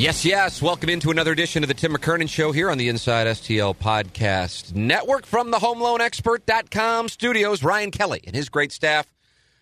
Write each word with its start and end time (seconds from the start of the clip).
Yes, 0.00 0.24
yes. 0.24 0.62
Welcome 0.62 0.88
into 0.88 1.10
another 1.10 1.30
edition 1.30 1.62
of 1.62 1.68
the 1.68 1.74
Tim 1.74 1.92
McKernan 1.92 2.30
Show 2.30 2.52
here 2.52 2.70
on 2.70 2.78
the 2.78 2.88
Inside 2.88 3.26
STL 3.26 3.76
Podcast 3.76 4.74
Network 4.74 5.26
from 5.26 5.50
the 5.50 5.58
HomeLoanExpert.com 5.58 7.10
studios. 7.10 7.62
Ryan 7.62 7.90
Kelley 7.90 8.22
and 8.26 8.34
his 8.34 8.48
great 8.48 8.72
staff 8.72 9.06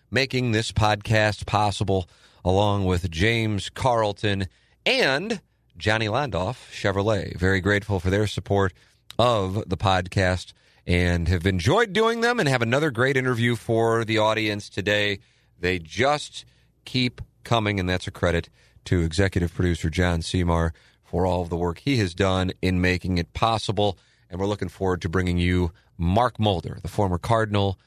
making 0.09 0.53
this 0.53 0.71
podcast 0.71 1.45
possible, 1.45 2.07
along 2.45 2.85
with 2.85 3.11
James 3.11 3.69
Carlton 3.69 4.47
and 4.85 5.41
Johnny 5.77 6.07
Londoff 6.07 6.71
Chevrolet. 6.71 7.37
Very 7.37 7.59
grateful 7.59 7.99
for 7.99 8.09
their 8.09 8.25
support 8.25 8.71
of 9.19 9.67
the 9.67 9.75
podcast 9.75 10.53
and 10.87 11.27
have 11.27 11.45
enjoyed 11.45 11.91
doing 11.91 12.21
them 12.21 12.39
and 12.39 12.47
have 12.47 12.61
another 12.61 12.91
great 12.91 13.17
interview 13.17 13.57
for 13.57 14.05
the 14.05 14.19
audience 14.19 14.69
today. 14.69 15.19
They 15.59 15.79
just 15.79 16.45
keep 16.85 17.19
coming, 17.43 17.77
and 17.77 17.89
that's 17.89 18.07
a 18.07 18.11
credit 18.11 18.47
to 18.89 19.01
executive 19.01 19.53
producer 19.53 19.87
John 19.87 20.23
Seymour 20.23 20.73
for 21.03 21.27
all 21.27 21.43
of 21.43 21.49
the 21.49 21.55
work 21.55 21.77
he 21.77 21.97
has 21.97 22.15
done 22.15 22.51
in 22.59 22.81
making 22.81 23.19
it 23.19 23.33
possible. 23.33 23.99
And 24.31 24.39
we're 24.39 24.47
looking 24.47 24.67
forward 24.67 25.03
to 25.03 25.09
bringing 25.09 25.37
you 25.37 25.71
Mark 25.99 26.39
Mulder, 26.39 26.79
the 26.81 26.87
former 26.87 27.19
Cardinal. 27.19 27.77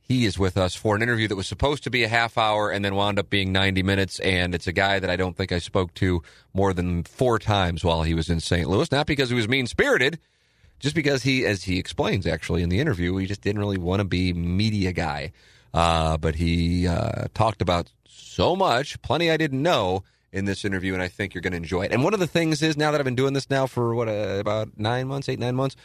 He 0.00 0.24
is 0.24 0.38
with 0.38 0.56
us 0.56 0.76
for 0.76 0.94
an 0.94 1.02
interview 1.02 1.26
that 1.26 1.34
was 1.34 1.48
supposed 1.48 1.82
to 1.82 1.90
be 1.90 2.04
a 2.04 2.08
half 2.08 2.38
hour 2.38 2.70
and 2.70 2.84
then 2.84 2.94
wound 2.94 3.18
up 3.18 3.28
being 3.28 3.50
90 3.50 3.82
minutes. 3.82 4.20
And 4.20 4.54
it's 4.54 4.68
a 4.68 4.72
guy 4.72 5.00
that 5.00 5.10
I 5.10 5.16
don't 5.16 5.36
think 5.36 5.50
I 5.50 5.58
spoke 5.58 5.94
to 5.94 6.22
more 6.54 6.72
than 6.72 7.02
four 7.02 7.40
times 7.40 7.82
while 7.82 8.04
he 8.04 8.14
was 8.14 8.30
in 8.30 8.38
St. 8.38 8.68
Louis. 8.68 8.92
Not 8.92 9.08
because 9.08 9.30
he 9.30 9.34
was 9.34 9.48
mean 9.48 9.66
spirited, 9.66 10.20
just 10.78 10.94
because 10.94 11.24
he, 11.24 11.44
as 11.44 11.64
he 11.64 11.80
explains 11.80 12.24
actually 12.24 12.62
in 12.62 12.68
the 12.68 12.78
interview, 12.78 13.16
he 13.16 13.26
just 13.26 13.42
didn't 13.42 13.58
really 13.60 13.78
want 13.78 13.98
to 13.98 14.04
be 14.04 14.32
media 14.32 14.92
guy. 14.92 15.32
Uh, 15.74 16.18
but 16.18 16.36
he 16.36 16.86
uh, 16.86 17.26
talked 17.34 17.62
about 17.62 17.90
so 18.06 18.54
much, 18.54 19.02
plenty 19.02 19.28
I 19.28 19.36
didn't 19.36 19.62
know 19.62 20.04
in 20.32 20.46
this 20.46 20.64
interview, 20.64 20.94
and 20.94 21.02
I 21.02 21.08
think 21.08 21.34
you're 21.34 21.42
going 21.42 21.52
to 21.52 21.58
enjoy 21.58 21.82
it. 21.82 21.92
And 21.92 22.02
one 22.02 22.14
of 22.14 22.20
the 22.20 22.26
things 22.26 22.62
is 22.62 22.76
now 22.76 22.90
that 22.90 23.00
I've 23.00 23.04
been 23.04 23.14
doing 23.14 23.34
this 23.34 23.50
now 23.50 23.66
for 23.66 23.94
what 23.94 24.08
uh, 24.08 24.38
about 24.40 24.78
nine 24.78 25.06
months, 25.06 25.28
eight 25.28 25.38
nine 25.38 25.54
months, 25.54 25.76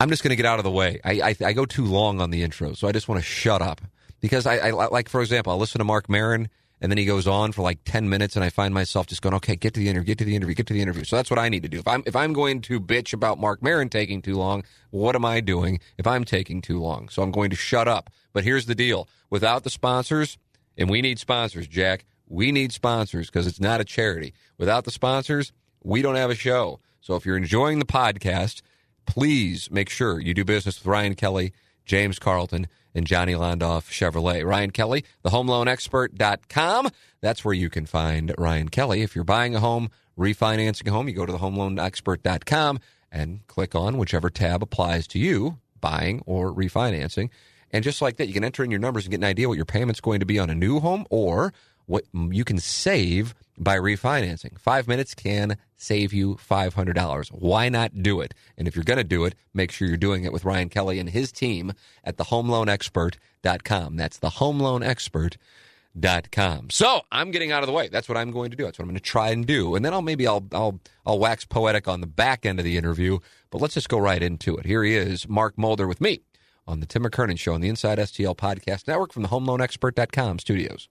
I'm 0.00 0.08
just 0.08 0.22
going 0.22 0.30
to 0.30 0.36
get 0.36 0.46
out 0.46 0.58
of 0.58 0.64
the 0.64 0.70
way. 0.70 1.00
I, 1.04 1.20
I, 1.20 1.36
I 1.46 1.52
go 1.52 1.66
too 1.66 1.84
long 1.84 2.20
on 2.20 2.30
the 2.30 2.42
intro, 2.42 2.72
so 2.72 2.88
I 2.88 2.92
just 2.92 3.08
want 3.08 3.20
to 3.20 3.24
shut 3.24 3.62
up 3.62 3.80
because 4.20 4.46
I, 4.46 4.56
I 4.56 4.70
like 4.70 5.08
for 5.08 5.20
example, 5.20 5.52
I'll 5.52 5.58
listen 5.58 5.78
to 5.78 5.84
Mark 5.84 6.08
Maron. 6.08 6.48
And 6.78 6.92
then 6.92 6.98
he 6.98 7.06
goes 7.06 7.26
on 7.26 7.52
for 7.52 7.62
like 7.62 7.78
ten 7.86 8.10
minutes, 8.10 8.36
and 8.36 8.44
I 8.44 8.50
find 8.50 8.74
myself 8.74 9.06
just 9.06 9.22
going, 9.22 9.34
"Okay, 9.36 9.56
get 9.56 9.72
to 9.72 9.80
the 9.80 9.88
interview, 9.88 10.08
get 10.08 10.18
to 10.18 10.26
the 10.26 10.36
interview, 10.36 10.54
get 10.54 10.66
to 10.66 10.74
the 10.74 10.82
interview." 10.82 11.04
So 11.04 11.16
that's 11.16 11.30
what 11.30 11.38
I 11.38 11.48
need 11.48 11.62
to 11.62 11.70
do. 11.70 11.78
If 11.78 11.88
I'm 11.88 12.02
if 12.04 12.14
I'm 12.14 12.34
going 12.34 12.60
to 12.60 12.78
bitch 12.78 13.14
about 13.14 13.40
Mark 13.40 13.62
Maron 13.62 13.88
taking 13.88 14.20
too 14.20 14.36
long, 14.36 14.62
what 14.90 15.14
am 15.14 15.24
I 15.24 15.40
doing 15.40 15.80
if 15.96 16.06
I'm 16.06 16.22
taking 16.24 16.60
too 16.60 16.78
long? 16.78 17.08
So 17.08 17.22
I'm 17.22 17.30
going 17.30 17.48
to 17.48 17.56
shut 17.56 17.88
up. 17.88 18.10
But 18.34 18.44
here's 18.44 18.66
the 18.66 18.74
deal: 18.74 19.08
without 19.30 19.64
the 19.64 19.70
sponsors, 19.70 20.36
and 20.76 20.90
we 20.90 21.00
need 21.00 21.18
sponsors, 21.18 21.66
Jack. 21.66 22.04
We 22.28 22.52
need 22.52 22.72
sponsors 22.72 23.28
because 23.28 23.46
it's 23.46 23.60
not 23.60 23.80
a 23.80 23.84
charity. 23.84 24.34
Without 24.58 24.84
the 24.84 24.90
sponsors, 24.90 25.52
we 25.82 26.02
don't 26.02 26.16
have 26.16 26.30
a 26.30 26.34
show. 26.34 26.80
So 27.00 27.14
if 27.14 27.24
you're 27.24 27.36
enjoying 27.36 27.78
the 27.78 27.84
podcast, 27.84 28.62
please 29.06 29.70
make 29.70 29.88
sure 29.88 30.20
you 30.20 30.34
do 30.34 30.44
business 30.44 30.78
with 30.78 30.86
Ryan 30.86 31.14
Kelley, 31.14 31.52
James 31.84 32.18
Carlton, 32.18 32.66
and 32.94 33.06
Johnny 33.06 33.34
Londoff 33.34 33.90
Chevrolet. 33.90 34.44
Ryan 34.44 34.70
Kelley, 34.70 35.04
thehomeloanexpert.com. 35.24 36.88
That's 37.20 37.44
where 37.44 37.54
you 37.54 37.70
can 37.70 37.86
find 37.86 38.34
Ryan 38.36 38.70
Kelley. 38.70 39.02
If 39.02 39.14
you're 39.14 39.24
buying 39.24 39.54
a 39.54 39.60
home, 39.60 39.90
refinancing 40.18 40.88
a 40.88 40.90
home, 40.90 41.08
you 41.08 41.14
go 41.14 41.26
to 41.26 41.32
thehomeloanexpert.com 41.32 42.80
and 43.12 43.46
click 43.46 43.74
on 43.74 43.98
whichever 43.98 44.30
tab 44.30 44.62
applies 44.62 45.06
to 45.08 45.18
you, 45.18 45.58
buying 45.80 46.22
or 46.26 46.52
refinancing. 46.52 47.30
And 47.70 47.84
just 47.84 48.00
like 48.00 48.16
that, 48.16 48.28
you 48.28 48.34
can 48.34 48.44
enter 48.44 48.64
in 48.64 48.70
your 48.70 48.80
numbers 48.80 49.04
and 49.04 49.10
get 49.10 49.20
an 49.20 49.24
idea 49.24 49.48
what 49.48 49.56
your 49.56 49.64
payment's 49.64 50.00
going 50.00 50.20
to 50.20 50.26
be 50.26 50.38
on 50.38 50.50
a 50.50 50.54
new 50.54 50.80
home 50.80 51.06
or 51.10 51.52
what 51.86 52.04
you 52.12 52.44
can 52.44 52.58
save 52.58 53.34
by 53.58 53.78
refinancing. 53.78 54.58
Five 54.58 54.86
minutes 54.86 55.14
can 55.14 55.56
save 55.76 56.12
you 56.12 56.34
$500. 56.36 57.28
Why 57.28 57.68
not 57.68 58.02
do 58.02 58.20
it? 58.20 58.34
And 58.56 58.68
if 58.68 58.76
you're 58.76 58.84
going 58.84 58.98
to 58.98 59.04
do 59.04 59.24
it, 59.24 59.34
make 59.54 59.72
sure 59.72 59.88
you're 59.88 59.96
doing 59.96 60.24
it 60.24 60.32
with 60.32 60.44
Ryan 60.44 60.68
Kelley 60.68 60.98
and 60.98 61.08
his 61.08 61.32
team 61.32 61.72
at 62.04 62.18
thehomeloanexpert.com. 62.18 63.96
That's 63.96 64.18
thehomeloanexpert.com. 64.18 66.70
So 66.70 67.00
I'm 67.10 67.30
getting 67.30 67.52
out 67.52 67.62
of 67.62 67.66
the 67.66 67.72
way. 67.72 67.88
That's 67.88 68.08
what 68.08 68.18
I'm 68.18 68.30
going 68.30 68.50
to 68.50 68.56
do. 68.56 68.64
That's 68.64 68.78
what 68.78 68.84
I'm 68.84 68.90
going 68.90 68.98
to 68.98 69.02
try 69.02 69.30
and 69.30 69.46
do. 69.46 69.74
And 69.74 69.84
then 69.84 69.94
I'll 69.94 70.02
maybe 70.02 70.26
I'll, 70.26 70.46
I'll, 70.52 70.80
I'll 71.06 71.18
wax 71.18 71.44
poetic 71.44 71.88
on 71.88 72.00
the 72.00 72.06
back 72.06 72.44
end 72.44 72.58
of 72.58 72.64
the 72.64 72.76
interview, 72.76 73.18
but 73.50 73.62
let's 73.62 73.74
just 73.74 73.88
go 73.88 73.98
right 73.98 74.22
into 74.22 74.56
it. 74.56 74.66
Here 74.66 74.84
he 74.84 74.94
is, 74.94 75.28
Mark 75.28 75.56
Mulder 75.56 75.86
with 75.86 76.00
me 76.00 76.20
on 76.66 76.80
the 76.80 76.86
Tim 76.86 77.04
McKernan 77.04 77.38
Show 77.38 77.54
on 77.54 77.60
the 77.60 77.68
Inside 77.68 77.98
STL 77.98 78.36
Podcast 78.36 78.88
Network 78.88 79.12
from 79.12 79.22
the 79.22 79.28
HomeLoanExpert.com 79.28 80.40
studios. 80.40 80.88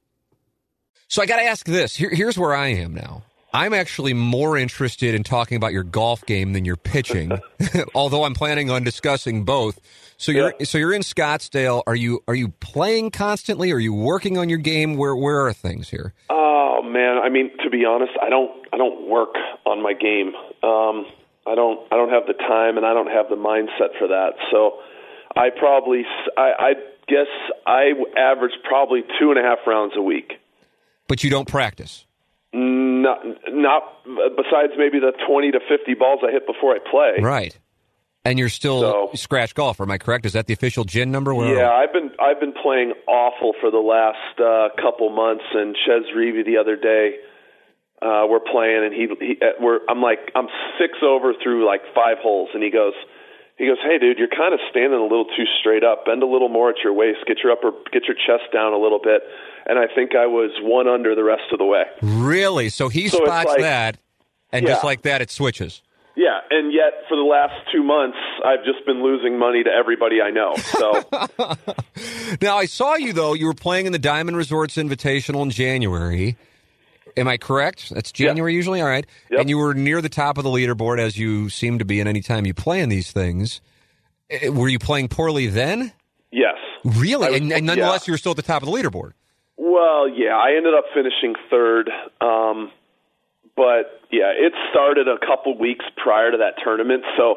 So 1.08 1.22
I 1.22 1.26
got 1.26 1.38
to 1.38 1.44
ask 1.44 1.66
this. 1.66 1.96
Here, 1.96 2.10
here's 2.10 2.38
where 2.38 2.54
I 2.56 2.68
am 2.68 2.94
now. 2.94 3.24
I'm 3.54 3.74
actually 3.74 4.14
more 4.14 4.58
interested 4.58 5.16
in 5.16 5.24
talking 5.24 5.56
about 5.56 5.72
your 5.72 5.84
golf 5.84 6.26
game 6.26 6.52
than 6.54 6.66
your 6.66 6.76
pitching, 6.76 7.32
although 7.96 8.26
I'm 8.26 8.34
planning 8.34 8.70
on 8.70 8.84
discussing 8.84 9.46
both. 9.46 9.80
So 10.18 10.32
you're 10.32 10.54
Yeah. 10.60 10.66
so 10.66 10.78
you're 10.78 10.94
in 10.94 11.04
Scottsdale. 11.04 11.84
Are 11.88 11.96
you 11.96 12.22
are 12.28 12.36
you 12.36 12.50
playing 12.60 13.12
constantly? 13.12 13.72
Are 13.72 13.80
you 13.80 13.94
working 13.94 14.38
on 14.38 14.50
your 14.50 14.58
game? 14.58 14.98
Where 14.98 15.16
where 15.16 15.46
are 15.46 15.54
things 15.54 15.90
here? 15.90 16.14
Oh 16.30 16.82
man, 16.84 17.18
I 17.18 17.30
mean 17.30 17.52
to 17.64 17.70
be 17.70 17.86
honest, 17.86 18.12
I 18.22 18.30
don't 18.30 18.52
I 18.74 18.78
don't 18.78 19.08
work 19.10 19.36
on 19.66 19.82
my 19.82 19.94
game. 19.94 20.34
Um, 20.64 21.06
I 21.48 21.56
don't 21.56 21.80
I 21.94 21.96
don't 21.96 22.10
have 22.10 22.28
the 22.28 22.34
time 22.34 22.76
and 22.78 22.86
I 22.86 22.94
don't 22.94 23.12
have 23.12 23.30
the 23.30 23.36
mindset 23.36 23.98
for 24.00 24.08
that. 24.10 24.34
So 24.52 24.80
I 25.36 25.50
probably 25.50 26.04
I, 26.38 26.52
I 26.60 26.74
guess 27.08 27.28
I 27.66 27.92
average 28.18 28.54
probably 28.68 29.02
two 29.20 29.32
and 29.32 29.40
a 29.40 29.44
half 29.44 29.60
rounds 29.68 29.94
a 29.96 30.02
week. 30.02 30.34
But 31.08 31.24
you 31.24 31.30
don't 31.30 31.48
practice. 31.48 32.06
Not 32.54 33.20
not 33.50 33.84
besides 34.06 34.74
maybe 34.78 35.00
the 35.00 35.14
twenty 35.28 35.52
to 35.52 35.60
fifty 35.68 35.94
balls 35.94 36.22
I 36.28 36.32
hit 36.32 36.48
before 36.48 36.74
I 36.74 36.80
play. 36.80 37.22
Right. 37.22 37.58
And 38.24 38.40
you're 38.40 38.50
still 38.50 38.82
So- 38.82 39.10
scratch 39.14 39.54
golfer, 39.54 39.84
am 39.84 39.92
I 39.92 40.00
correct? 40.00 40.26
Is 40.26 40.34
that 40.34 40.48
the 40.48 40.54
official 40.54 40.84
GHIN 40.84 41.12
number? 41.12 41.36
Where 41.36 41.54
Yeah, 41.56 41.70
I've 41.70 41.94
been 41.94 42.12
I've 42.20 42.40
been 42.40 42.54
playing 42.54 42.94
awful 43.08 43.54
for 43.62 43.70
the 43.70 43.78
last 43.78 44.40
uh, 44.40 44.70
couple 44.82 45.10
months. 45.12 45.44
And 45.54 45.76
Chez 45.86 46.10
Reavie 46.16 46.44
the 46.44 46.58
other 46.58 46.76
day, 46.76 47.18
uh, 48.02 48.26
we're 48.28 48.40
playing, 48.40 48.84
and 48.86 48.94
he, 48.94 49.08
he 49.20 49.38
uh, 49.42 49.52
we're 49.60 49.80
I'm 49.88 50.02
like 50.02 50.32
I'm 50.34 50.48
six 50.80 50.94
over 51.04 51.34
through 51.44 51.68
like 51.68 51.82
five 51.94 52.18
holes, 52.20 52.50
and 52.54 52.64
he 52.64 52.72
goes. 52.72 52.94
He 53.58 53.68
goes, 53.68 53.78
"Hey, 53.84 53.98
dude, 54.00 54.18
you're 54.20 54.28
kind 54.28 54.54
of 54.54 54.60
standing 54.70 55.00
a 55.00 55.04
little 55.04 55.26
too 55.26 55.46
straight 55.62 55.84
up. 55.84 56.06
Bend 56.06 56.24
a 56.24 56.28
little 56.28 56.50
more 56.50 56.70
at 56.70 56.76
your 56.84 56.94
waist. 56.94 57.20
Get 57.28 57.38
your 57.44 57.52
upper, 57.54 57.72
get 57.92 58.04
your 58.06 58.16
chest 58.16 58.52
down 58.54 58.74
a 58.74 58.78
little 58.78 59.00
bit." 59.00 59.22
And 59.66 59.80
I 59.80 59.88
think 59.94 60.16
I 60.16 60.26
was 60.28 60.52
one 60.62 60.88
under 60.88 61.16
the 61.16 61.24
rest 61.24 61.52
of 61.52 61.58
the 61.60 61.66
way. 61.66 61.84
Really? 62.02 62.70
So 62.70 62.90
he 62.90 63.08
So 63.08 63.24
spots 63.24 63.48
like- 63.50 63.62
that, 63.62 63.98
and 64.52 64.66
just 64.68 64.84
like 64.84 65.02
that, 65.04 65.22
it 65.22 65.32
switches. 65.32 65.82
Yeah, 66.18 66.40
and 66.50 66.72
yet 66.72 67.04
for 67.10 67.18
the 67.18 67.24
last 67.24 67.54
two 67.74 67.84
months, 67.84 68.18
I've 68.46 68.64
just 68.64 68.86
been 68.86 69.04
losing 69.04 69.38
money 69.38 69.64
to 69.64 69.70
everybody 69.70 70.22
I 70.22 70.32
know. 70.32 70.56
So 70.56 70.94
Now 72.42 72.58
I 72.58 72.66
saw 72.66 72.96
you 72.96 73.12
though. 73.14 73.34
You 73.34 73.48
were 73.48 73.54
playing 73.54 73.86
in 73.86 73.92
the 73.92 74.00
Diamond 74.00 74.38
Resorts 74.38 74.76
Invitational 74.78 75.44
in 75.44 75.50
January. 75.50 76.38
Am 77.18 77.28
I 77.28 77.38
correct? 77.38 77.90
That's 77.92 78.12
January 78.12 78.54
usually. 78.54 78.82
All 78.82 78.88
right. 78.88 79.06
Yep. 79.32 79.40
And 79.42 79.50
you 79.50 79.58
were 79.58 79.74
near 79.74 80.02
the 80.02 80.10
top 80.10 80.38
of 80.38 80.44
the 80.44 80.50
leaderboard 80.50 81.00
as 81.00 81.18
you 81.18 81.50
seem 81.50 81.80
to 81.80 81.86
be 81.86 82.00
in 82.00 82.08
any 82.08 82.22
time 82.22 82.46
you 82.46 82.54
play 82.54 82.82
in 82.82 82.90
these 82.90 83.12
things. 83.12 83.62
Eh, 84.30 84.50
Were 84.50 84.68
you 84.70 84.80
playing 84.80 85.08
poorly 85.08 85.48
then? 85.48 85.94
yes, 86.32 86.56
Really? 86.84 87.30
Was- 87.30 87.40
and, 87.40 87.52
and 87.54 87.66
nonetheless, 87.66 88.02
yeah. 88.04 88.12
you 88.12 88.14
were 88.14 88.18
still 88.18 88.32
at 88.32 88.36
the 88.38 88.44
top 88.44 88.62
of 88.62 88.70
the 88.70 88.74
leaderboard. 88.76 89.14
Well, 89.58 90.10
yeah, 90.10 90.36
I 90.36 90.56
ended 90.58 90.74
up 90.74 90.86
finishing 90.94 91.36
third. 91.50 91.90
Um, 92.20 92.72
but 93.56 94.02
yeah, 94.12 94.34
it 94.36 94.54
started 94.72 95.08
a 95.08 95.18
couple 95.26 95.58
weeks 95.58 95.86
prior 95.96 96.32
to 96.32 96.38
that 96.38 96.56
tournament. 96.64 97.04
So 97.18 97.36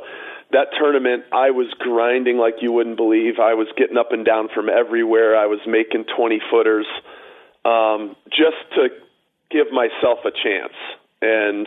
that 0.50 0.68
tournament, 0.78 1.24
I 1.32 1.50
was 1.50 1.72
grinding 1.78 2.36
like 2.38 2.54
you 2.60 2.72
wouldn't 2.72 2.96
believe. 2.96 3.38
I 3.40 3.54
was 3.54 3.68
getting 3.76 3.96
up 3.96 4.10
and 4.10 4.24
down 4.26 4.48
from 4.52 4.68
everywhere. 4.68 5.36
I 5.36 5.46
was 5.46 5.60
making 5.66 6.06
20 6.16 6.40
footers 6.50 6.86
um, 7.64 8.16
just 8.30 8.56
to 8.74 8.88
give 9.50 9.72
myself 9.72 10.20
a 10.24 10.30
chance. 10.30 10.76
And 11.20 11.66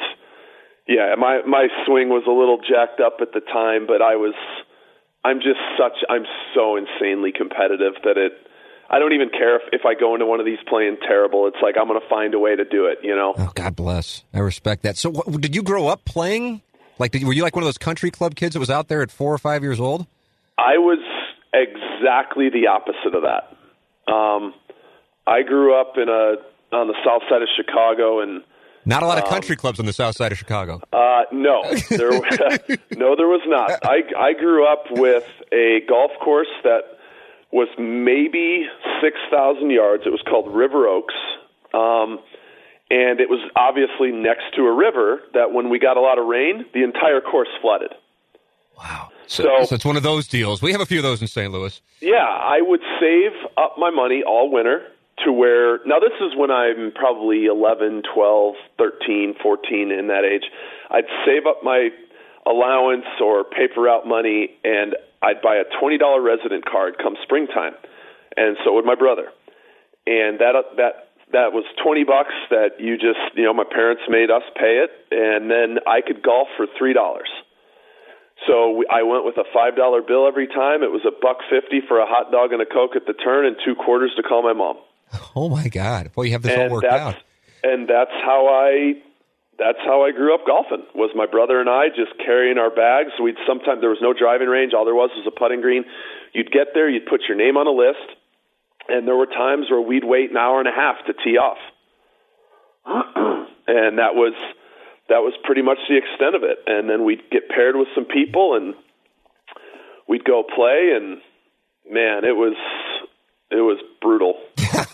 yeah, 0.88 1.16
my 1.18 1.42
my 1.46 1.68
swing 1.86 2.10
was 2.10 2.24
a 2.28 2.32
little 2.32 2.58
jacked 2.58 3.00
up 3.00 3.18
at 3.22 3.34
the 3.34 3.42
time, 3.42 3.88
but 3.88 4.02
I 4.02 4.16
was 4.16 4.36
I'm 5.24 5.38
just 5.38 5.60
such 5.78 6.04
I'm 6.10 6.26
so 6.56 6.78
insanely 6.78 7.32
competitive 7.32 7.94
that 8.04 8.18
it 8.18 8.34
I 8.92 9.00
don't 9.00 9.14
even 9.14 9.30
care 9.30 9.56
if, 9.56 9.62
if 9.72 9.82
I 9.86 9.94
go 9.94 10.16
into 10.16 10.26
one 10.26 10.42
of 10.42 10.46
these 10.46 10.60
playing 10.68 10.98
terrible. 11.08 11.48
It's 11.48 11.58
like 11.64 11.76
I'm 11.80 11.88
going 11.88 12.00
to 12.00 12.08
find 12.10 12.34
a 12.34 12.40
way 12.40 12.58
to 12.58 12.66
do 12.66 12.88
it, 12.88 13.00
you 13.02 13.16
know. 13.16 13.34
Oh, 13.38 13.52
God 13.56 13.74
bless. 13.74 14.26
I 14.34 14.40
respect 14.40 14.84
that. 14.84 14.98
So, 14.98 15.10
what, 15.10 15.40
did 15.40 15.56
you 15.56 15.64
grow 15.64 15.88
up 15.88 16.04
playing? 16.04 16.62
Like, 17.00 17.12
did, 17.12 17.24
were 17.24 17.32
you 17.32 17.42
like 17.42 17.56
one 17.56 17.64
of 17.64 17.68
those 17.68 17.78
country 17.78 18.12
club 18.12 18.36
kids 18.36 18.54
that 18.54 18.60
was 18.60 18.70
out 18.70 18.90
there 18.90 19.02
at 19.02 19.10
four 19.10 19.34
or 19.34 19.38
five 19.38 19.64
years 19.64 19.80
old? 19.80 20.08
I 20.58 20.78
was 20.78 21.00
exactly 21.54 22.50
the 22.50 22.68
opposite 22.68 23.16
of 23.16 23.24
that. 23.24 24.12
Um, 24.12 24.54
I 25.26 25.44
grew 25.44 25.80
up 25.80 25.94
in 25.96 26.10
a 26.10 26.36
on 26.72 26.88
the 26.88 26.96
south 27.06 27.24
side 27.30 27.42
of 27.42 27.50
Chicago, 27.56 28.22
and 28.22 28.44
not 28.86 29.04
a 29.04 29.08
lot 29.08 29.18
of 29.18 29.26
um, 29.26 29.30
country 29.30 29.54
um, 29.54 29.60
clubs 29.60 29.80
on 29.80 29.86
the 29.86 29.94
south 29.94 30.16
side 30.16 30.32
of 30.32 30.38
Chicago. 30.38 30.82
Uh, 30.92 31.24
no, 31.32 31.64
there, 31.90 32.12
no, 32.92 33.16
there 33.16 33.28
was 33.28 33.42
not. 33.46 33.86
I 33.86 34.04
I 34.18 34.34
grew 34.34 34.66
up 34.66 34.86
with 34.92 35.26
a 35.52 35.82
golf 35.88 36.12
course 36.24 36.52
that 36.64 36.82
was 37.52 37.68
maybe 37.78 38.66
6,000 39.02 39.70
yards. 39.70 40.04
It 40.06 40.10
was 40.10 40.22
called 40.28 40.54
River 40.56 40.88
Oaks. 40.88 41.14
Um, 41.74 42.20
and 42.90 43.20
it 43.20 43.30
was 43.30 43.40
obviously 43.56 44.12
next 44.12 44.56
to 44.56 44.64
a 44.64 44.74
river 44.74 45.22
that 45.34 45.54
when 45.54 45.70
we 45.70 45.80
got 45.80 45.98
a 45.98 46.02
lot 46.02 46.18
of 46.18 46.28
rain, 46.28 46.66
the 46.74 46.84
entire 46.84 47.22
course 47.22 47.50
flooded. 47.62 47.94
Wow. 48.78 49.10
So, 49.28 49.44
so, 49.64 49.76
it's 49.76 49.86
one 49.86 49.96
of 49.96 50.04
those 50.04 50.28
deals. 50.28 50.62
We 50.62 50.72
have 50.72 50.82
a 50.82 50.86
few 50.86 51.00
of 51.00 51.04
those 51.04 51.22
in 51.22 51.28
St. 51.28 51.52
Louis. 51.52 51.82
Yeah, 52.02 52.18
I 52.18 52.60
would 52.62 52.82
save 53.00 53.32
up 53.58 53.76
my 53.78 53.90
money 53.90 54.24
all 54.28 54.52
winter 54.52 54.88
to 55.26 55.32
where 55.32 55.80
now 55.86 56.00
this 56.00 56.16
is 56.22 56.36
when 56.36 56.52
I'm 56.52 56.92
probably 56.94 57.46
11, 57.46 58.04
12, 58.14 58.56
13, 58.78 59.36
14 59.42 59.92
in 59.92 60.08
that 60.08 60.24
age. 60.26 60.44
I'd 60.90 61.10
save 61.26 61.46
up 61.48 61.64
my 61.64 61.90
allowance 62.46 63.06
or 63.22 63.44
paper 63.44 63.88
out 63.88 64.08
money 64.08 64.58
and 64.64 64.96
I'd 65.22 65.42
buy 65.42 65.58
a 65.58 65.66
$20 65.82 66.00
resident 66.24 66.66
card 66.66 66.98
come 66.98 67.16
springtime. 67.24 67.74
And 68.36 68.58
so 68.64 68.74
would 68.74 68.86
my 68.86 68.96
brother. 68.96 69.30
And 70.08 70.40
that 70.40 70.56
that 70.78 71.12
that 71.32 71.54
was 71.54 71.64
20 71.84 72.04
bucks 72.04 72.34
that 72.50 72.80
you 72.80 72.98
just, 72.98 73.20
you 73.36 73.44
know, 73.44 73.54
my 73.54 73.64
parents 73.64 74.04
made 74.10 74.30
us 74.30 74.44
pay 74.56 74.84
it 74.84 74.92
and 75.12 75.50
then 75.50 75.80
I 75.88 76.02
could 76.02 76.22
golf 76.24 76.48
for 76.58 76.68
$3. 76.68 76.94
So 78.48 78.78
we, 78.78 78.86
I 78.90 79.04
went 79.04 79.24
with 79.24 79.38
a 79.38 79.46
$5 79.56 80.08
bill 80.08 80.28
every 80.28 80.48
time. 80.48 80.84
It 80.84 80.92
was 80.92 81.06
a 81.06 81.12
buck 81.12 81.38
50 81.50 81.88
for 81.88 82.00
a 82.00 82.06
hot 82.06 82.32
dog 82.32 82.52
and 82.52 82.62
a 82.62 82.66
coke 82.66 82.96
at 82.96 83.06
the 83.06 83.14
turn 83.14 83.46
and 83.46 83.56
two 83.64 83.76
quarters 83.76 84.12
to 84.18 84.24
call 84.24 84.44
my 84.44 84.54
mom. 84.54 84.78
Oh 85.36 85.48
my 85.48 85.70
god. 85.70 86.12
Boy, 86.14 86.24
you 86.24 86.32
have 86.34 86.42
this 86.42 86.52
and 86.52 86.64
all 86.64 86.70
worked 86.70 86.86
out. 86.86 87.16
And 87.64 87.88
that's 87.88 88.12
how 88.12 88.48
I 88.48 88.96
that's 89.58 89.78
how 89.86 90.04
I 90.04 90.12
grew 90.12 90.34
up 90.36 90.46
golfing. 90.46 90.84
Was 90.94 91.12
my 91.16 91.26
brother 91.26 91.62
and 91.62 91.70
I 91.70 91.88
just 91.88 92.18
carrying 92.18 92.58
our 92.58 92.70
bags. 92.70 93.12
We'd 93.22 93.38
sometimes 93.48 93.80
there 93.80 93.90
was 93.90 94.02
no 94.02 94.14
driving 94.14 94.48
range. 94.48 94.74
All 94.74 94.84
there 94.84 94.96
was 94.96 95.10
was 95.16 95.26
a 95.28 95.32
putting 95.32 95.62
green. 95.62 95.86
You'd 96.34 96.52
get 96.52 96.74
there, 96.74 96.90
you'd 96.90 97.06
put 97.06 97.22
your 97.28 97.38
name 97.38 97.56
on 97.58 97.68
a 97.68 97.72
list, 97.72 98.18
and 98.90 99.08
there 99.08 99.16
were 99.16 99.26
times 99.26 99.70
where 99.70 99.82
we'd 99.82 100.04
wait 100.04 100.32
an 100.32 100.38
hour 100.38 100.60
and 100.60 100.68
a 100.68 100.72
half 100.72 100.96
to 101.06 101.14
tee 101.14 101.38
off. 101.38 101.60
and 103.68 104.00
that 104.00 104.16
was 104.16 104.34
that 105.10 105.20
was 105.20 105.34
pretty 105.44 105.62
much 105.62 105.78
the 105.88 105.98
extent 105.98 106.36
of 106.36 106.44
it. 106.44 106.58
And 106.68 106.90
then 106.90 107.06
we'd 107.06 107.30
get 107.30 107.50
paired 107.50 107.76
with 107.76 107.88
some 107.94 108.06
people 108.06 108.56
and 108.56 108.74
we'd 110.08 110.24
go 110.24 110.44
play 110.44 110.94
and 110.96 111.22
man, 111.90 112.26
it 112.26 112.36
was 112.36 112.56
it 113.52 113.62
was 113.62 113.78
brutal. 114.02 114.41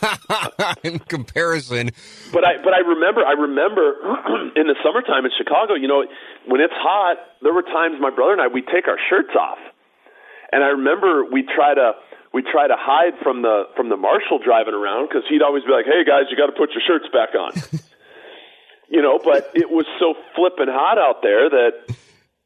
in 0.83 0.99
comparison. 0.99 1.91
But 2.31 2.43
I 2.45 2.57
but 2.63 2.73
I 2.73 2.79
remember 2.79 3.25
I 3.25 3.33
remember 3.33 3.81
in 4.55 4.67
the 4.67 4.75
summertime 4.83 5.25
in 5.25 5.31
Chicago, 5.37 5.75
you 5.75 5.87
know, 5.87 6.05
when 6.47 6.61
it's 6.61 6.75
hot, 6.75 7.17
there 7.41 7.53
were 7.53 7.63
times 7.63 7.97
my 7.99 8.09
brother 8.09 8.33
and 8.33 8.41
I 8.41 8.47
we'd 8.47 8.67
take 8.67 8.87
our 8.87 8.99
shirts 9.09 9.35
off. 9.39 9.59
And 10.51 10.63
I 10.63 10.67
remember 10.67 11.25
we 11.25 11.43
try 11.43 11.73
to 11.73 11.93
we 12.33 12.41
try 12.41 12.67
to 12.67 12.75
hide 12.77 13.19
from 13.23 13.41
the 13.41 13.63
from 13.75 13.89
the 13.89 13.97
marshal 13.97 14.39
driving 14.39 14.73
around 14.73 15.09
because 15.09 15.23
he'd 15.29 15.41
always 15.41 15.63
be 15.63 15.71
like, 15.71 15.85
"Hey 15.85 16.03
guys, 16.05 16.29
you 16.29 16.37
got 16.37 16.47
to 16.47 16.57
put 16.57 16.71
your 16.71 16.83
shirts 16.85 17.07
back 17.11 17.35
on." 17.35 17.51
you 18.89 19.01
know, 19.01 19.19
but 19.19 19.51
it 19.53 19.69
was 19.69 19.85
so 19.99 20.13
flippin' 20.35 20.69
hot 20.69 20.97
out 20.97 21.21
there 21.21 21.49
that 21.49 21.95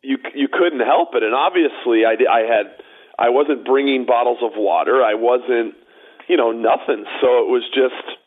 you 0.01 0.18
you 0.33 0.47
couldn't 0.47 0.81
help 0.81 1.13
it. 1.13 1.24
And 1.24 1.33
obviously, 1.33 2.06
I 2.06 2.18
I 2.30 2.42
had 2.42 2.81
I 3.18 3.30
wasn't 3.30 3.65
bringing 3.65 4.06
bottles 4.06 4.39
of 4.42 4.51
water. 4.56 5.04
I 5.04 5.13
wasn't 5.15 5.75
you 6.31 6.38
know, 6.38 6.54
nothing. 6.54 7.04
So 7.19 7.28
it 7.44 7.51
was 7.51 7.68
just 7.75 8.18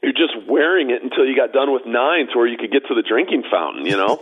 you're 0.00 0.12
just 0.12 0.34
wearing 0.48 0.90
it 0.90 1.02
until 1.02 1.26
you 1.26 1.34
got 1.34 1.52
done 1.52 1.72
with 1.72 1.82
nines 1.86 2.30
where 2.34 2.46
you 2.46 2.56
could 2.56 2.70
get 2.70 2.86
to 2.86 2.94
the 2.94 3.02
drinking 3.02 3.42
fountain, 3.50 3.86
you 3.86 3.96
know? 3.96 4.20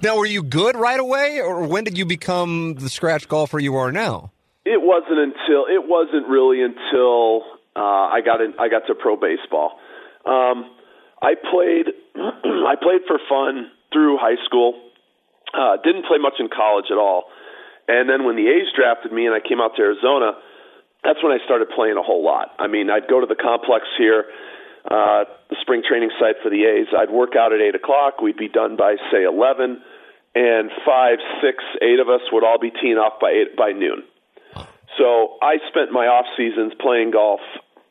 now, 0.02 0.16
were 0.16 0.26
you 0.26 0.42
good 0.42 0.76
right 0.76 1.00
away, 1.00 1.40
or 1.40 1.66
when 1.66 1.84
did 1.84 1.98
you 1.98 2.06
become 2.06 2.74
the 2.74 2.88
scratch 2.88 3.28
golfer 3.28 3.58
you 3.58 3.76
are 3.76 3.92
now? 3.92 4.32
It 4.64 4.80
wasn't 4.80 5.18
until, 5.18 5.66
it 5.68 5.86
wasn't 5.86 6.28
really 6.28 6.62
until 6.62 7.42
uh, 7.76 8.08
I 8.08 8.20
got 8.24 8.40
in, 8.40 8.54
I 8.58 8.68
got 8.68 8.86
to 8.86 8.94
pro 8.94 9.16
baseball. 9.16 9.78
Um, 10.24 10.70
I 11.20 11.34
played, 11.34 11.92
I 12.16 12.74
played 12.80 13.02
for 13.06 13.18
fun 13.28 13.70
through 13.92 14.16
high 14.16 14.42
school. 14.46 14.80
Uh, 15.52 15.76
didn't 15.84 16.06
play 16.06 16.18
much 16.18 16.34
in 16.38 16.48
college 16.48 16.86
at 16.90 16.96
all. 16.96 17.24
And 17.86 18.08
then 18.08 18.24
when 18.24 18.36
the 18.36 18.48
A's 18.48 18.72
drafted 18.74 19.12
me 19.12 19.26
and 19.26 19.34
I 19.34 19.46
came 19.46 19.60
out 19.60 19.76
to 19.76 19.82
Arizona, 19.82 20.32
that's 21.06 21.22
when 21.22 21.30
I 21.30 21.38
started 21.46 21.70
playing 21.70 21.96
a 21.96 22.02
whole 22.02 22.24
lot. 22.24 22.50
I 22.58 22.66
mean, 22.66 22.90
I'd 22.90 23.06
go 23.06 23.20
to 23.20 23.26
the 23.30 23.38
complex 23.38 23.86
here, 23.96 24.26
uh, 24.90 25.30
the 25.48 25.56
spring 25.62 25.82
training 25.86 26.10
site 26.18 26.42
for 26.42 26.50
the 26.50 26.66
A's. 26.66 26.90
I'd 26.90 27.10
work 27.14 27.38
out 27.38 27.52
at 27.54 27.60
eight 27.62 27.76
o'clock. 27.78 28.20
We'd 28.20 28.36
be 28.36 28.48
done 28.48 28.74
by 28.74 28.96
say 29.12 29.22
eleven, 29.22 29.80
and 30.34 30.70
five, 30.84 31.22
six, 31.38 31.62
eight 31.80 32.00
of 32.02 32.10
us 32.10 32.26
would 32.32 32.42
all 32.42 32.58
be 32.58 32.72
teeing 32.74 32.98
off 32.98 33.20
by 33.20 33.30
eight 33.30 33.56
by 33.56 33.70
noon. 33.70 34.02
So 34.98 35.38
I 35.40 35.62
spent 35.68 35.92
my 35.92 36.06
off 36.10 36.26
seasons 36.36 36.72
playing 36.80 37.12
golf, 37.12 37.40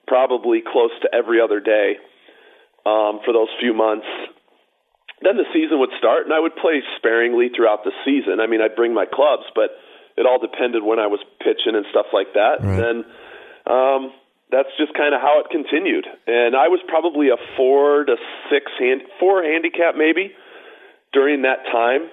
probably 0.07 0.59
close 0.59 0.91
to 1.03 1.07
every 1.13 1.39
other 1.39 1.59
day 1.59 1.97
um, 2.85 3.21
for 3.23 3.31
those 3.31 3.49
few 3.61 3.73
months. 3.73 4.07
Then 5.21 5.37
the 5.37 5.47
season 5.53 5.79
would 5.79 5.95
start, 5.97 6.25
and 6.25 6.33
I 6.33 6.39
would 6.39 6.55
play 6.57 6.83
sparingly 6.97 7.49
throughout 7.55 7.85
the 7.85 7.93
season. 8.03 8.41
I 8.41 8.47
mean, 8.47 8.59
I'd 8.59 8.75
bring 8.75 8.93
my 8.93 9.05
clubs, 9.05 9.43
but 9.55 9.71
it 10.17 10.25
all 10.25 10.39
depended 10.39 10.83
when 10.83 10.99
I 10.99 11.07
was 11.07 11.19
pitching 11.39 11.75
and 11.75 11.85
stuff 11.91 12.07
like 12.13 12.33
that. 12.33 12.63
Right. 12.63 12.71
And 12.71 12.79
then 12.79 12.97
um, 13.67 14.01
that's 14.51 14.71
just 14.77 14.93
kind 14.93 15.13
of 15.13 15.21
how 15.21 15.41
it 15.43 15.51
continued. 15.51 16.07
And 16.27 16.55
I 16.55 16.67
was 16.67 16.79
probably 16.87 17.29
a 17.29 17.39
four 17.57 18.05
to 18.05 18.15
six 18.49 18.71
hand, 18.79 19.01
four 19.19 19.43
handicap 19.43 19.95
maybe 19.97 20.31
during 21.11 21.43
that 21.43 21.65
time, 21.71 22.07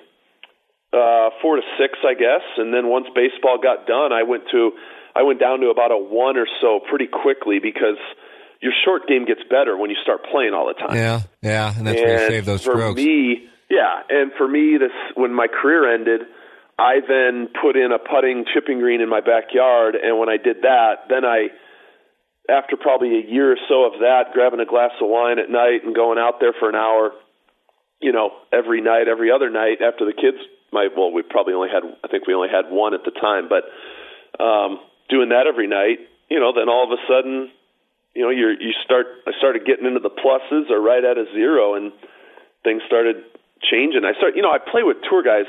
uh, 0.92 1.30
four 1.40 1.56
to 1.56 1.62
six, 1.78 1.98
I 2.02 2.14
guess. 2.14 2.42
And 2.58 2.72
then 2.72 2.88
once 2.88 3.06
baseball 3.14 3.58
got 3.62 3.86
done, 3.86 4.12
I 4.12 4.22
went 4.22 4.44
to 4.50 4.72
I 5.14 5.22
went 5.22 5.40
down 5.40 5.60
to 5.60 5.68
about 5.68 5.92
a 5.92 5.98
one 5.98 6.36
or 6.36 6.46
so 6.60 6.80
pretty 6.88 7.06
quickly 7.06 7.58
because 7.62 8.00
your 8.62 8.72
short 8.84 9.06
game 9.06 9.26
gets 9.26 9.42
better 9.50 9.76
when 9.76 9.90
you 9.90 9.96
start 10.02 10.24
playing 10.30 10.54
all 10.54 10.66
the 10.66 10.74
time. 10.74 10.96
Yeah, 10.96 11.20
yeah, 11.42 11.76
and 11.76 11.86
that's 11.86 11.98
and 11.98 12.06
where 12.06 12.22
you 12.22 12.28
save 12.28 12.44
those 12.46 12.64
for 12.64 12.72
strokes. 12.72 12.96
me, 12.96 13.48
yeah, 13.68 14.02
and 14.08 14.32
for 14.38 14.48
me, 14.48 14.78
this 14.78 14.94
when 15.14 15.34
my 15.34 15.48
career 15.48 15.92
ended 15.92 16.22
I 16.78 17.00
then 17.06 17.48
put 17.60 17.76
in 17.76 17.92
a 17.92 17.98
putting 17.98 18.44
chipping 18.52 18.80
green 18.80 19.00
in 19.00 19.08
my 19.08 19.20
backyard, 19.20 19.94
and 19.94 20.18
when 20.18 20.28
I 20.28 20.36
did 20.36 20.62
that, 20.62 21.08
then 21.08 21.24
I, 21.24 21.48
after 22.48 22.76
probably 22.76 23.18
a 23.18 23.30
year 23.30 23.52
or 23.52 23.60
so 23.68 23.84
of 23.84 24.00
that, 24.00 24.32
grabbing 24.32 24.60
a 24.60 24.66
glass 24.66 24.92
of 25.00 25.08
wine 25.08 25.38
at 25.38 25.50
night 25.50 25.84
and 25.84 25.94
going 25.94 26.18
out 26.18 26.40
there 26.40 26.54
for 26.58 26.68
an 26.68 26.74
hour, 26.74 27.12
you 28.00 28.12
know, 28.12 28.30
every 28.52 28.80
night, 28.80 29.06
every 29.06 29.30
other 29.30 29.50
night 29.50 29.78
after 29.84 30.04
the 30.04 30.12
kids, 30.12 30.38
my 30.72 30.88
well, 30.96 31.12
we 31.12 31.22
probably 31.22 31.54
only 31.54 31.68
had, 31.68 31.84
I 32.02 32.08
think 32.08 32.26
we 32.26 32.34
only 32.34 32.48
had 32.48 32.72
one 32.72 32.94
at 32.94 33.04
the 33.04 33.12
time, 33.12 33.48
but 33.48 33.68
um, 34.42 34.80
doing 35.08 35.28
that 35.28 35.46
every 35.46 35.68
night, 35.68 36.00
you 36.30 36.40
know, 36.40 36.52
then 36.56 36.68
all 36.68 36.88
of 36.88 36.90
a 36.90 37.00
sudden, 37.06 37.52
you 38.14 38.22
know, 38.22 38.30
you're 38.30 38.52
you 38.52 38.72
start. 38.84 39.06
I 39.26 39.32
started 39.38 39.64
getting 39.64 39.86
into 39.86 40.00
the 40.00 40.12
pluses 40.12 40.70
or 40.70 40.80
right 40.80 41.04
at 41.04 41.16
a 41.16 41.24
zero, 41.32 41.74
and 41.74 41.92
things 42.64 42.82
started 42.86 43.24
changing. 43.62 44.04
I 44.04 44.12
start, 44.16 44.36
you 44.36 44.42
know, 44.42 44.50
I 44.50 44.58
play 44.58 44.82
with 44.82 44.98
tour 45.08 45.22
guys 45.22 45.46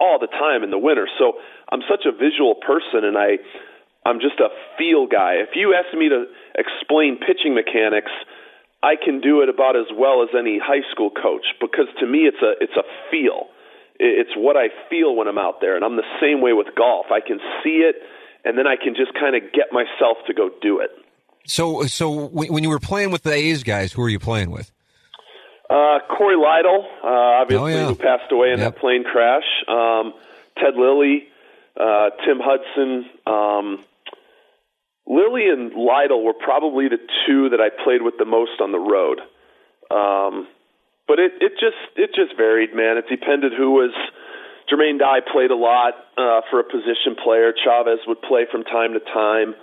all 0.00 0.18
the 0.18 0.28
time 0.28 0.64
in 0.64 0.70
the 0.70 0.78
winter. 0.78 1.06
So 1.18 1.38
I'm 1.70 1.80
such 1.88 2.08
a 2.08 2.12
visual 2.12 2.56
person, 2.56 3.04
and 3.04 3.16
I 3.16 3.38
I'm 4.04 4.18
just 4.18 4.40
a 4.40 4.48
feel 4.78 5.06
guy. 5.06 5.44
If 5.44 5.54
you 5.54 5.76
ask 5.76 5.92
me 5.96 6.08
to 6.08 6.24
explain 6.56 7.20
pitching 7.20 7.54
mechanics, 7.54 8.10
I 8.82 8.96
can 8.96 9.20
do 9.20 9.42
it 9.42 9.48
about 9.48 9.76
as 9.76 9.92
well 9.94 10.22
as 10.22 10.30
any 10.36 10.58
high 10.58 10.82
school 10.90 11.10
coach 11.10 11.44
because 11.60 11.86
to 12.00 12.06
me 12.06 12.24
it's 12.24 12.40
a 12.42 12.56
it's 12.60 12.76
a 12.76 12.84
feel. 13.10 13.52
It's 14.02 14.32
what 14.34 14.56
I 14.56 14.68
feel 14.88 15.14
when 15.14 15.28
I'm 15.28 15.36
out 15.36 15.60
there, 15.60 15.76
and 15.76 15.84
I'm 15.84 15.96
the 15.96 16.10
same 16.20 16.40
way 16.40 16.54
with 16.54 16.68
golf. 16.74 17.12
I 17.12 17.20
can 17.20 17.38
see 17.62 17.84
it, 17.84 17.96
and 18.46 18.56
then 18.56 18.66
I 18.66 18.76
can 18.76 18.94
just 18.96 19.12
kind 19.12 19.36
of 19.36 19.52
get 19.52 19.72
myself 19.72 20.16
to 20.26 20.32
go 20.32 20.48
do 20.62 20.80
it. 20.80 20.88
So, 21.44 21.84
so 21.84 22.28
when 22.28 22.62
you 22.62 22.70
were 22.70 22.78
playing 22.78 23.10
with 23.10 23.22
the 23.22 23.32
A's 23.32 23.62
guys, 23.62 23.92
who 23.92 24.00
were 24.00 24.08
you 24.08 24.18
playing 24.18 24.50
with? 24.50 24.72
Uh, 25.70 26.00
Corey 26.08 26.34
Lidle, 26.34 26.82
uh, 26.82 27.42
obviously, 27.42 27.74
oh, 27.74 27.78
yeah. 27.78 27.86
who 27.86 27.94
passed 27.94 28.32
away 28.32 28.50
in 28.50 28.58
yep. 28.58 28.74
that 28.74 28.80
plane 28.80 29.04
crash. 29.04 29.46
Um, 29.68 30.14
Ted 30.58 30.74
Lilly, 30.76 31.28
uh, 31.78 32.10
Tim 32.26 32.40
Hudson. 32.42 33.06
Um, 33.24 33.84
Lilly 35.06 35.48
and 35.48 35.72
Lytle 35.72 36.24
were 36.24 36.34
probably 36.34 36.88
the 36.88 36.98
two 37.24 37.50
that 37.50 37.60
I 37.60 37.70
played 37.70 38.02
with 38.02 38.14
the 38.18 38.24
most 38.24 38.60
on 38.60 38.72
the 38.72 38.80
road. 38.80 39.20
Um, 39.90 40.48
but 41.06 41.18
it 41.18 41.32
it 41.40 41.52
just 41.58 41.78
it 41.94 42.10
just 42.14 42.36
varied, 42.36 42.74
man. 42.74 42.96
It 42.98 43.06
depended 43.08 43.52
who 43.56 43.70
was. 43.70 43.94
Jermaine 44.70 45.00
Dye 45.00 45.18
played 45.18 45.50
a 45.50 45.56
lot 45.56 45.94
uh, 46.16 46.42
for 46.48 46.60
a 46.60 46.64
position 46.64 47.18
player. 47.18 47.52
Chavez 47.52 47.98
would 48.06 48.22
play 48.22 48.46
from 48.50 48.62
time 48.62 48.92
to 48.92 49.00
time. 49.00 49.56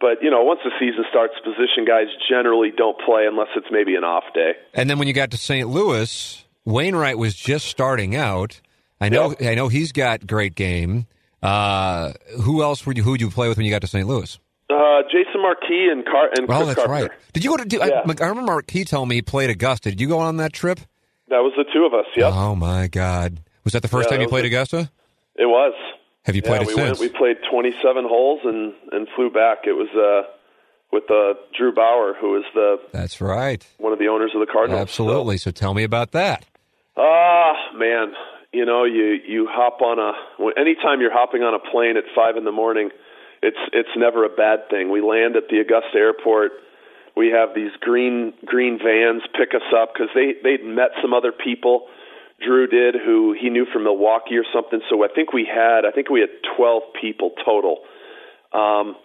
But 0.00 0.22
you 0.22 0.30
know, 0.30 0.42
once 0.42 0.60
the 0.64 0.70
season 0.80 1.04
starts, 1.10 1.34
position 1.44 1.84
guys 1.86 2.06
generally 2.28 2.70
don't 2.74 2.98
play 3.04 3.26
unless 3.26 3.48
it's 3.56 3.66
maybe 3.70 3.94
an 3.96 4.04
off 4.04 4.24
day. 4.34 4.52
And 4.74 4.88
then 4.88 4.98
when 4.98 5.08
you 5.08 5.14
got 5.14 5.30
to 5.32 5.36
St. 5.36 5.68
Louis, 5.68 6.44
Wainwright 6.64 7.18
was 7.18 7.34
just 7.34 7.66
starting 7.66 8.16
out. 8.16 8.60
I 9.00 9.08
know, 9.08 9.30
Yep. 9.38 9.42
I 9.50 9.54
know 9.54 9.68
he's 9.68 9.92
got 9.92 10.26
great 10.26 10.54
game. 10.54 11.06
Uh, 11.42 12.12
who 12.42 12.62
else 12.62 12.84
would 12.86 12.96
you 12.96 13.02
who 13.02 13.12
would 13.12 13.20
you 13.20 13.30
play 13.30 13.48
with 13.48 13.56
when 13.56 13.64
you 13.66 13.72
got 13.72 13.80
to 13.82 13.86
St. 13.86 14.06
Louis? 14.06 14.38
Uh, 14.68 15.02
Jason 15.10 15.40
Marquis 15.42 15.88
and 15.90 16.04
Car 16.04 16.28
and 16.36 16.46
Well, 16.46 16.58
Chris 16.64 16.74
that's 16.76 16.86
Carpenter. 16.86 17.08
right. 17.12 17.32
Did 17.32 17.44
you 17.44 17.50
go 17.50 17.56
to? 17.56 17.64
Do, 17.64 17.78
Yeah. 17.78 18.02
I, 18.06 18.24
I 18.24 18.28
remember 18.28 18.42
Marquis 18.52 18.84
telling 18.84 19.08
me 19.08 19.16
he 19.16 19.22
played 19.22 19.50
Augusta. 19.50 19.90
Did 19.90 20.00
you 20.00 20.08
go 20.08 20.18
on 20.18 20.36
that 20.38 20.52
trip? 20.52 20.80
That 21.28 21.38
was 21.38 21.52
the 21.56 21.64
two 21.72 21.84
of 21.84 21.94
us. 21.94 22.06
Yep, 22.16 22.32
Oh 22.34 22.54
my 22.56 22.88
God! 22.88 23.40
Was 23.64 23.72
that 23.72 23.82
the 23.82 23.88
first 23.88 24.08
Yeah, 24.10 24.16
time 24.16 24.22
you 24.22 24.28
played 24.28 24.42
was 24.44 24.48
Augusta? 24.52 24.90
it 25.36 25.46
was. 25.46 25.72
Have 26.24 26.36
you 26.36 26.42
played 26.42 26.62
yeah, 26.62 26.62
it 26.62 26.66
we 26.66 26.74
since? 26.74 26.98
went. 27.00 27.12
We 27.12 27.18
played 27.18 27.36
27 27.50 28.04
holes 28.06 28.40
and 28.44 28.74
and 28.92 29.08
flew 29.16 29.30
back. 29.30 29.60
It 29.64 29.72
was 29.72 29.88
uh 29.94 30.30
with 30.92 31.10
uh, 31.10 31.34
Drew 31.56 31.72
Baur, 31.72 32.14
who 32.14 32.36
is 32.36 32.44
the 32.54 32.80
That's 32.92 33.20
right. 33.20 33.64
one 33.78 33.92
of 33.92 33.98
the 33.98 34.08
owners 34.08 34.32
of 34.34 34.40
the 34.40 34.52
Cardinals. 34.52 34.80
Absolutely. 34.80 35.36
So 35.38 35.50
tell 35.52 35.72
me 35.72 35.84
about 35.84 36.10
that. 36.12 36.44
Ah, 36.96 37.54
man, 37.76 38.12
you 38.52 38.64
know, 38.64 38.84
you 38.84 39.18
you 39.26 39.46
hop 39.48 39.80
on 39.80 39.98
a 39.98 40.12
anytime 40.60 41.00
you're 41.00 41.12
hopping 41.12 41.42
on 41.42 41.54
a 41.54 41.70
plane 41.70 41.96
at 41.96 42.04
five 42.14 42.36
in 42.36 42.44
the 42.44 42.52
morning, 42.52 42.90
it's 43.42 43.58
it's 43.72 43.96
never 43.96 44.24
a 44.24 44.28
bad 44.28 44.68
thing. 44.68 44.90
We 44.90 45.00
land 45.00 45.36
at 45.36 45.48
the 45.48 45.60
Augusta 45.60 45.96
airport. 45.96 46.52
We 47.16 47.28
have 47.30 47.54
these 47.54 47.72
green 47.80 48.34
green 48.44 48.78
vans 48.78 49.22
pick 49.38 49.54
us 49.54 49.66
up 49.76 49.94
because 49.94 50.08
they 50.14 50.34
they'd 50.42 50.64
met 50.64 50.90
some 51.00 51.14
other 51.14 51.32
people. 51.32 51.86
Drew 52.40 52.66
did, 52.66 52.94
who 52.94 53.34
he 53.38 53.50
knew 53.50 53.66
from 53.72 53.84
Milwaukee 53.84 54.36
or 54.36 54.44
something. 54.52 54.80
So 54.88 55.04
I 55.04 55.08
think 55.08 55.32
we 55.32 55.44
had 55.44 55.84
I 55.84 55.92
think 55.92 56.10
we 56.10 56.20
had 56.20 56.30
twelve 56.56 56.82
people 57.00 57.32
total. 57.44 57.80
Um, 58.52 58.96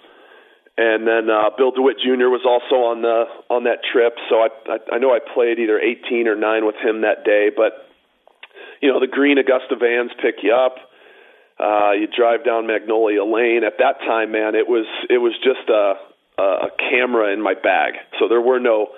and 0.77 1.08
then 1.08 1.30
uh, 1.30 1.51
Bill 1.58 1.72
DeWitt 1.72 1.98
Jr. 2.00 2.27
was 2.27 2.44
also 2.44 2.92
on 2.92 3.01
the 3.01 3.25
on 3.50 3.63
that 3.63 3.80
trip. 3.92 4.15
So 4.30 4.44
I, 4.44 4.50
I 4.68 4.96
I 4.96 4.98
know 5.00 5.12
I 5.13 5.20
played 5.20 5.60
either 5.60 5.80
18 5.80 6.27
or 6.27 6.36
nine 6.36 6.65
with 6.65 6.75
him 6.75 7.01
that 7.01 7.24
day. 7.24 7.50
But 7.56 7.88
you 8.82 8.92
know 8.92 9.00
the 9.00 9.08
green 9.08 9.38
Augusta 9.38 9.75
vans 9.80 10.12
pick 10.22 10.44
you 10.44 10.54
up. 10.54 10.75
Uh, 11.58 11.92
you 11.92 12.08
drive 12.08 12.44
down 12.44 12.68
Magnolia 12.68 13.24
Lane. 13.24 13.63
At 13.63 13.80
that 13.80 14.00
time, 14.00 14.32
man, 14.32 14.56
it 14.56 14.68
was 14.68 14.86
it 15.10 15.20
was 15.20 15.34
just 15.39 15.70
a 15.70 15.96
a 16.38 16.70
camera 16.77 17.32
in 17.32 17.42
my 17.42 17.54
bag. 17.54 17.94
So 18.20 18.27
there 18.27 18.42
were 18.42 18.60
no 18.60 18.89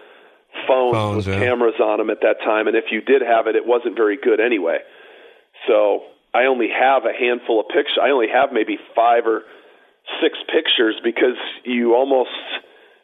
phones, 0.68 0.94
Phones, 0.94 1.28
with 1.28 1.36
yeah. 1.36 1.46
cameras 1.46 1.76
on 1.80 2.00
them 2.00 2.10
at 2.10 2.22
that 2.22 2.40
time. 2.44 2.68
And 2.68 2.76
if 2.76 2.86
you 2.92 3.02
did 3.02 3.22
have 3.22 3.48
it, 3.48 3.56
it 3.56 3.66
wasn't 3.66 3.96
very 3.96 4.18
good 4.18 4.40
anyway. 4.40 4.80
So 5.68 6.04
I 6.34 6.46
only 6.46 6.70
have 6.70 7.04
a 7.06 7.14
handful 7.14 7.60
of 7.60 7.68
pictures. 7.68 8.00
I 8.02 8.10
only 8.10 8.28
have 8.32 8.52
maybe 8.52 8.78
five 8.96 9.26
or 9.26 9.44
six 10.22 10.38
pictures 10.48 10.96
because 11.04 11.38
you 11.64 11.96
almost 11.96 12.34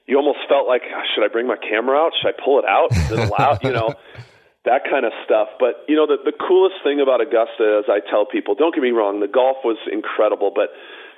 you 0.06 0.18
almost 0.18 0.40
felt 0.48 0.68
like 0.68 0.84
"Ah, 0.88 1.04
should 1.14 1.24
I 1.24 1.28
bring 1.28 1.48
my 1.48 1.58
camera 1.58 1.98
out? 1.98 2.12
Should 2.22 2.34
I 2.34 2.38
pull 2.44 2.60
it 2.60 2.66
out? 2.66 2.92
Is 2.92 3.12
it 3.12 3.20
allowed? 3.20 3.64
you 3.64 3.72
know, 3.72 3.96
that 4.66 4.84
kind 4.90 5.06
of 5.06 5.14
stuff. 5.26 5.50
But 5.60 5.86
you 5.88 5.96
know, 5.96 6.08
the 6.08 6.18
the 6.24 6.36
coolest 6.36 6.76
thing 6.84 7.02
about 7.02 7.22
Augusta, 7.22 7.84
as 7.84 7.90
I 7.90 8.00
tell 8.00 8.26
people, 8.26 8.56
don't 8.56 8.74
get 8.74 8.84
me 8.84 8.92
wrong, 8.92 9.20
the 9.20 9.28
golf 9.28 9.58
was 9.64 9.78
incredible, 9.92 10.52
but 10.54 10.70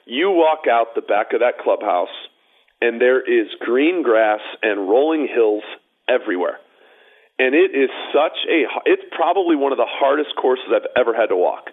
you 0.06 0.30
walk 0.32 0.70
out 0.70 0.96
the 0.96 1.01
back 1.01 1.34
of 1.34 1.42
that 1.42 1.58
clubhouse 1.58 2.13
and 2.82 3.00
there 3.00 3.22
is 3.22 3.48
green 3.60 4.04
grass 4.04 4.42
and 4.62 4.89
rolling 4.89 5.27
hills 5.27 5.63
everywhere. 6.10 6.58
And 7.38 7.54
it 7.54 7.76
is 7.76 7.90
such 8.14 8.38
a 8.48 8.64
it's 8.86 9.04
probably 9.12 9.56
one 9.56 9.72
of 9.72 9.78
the 9.78 9.88
hardest 9.88 10.36
courses 10.40 10.66
I've 10.74 10.88
ever 10.96 11.14
had 11.14 11.28
to 11.28 11.36
walk 11.36 11.70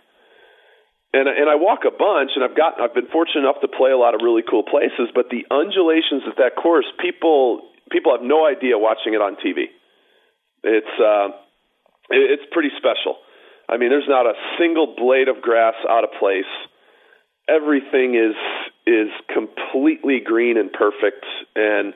and 1.13 1.29
and 1.29 1.49
I 1.49 1.57
walk 1.57 1.85
a 1.85 1.93
bunch, 1.93 2.33
and 2.35 2.45
I've 2.45 2.57
got 2.57 2.81
I've 2.81 2.95
been 2.95 3.09
fortunate 3.13 3.45
enough 3.45 3.61
to 3.61 3.69
play 3.69 3.91
a 3.93 3.99
lot 3.99 4.15
of 4.15 4.21
really 4.25 4.43
cool 4.43 4.63
places. 4.65 5.13
But 5.15 5.29
the 5.29 5.45
undulations 5.53 6.25
at 6.27 6.37
that 6.39 6.57
course, 6.57 6.87
people 7.01 7.69
people 7.91 8.17
have 8.17 8.25
no 8.25 8.47
idea 8.47 8.79
watching 8.79 9.13
it 9.13 9.21
on 9.21 9.37
TV. 9.37 9.69
It's 10.65 10.95
uh, 10.97 11.37
it, 12.09 12.41
it's 12.41 12.47
pretty 12.51 12.71
special. 12.81 13.21
I 13.69 13.77
mean, 13.77 13.91
there's 13.91 14.09
not 14.09 14.27
a 14.27 14.35
single 14.59 14.95
blade 14.97 15.29
of 15.29 15.41
grass 15.43 15.75
out 15.89 16.05
of 16.05 16.11
place. 16.19 16.49
Everything 17.49 18.17
is 18.17 18.37
is 18.87 19.13
completely 19.29 20.21
green 20.25 20.57
and 20.57 20.73
perfect, 20.73 21.25
and 21.55 21.93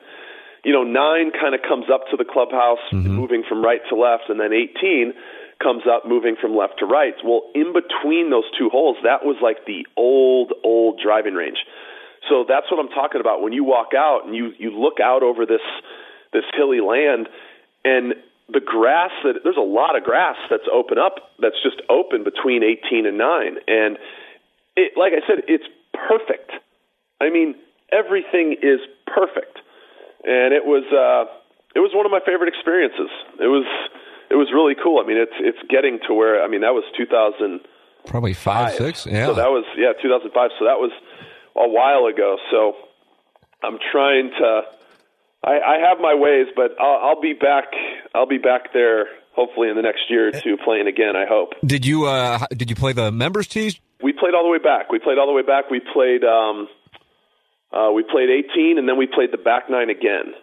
you 0.63 0.73
know, 0.73 0.83
nine 0.83 1.31
kind 1.31 1.55
of 1.55 1.61
comes 1.61 1.85
up 1.93 2.07
to 2.11 2.17
the 2.17 2.25
clubhouse, 2.25 2.81
mm-hmm. 2.91 3.09
moving 3.09 3.43
from 3.47 3.63
right 3.63 3.81
to 3.89 3.95
left, 3.95 4.29
and 4.29 4.39
then 4.39 4.53
18 4.53 5.13
comes 5.61 5.83
up, 5.89 6.07
moving 6.07 6.35
from 6.39 6.55
left 6.55 6.79
to 6.79 6.85
right. 6.85 7.13
Well, 7.23 7.43
in 7.55 7.73
between 7.73 8.29
those 8.29 8.45
two 8.57 8.69
holes, 8.69 8.97
that 9.03 9.25
was 9.25 9.37
like 9.41 9.65
the 9.65 9.85
old, 9.97 10.53
old 10.63 10.99
driving 11.03 11.33
range. 11.33 11.57
So 12.29 12.45
that's 12.47 12.69
what 12.69 12.79
I'm 12.79 12.89
talking 12.89 13.21
about. 13.21 13.41
When 13.41 13.53
you 13.53 13.63
walk 13.63 13.93
out 13.95 14.25
and 14.25 14.35
you 14.35 14.51
you 14.59 14.71
look 14.71 14.99
out 14.99 15.23
over 15.23 15.45
this 15.45 15.63
this 16.33 16.43
hilly 16.55 16.81
land, 16.81 17.29
and 17.85 18.13
the 18.49 18.59
grass 18.59 19.11
that 19.23 19.43
there's 19.43 19.57
a 19.57 19.61
lot 19.61 19.95
of 19.95 20.03
grass 20.03 20.37
that's 20.49 20.67
open 20.71 20.97
up 20.97 21.31
that's 21.39 21.61
just 21.63 21.81
open 21.89 22.23
between 22.23 22.63
18 22.63 23.05
and 23.05 23.17
9 23.17 23.57
and 23.67 23.97
it, 24.75 24.93
like 24.95 25.11
I 25.11 25.25
said 25.27 25.43
it's 25.47 25.65
perfect 25.93 26.51
I 27.19 27.29
mean 27.29 27.55
everything 27.91 28.55
is 28.61 28.79
perfect 29.05 29.59
and 30.23 30.53
it 30.53 30.65
was 30.65 30.83
uh 30.93 31.25
it 31.75 31.79
was 31.79 31.91
one 31.93 32.05
of 32.05 32.11
my 32.11 32.21
favorite 32.25 32.49
experiences 32.49 33.09
it 33.39 33.49
was 33.51 33.65
it 34.29 34.35
was 34.35 34.49
really 34.53 34.75
cool 34.75 35.01
I 35.03 35.07
mean 35.07 35.17
it's 35.17 35.37
it's 35.39 35.61
getting 35.69 35.99
to 36.07 36.13
where 36.13 36.43
I 36.43 36.47
mean 36.47 36.61
that 36.61 36.73
was 36.73 36.83
2000 36.97 37.61
Probably 38.05 38.33
five, 38.33 38.75
six. 38.75 39.05
Yeah. 39.05 39.27
so 39.27 39.33
that 39.33 39.49
was 39.49 39.65
yeah 39.75 39.91
2005 40.01 40.31
so 40.59 40.65
that 40.65 40.79
was 40.79 40.91
a 41.55 41.67
while 41.67 42.05
ago 42.05 42.37
so 42.51 42.75
I'm 43.63 43.79
trying 43.91 44.31
to 44.39 44.61
I, 45.43 45.59
I 45.59 45.89
have 45.89 45.99
my 45.99 46.15
ways, 46.15 46.47
but 46.55 46.75
I'll, 46.79 47.09
I'll 47.09 47.21
be 47.21 47.33
back. 47.33 47.65
I'll 48.13 48.27
be 48.27 48.37
back 48.37 48.73
there 48.73 49.05
hopefully 49.33 49.69
in 49.69 49.75
the 49.75 49.81
next 49.81 50.09
year 50.09 50.29
or 50.29 50.31
two 50.31 50.57
playing 50.57 50.87
again. 50.87 51.15
I 51.15 51.25
hope. 51.27 51.53
did 51.65 51.85
you 51.85 52.05
uh, 52.05 52.45
did 52.51 52.69
you 52.69 52.75
play 52.75 52.93
the 52.93 53.11
members 53.11 53.47
tees? 53.47 53.79
We 54.01 54.13
played 54.13 54.33
all 54.33 54.43
the 54.43 54.49
way 54.49 54.57
back. 54.57 54.91
We 54.91 54.99
played 54.99 55.17
all 55.17 55.27
the 55.27 55.33
way 55.33 55.43
back. 55.43 55.69
We 55.69 55.79
played. 55.79 56.23
Um, 56.23 56.67
uh, 57.71 57.91
we 57.93 58.03
played 58.03 58.29
18, 58.29 58.77
and 58.77 58.87
then 58.87 58.97
we 58.97 59.07
played 59.07 59.31
the 59.31 59.37
back 59.37 59.69
nine 59.69 59.89
again. 59.89 60.33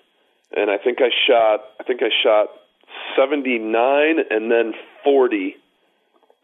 And 0.56 0.70
I 0.70 0.78
think 0.78 0.98
I 1.00 1.08
shot. 1.26 1.60
I 1.80 1.84
think 1.84 2.00
I 2.02 2.10
shot 2.22 2.48
79 3.16 4.16
and 4.30 4.50
then 4.50 4.72
40 5.02 5.56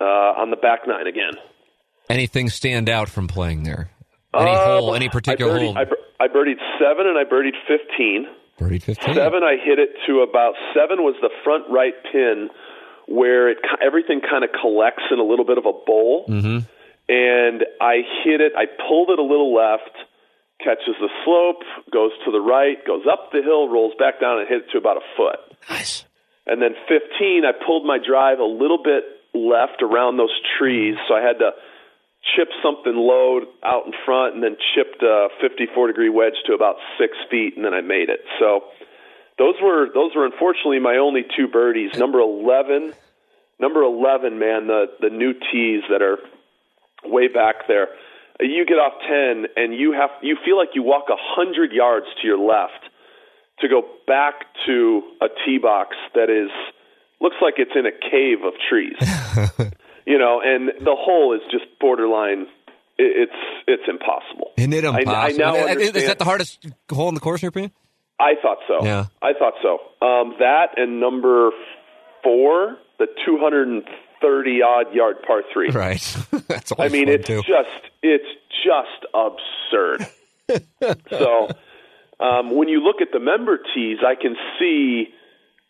uh, 0.00 0.04
on 0.04 0.50
the 0.50 0.56
back 0.56 0.80
nine 0.86 1.06
again. 1.06 1.32
Anything 2.08 2.48
stand 2.48 2.88
out 2.88 3.08
from 3.08 3.28
playing 3.28 3.62
there? 3.62 3.90
Any 4.34 4.50
Um, 4.50 4.56
hole? 4.80 4.94
Any 4.94 5.08
particular 5.08 5.52
I 5.52 5.58
birdied, 5.58 5.64
hole? 5.74 5.78
I, 6.20 6.24
I 6.24 6.28
birdied 6.28 6.58
seven 6.80 7.06
and 7.06 7.18
I 7.18 7.24
birdied 7.24 7.54
15. 7.68 8.26
Birdied 8.58 8.82
fifteen. 8.82 9.14
Seven, 9.14 9.42
I 9.42 9.56
hit 9.62 9.78
it 9.78 9.88
to 10.06 10.20
about 10.20 10.52
seven 10.74 11.02
was 11.02 11.14
the 11.22 11.30
front 11.44 11.64
right 11.70 11.94
pin 12.12 12.50
where 13.08 13.48
it 13.48 13.56
everything 13.82 14.20
kind 14.20 14.44
of 14.44 14.50
collects 14.60 15.04
in 15.10 15.18
a 15.18 15.22
little 15.22 15.46
bit 15.46 15.56
of 15.56 15.64
a 15.64 15.72
bowl. 15.72 16.26
Mm-hmm. 16.28 16.58
And 17.08 17.64
I 17.80 18.02
hit 18.22 18.40
it. 18.42 18.52
I 18.56 18.66
pulled 18.86 19.08
it 19.10 19.18
a 19.18 19.22
little 19.22 19.54
left, 19.54 19.96
catches 20.62 20.94
the 21.00 21.08
slope, 21.24 21.62
goes 21.92 22.12
to 22.24 22.30
the 22.30 22.40
right, 22.40 22.76
goes 22.86 23.04
up 23.10 23.32
the 23.32 23.42
hill, 23.42 23.68
rolls 23.68 23.94
back 23.98 24.20
down, 24.20 24.40
and 24.40 24.48
hits 24.48 24.70
to 24.72 24.78
about 24.78 24.96
a 24.96 25.04
foot. 25.16 25.40
Nice. 25.68 26.04
And 26.46 26.60
then 26.60 26.74
15, 26.88 27.44
I 27.44 27.52
pulled 27.64 27.84
my 27.84 27.98
drive 27.98 28.38
a 28.38 28.44
little 28.44 28.82
bit 28.82 29.04
left 29.34 29.82
around 29.82 30.16
those 30.16 30.34
trees, 30.58 30.96
so 31.06 31.14
I 31.14 31.20
had 31.20 31.38
to 31.38 31.52
chip 32.36 32.48
something 32.62 32.94
low 32.94 33.40
out 33.64 33.86
in 33.86 33.92
front 34.04 34.34
and 34.34 34.42
then 34.42 34.56
chipped 34.74 35.02
a 35.02 35.28
54 35.40 35.88
degree 35.88 36.08
wedge 36.08 36.36
to 36.46 36.52
about 36.52 36.76
six 36.98 37.16
feet, 37.30 37.56
and 37.56 37.64
then 37.64 37.74
I 37.74 37.80
made 37.80 38.08
it. 38.08 38.20
So 38.38 38.64
those 39.38 39.54
were 39.62 39.88
those 39.94 40.14
were 40.14 40.26
unfortunately 40.26 40.80
my 40.80 40.96
only 40.96 41.22
two 41.36 41.48
birdies. 41.48 41.96
Number 41.96 42.20
11, 42.20 42.92
number 43.58 43.82
11, 43.82 44.38
man, 44.38 44.66
the 44.66 44.86
the 45.00 45.10
new 45.10 45.32
tees 45.32 45.82
that 45.90 46.02
are 46.02 46.18
way 47.04 47.28
back 47.28 47.66
there. 47.66 47.88
You 48.40 48.64
get 48.66 48.74
off 48.78 48.94
10 49.06 49.46
and 49.56 49.74
you 49.74 49.92
have 49.92 50.10
you 50.22 50.36
feel 50.44 50.56
like 50.56 50.70
you 50.74 50.82
walk 50.82 51.04
a 51.10 51.16
hundred 51.18 51.72
yards 51.72 52.06
to 52.20 52.26
your 52.26 52.38
left 52.38 52.84
to 53.60 53.68
go 53.68 53.82
back 54.06 54.34
to 54.66 55.02
a 55.20 55.26
tee 55.44 55.58
box 55.58 55.96
that 56.14 56.30
is 56.30 56.50
looks 57.20 57.36
like 57.42 57.54
it's 57.58 57.72
in 57.74 57.84
a 57.86 57.92
cave 57.92 58.44
of 58.44 58.54
trees. 58.68 58.96
you 60.06 60.18
know, 60.18 60.40
and 60.42 60.68
the 60.80 60.96
hole 60.98 61.34
is 61.34 61.42
just 61.50 61.64
borderline. 61.80 62.46
It's 62.98 63.32
it's 63.66 63.82
impossible. 63.88 64.52
Isn't 64.56 64.72
it 64.72 64.84
I- 64.84 64.88
I 64.88 64.98
impossible? 65.00 65.38
now 65.38 65.54
is, 65.54 65.90
is 65.94 66.06
that 66.06 66.18
the 66.18 66.24
hardest 66.24 66.66
hole 66.90 67.08
in 67.08 67.14
the 67.14 67.20
course, 67.20 67.42
in 67.42 67.46
your 67.46 67.50
opinion? 67.50 67.72
I 68.18 68.34
thought 68.42 68.58
so. 68.68 68.84
Yeah. 68.84 69.06
I 69.22 69.32
thought 69.32 69.54
so. 69.62 69.78
Um, 70.06 70.34
that 70.38 70.78
and 70.78 71.00
number 71.00 71.50
four, 72.22 72.76
the 72.98 73.06
230 74.20 74.62
odd 74.62 74.94
yard 74.94 75.16
par 75.26 75.42
three. 75.52 75.70
Right. 75.72 76.16
That's 76.48 76.72
all. 76.72 76.82
I 76.82 76.88
mean, 76.88 77.08
it's 77.08 77.26
too. 77.26 77.42
just 77.42 77.90
it's 78.02 78.24
just 78.64 79.06
absurd. 79.14 80.06
so 81.10 81.48
um, 82.18 82.54
when 82.54 82.68
you 82.68 82.80
look 82.80 83.00
at 83.00 83.08
the 83.12 83.20
member 83.20 83.58
tees, 83.74 83.98
I 84.06 84.14
can 84.20 84.36
see 84.58 85.14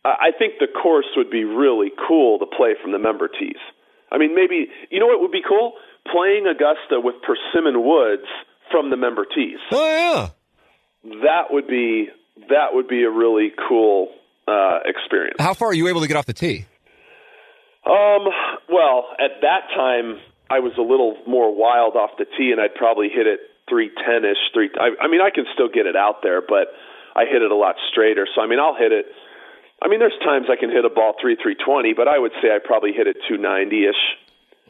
I 0.05 0.31
think 0.37 0.55
the 0.59 0.67
course 0.67 1.07
would 1.17 1.31
be 1.31 1.45
really 1.45 1.91
cool 2.09 2.39
to 2.39 2.47
play 2.47 2.75
from 2.81 2.93
the 2.93 2.99
member 2.99 3.29
tees. 3.29 3.61
I 4.11 4.19
mean, 4.19 4.35
maybe 4.35 4.69
you 4.91 4.99
know 4.99 5.07
what 5.07 5.21
would 5.21 5.33
be 5.33 5.43
cool? 5.47 5.75
Playing 6.11 6.47
Augusta 6.47 7.01
with 7.01 7.17
persimmon 7.23 7.85
woods 7.85 8.27
from 8.71 8.91
the 8.91 8.97
member 8.97 9.27
tees. 9.27 9.59
Oh 9.71 9.87
yeah, 9.87 10.29
that 11.23 11.53
would 11.53 11.69
be 11.69 12.09
that 12.49 12.73
would 12.73 12.89
be 12.89 13.05
a 13.05 13.11
really 13.11 13.53
cool 13.69 14.09
uh, 14.49 14.79
experience. 14.87 15.37
How 15.39 15.55
far 15.55 15.69
are 15.69 15.75
you 15.75 15.89
able 15.89 16.01
to 16.01 16.09
get 16.09 16.17
off 16.17 16.27
the 16.27 16.33
tee? 16.33 16.65
Um, 17.87 18.29
well, 18.69 19.09
at 19.19 19.41
that 19.43 19.69
time, 19.75 20.21
I 20.51 20.61
was 20.61 20.73
a 20.79 20.83
little 20.83 21.17
more 21.27 21.55
wild 21.55 21.97
off 21.97 22.11
the 22.19 22.27
tee, 22.27 22.53
and 22.53 22.61
I'd 22.61 22.75
probably 22.75 23.09
hit 23.09 23.27
it 23.27 23.41
three 23.69 23.91
ten 23.91 24.25
ish. 24.25 24.39
Three. 24.53 24.71
I, 24.79 25.05
I 25.05 25.09
mean, 25.09 25.21
I 25.21 25.31
can 25.31 25.47
still 25.55 25.69
get 25.69 25.87
it 25.87 25.97
out 25.97 26.23
there, 26.23 26.43
but 26.43 26.69
I 27.17 27.25
hit 27.25 27.43
it 27.43 27.51
a 27.51 27.57
lot 27.57 27.77
straighter. 27.91 28.27
So 28.35 28.43
I 28.43 28.47
mean, 28.47 28.59
I'll 28.61 28.77
hit 28.77 28.93
it. 28.93 29.07
I 29.83 29.89
mean, 29.89 29.99
there's 29.99 30.19
times 30.23 30.47
I 30.51 30.57
can 30.57 30.71
hit 30.71 30.85
a 30.85 30.91
ball 30.91 31.15
three 31.21 31.37
three 31.41 31.55
twenty, 31.55 31.95
but 31.95 32.07
I 32.07 32.19
would 32.19 32.33
say 32.43 32.49
I 32.55 32.59
probably 32.63 32.93
hit 32.93 33.07
it 33.07 33.17
two 33.29 33.39
ninety 33.39 33.87
ish, 33.87 34.03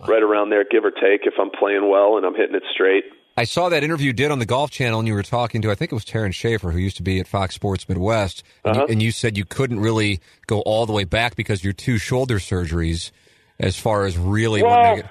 right 0.07 0.23
around 0.23 0.51
there, 0.51 0.65
give 0.65 0.85
or 0.85 0.93
take, 0.93 1.27
if 1.27 1.35
I'm 1.41 1.51
playing 1.51 1.89
well 1.89 2.17
and 2.17 2.25
I'm 2.25 2.35
hitting 2.35 2.55
it 2.55 2.63
straight. 2.73 3.05
I 3.41 3.45
saw 3.45 3.71
that 3.71 3.83
interview 3.83 4.09
you 4.09 4.13
did 4.13 4.31
on 4.31 4.39
the 4.39 4.45
Golf 4.45 4.71
Channel, 4.71 4.99
and 4.99 5.09
you 5.09 5.15
were 5.15 5.23
talking 5.23 5.63
to, 5.63 5.71
I 5.71 5.75
think 5.75 5.93
it 5.93 5.95
was 5.95 6.05
Taryn 6.05 6.35
Schaefer, 6.35 6.73
who 6.73 6.79
used 6.79 6.99
to 6.99 7.03
be 7.03 7.21
at 7.21 7.27
Fox 7.27 7.55
Sports 7.55 7.89
Midwest, 7.89 8.43
and, 8.67 8.77
Uh-huh. 8.77 8.85
you, 8.87 8.93
and 8.93 9.03
you 9.03 9.13
said 9.13 9.39
you 9.39 9.47
couldn't 9.47 9.81
really 9.81 10.21
go 10.47 10.61
all 10.61 10.85
the 10.85 10.93
way 10.93 11.05
back 11.05 11.37
because 11.37 11.65
your 11.65 11.73
two 11.73 11.97
shoulder 11.97 12.35
surgeries, 12.39 13.13
as 13.59 13.79
far 13.79 14.05
as 14.05 14.19
really. 14.19 14.63
Well, 14.63 14.97
get- 14.97 15.07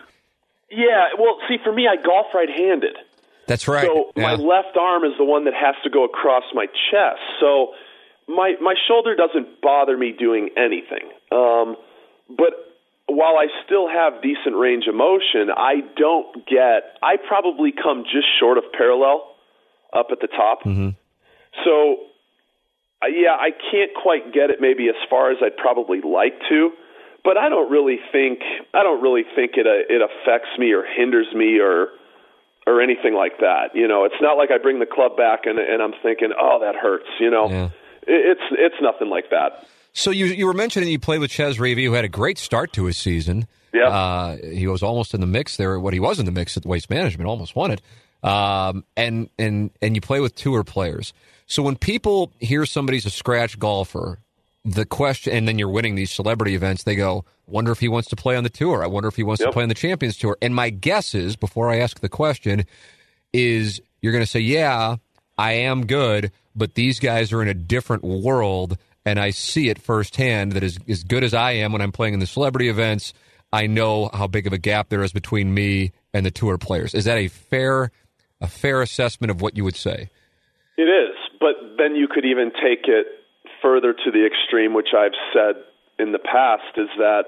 yeah. 0.69 1.07
Well, 1.17 1.39
see, 1.47 1.57
for 1.63 1.71
me, 1.73 1.87
I 1.87 1.95
golf 1.95 2.27
right-handed. 2.31 2.97
that's 3.47 3.67
right. 3.67 3.87
So 3.87 4.11
my 4.15 4.35
left 4.35 4.77
arm 4.77 5.03
is 5.05 5.13
the 5.17 5.25
one 5.25 5.45
that 5.45 5.55
has 5.55 5.73
to 5.83 5.89
go 5.89 6.03
across 6.03 6.43
my 6.53 6.67
chest. 6.91 7.19
So 7.39 7.73
my 8.27 8.53
my 8.61 8.75
shoulder 8.87 9.15
doesn't 9.15 9.59
bother 9.59 9.97
me 9.97 10.11
doing 10.11 10.49
anything. 10.55 11.09
Um, 11.31 11.75
but 12.29 12.68
while 13.09 13.35
I 13.37 13.47
still 13.65 13.87
have 13.89 14.21
decent 14.21 14.55
range 14.55 14.85
of 14.87 14.95
motion, 14.95 15.49
I 15.55 15.81
don't 15.97 16.45
get. 16.47 16.97
I 17.01 17.17
probably 17.17 17.71
come 17.71 18.03
just 18.03 18.27
short 18.39 18.57
of 18.57 18.63
parallel 18.77 19.35
up 19.93 20.07
at 20.11 20.19
the 20.21 20.27
top. 20.27 20.59
So 21.65 21.97
uh, 23.01 23.07
yeah, 23.07 23.35
I 23.35 23.51
can't 23.71 23.91
quite 23.95 24.33
get 24.33 24.49
it 24.49 24.59
maybe 24.61 24.87
as 24.89 24.95
far 25.09 25.31
as 25.31 25.37
I'd 25.41 25.57
probably 25.57 26.01
like 26.01 26.33
to. 26.49 26.71
But 27.23 27.37
I 27.37 27.49
don't 27.49 27.69
really 27.71 27.97
think 28.11 28.39
I 28.73 28.83
don't 28.83 29.01
really 29.01 29.23
think 29.35 29.51
it 29.55 29.67
uh, 29.67 29.93
it 29.93 30.01
affects 30.01 30.49
me 30.57 30.71
or 30.73 30.83
hinders 30.85 31.27
me 31.33 31.59
or 31.59 31.89
or 32.67 32.81
anything 32.81 33.13
like 33.13 33.39
that. 33.39 33.73
You 33.75 33.87
know, 33.87 34.05
it's 34.05 34.21
not 34.21 34.37
like 34.37 34.51
I 34.51 34.57
bring 34.57 34.79
the 34.79 34.85
club 34.85 35.17
back 35.17 35.41
and 35.45 35.59
and 35.59 35.81
I'm 35.81 35.93
thinking, 36.03 36.29
oh, 36.39 36.59
that 36.61 36.75
hurts. 36.75 37.09
You 37.19 37.29
know, 37.31 37.49
Yeah. 37.49 37.65
it, 38.07 38.37
it's 38.37 38.47
it's 38.51 38.81
nothing 38.81 39.09
like 39.09 39.29
that. 39.31 39.65
So 39.93 40.11
you 40.11 40.25
you 40.27 40.45
were 40.45 40.53
mentioning 40.53 40.89
you 40.89 40.99
played 40.99 41.19
with 41.19 41.31
Chez 41.31 41.57
Reavie, 41.57 41.85
who 41.85 41.93
had 41.93 42.05
a 42.05 42.09
great 42.09 42.37
start 42.37 42.73
to 42.73 42.85
his 42.85 42.97
season. 42.97 43.47
Yeah. 43.73 43.87
uh, 43.87 44.37
he 44.37 44.65
was 44.65 44.81
almost 44.81 45.13
in 45.13 45.21
the 45.21 45.27
mix 45.27 45.57
there. 45.57 45.79
What 45.79 45.93
he 45.93 45.99
was 45.99 46.19
in 46.19 46.25
the 46.25 46.31
mix 46.31 46.57
at 46.57 46.65
Waste 46.65 46.89
Management, 46.89 47.27
almost 47.29 47.55
won 47.55 47.71
it. 47.71 47.81
Um, 48.23 48.83
and 48.97 49.29
and 49.37 49.71
and 49.81 49.95
you 49.95 50.01
play 50.01 50.19
with 50.19 50.35
tour 50.35 50.63
players. 50.63 51.13
So 51.45 51.63
when 51.63 51.75
people 51.75 52.31
hear 52.39 52.65
somebody's 52.65 53.05
a 53.05 53.09
scratch 53.09 53.57
golfer, 53.59 54.19
the 54.65 54.85
question, 54.85 55.33
and 55.33 55.47
then 55.47 55.57
you're 55.57 55.69
winning 55.69 55.95
these 55.95 56.11
celebrity 56.11 56.55
events, 56.55 56.83
they 56.83 56.95
go, 56.95 57.25
"Wonder 57.47 57.71
if 57.71 57.79
he 57.79 57.87
wants 57.87 58.09
to 58.09 58.15
play 58.15 58.35
on 58.35 58.43
the 58.43 58.49
tour. 58.49 58.83
I 58.83 58.87
wonder 58.87 59.07
if 59.07 59.15
he 59.15 59.23
wants 59.23 59.43
to 59.43 59.51
play 59.51 59.63
on 59.63 59.69
the 59.69 59.75
Champions 59.75 60.17
Tour." 60.17 60.37
And 60.41 60.53
my 60.53 60.69
guess 60.69 61.15
is, 61.15 61.35
before 61.35 61.69
I 61.69 61.77
ask 61.77 61.99
the 61.99 62.09
question, 62.09 62.65
is 63.33 63.81
you're 64.01 64.11
going 64.11 64.23
to 64.23 64.29
say, 64.29 64.39
"Yeah, 64.39 64.97
I 65.37 65.53
am 65.53 65.85
good, 65.85 66.31
but 66.55 66.75
these 66.75 66.99
guys 66.99 67.31
are 67.31 67.41
in 67.41 67.47
a 67.47 67.53
different 67.53 68.03
world, 68.03 68.77
and 69.09 69.19
I 69.19 69.31
see 69.31 69.69
it 69.69 69.81
firsthand. 69.81 70.53
That 70.53 70.63
as 70.63 70.77
as 70.87 71.03
good 71.03 71.23
as 71.23 71.33
I 71.33 71.53
am 71.53 71.71
when 71.71 71.81
I'm 71.81 71.91
playing 71.91 72.13
in 72.13 72.19
the 72.19 72.27
celebrity 72.27 72.69
events, 72.69 73.13
I 73.51 73.67
know 73.67 74.09
how 74.13 74.27
big 74.27 74.45
of 74.47 74.53
a 74.53 74.57
gap 74.57 74.89
there 74.89 75.03
is 75.03 75.11
between 75.11 75.53
me 75.53 75.91
and 76.13 76.25
the 76.25 76.31
tour 76.31 76.57
players. 76.57 76.93
Is 76.93 77.05
that 77.05 77.17
a 77.17 77.27
fair 77.27 77.91
a 78.41 78.47
fair 78.47 78.81
assessment 78.81 79.31
of 79.31 79.41
what 79.41 79.57
you 79.57 79.63
would 79.63 79.75
say? 79.75 80.09
It 80.77 80.83
is, 80.83 81.15
but 81.39 81.55
then 81.77 81.95
you 81.95 82.07
could 82.07 82.25
even 82.25 82.51
take 82.51 82.87
it 82.87 83.07
further 83.61 83.93
to 83.93 84.11
the 84.11 84.25
extreme, 84.25 84.73
which 84.73 84.89
I've 84.97 85.17
said 85.33 85.63
in 85.97 86.13
the 86.13 86.19
past, 86.19 86.77
is 86.77 86.87
that 86.97 87.23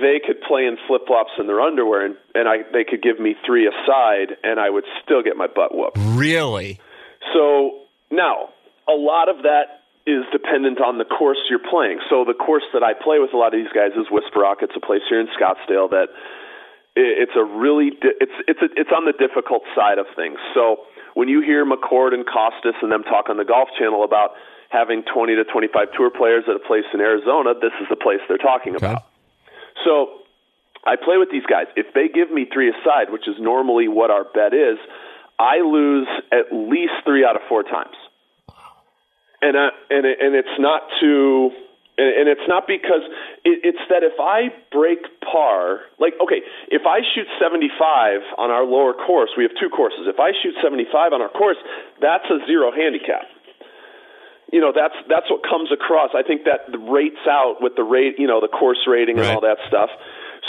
they 0.00 0.20
could 0.24 0.40
play 0.46 0.62
in 0.66 0.76
flip 0.86 1.02
flops 1.06 1.32
in 1.38 1.46
their 1.46 1.60
underwear, 1.60 2.06
and, 2.06 2.16
and 2.34 2.48
I 2.48 2.58
they 2.72 2.84
could 2.84 3.02
give 3.02 3.18
me 3.18 3.34
three 3.46 3.66
aside, 3.66 4.36
and 4.42 4.60
I 4.60 4.70
would 4.70 4.84
still 5.02 5.22
get 5.22 5.36
my 5.36 5.46
butt 5.46 5.74
whooped. 5.74 5.98
Really? 5.98 6.78
So 7.32 7.80
now, 8.10 8.50
a 8.86 8.92
lot 8.92 9.28
of 9.28 9.42
that 9.42 9.83
is 10.06 10.24
dependent 10.32 10.80
on 10.80 10.98
the 10.98 11.04
course 11.08 11.38
you're 11.48 11.62
playing. 11.62 11.98
So 12.10 12.24
the 12.24 12.34
course 12.36 12.64
that 12.72 12.82
I 12.82 12.92
play 12.92 13.18
with 13.18 13.32
a 13.32 13.38
lot 13.40 13.54
of 13.54 13.58
these 13.60 13.72
guys 13.72 13.96
is 13.96 14.10
Whisper 14.10 14.40
Rock. 14.40 14.58
It's 14.60 14.76
a 14.76 14.80
place 14.84 15.00
here 15.08 15.20
in 15.20 15.28
Scottsdale 15.32 15.88
that 15.90 16.08
it's 16.94 17.32
a 17.34 17.42
really 17.42 17.90
di- 17.90 18.18
it's 18.20 18.36
it's 18.46 18.60
a, 18.62 18.68
it's 18.76 18.92
on 18.94 19.04
the 19.08 19.16
difficult 19.16 19.62
side 19.74 19.98
of 19.98 20.06
things. 20.14 20.38
So 20.52 20.84
when 21.14 21.28
you 21.28 21.40
hear 21.40 21.64
McCord 21.64 22.12
and 22.12 22.26
Costas 22.26 22.76
and 22.82 22.92
them 22.92 23.02
talk 23.02 23.28
on 23.30 23.36
the 23.38 23.44
Golf 23.48 23.68
Channel 23.78 24.04
about 24.04 24.32
having 24.68 25.02
20 25.06 25.36
to 25.36 25.44
25 25.44 25.88
tour 25.96 26.10
players 26.10 26.44
at 26.48 26.56
a 26.56 26.62
place 26.62 26.84
in 26.92 27.00
Arizona, 27.00 27.54
this 27.54 27.72
is 27.80 27.86
the 27.88 27.96
place 27.96 28.18
they're 28.28 28.36
talking 28.38 28.76
Okay. 28.76 28.84
about. 28.86 29.06
So 29.84 30.20
I 30.86 30.96
play 30.96 31.16
with 31.16 31.30
these 31.30 31.46
guys. 31.46 31.66
If 31.76 31.94
they 31.94 32.08
give 32.08 32.30
me 32.30 32.44
three 32.52 32.68
aside, 32.68 33.10
which 33.10 33.26
is 33.26 33.36
normally 33.40 33.88
what 33.88 34.10
our 34.10 34.24
bet 34.24 34.52
is, 34.52 34.76
I 35.38 35.60
lose 35.64 36.08
at 36.30 36.52
least 36.52 36.92
three 37.04 37.24
out 37.24 37.36
of 37.36 37.42
four 37.48 37.62
times. 37.62 37.96
And 39.42 39.56
uh, 39.56 39.70
and 39.90 40.06
it, 40.06 40.18
and 40.20 40.34
it's 40.34 40.56
not 40.58 40.82
to 41.00 41.50
and, 41.98 42.10
and 42.20 42.26
it's 42.28 42.46
not 42.48 42.66
because 42.66 43.02
it, 43.44 43.60
it's 43.62 43.84
that 43.90 44.02
if 44.02 44.18
I 44.18 44.50
break 44.72 45.04
par, 45.20 45.80
like 45.98 46.14
okay, 46.22 46.42
if 46.68 46.82
I 46.86 47.00
shoot 47.14 47.26
75 47.40 48.38
on 48.38 48.50
our 48.50 48.64
lower 48.64 48.94
course, 48.94 49.30
we 49.36 49.42
have 49.44 49.52
two 49.60 49.68
courses. 49.68 50.06
If 50.06 50.18
I 50.18 50.32
shoot 50.42 50.54
75 50.62 51.12
on 51.12 51.22
our 51.22 51.30
course, 51.30 51.58
that's 52.00 52.26
a 52.30 52.38
zero 52.46 52.72
handicap 52.72 53.28
you 54.52 54.60
know 54.60 54.70
that's 54.70 54.94
that's 55.08 55.26
what 55.30 55.42
comes 55.42 55.72
across. 55.72 56.10
I 56.14 56.22
think 56.22 56.44
that 56.44 56.70
rates 56.86 57.26
out 57.26 57.58
with 57.60 57.74
the 57.74 57.82
rate, 57.82 58.14
you 58.18 58.28
know, 58.28 58.40
the 58.40 58.46
course 58.46 58.78
rating 58.86 59.18
and 59.18 59.26
all 59.26 59.40
that 59.40 59.58
stuff. 59.66 59.90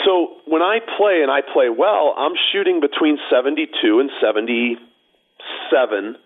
So 0.04 0.38
when 0.46 0.62
I 0.62 0.78
play 0.98 1.26
and 1.26 1.32
I 1.32 1.42
play 1.42 1.70
well, 1.70 2.14
I'm 2.18 2.34
shooting 2.52 2.82
between 2.82 3.18
72 3.32 3.72
and 4.00 4.12
77 4.22 6.18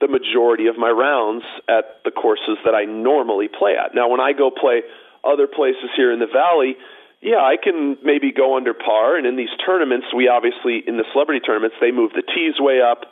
the 0.00 0.08
majority 0.08 0.66
of 0.66 0.76
my 0.76 0.90
rounds 0.90 1.44
at 1.68 2.04
the 2.04 2.10
courses 2.10 2.58
that 2.64 2.74
I 2.74 2.84
normally 2.84 3.48
play 3.48 3.76
at. 3.76 3.94
Now 3.94 4.08
when 4.08 4.20
I 4.20 4.32
go 4.32 4.50
play 4.50 4.82
other 5.24 5.46
places 5.46 5.88
here 5.96 6.12
in 6.12 6.18
the 6.18 6.28
valley, 6.28 6.76
yeah, 7.22 7.40
I 7.40 7.56
can 7.56 7.96
maybe 8.04 8.30
go 8.30 8.56
under 8.56 8.74
par 8.74 9.16
and 9.16 9.26
in 9.26 9.36
these 9.36 9.52
tournaments, 9.64 10.06
we 10.14 10.28
obviously 10.28 10.84
in 10.86 10.96
the 10.96 11.04
celebrity 11.12 11.40
tournaments, 11.40 11.76
they 11.80 11.90
move 11.90 12.12
the 12.12 12.22
tees 12.22 12.60
way 12.60 12.80
up. 12.80 13.08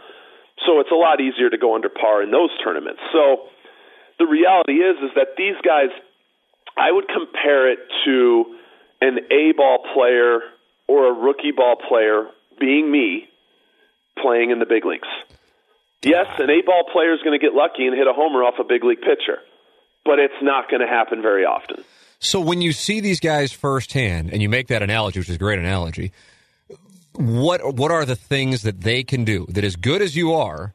So 0.66 0.78
it's 0.80 0.92
a 0.92 0.98
lot 0.98 1.20
easier 1.20 1.48
to 1.50 1.58
go 1.58 1.74
under 1.74 1.88
par 1.88 2.22
in 2.22 2.30
those 2.30 2.50
tournaments. 2.62 3.00
So 3.12 3.48
the 4.18 4.26
reality 4.26 4.84
is 4.84 4.96
is 5.02 5.10
that 5.16 5.34
these 5.36 5.56
guys 5.64 5.88
I 6.76 6.90
would 6.92 7.06
compare 7.08 7.70
it 7.70 7.78
to 8.04 8.56
an 9.00 9.18
A 9.30 9.52
ball 9.56 9.78
player 9.94 10.40
or 10.86 11.08
a 11.08 11.12
rookie 11.12 11.52
ball 11.52 11.76
player 11.76 12.26
being 12.58 12.90
me 12.90 13.28
playing 14.20 14.50
in 14.50 14.58
the 14.58 14.66
big 14.66 14.84
leagues. 14.84 15.08
Yes, 16.04 16.26
an 16.38 16.50
eight 16.50 16.66
ball 16.66 16.84
player 16.92 17.14
is 17.14 17.20
going 17.22 17.38
to 17.38 17.44
get 17.44 17.54
lucky 17.54 17.86
and 17.86 17.96
hit 17.96 18.06
a 18.06 18.12
homer 18.12 18.44
off 18.44 18.54
a 18.58 18.64
big 18.64 18.84
league 18.84 19.00
pitcher, 19.00 19.38
but 20.04 20.18
it's 20.18 20.34
not 20.42 20.70
going 20.70 20.80
to 20.80 20.86
happen 20.86 21.22
very 21.22 21.44
often. 21.44 21.84
So 22.18 22.40
when 22.40 22.60
you 22.60 22.72
see 22.72 23.00
these 23.00 23.20
guys 23.20 23.52
firsthand, 23.52 24.32
and 24.32 24.40
you 24.40 24.48
make 24.48 24.68
that 24.68 24.82
analogy, 24.82 25.18
which 25.18 25.28
is 25.28 25.36
a 25.36 25.38
great 25.38 25.58
analogy, 25.58 26.12
what 27.14 27.74
what 27.74 27.90
are 27.90 28.04
the 28.04 28.16
things 28.16 28.62
that 28.62 28.80
they 28.80 29.04
can 29.04 29.24
do 29.24 29.46
that, 29.50 29.64
as 29.64 29.76
good 29.76 30.02
as 30.02 30.16
you 30.16 30.32
are, 30.32 30.74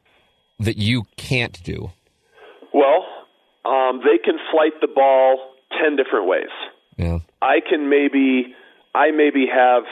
that 0.58 0.76
you 0.76 1.04
can't 1.16 1.62
do? 1.62 1.90
Well, 2.72 3.04
um, 3.64 4.00
they 4.04 4.18
can 4.18 4.38
flight 4.50 4.80
the 4.80 4.88
ball 4.88 5.54
10 5.82 5.96
different 5.96 6.26
ways. 6.26 6.50
Yeah. 6.96 7.18
I 7.42 7.60
can 7.68 7.88
maybe 7.88 8.54
I 8.94 9.10
maybe 9.10 9.46
have 9.52 9.84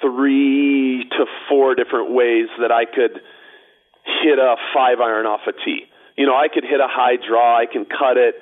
three 0.00 1.08
to 1.10 1.26
four 1.48 1.74
different 1.74 2.12
ways 2.12 2.46
that 2.60 2.72
I 2.72 2.84
could 2.84 3.20
hit 4.22 4.38
a 4.38 4.56
five 4.74 5.00
iron 5.00 5.26
off 5.26 5.40
a 5.46 5.52
tee. 5.52 5.86
You 6.16 6.26
know, 6.26 6.36
I 6.36 6.48
could 6.52 6.64
hit 6.64 6.80
a 6.80 6.88
high 6.88 7.16
draw, 7.16 7.56
I 7.56 7.66
can 7.66 7.84
cut 7.84 8.16
it, 8.16 8.34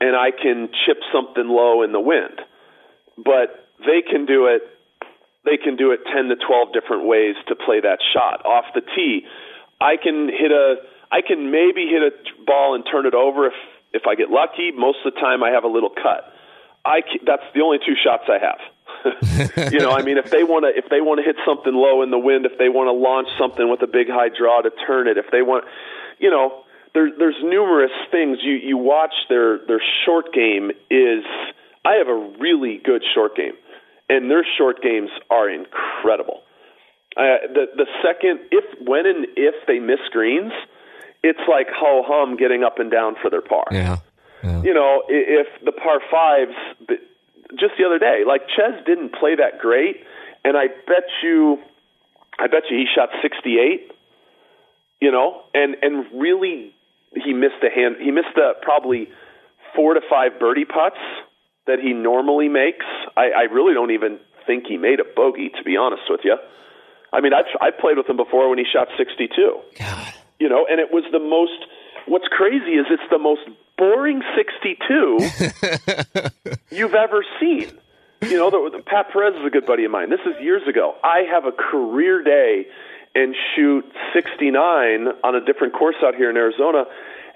and 0.00 0.14
I 0.14 0.30
can 0.30 0.68
chip 0.84 0.98
something 1.12 1.48
low 1.48 1.82
in 1.82 1.92
the 1.92 2.00
wind. 2.00 2.40
But 3.16 3.68
they 3.80 4.02
can 4.02 4.26
do 4.26 4.46
it 4.46 4.62
they 5.46 5.56
can 5.56 5.76
do 5.76 5.92
it 5.92 6.00
10 6.12 6.28
to 6.28 6.36
12 6.36 6.74
different 6.74 7.06
ways 7.06 7.36
to 7.46 7.54
play 7.54 7.78
that 7.80 8.00
shot 8.12 8.44
off 8.44 8.64
the 8.74 8.82
tee. 8.82 9.22
I 9.80 9.94
can 9.96 10.28
hit 10.28 10.50
a 10.50 10.76
I 11.10 11.22
can 11.22 11.52
maybe 11.52 11.86
hit 11.86 12.02
a 12.02 12.10
ball 12.44 12.74
and 12.74 12.84
turn 12.90 13.06
it 13.06 13.14
over 13.14 13.46
if 13.46 13.54
if 13.92 14.02
I 14.06 14.16
get 14.16 14.28
lucky. 14.28 14.72
Most 14.72 14.98
of 15.06 15.14
the 15.14 15.20
time 15.20 15.42
I 15.42 15.50
have 15.50 15.64
a 15.64 15.70
little 15.70 15.90
cut. 15.90 16.32
I 16.84 17.00
ca- 17.00 17.24
that's 17.24 17.46
the 17.54 17.62
only 17.62 17.78
two 17.78 17.94
shots 17.94 18.24
I 18.28 18.38
have. 18.42 18.58
you 19.72 19.78
know, 19.78 19.90
I 19.90 20.02
mean 20.02 20.18
if 20.18 20.30
they 20.30 20.44
want 20.44 20.64
to 20.64 20.76
if 20.76 20.88
they 20.90 21.00
want 21.00 21.18
to 21.18 21.24
hit 21.24 21.36
something 21.46 21.74
low 21.74 22.02
in 22.02 22.10
the 22.10 22.18
wind, 22.18 22.46
if 22.46 22.58
they 22.58 22.68
want 22.68 22.88
to 22.88 22.92
launch 22.92 23.28
something 23.38 23.70
with 23.70 23.82
a 23.82 23.86
big 23.86 24.08
high 24.08 24.28
draw 24.28 24.62
to 24.62 24.70
turn 24.86 25.08
it, 25.08 25.18
if 25.18 25.26
they 25.30 25.42
want 25.42 25.64
you 26.18 26.30
know, 26.30 26.64
there, 26.94 27.10
there's 27.16 27.36
numerous 27.42 27.92
things 28.10 28.38
you 28.42 28.54
you 28.54 28.78
watch 28.78 29.14
their 29.28 29.58
their 29.66 29.82
short 30.04 30.32
game 30.32 30.70
is 30.90 31.24
I 31.84 31.94
have 31.96 32.08
a 32.08 32.36
really 32.40 32.80
good 32.82 33.02
short 33.14 33.36
game, 33.36 33.52
and 34.08 34.30
their 34.30 34.46
short 34.56 34.82
games 34.82 35.10
are 35.30 35.48
incredible. 35.48 36.42
Uh, 37.16 37.46
the 37.52 37.66
the 37.76 37.86
second 38.02 38.40
if 38.50 38.64
when 38.80 39.06
and 39.06 39.26
if 39.36 39.54
they 39.66 39.78
miss 39.78 40.00
greens, 40.10 40.52
it's 41.22 41.40
like 41.48 41.66
ho 41.68 42.02
hum 42.06 42.36
getting 42.36 42.64
up 42.64 42.78
and 42.78 42.90
down 42.90 43.16
for 43.20 43.30
their 43.30 43.42
par. 43.42 43.64
Yeah. 43.70 43.98
yeah. 44.42 44.62
You 44.62 44.74
know, 44.74 45.02
if 45.08 45.46
the 45.64 45.72
par 45.72 46.00
fives, 46.10 46.56
just 47.58 47.74
the 47.78 47.84
other 47.84 47.98
day, 47.98 48.22
like 48.26 48.42
Chez 48.54 48.84
didn't 48.86 49.14
play 49.14 49.36
that 49.36 49.58
great, 49.60 50.02
and 50.44 50.56
I 50.56 50.66
bet 50.66 51.06
you, 51.22 51.58
I 52.38 52.46
bet 52.46 52.64
you 52.70 52.76
he 52.76 52.86
shot 52.94 53.10
68. 53.22 53.92
You 55.00 55.12
know, 55.12 55.42
and 55.54 55.76
and 55.82 56.06
really 56.14 56.74
he 57.14 57.32
missed 57.32 57.62
a 57.62 57.70
hand. 57.70 57.96
He 58.00 58.10
missed 58.10 58.36
a, 58.36 58.54
probably 58.62 59.08
four 59.74 59.94
to 59.94 60.00
five 60.08 60.40
birdie 60.40 60.64
putts 60.64 61.00
that 61.66 61.78
he 61.78 61.92
normally 61.92 62.48
makes. 62.48 62.86
I, 63.16 63.30
I 63.36 63.42
really 63.52 63.74
don't 63.74 63.90
even 63.90 64.18
think 64.46 64.64
he 64.66 64.78
made 64.78 65.00
a 65.00 65.04
bogey, 65.04 65.50
to 65.50 65.62
be 65.64 65.76
honest 65.76 66.02
with 66.08 66.20
you. 66.24 66.36
I 67.12 67.20
mean, 67.20 67.32
I've 67.34 67.46
I 67.60 67.70
played 67.70 67.98
with 67.98 68.08
him 68.08 68.16
before 68.16 68.48
when 68.48 68.58
he 68.58 68.64
shot 68.64 68.88
62. 68.96 69.60
God. 69.78 70.12
You 70.38 70.48
know, 70.48 70.66
and 70.68 70.80
it 70.80 70.88
was 70.92 71.04
the 71.12 71.18
most. 71.18 71.66
What's 72.06 72.28
crazy 72.28 72.78
is 72.78 72.86
it's 72.90 73.08
the 73.10 73.18
most 73.18 73.42
boring 73.76 74.22
62 74.36 75.18
you've 76.70 76.94
ever 76.94 77.24
seen. 77.40 77.72
You 78.22 78.38
know, 78.38 78.50
the, 78.50 78.78
the, 78.78 78.82
Pat 78.82 79.10
Perez 79.12 79.34
is 79.38 79.46
a 79.46 79.50
good 79.50 79.66
buddy 79.66 79.84
of 79.84 79.90
mine. 79.90 80.10
This 80.10 80.20
is 80.20 80.34
years 80.40 80.62
ago. 80.68 80.94
I 81.04 81.22
have 81.30 81.44
a 81.44 81.52
career 81.52 82.22
day 82.22 82.66
and 83.14 83.34
shoot 83.54 83.84
69 84.14 85.08
on 85.22 85.34
a 85.34 85.44
different 85.44 85.74
course 85.74 85.96
out 86.02 86.14
here 86.14 86.30
in 86.30 86.36
Arizona. 86.36 86.84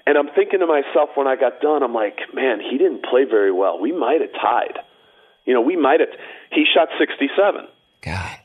And 0.05 0.17
I'm 0.17 0.29
thinking 0.35 0.59
to 0.59 0.67
myself 0.67 1.11
when 1.15 1.27
I 1.27 1.35
got 1.35 1.61
done, 1.61 1.83
I'm 1.83 1.93
like, 1.93 2.17
man, 2.33 2.59
he 2.59 2.77
didn't 2.77 3.03
play 3.03 3.25
very 3.29 3.51
well. 3.51 3.79
We 3.79 3.91
might 3.91 4.21
have 4.21 4.31
tied. 4.33 4.79
You 5.45 5.53
know, 5.53 5.61
we 5.61 5.75
might 5.75 5.99
have. 5.99 6.09
He 6.51 6.65
shot 6.71 6.89
67. 6.99 7.67
God. 8.01 8.37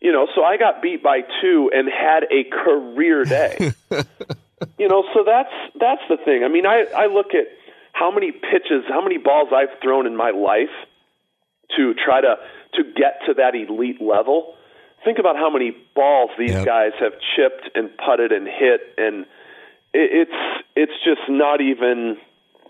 You 0.00 0.12
know, 0.12 0.28
so 0.34 0.44
I 0.44 0.56
got 0.56 0.82
beat 0.82 1.02
by 1.02 1.20
two 1.40 1.70
and 1.72 1.88
had 1.88 2.24
a 2.30 2.44
career 2.44 3.24
day. 3.24 3.72
you 4.78 4.88
know, 4.88 5.04
so 5.14 5.24
that's 5.24 5.52
that's 5.78 6.02
the 6.08 6.16
thing. 6.24 6.44
I 6.44 6.48
mean, 6.48 6.66
I 6.66 6.84
I 6.96 7.06
look 7.06 7.34
at 7.34 7.46
how 7.92 8.10
many 8.10 8.32
pitches, 8.32 8.84
how 8.88 9.02
many 9.02 9.18
balls 9.18 9.48
I've 9.54 9.80
thrown 9.82 10.06
in 10.06 10.16
my 10.16 10.30
life 10.30 10.74
to 11.76 11.94
try 11.94 12.20
to 12.20 12.36
to 12.74 12.84
get 12.84 13.20
to 13.26 13.34
that 13.34 13.54
elite 13.54 14.00
level. 14.00 14.54
Think 15.04 15.18
about 15.18 15.36
how 15.36 15.50
many 15.50 15.76
balls 15.94 16.30
these 16.38 16.50
yep. 16.50 16.64
guys 16.64 16.92
have 17.00 17.12
chipped 17.36 17.76
and 17.76 17.90
putted 17.96 18.32
and 18.32 18.46
hit, 18.46 18.80
and 18.98 19.26
it, 19.92 20.28
it's 20.28 20.64
it's 20.74 20.92
just 21.04 21.28
not 21.28 21.60
even 21.60 22.16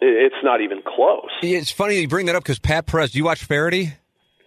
it's 0.00 0.42
not 0.42 0.60
even 0.60 0.82
close. 0.82 1.30
It's 1.42 1.70
funny 1.70 2.00
you 2.00 2.08
bring 2.08 2.26
that 2.26 2.34
up 2.34 2.42
because 2.42 2.58
Pat 2.58 2.86
Perez. 2.86 3.12
Do 3.12 3.18
you 3.18 3.24
watch 3.24 3.44
Feherty? 3.44 3.94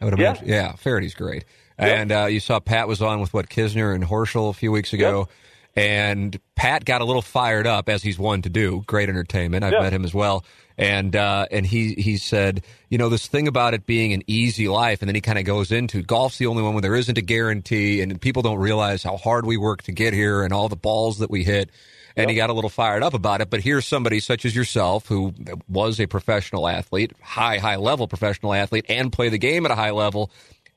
I 0.02 0.06
would 0.06 0.14
imagine. 0.14 0.48
Yeah, 0.48 0.56
yeah 0.56 0.76
Feherty's 0.76 1.14
great. 1.14 1.46
And 1.78 2.12
uh, 2.12 2.26
you 2.26 2.42
saw 2.42 2.60
Pat 2.60 2.90
was 2.90 3.02
on 3.02 3.22
with 3.22 3.34
what 3.34 3.50
Kisner 3.50 3.96
and 3.96 4.04
Horschel 4.04 4.50
a 4.50 4.54
few 4.54 4.70
weeks 4.72 4.92
ago. 4.92 5.20
Yep. 5.20 5.30
And 5.76 6.40
Pat 6.56 6.84
got 6.84 7.02
a 7.02 7.06
little 7.06 7.22
fired 7.22 7.68
up 7.68 7.90
as 7.90 8.04
he's 8.04 8.18
one 8.18 8.42
to 8.42 8.50
do. 8.50 8.84
Great 8.88 9.08
entertainment. 9.08 9.64
I've 9.64 9.74
yep. 9.74 9.82
met 9.84 9.94
him 9.94 10.04
as 10.04 10.14
well. 10.14 10.44
And 10.78 11.16
uh, 11.16 11.46
and 11.52 11.66
he 11.66 11.94
he 11.96 12.18
said, 12.18 12.64
you 12.90 12.98
know, 12.98 13.10
this 13.10 13.28
thing 13.28 13.48
about 13.48 13.74
it 13.74 13.86
being 13.86 14.14
an 14.14 14.24
easy 14.28 14.70
life, 14.70 15.02
and 15.02 15.10
then 15.10 15.16
he 15.16 15.22
kind 15.22 15.38
of 15.38 15.44
goes 15.44 15.72
into 15.72 16.02
golf's 16.02 16.38
the 16.38 16.48
only 16.48 16.64
one 16.64 16.74
where 16.74 16.82
there 16.82 16.96
isn't 16.96 17.18
a 17.18 17.22
guarantee, 17.22 18.02
and 18.02 18.20
people 18.20 18.42
don't 18.42 18.60
realize 18.60 19.04
how 19.04 19.18
hard 19.18 19.46
we 19.46 19.58
work 19.58 19.84
to 19.84 19.92
get 19.92 20.14
here 20.14 20.44
and 20.44 20.54
all 20.54 20.70
the 20.70 20.78
balls 20.78 21.20
that 21.20 21.30
we 21.30 21.44
hit. 21.44 21.70
And 22.16 22.24
yep. 22.24 22.30
he 22.30 22.36
got 22.36 22.50
a 22.50 22.54
little 22.54 22.70
fired 22.70 23.04
up 23.04 23.14
about 23.14 23.42
it. 23.42 23.50
But 23.50 23.62
here's 23.62 23.86
somebody 23.86 24.20
such 24.20 24.46
as 24.46 24.56
yourself 24.56 25.06
who 25.08 25.34
was 25.68 26.00
a 26.00 26.08
professional 26.08 26.68
athlete, 26.68 27.12
high 27.22 27.58
high 27.58 27.76
level 27.76 28.08
professional 28.08 28.54
athlete, 28.54 28.86
and 28.90 29.12
play 29.12 29.30
the 29.30 29.38
game 29.38 29.66
at 29.66 29.72
a 29.72 29.76
high 29.76 29.92
level 29.92 30.32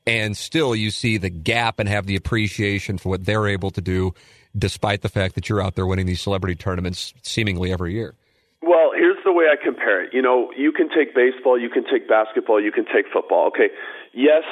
and 0.05 0.35
still 0.35 0.75
you 0.75 0.91
see 0.91 1.17
the 1.17 1.29
gap 1.29 1.79
and 1.79 1.87
have 1.87 2.05
the 2.05 2.15
appreciation 2.15 2.97
for 2.97 3.09
what 3.09 3.25
they're 3.25 3.47
able 3.47 3.71
to 3.71 3.81
do 3.81 4.13
despite 4.57 5.01
the 5.01 5.09
fact 5.09 5.35
that 5.35 5.49
you're 5.49 5.61
out 5.61 5.75
there 5.75 5.85
winning 5.85 6.05
these 6.05 6.21
celebrity 6.21 6.55
tournaments 6.55 7.13
seemingly 7.21 7.71
every 7.71 7.93
year 7.93 8.15
well 8.61 8.91
here's 8.95 9.17
the 9.23 9.31
way 9.31 9.45
i 9.45 9.55
compare 9.61 10.03
it 10.03 10.13
you 10.13 10.21
know 10.21 10.51
you 10.57 10.71
can 10.71 10.89
take 10.89 11.15
baseball 11.15 11.59
you 11.59 11.69
can 11.69 11.83
take 11.83 12.07
basketball 12.07 12.61
you 12.61 12.71
can 12.71 12.85
take 12.85 13.05
football 13.11 13.47
okay 13.47 13.69
yes 14.13 14.43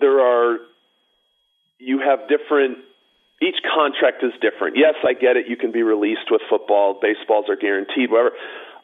there 0.00 0.20
are 0.20 0.58
you 1.78 1.98
have 1.98 2.20
different 2.28 2.78
each 3.42 3.56
contract 3.64 4.22
is 4.22 4.32
different 4.40 4.76
yes 4.76 4.94
i 5.04 5.12
get 5.12 5.36
it 5.36 5.46
you 5.48 5.56
can 5.56 5.72
be 5.72 5.82
released 5.82 6.30
with 6.30 6.40
football 6.48 6.98
baseballs 7.00 7.48
are 7.48 7.56
guaranteed 7.56 8.10
whatever 8.10 8.32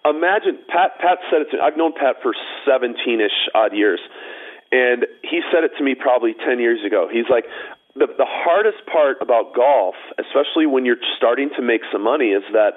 imagine 0.04 0.58
pat 0.68 0.98
pat 1.00 1.18
said 1.30 1.42
it 1.42 1.50
to, 1.50 1.56
me. 1.56 1.62
i've 1.62 1.76
known 1.76 1.92
pat 1.92 2.16
for 2.22 2.32
17ish 2.66 3.52
odd 3.54 3.74
years 3.74 4.00
and 4.72 5.06
he 5.22 5.40
said 5.52 5.62
it 5.62 5.72
to 5.78 5.84
me 5.84 5.94
probably 5.94 6.34
10 6.34 6.58
years 6.58 6.84
ago. 6.84 7.08
He's 7.10 7.30
like, 7.30 7.44
the, 7.98 8.06
the 8.06 8.28
hardest 8.28 8.84
part 8.90 9.18
about 9.20 9.54
golf, 9.54 9.94
especially 10.18 10.66
when 10.66 10.84
you're 10.84 11.00
starting 11.16 11.50
to 11.56 11.62
make 11.62 11.80
some 11.90 12.02
money, 12.02 12.36
is 12.36 12.44
that 12.52 12.76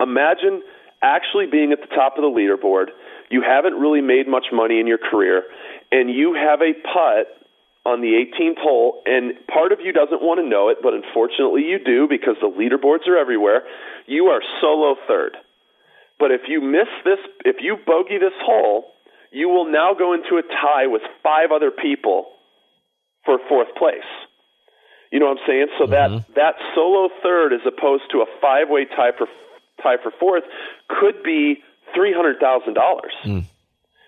imagine 0.00 0.62
actually 1.02 1.46
being 1.46 1.72
at 1.72 1.80
the 1.80 1.90
top 1.94 2.16
of 2.16 2.22
the 2.22 2.30
leaderboard. 2.30 2.94
You 3.30 3.42
haven't 3.42 3.74
really 3.74 4.00
made 4.00 4.28
much 4.28 4.46
money 4.52 4.80
in 4.80 4.86
your 4.86 4.98
career, 4.98 5.42
and 5.90 6.10
you 6.10 6.34
have 6.34 6.60
a 6.60 6.74
putt 6.86 7.26
on 7.86 8.00
the 8.02 8.12
18th 8.12 8.58
hole, 8.58 9.02
and 9.06 9.32
part 9.48 9.72
of 9.72 9.80
you 9.80 9.92
doesn't 9.92 10.20
want 10.20 10.38
to 10.38 10.46
know 10.46 10.68
it, 10.68 10.78
but 10.82 10.92
unfortunately 10.92 11.62
you 11.62 11.78
do 11.82 12.06
because 12.08 12.36
the 12.40 12.50
leaderboards 12.50 13.08
are 13.08 13.16
everywhere. 13.16 13.62
You 14.06 14.26
are 14.26 14.42
solo 14.60 14.96
third. 15.08 15.36
But 16.18 16.30
if 16.30 16.42
you 16.48 16.60
miss 16.60 16.88
this, 17.04 17.18
if 17.44 17.56
you 17.60 17.78
bogey 17.86 18.18
this 18.18 18.36
hole, 18.44 18.92
you 19.32 19.48
will 19.48 19.70
now 19.70 19.94
go 19.98 20.12
into 20.12 20.36
a 20.36 20.42
tie 20.42 20.86
with 20.86 21.02
five 21.22 21.50
other 21.54 21.70
people 21.70 22.26
for 23.24 23.38
fourth 23.48 23.68
place. 23.78 24.06
You 25.10 25.18
know 25.18 25.26
what 25.26 25.38
I'm 25.38 25.46
saying? 25.46 25.66
So 25.78 25.84
mm-hmm. 25.86 25.92
that 25.92 26.34
that 26.34 26.54
solo 26.74 27.08
third, 27.22 27.52
as 27.52 27.60
opposed 27.66 28.04
to 28.12 28.22
a 28.22 28.26
five 28.40 28.68
way 28.68 28.84
tie 28.84 29.12
for 29.16 29.26
tie 29.82 29.96
for 30.02 30.12
fourth, 30.18 30.44
could 30.88 31.22
be 31.22 31.62
three 31.94 32.12
hundred 32.14 32.38
thousand 32.38 32.74
dollars. 32.74 33.12
Mm. 33.24 33.44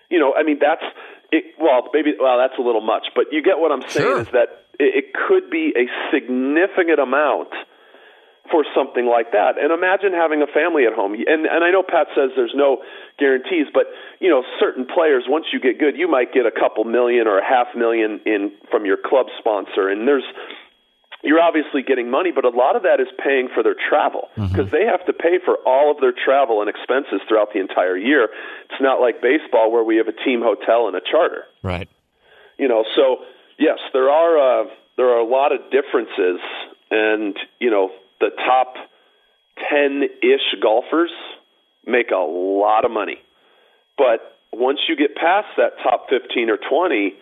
You 0.09 0.19
know, 0.19 0.33
I 0.33 0.43
mean 0.43 0.59
that's 0.59 0.83
it. 1.31 1.55
Well, 1.59 1.89
maybe 1.93 2.13
well 2.19 2.37
that's 2.37 2.57
a 2.57 2.61
little 2.61 2.81
much, 2.81 3.07
but 3.15 3.25
you 3.31 3.41
get 3.43 3.59
what 3.59 3.71
I'm 3.71 3.81
saying 3.81 4.05
sure. 4.05 4.21
is 4.21 4.27
that 4.31 4.63
it, 4.79 5.05
it 5.05 5.05
could 5.13 5.49
be 5.49 5.73
a 5.75 5.91
significant 6.13 6.99
amount 6.99 7.51
for 8.51 8.65
something 8.75 9.07
like 9.07 9.31
that. 9.31 9.55
And 9.55 9.71
imagine 9.71 10.11
having 10.11 10.43
a 10.43 10.47
family 10.47 10.83
at 10.85 10.93
home. 10.93 11.15
And 11.15 11.47
and 11.47 11.63
I 11.63 11.71
know 11.71 11.83
Pat 11.83 12.07
says 12.15 12.31
there's 12.35 12.55
no 12.55 12.83
guarantees, 13.17 13.67
but 13.73 13.87
you 14.19 14.29
know, 14.29 14.43
certain 14.59 14.85
players 14.85 15.25
once 15.27 15.47
you 15.51 15.59
get 15.59 15.79
good, 15.79 15.95
you 15.95 16.07
might 16.07 16.33
get 16.33 16.45
a 16.45 16.51
couple 16.51 16.83
million 16.83 17.27
or 17.27 17.39
a 17.39 17.45
half 17.45 17.75
million 17.75 18.19
in 18.25 18.51
from 18.69 18.85
your 18.85 18.97
club 18.97 19.27
sponsor. 19.39 19.87
And 19.87 20.07
there's 20.07 20.27
you're 21.23 21.39
obviously 21.39 21.81
getting 21.81 22.11
money, 22.11 22.31
but 22.35 22.43
a 22.43 22.49
lot 22.49 22.75
of 22.75 22.83
that 22.83 22.99
is 22.99 23.07
paying 23.23 23.47
for 23.53 23.63
their 23.63 23.75
travel 23.75 24.27
because 24.35 24.51
mm-hmm. 24.51 24.75
they 24.75 24.85
have 24.85 25.05
to 25.05 25.13
pay 25.13 25.39
for 25.43 25.55
all 25.65 25.89
of 25.89 26.01
their 26.01 26.11
travel 26.11 26.59
and 26.59 26.69
expenses 26.69 27.21
throughout 27.27 27.53
the 27.53 27.59
entire 27.59 27.95
year. 27.95 28.27
It's 28.69 28.81
not 28.81 28.99
like 28.99 29.21
baseball 29.21 29.71
where 29.71 29.83
we 29.83 29.97
have 29.97 30.07
a 30.07 30.11
team 30.25 30.41
hotel 30.43 30.87
and 30.87 30.95
a 30.95 31.01
charter. 31.01 31.45
Right. 31.63 31.87
You 32.59 32.67
know, 32.67 32.83
so 32.95 33.23
yes, 33.57 33.79
there 33.93 34.09
are 34.09 34.63
uh, 34.63 34.65
there 34.97 35.07
are 35.07 35.19
a 35.19 35.25
lot 35.25 35.53
of 35.53 35.61
differences, 35.71 36.39
and 36.91 37.35
you 37.59 37.71
know, 37.71 37.91
the 38.19 38.29
top 38.45 38.75
10 39.69 40.03
ish 40.21 40.61
golfers 40.61 41.11
make 41.85 42.11
a 42.11 42.17
lot 42.17 42.85
of 42.85 42.91
money. 42.91 43.17
But 43.97 44.37
once 44.51 44.79
you 44.87 44.95
get 44.95 45.15
past 45.15 45.47
that 45.57 45.73
top 45.81 46.07
15 46.09 46.49
or 46.49 46.57
20, 46.57 47.13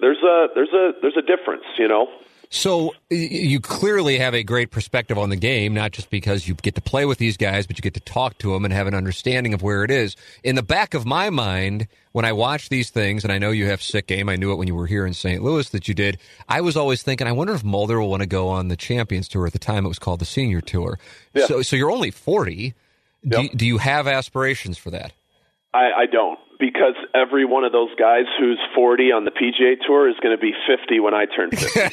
there's 0.00 0.22
a 0.22 0.48
there's 0.54 0.72
a 0.72 0.92
there's 1.00 1.16
a 1.16 1.22
difference, 1.22 1.64
you 1.78 1.88
know. 1.88 2.08
So 2.54 2.94
you 3.08 3.60
clearly 3.60 4.18
have 4.18 4.34
a 4.34 4.42
great 4.42 4.70
perspective 4.70 5.16
on 5.16 5.30
the 5.30 5.36
game, 5.36 5.72
not 5.72 5.90
just 5.90 6.10
because 6.10 6.46
you 6.46 6.52
get 6.54 6.74
to 6.74 6.82
play 6.82 7.06
with 7.06 7.16
these 7.16 7.38
guys, 7.38 7.66
but 7.66 7.78
you 7.78 7.82
get 7.82 7.94
to 7.94 8.00
talk 8.00 8.36
to 8.38 8.52
them 8.52 8.66
and 8.66 8.74
have 8.74 8.86
an 8.86 8.92
understanding 8.92 9.54
of 9.54 9.62
where 9.62 9.84
it 9.84 9.90
is. 9.90 10.16
In 10.44 10.54
the 10.54 10.62
back 10.62 10.92
of 10.92 11.06
my 11.06 11.30
mind, 11.30 11.88
when 12.12 12.26
I 12.26 12.32
watch 12.32 12.68
these 12.68 12.90
things, 12.90 13.24
and 13.24 13.32
I 13.32 13.38
know 13.38 13.52
you 13.52 13.68
have 13.68 13.80
sick 13.80 14.06
game, 14.06 14.28
I 14.28 14.36
knew 14.36 14.52
it 14.52 14.56
when 14.56 14.68
you 14.68 14.74
were 14.74 14.86
here 14.86 15.06
in 15.06 15.14
St. 15.14 15.42
Louis 15.42 15.66
that 15.70 15.88
you 15.88 15.94
did. 15.94 16.18
I 16.46 16.60
was 16.60 16.76
always 16.76 17.02
thinking, 17.02 17.26
I 17.26 17.32
wonder 17.32 17.54
if 17.54 17.64
Mulder 17.64 17.98
will 17.98 18.10
want 18.10 18.20
to 18.20 18.28
go 18.28 18.50
on 18.50 18.68
the 18.68 18.76
Champions 18.76 19.28
Tour. 19.28 19.46
At 19.46 19.54
the 19.54 19.58
time, 19.58 19.86
it 19.86 19.88
was 19.88 19.98
called 19.98 20.20
the 20.20 20.26
Senior 20.26 20.60
Tour. 20.60 20.98
Yeah. 21.32 21.46
So, 21.46 21.62
so 21.62 21.74
you're 21.74 21.90
only 21.90 22.10
forty. 22.10 22.74
Yep. 23.22 23.40
Do, 23.52 23.56
do 23.56 23.66
you 23.66 23.78
have 23.78 24.06
aspirations 24.06 24.76
for 24.76 24.90
that? 24.90 25.12
I, 25.72 25.90
I 25.92 26.06
don't 26.06 26.38
because 26.62 26.94
every 27.12 27.44
one 27.44 27.64
of 27.64 27.72
those 27.72 27.90
guys 27.98 28.22
who's 28.38 28.60
40 28.72 29.10
on 29.10 29.24
the 29.26 29.34
PGA 29.34 29.74
Tour 29.84 30.08
is 30.08 30.14
going 30.22 30.30
to 30.30 30.40
be 30.40 30.54
50 30.70 31.00
when 31.00 31.12
I 31.12 31.26
turn 31.26 31.50
50. 31.50 31.66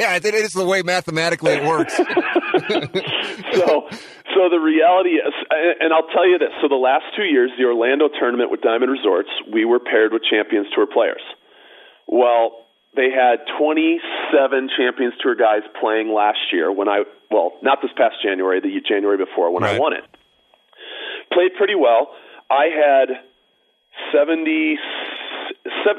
yeah, 0.00 0.16
I 0.16 0.18
think 0.18 0.32
it's 0.32 0.54
the 0.54 0.64
way 0.64 0.80
mathematically 0.80 1.52
it 1.52 1.68
works. 1.68 1.92
so, 3.52 3.84
so 4.32 4.40
the 4.48 4.64
reality 4.64 5.20
is, 5.20 5.34
and 5.52 5.92
I'll 5.92 6.08
tell 6.08 6.24
you 6.24 6.40
this: 6.40 6.56
so 6.64 6.72
the 6.72 6.80
last 6.80 7.04
two 7.20 7.28
years, 7.28 7.52
the 7.60 7.68
Orlando 7.68 8.08
tournament 8.08 8.50
with 8.50 8.62
Diamond 8.62 8.90
Resorts, 8.90 9.28
we 9.52 9.66
were 9.66 9.78
paired 9.78 10.16
with 10.16 10.22
Champions 10.24 10.68
Tour 10.74 10.86
players. 10.88 11.20
Well, 12.06 12.64
they 12.96 13.12
had 13.12 13.44
27 13.60 14.00
Champions 14.72 15.20
Tour 15.20 15.36
guys 15.36 15.68
playing 15.78 16.08
last 16.08 16.48
year 16.50 16.72
when 16.72 16.88
I, 16.88 17.04
well, 17.30 17.60
not 17.60 17.84
this 17.84 17.92
past 17.92 18.16
January, 18.24 18.60
the 18.64 18.72
January 18.88 19.18
before 19.18 19.52
when 19.52 19.64
right. 19.64 19.76
I 19.76 19.78
won 19.78 19.92
it. 19.92 20.04
played 21.30 21.52
pretty 21.60 21.76
well. 21.76 22.16
I 22.48 22.72
had 22.72 23.27
70, 24.12 24.78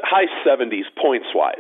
high 0.04 0.28
70s 0.46 0.86
points 1.02 1.28
wise. 1.34 1.56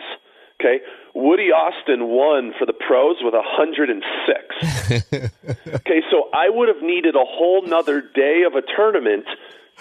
Okay. 0.59 0.79
Woody 1.15 1.51
Austin 1.51 2.07
won 2.09 2.53
for 2.57 2.65
the 2.65 2.73
pros 2.73 3.17
with 3.21 3.33
106. 3.33 5.31
okay, 5.75 6.01
so 6.11 6.29
I 6.33 6.49
would 6.49 6.67
have 6.67 6.81
needed 6.81 7.15
a 7.15 7.23
whole 7.23 7.61
nother 7.65 8.01
day 8.01 8.43
of 8.45 8.55
a 8.55 8.61
tournament 8.61 9.25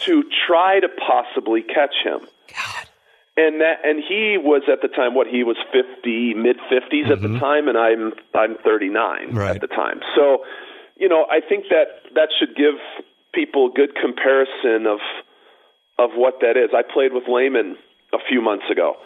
to 0.01 0.23
try 0.47 0.79
to 0.79 0.89
possibly 0.89 1.63
catch 1.63 1.95
him. 2.05 2.21
God. 2.21 2.89
And 3.37 3.61
that 3.61 3.85
and 3.85 4.03
he 4.03 4.37
was 4.37 4.63
at 4.71 4.83
the 4.83 4.89
time 4.89 5.15
what 5.15 5.29
he 5.29 5.45
was 5.45 5.57
50 5.73 6.35
mid 6.35 6.59
50s 6.59 6.91
mm-hmm. 6.91 7.13
at 7.13 7.21
the 7.21 7.29
mm-hmm. 7.29 7.39
time 7.39 7.69
and 7.69 7.79
I'm 7.79 8.13
I'm 8.35 8.57
39 8.65 9.35
right. 9.35 9.55
at 9.55 9.61
the 9.61 9.69
time. 9.69 10.01
So, 10.17 10.45
you 10.97 11.09
know, 11.09 11.27
I 11.31 11.41
think 11.41 11.67
that 11.71 12.03
that 12.15 12.31
should 12.37 12.57
give 12.57 12.75
people 13.33 13.71
good 13.71 13.95
comparison 13.95 14.87
of 14.87 14.99
of 15.99 16.11
what 16.15 16.41
that 16.41 16.57
is. 16.57 16.71
I 16.75 16.83
played 16.83 17.13
with 17.13 17.25
Lehman 17.29 17.77
a 18.13 18.19
few 18.29 18.41
months 18.41 18.65
ago 18.71 18.97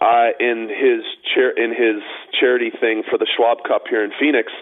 uh, 0.00 0.28
in 0.38 0.68
his 0.68 1.04
chair 1.34 1.50
in 1.50 1.70
his 1.70 2.02
charity 2.38 2.70
thing 2.70 3.02
for 3.08 3.18
the 3.18 3.26
Schwab 3.36 3.58
Cup 3.66 3.84
here 3.88 4.04
in 4.04 4.12
Phoenix. 4.20 4.52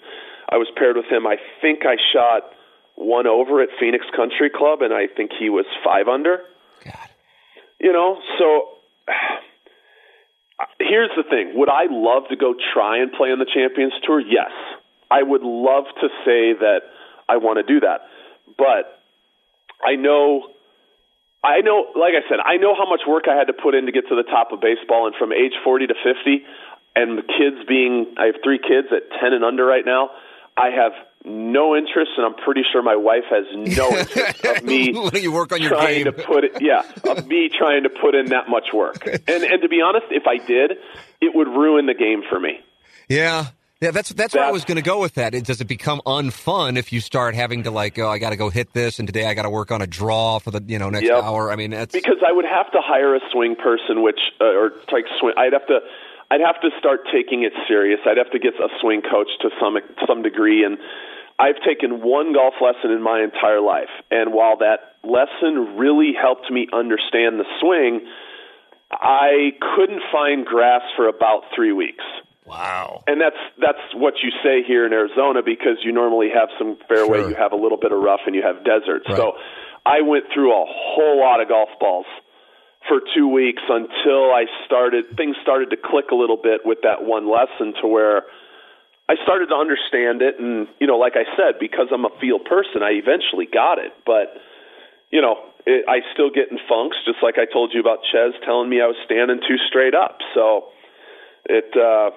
I 0.49 0.57
was 0.57 0.69
paired 0.77 0.97
with 0.97 1.07
him. 1.07 1.27
I 1.27 1.37
think 1.61 1.81
I 1.85 1.97
shot 2.13 2.43
one 2.95 3.27
over 3.27 3.61
at 3.63 3.71
Phoenix 3.81 4.07
Country 4.15 4.51
Club, 4.55 4.83
and 4.83 4.95
I 4.95 5.07
think 5.09 5.33
he 5.39 5.51
was 5.51 5.67
five 5.85 6.07
under. 6.07 6.39
God. 6.85 6.95
You 7.81 7.93
know, 7.93 8.19
so 8.39 8.69
here's 10.79 11.11
the 11.17 11.25
thing: 11.25 11.53
Would 11.59 11.69
I 11.69 11.87
love 11.91 12.25
to 12.31 12.37
go 12.37 12.55
try 12.73 13.03
and 13.03 13.13
play 13.13 13.31
on 13.31 13.39
the 13.39 13.51
Champions 13.53 13.95
Tour? 14.05 14.21
Yes, 14.21 14.53
I 15.11 15.23
would 15.23 15.43
love 15.43 15.85
to 16.01 16.09
say 16.25 16.55
that 16.55 16.83
I 17.29 17.39
want 17.39 17.59
to 17.59 17.65
do 17.65 17.81
that, 17.81 18.03
but 18.57 19.03
I 19.85 19.97
know 19.97 20.54
I 21.45 21.61
know, 21.61 21.93
like 21.95 22.15
I 22.17 22.27
said, 22.29 22.41
I 22.41 22.57
know 22.57 22.75
how 22.75 22.89
much 22.89 23.03
work 23.07 23.25
I 23.29 23.37
had 23.37 23.47
to 23.47 23.53
put 23.53 23.75
in 23.75 23.87
to 23.87 23.93
get 23.93 24.09
to 24.09 24.17
the 24.17 24.25
top 24.25 24.53
of 24.53 24.61
baseball, 24.61 25.07
and 25.07 25.15
from 25.17 25.33
age 25.33 25.53
40 25.63 25.89
to 25.89 25.95
50, 25.95 26.45
and 26.97 27.19
the 27.19 27.23
kids 27.23 27.61
being, 27.69 28.15
I 28.17 28.27
have 28.27 28.37
three 28.43 28.59
kids 28.59 28.89
at 28.91 29.11
10 29.21 29.33
and 29.33 29.45
under 29.45 29.65
right 29.65 29.85
now. 29.85 30.11
I 30.57 30.71
have 30.71 30.93
no 31.25 31.75
interest, 31.75 32.13
and 32.17 32.25
I'm 32.25 32.35
pretty 32.35 32.63
sure 32.71 32.83
my 32.83 32.97
wife 32.97 33.25
has 33.29 33.45
no 33.53 33.91
interest 33.97 34.45
of 34.45 34.63
me 34.63 34.93
you 35.21 35.33
work 35.33 35.53
on 35.53 35.61
your 35.61 35.71
trying 35.71 36.05
game. 36.05 36.13
to 36.13 36.13
put 36.13 36.45
it, 36.45 36.63
yeah, 36.63 36.83
of 37.05 37.27
me 37.27 37.49
trying 37.49 37.83
to 37.83 37.91
put 37.91 38.15
in 38.15 38.27
that 38.27 38.49
much 38.49 38.73
work. 38.73 39.05
And 39.07 39.43
and 39.43 39.63
to 39.63 39.69
be 39.69 39.81
honest, 39.81 40.07
if 40.11 40.25
I 40.27 40.37
did, 40.47 40.73
it 41.21 41.35
would 41.35 41.49
ruin 41.49 41.87
the 41.87 41.95
game 41.95 42.23
for 42.31 42.39
me. 42.39 42.61
Yeah, 43.09 43.47
yeah, 43.85 43.91
that's 43.91 44.09
that's, 44.09 44.33
that's 44.33 44.35
where 44.35 44.45
I 44.45 44.51
was 44.51 44.65
going 44.65 44.77
to 44.77 44.83
go 44.83 45.01
with 45.01 45.15
that. 45.15 45.35
It, 45.35 45.45
does 45.45 45.61
it 45.61 45.69
become 45.69 46.01
unfun 46.07 46.79
if 46.79 46.93
you 46.93 47.01
start 47.01 47.35
having 47.35 47.65
to 47.65 47.71
like, 47.71 47.99
oh, 47.99 48.09
I 48.09 48.19
got 48.19 48.31
to 48.31 48.37
go 48.37 48.49
hit 48.49 48.73
this, 48.73 48.99
and 48.99 49.07
today 49.07 49.27
I 49.27 49.35
got 49.35 49.43
to 49.43 49.51
work 49.51 49.71
on 49.71 49.83
a 49.83 49.87
draw 49.87 50.39
for 50.39 50.51
the 50.51 50.63
you 50.67 50.79
know 50.79 50.89
next 50.91 51.07
yep. 51.07 51.23
hour. 51.23 51.53
I 51.53 51.57
mean, 51.57 51.71
that's 51.71 51.93
because 51.93 52.25
I 52.27 52.33
would 52.33 52.47
have 52.47 52.73
to 52.73 52.81
hire 52.83 53.15
a 53.15 53.21
swing 53.31 53.57
person, 53.57 54.03
which 54.03 54.21
uh, 54.41 54.45
or 54.45 54.73
like 54.91 55.05
swing. 55.21 55.35
I'd 55.37 55.53
have 55.53 55.67
to. 55.67 55.81
I'd 56.31 56.41
have 56.41 56.61
to 56.63 56.71
start 56.79 57.01
taking 57.13 57.45
it 57.45 57.53
serious. 57.69 58.01
I'd 58.07 58.17
have 58.17 58.31
to 58.31 58.39
get 58.39 58.55
a 58.55 58.69
swing 58.81 59.03
coach 59.03 59.29
to 59.43 59.51
some 59.61 59.77
some 60.09 60.23
degree, 60.23 60.65
and 60.65 60.79
I've 61.39 61.61
taken 61.67 62.01
one 62.01 62.33
golf 62.33 62.55
lesson 62.61 62.91
in 62.91 63.03
my 63.03 63.23
entire 63.23 63.61
life. 63.61 63.93
And 64.11 64.33
while 64.33 64.57
that 64.59 64.97
lesson 65.05 65.77
really 65.77 66.13
helped 66.19 66.51
me 66.51 66.67
understand 66.73 67.39
the 67.39 67.45
swing, 67.61 68.07
I 68.91 69.53
couldn't 69.77 70.03
find 70.11 70.47
grass 70.47 70.83
for 70.97 71.09
about 71.09 71.43
three 71.55 71.73
weeks. 71.73 72.05
Wow. 72.47 73.05
And 73.07 73.21
that's 73.21 73.41
that's 73.59 73.95
what 73.95 74.15
you 74.23 74.31
say 74.43 74.63
here 74.63 74.85
in 74.85 74.93
Arizona 74.93 75.41
because 75.43 75.79
you 75.83 75.93
normally 75.93 76.29
have 76.35 76.51
some 76.59 76.77
fairway, 76.89 77.21
sure. 77.21 77.31
you 77.31 77.37
have 77.37 77.53
a 77.53 77.57
little 77.57 77.79
bit 77.79 77.91
of 77.91 77.99
rough, 78.01 78.21
and 78.27 78.35
you 78.35 78.43
have 78.43 78.65
desert. 78.65 79.03
Right. 79.09 79.17
So 79.17 79.33
I 79.87 80.03
went 80.03 80.27
through 80.33 80.53
a 80.53 80.65
whole 80.69 81.21
lot 81.21 81.41
of 81.41 81.49
golf 81.49 81.71
balls 81.81 82.07
for 82.89 83.01
two 83.15 83.29
weeks 83.29 83.63
until 83.69 84.33
I 84.33 84.45
started 84.67 85.17
things 85.17 85.37
started 85.43 85.71
to 85.71 85.77
click 85.77 86.11
a 86.13 86.15
little 86.15 86.37
bit 86.37 86.63
with 86.65 86.79
that 86.83 87.05
one 87.05 87.31
lesson 87.31 87.73
to 87.81 87.89
where 87.89 88.25
I 89.09 89.17
started 89.23 89.49
to 89.49 89.55
understand 89.55 90.21
it 90.21 90.39
and 90.39 90.69
you 90.81 90.87
know 90.87 90.99
like 90.99 91.15
I 91.17 91.25
said 91.37 91.57
because 91.59 91.89
I'm 91.93 92.05
a 92.05 92.13
feel 92.21 92.39
person 92.39 92.83
I 92.83 93.01
eventually 93.01 93.49
got 93.49 93.79
it 93.79 93.93
but 94.05 94.37
you 95.11 95.21
know 95.21 95.37
it, 95.65 95.89
I 95.89 96.01
still 96.13 96.29
get 96.29 96.53
in 96.53 96.59
funks 96.69 96.97
just 97.07 97.23
like 97.23 97.37
I 97.39 97.49
told 97.51 97.73
you 97.73 97.81
about 97.81 98.05
Chez 98.13 98.37
telling 98.45 98.69
me 98.69 98.81
I 98.83 98.87
was 98.87 98.97
standing 99.05 99.41
too 99.41 99.57
straight 99.69 99.95
up 99.95 100.19
so 100.35 100.69
it 101.49 101.73
uh 101.73 102.13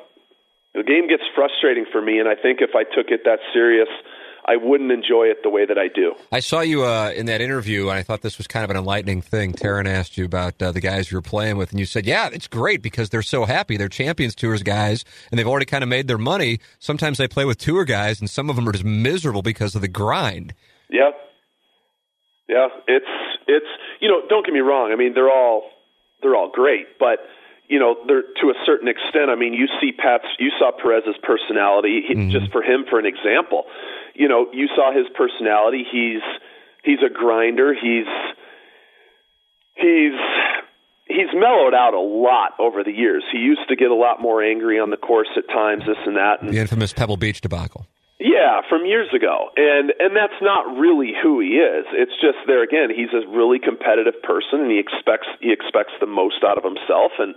the 0.78 0.84
game 0.84 1.08
gets 1.08 1.24
frustrating 1.34 1.86
for 1.92 2.02
me, 2.02 2.20
and 2.20 2.30
I 2.30 2.36
think 2.36 2.62
if 2.62 2.76
I 2.76 2.84
took 2.84 3.10
it 3.10 3.22
that 3.26 3.40
serious, 3.52 3.90
I 4.46 4.56
wouldn't 4.56 4.92
enjoy 4.92 5.26
it 5.26 5.44
the 5.44 5.50
way 5.50 5.66
that 5.66 5.78
I 5.78 5.88
do. 5.88 6.16
I 6.32 6.40
saw 6.40 6.62
you 6.62 6.86
uh, 6.86 7.12
in 7.16 7.26
that 7.26 7.42
interview, 7.42 7.90
and 7.90 7.98
I 7.98 8.04
thought 8.04 8.22
this 8.22 8.38
was 8.38 8.48
kind 8.48 8.63
of 8.63 8.70
an 8.70 8.78
enlightening 8.78 9.22
thing. 9.22 9.54
Taryn 9.54 9.88
asked 9.88 10.18
you 10.18 10.24
about 10.24 10.62
uh, 10.62 10.72
the 10.72 10.80
guys 10.80 11.12
you 11.12 11.18
were 11.18 11.24
playing 11.24 11.58
with, 11.58 11.72
and 11.72 11.80
you 11.80 11.86
said, 11.86 12.06
"Yeah, 12.06 12.30
it's 12.32 12.48
great 12.48 12.84
because 12.84 13.10
they're 13.10 13.24
so 13.24 13.46
happy. 13.46 13.76
They're 13.76 13.90
Champions 13.90 14.36
Tours 14.36 14.62
guys, 14.63 15.04
and 15.32 15.40
they've 15.40 15.48
already 15.48 15.66
kind 15.66 15.84
of 15.84 15.90
made 15.90 16.08
their 16.08 16.20
money. 16.20 16.60
Sometimes 16.80 17.18
they 17.18 17.28
play 17.28 17.44
with 17.44 17.58
tour 17.58 17.84
guys, 17.84 18.22
and 18.22 18.30
some 18.30 18.50
of 18.50 18.56
them 18.56 18.70
are 18.70 18.72
just 18.72 18.86
miserable 18.86 19.42
because 19.42 19.76
of 19.76 19.82
the 19.82 19.88
grind." 19.88 20.54
Yeah, 20.90 21.10
yeah. 22.48 22.68
It's 22.88 23.06
it's 23.48 23.66
you 24.00 24.08
know, 24.08 24.22
don't 24.30 24.46
get 24.46 24.54
me 24.54 24.62
wrong. 24.62 24.92
I 24.94 24.96
mean, 24.96 25.13
they're 25.16 25.32
all 25.32 25.63
they're 26.22 26.36
all 26.36 26.52
great, 26.54 27.00
but 27.00 27.20
you 27.67 27.80
know, 27.80 27.95
there, 28.08 28.21
to 28.21 28.49
a 28.49 28.56
certain 28.65 28.88
extent, 28.88 29.30
I 29.30 29.36
mean, 29.36 29.53
you 29.53 29.67
see 29.82 29.91
Pat's, 29.91 30.27
you 30.39 30.51
saw 30.58 30.71
Perez's 30.71 31.19
personality. 31.21 32.01
He, 32.08 32.15
mm-hmm. 32.15 32.32
Just 32.32 32.51
for 32.51 32.63
him, 32.63 32.86
for 32.89 32.97
an 32.97 33.06
example, 33.06 33.65
you 34.15 34.27
know, 34.27 34.47
you 34.53 34.67
saw 34.73 34.93
his 34.95 35.06
personality. 35.15 35.84
He's 35.89 36.23
he's 36.84 36.99
a 37.06 37.10
grinder. 37.10 37.73
He's 37.73 38.08
he's 39.75 40.17
he's 41.08 41.32
mellowed 41.34 41.73
out 41.73 41.93
a 41.93 41.99
lot 41.99 42.51
over 42.60 42.84
the 42.84 42.91
years. 42.91 43.23
He 43.32 43.39
used 43.39 43.67
to 43.67 43.75
get 43.75 43.91
a 43.91 43.95
lot 43.95 44.21
more 44.21 44.41
angry 44.41 44.80
on 44.80 44.89
the 44.89 44.97
course 44.97 45.30
at 45.36 45.47
times, 45.47 45.84
this 45.86 45.97
and 46.06 46.15
that. 46.15 46.41
And, 46.41 46.53
the 46.53 46.60
infamous 46.60 46.93
Pebble 46.93 47.17
Beach 47.17 47.41
debacle. 47.41 47.86
Yeah, 48.19 48.62
from 48.67 48.86
years 48.86 49.10
ago. 49.13 49.49
And 49.56 49.93
and 49.99 50.15
that's 50.15 50.41
not 50.41 50.77
really 50.77 51.13
who 51.21 51.39
he 51.39 51.62
is. 51.62 51.86
It's 51.93 52.17
just 52.19 52.41
there 52.47 52.63
again, 52.63 52.89
he's 52.89 53.13
a 53.13 53.27
really 53.30 53.60
competitive 53.60 54.21
person 54.23 54.62
and 54.62 54.71
he 54.71 54.80
expects 54.80 55.27
he 55.39 55.53
expects 55.53 55.93
the 55.99 56.08
most 56.08 56.43
out 56.43 56.58
of 56.58 56.63
himself 56.63 57.13
and 57.19 57.36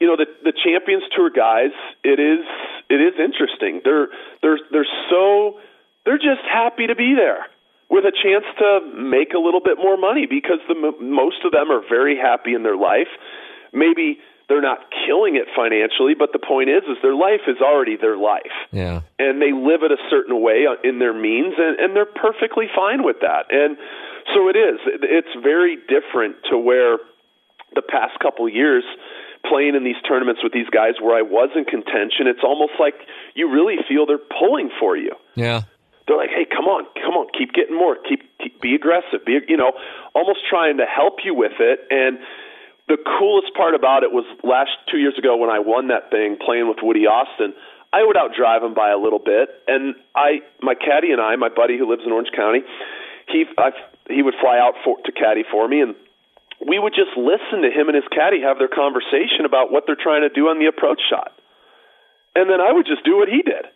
you 0.00 0.06
know 0.08 0.16
the 0.16 0.24
the 0.42 0.56
Champions 0.56 1.04
Tour 1.14 1.28
guys, 1.28 1.76
it 2.02 2.18
is 2.18 2.44
it 2.88 3.00
is 3.00 3.20
interesting. 3.20 3.82
They're 3.84 4.08
they're 4.40 4.58
they're 4.72 4.92
so 5.10 5.60
they're 6.06 6.16
just 6.18 6.48
happy 6.48 6.86
to 6.86 6.96
be 6.96 7.12
there 7.14 7.44
with 7.90 8.04
a 8.08 8.12
chance 8.12 8.44
to 8.56 8.80
make 8.96 9.34
a 9.34 9.38
little 9.38 9.60
bit 9.60 9.76
more 9.76 9.98
money 9.98 10.24
because 10.24 10.64
the 10.68 10.96
most 10.98 11.44
of 11.44 11.52
them 11.52 11.70
are 11.70 11.82
very 11.86 12.16
happy 12.16 12.54
in 12.54 12.62
their 12.62 12.76
life. 12.76 13.12
Maybe 13.74 14.18
they're 14.50 14.60
not 14.60 14.90
killing 15.06 15.36
it 15.38 15.46
financially, 15.54 16.18
but 16.18 16.34
the 16.34 16.42
point 16.42 16.68
is, 16.68 16.82
is 16.90 16.98
their 17.06 17.14
life 17.14 17.46
is 17.46 17.62
already 17.62 17.94
their 17.94 18.18
life. 18.18 18.50
Yeah. 18.72 19.06
And 19.16 19.40
they 19.40 19.54
live 19.54 19.86
it 19.86 19.94
a 19.94 20.02
certain 20.10 20.42
way 20.42 20.66
in 20.82 20.98
their 20.98 21.14
means, 21.14 21.54
and, 21.56 21.78
and 21.78 21.94
they're 21.94 22.10
perfectly 22.10 22.66
fine 22.74 23.06
with 23.06 23.22
that. 23.22 23.46
And 23.54 23.78
so 24.34 24.50
it 24.50 24.58
is. 24.58 24.82
It's 25.06 25.30
very 25.40 25.78
different 25.86 26.42
to 26.50 26.58
where 26.58 26.98
the 27.78 27.82
past 27.86 28.18
couple 28.18 28.48
years 28.50 28.82
playing 29.46 29.76
in 29.78 29.84
these 29.84 30.02
tournaments 30.02 30.42
with 30.42 30.52
these 30.52 30.68
guys 30.68 30.98
where 31.00 31.16
I 31.16 31.22
was 31.22 31.50
in 31.54 31.64
contention, 31.64 32.26
it's 32.26 32.42
almost 32.42 32.74
like 32.82 32.94
you 33.38 33.48
really 33.48 33.76
feel 33.88 34.04
they're 34.04 34.18
pulling 34.18 34.68
for 34.80 34.96
you. 34.96 35.14
Yeah. 35.36 35.62
They're 36.08 36.18
like, 36.18 36.34
"Hey, 36.34 36.44
come 36.44 36.66
on, 36.66 36.90
come 36.98 37.14
on, 37.14 37.28
keep 37.38 37.52
getting 37.54 37.76
more, 37.76 37.94
keep, 37.94 38.26
keep 38.42 38.60
be 38.60 38.74
aggressive, 38.74 39.24
be 39.24 39.38
you 39.46 39.56
know, 39.56 39.72
almost 40.12 40.40
trying 40.50 40.78
to 40.78 40.84
help 40.84 41.22
you 41.24 41.34
with 41.34 41.54
it." 41.60 41.86
And 41.88 42.18
the 42.90 42.98
coolest 42.98 43.54
part 43.54 43.78
about 43.78 44.02
it 44.02 44.10
was 44.10 44.26
last 44.42 44.74
two 44.90 44.98
years 44.98 45.14
ago 45.14 45.38
when 45.38 45.48
I 45.48 45.62
won 45.62 45.94
that 45.94 46.10
thing 46.10 46.36
playing 46.42 46.66
with 46.66 46.82
Woody 46.82 47.06
Austin. 47.06 47.54
I 47.94 48.02
would 48.02 48.18
outdrive 48.18 48.66
him 48.66 48.74
by 48.74 48.90
a 48.90 48.98
little 48.98 49.22
bit, 49.22 49.48
and 49.70 49.94
I, 50.14 50.42
my 50.60 50.74
caddy 50.74 51.14
and 51.14 51.22
I, 51.22 51.34
my 51.36 51.48
buddy 51.48 51.78
who 51.78 51.86
lives 51.86 52.02
in 52.04 52.10
Orange 52.10 52.34
County, 52.34 52.66
he, 53.30 53.46
I, 53.58 53.70
he 54.10 54.22
would 54.22 54.34
fly 54.42 54.58
out 54.58 54.74
for, 54.82 54.98
to 55.06 55.12
caddy 55.14 55.46
for 55.46 55.66
me, 55.70 55.80
and 55.80 55.94
we 56.66 56.78
would 56.78 56.94
just 56.94 57.14
listen 57.14 57.62
to 57.62 57.70
him 57.70 57.86
and 57.86 57.94
his 57.94 58.06
caddy 58.10 58.42
have 58.42 58.58
their 58.58 58.70
conversation 58.70 59.46
about 59.46 59.70
what 59.70 59.86
they're 59.86 59.98
trying 59.98 60.22
to 60.22 60.30
do 60.34 60.50
on 60.50 60.58
the 60.58 60.66
approach 60.66 61.00
shot, 61.06 61.30
and 62.34 62.50
then 62.50 62.60
I 62.60 62.74
would 62.74 62.86
just 62.86 63.06
do 63.06 63.16
what 63.16 63.30
he 63.30 63.42
did. 63.42 63.70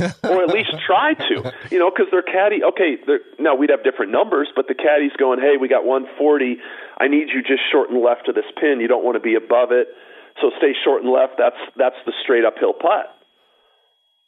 or 0.24 0.42
at 0.42 0.50
least 0.50 0.70
try 0.86 1.14
to, 1.14 1.52
you 1.70 1.78
know, 1.78 1.90
because 1.90 2.06
they're 2.10 2.22
caddy. 2.22 2.62
Okay, 2.62 2.96
they're, 3.06 3.20
now 3.38 3.54
we'd 3.54 3.70
have 3.70 3.84
different 3.84 4.12
numbers, 4.12 4.48
but 4.54 4.68
the 4.68 4.74
caddy's 4.74 5.16
going, 5.18 5.40
"Hey, 5.40 5.56
we 5.60 5.68
got 5.68 5.84
140. 5.84 6.58
I 7.00 7.08
need 7.08 7.28
you 7.34 7.42
just 7.42 7.62
short 7.70 7.90
and 7.90 8.02
left 8.02 8.28
of 8.28 8.34
this 8.34 8.48
pin. 8.60 8.80
You 8.80 8.88
don't 8.88 9.04
want 9.04 9.16
to 9.16 9.24
be 9.24 9.34
above 9.34 9.72
it, 9.72 9.88
so 10.40 10.50
stay 10.58 10.74
short 10.84 11.02
and 11.02 11.10
left. 11.12 11.34
That's 11.38 11.58
that's 11.76 11.98
the 12.06 12.12
straight 12.22 12.44
uphill 12.44 12.72
putt." 12.72 13.14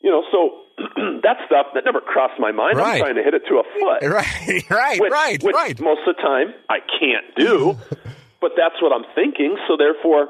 You 0.00 0.10
know, 0.10 0.24
so 0.32 0.64
that 1.22 1.36
stuff 1.46 1.66
that 1.74 1.84
never 1.84 2.00
crossed 2.00 2.40
my 2.40 2.52
mind. 2.52 2.78
Right. 2.78 2.94
I'm 2.94 3.00
trying 3.00 3.16
to 3.16 3.22
hit 3.22 3.34
it 3.34 3.42
to 3.48 3.60
a 3.60 3.64
foot. 3.78 4.00
Right, 4.10 4.64
right, 4.70 5.00
which, 5.00 5.12
right, 5.12 5.42
which 5.42 5.54
right. 5.54 5.80
Most 5.80 6.00
of 6.06 6.16
the 6.16 6.22
time, 6.22 6.54
I 6.68 6.78
can't 6.80 7.34
do, 7.36 7.76
but 8.40 8.52
that's 8.56 8.80
what 8.80 8.92
I'm 8.92 9.04
thinking. 9.14 9.56
So 9.68 9.76
therefore, 9.76 10.28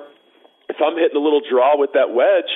if 0.69 0.77
I'm 0.83 0.97
hitting 0.97 1.17
a 1.17 1.23
little 1.23 1.41
draw 1.49 1.79
with 1.79 1.93
that 1.95 2.13
wedge, 2.13 2.51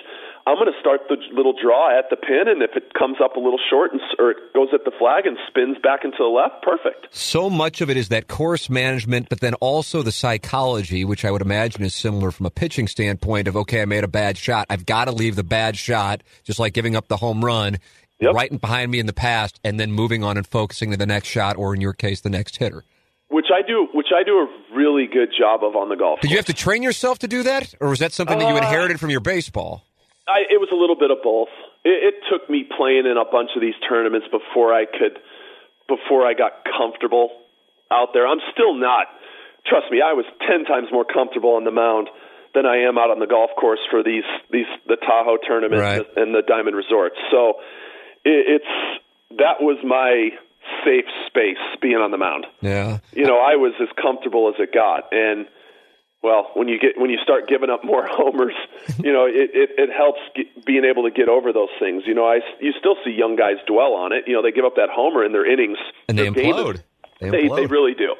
I'm 0.46 0.56
going 0.56 0.70
to 0.70 0.78
start 0.78 1.00
the 1.08 1.16
little 1.34 1.54
draw 1.54 1.98
at 1.98 2.10
the 2.10 2.16
pin, 2.16 2.48
and 2.48 2.60
if 2.60 2.76
it 2.76 2.92
comes 2.92 3.16
up 3.22 3.36
a 3.36 3.40
little 3.40 3.58
short 3.70 3.92
and, 3.92 4.00
or 4.18 4.30
it 4.30 4.52
goes 4.52 4.68
at 4.74 4.84
the 4.84 4.90
flag 4.98 5.24
and 5.24 5.38
spins 5.48 5.78
back 5.82 6.04
into 6.04 6.18
the 6.18 6.24
left, 6.24 6.62
perfect. 6.62 7.06
So 7.16 7.48
much 7.48 7.80
of 7.80 7.88
it 7.88 7.96
is 7.96 8.10
that 8.10 8.28
course 8.28 8.68
management, 8.68 9.30
but 9.30 9.40
then 9.40 9.54
also 9.54 10.02
the 10.02 10.12
psychology, 10.12 11.02
which 11.02 11.24
I 11.24 11.30
would 11.30 11.40
imagine 11.40 11.82
is 11.82 11.94
similar 11.94 12.30
from 12.30 12.44
a 12.44 12.50
pitching 12.50 12.88
standpoint 12.88 13.48
of, 13.48 13.56
okay, 13.56 13.80
I 13.80 13.86
made 13.86 14.04
a 14.04 14.08
bad 14.08 14.36
shot. 14.36 14.66
I've 14.68 14.84
got 14.84 15.06
to 15.06 15.12
leave 15.12 15.34
the 15.34 15.44
bad 15.44 15.78
shot, 15.78 16.22
just 16.42 16.58
like 16.58 16.74
giving 16.74 16.94
up 16.94 17.08
the 17.08 17.16
home 17.16 17.42
run, 17.42 17.78
yep. 18.20 18.34
right 18.34 18.60
behind 18.60 18.90
me 18.90 18.98
in 18.98 19.06
the 19.06 19.14
past, 19.14 19.58
and 19.64 19.80
then 19.80 19.92
moving 19.92 20.22
on 20.22 20.36
and 20.36 20.46
focusing 20.46 20.90
to 20.90 20.98
the 20.98 21.06
next 21.06 21.28
shot, 21.28 21.56
or 21.56 21.74
in 21.74 21.80
your 21.80 21.94
case, 21.94 22.20
the 22.20 22.28
next 22.28 22.58
hitter. 22.58 22.84
Which 23.28 23.46
I 23.50 23.66
do, 23.66 23.88
which 23.94 24.08
I 24.14 24.22
do 24.22 24.40
a 24.40 24.76
really 24.76 25.06
good 25.06 25.30
job 25.36 25.64
of 25.64 25.74
on 25.74 25.88
the 25.88 25.96
golf. 25.96 26.20
Did 26.20 26.28
course. 26.28 26.30
you 26.32 26.36
have 26.36 26.46
to 26.46 26.52
train 26.52 26.82
yourself 26.82 27.20
to 27.20 27.28
do 27.28 27.44
that, 27.44 27.74
or 27.80 27.88
was 27.88 28.00
that 28.00 28.12
something 28.12 28.38
that 28.38 28.46
you 28.46 28.54
uh, 28.54 28.58
inherited 28.58 29.00
from 29.00 29.08
your 29.08 29.20
baseball? 29.20 29.86
I, 30.26 30.48
it 30.48 30.56
was 30.60 30.72
a 30.72 30.76
little 30.76 30.96
bit 30.96 31.10
of 31.10 31.18
both. 31.22 31.52
It, 31.84 32.14
it 32.14 32.14
took 32.30 32.48
me 32.48 32.64
playing 32.64 33.04
in 33.04 33.16
a 33.16 33.28
bunch 33.28 33.50
of 33.56 33.60
these 33.60 33.76
tournaments 33.86 34.26
before 34.32 34.72
I 34.72 34.86
could, 34.86 35.20
before 35.88 36.26
I 36.26 36.32
got 36.32 36.64
comfortable 36.64 37.30
out 37.90 38.14
there. 38.14 38.26
I'm 38.26 38.40
still 38.52 38.74
not. 38.74 39.08
Trust 39.66 39.90
me, 39.90 40.00
I 40.00 40.12
was 40.12 40.24
ten 40.48 40.64
times 40.64 40.88
more 40.92 41.04
comfortable 41.04 41.56
on 41.56 41.64
the 41.64 41.72
mound 41.72 42.08
than 42.54 42.66
I 42.66 42.86
am 42.88 42.96
out 42.96 43.10
on 43.10 43.18
the 43.18 43.26
golf 43.26 43.50
course 43.58 43.80
for 43.90 44.02
these 44.02 44.24
these 44.50 44.68
the 44.86 44.96
Tahoe 44.96 45.38
tournament 45.40 45.80
right. 45.80 46.04
and 46.16 46.34
the 46.34 46.42
Diamond 46.46 46.76
Resorts. 46.76 47.16
So 47.30 47.60
it, 48.24 48.60
it's 48.60 48.72
that 49.38 49.60
was 49.60 49.78
my 49.84 50.30
safe 50.84 51.08
space 51.26 51.60
being 51.82 51.96
on 51.96 52.10
the 52.10 52.18
mound. 52.18 52.46
Yeah, 52.60 52.98
you 53.12 53.26
know, 53.26 53.38
I 53.38 53.56
was 53.56 53.72
as 53.80 53.88
comfortable 54.00 54.48
as 54.48 54.54
it 54.58 54.72
got, 54.72 55.12
and 55.12 55.46
well, 56.24 56.50
when 56.54 56.68
you 56.68 56.80
get 56.80 56.98
when 56.98 57.10
you 57.10 57.18
start 57.22 57.46
giving 57.46 57.68
up 57.68 57.84
more 57.84 58.06
homers, 58.10 58.54
you 58.98 59.12
know 59.12 59.26
it 59.26 59.50
it, 59.52 59.70
it 59.76 59.90
helps 59.92 60.20
get, 60.34 60.64
being 60.64 60.84
able 60.84 61.04
to 61.04 61.10
get 61.10 61.28
over 61.28 61.52
those 61.52 61.68
things. 61.78 62.04
You 62.06 62.14
know, 62.14 62.24
I 62.24 62.40
you 62.60 62.72
still 62.80 62.96
see 63.04 63.10
young 63.10 63.36
guys 63.36 63.60
dwell 63.66 63.92
on 63.92 64.12
it. 64.12 64.24
You 64.26 64.32
know, 64.32 64.42
they 64.42 64.50
give 64.50 64.64
up 64.64 64.76
that 64.76 64.88
homer 64.90 65.22
in 65.22 65.32
their 65.32 65.44
innings, 65.44 65.76
and 66.08 66.18
they 66.18 66.26
implode. 66.26 66.82
they, 67.20 67.28
they, 67.28 67.48
they 67.48 67.66
really 67.66 67.92
do. 67.92 68.16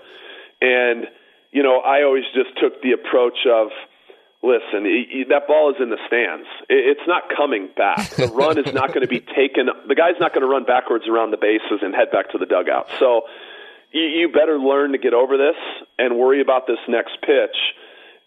And 0.61 1.07
you 1.51 1.62
know, 1.62 1.81
I 1.81 2.03
always 2.03 2.25
just 2.35 2.53
took 2.61 2.83
the 2.83 2.93
approach 2.93 3.47
of, 3.49 3.69
listen, 4.43 4.85
that 5.31 5.47
ball 5.47 5.71
is 5.71 5.77
in 5.81 5.88
the 5.88 6.03
stands. 6.07 6.47
It's 6.69 7.07
not 7.07 7.31
coming 7.35 7.71
back. 7.75 8.11
The 8.11 8.27
run 8.35 8.59
is 8.59 8.75
not 8.75 8.88
going 8.88 9.07
to 9.07 9.09
be 9.09 9.21
taken. 9.21 9.71
The 9.88 9.95
guy's 9.95 10.21
not 10.21 10.35
going 10.35 10.43
to 10.43 10.51
run 10.51 10.64
backwards 10.64 11.07
around 11.09 11.31
the 11.31 11.38
bases 11.38 11.81
and 11.81 11.95
head 11.95 12.11
back 12.11 12.33
to 12.33 12.38
the 12.38 12.45
dugout. 12.45 12.90
So 12.99 13.23
you 13.93 14.29
better 14.35 14.59
learn 14.59 14.93
to 14.93 14.99
get 14.99 15.14
over 15.14 15.38
this 15.38 15.57
and 15.97 16.19
worry 16.19 16.43
about 16.43 16.67
this 16.67 16.83
next 16.88 17.17
pitch 17.23 17.57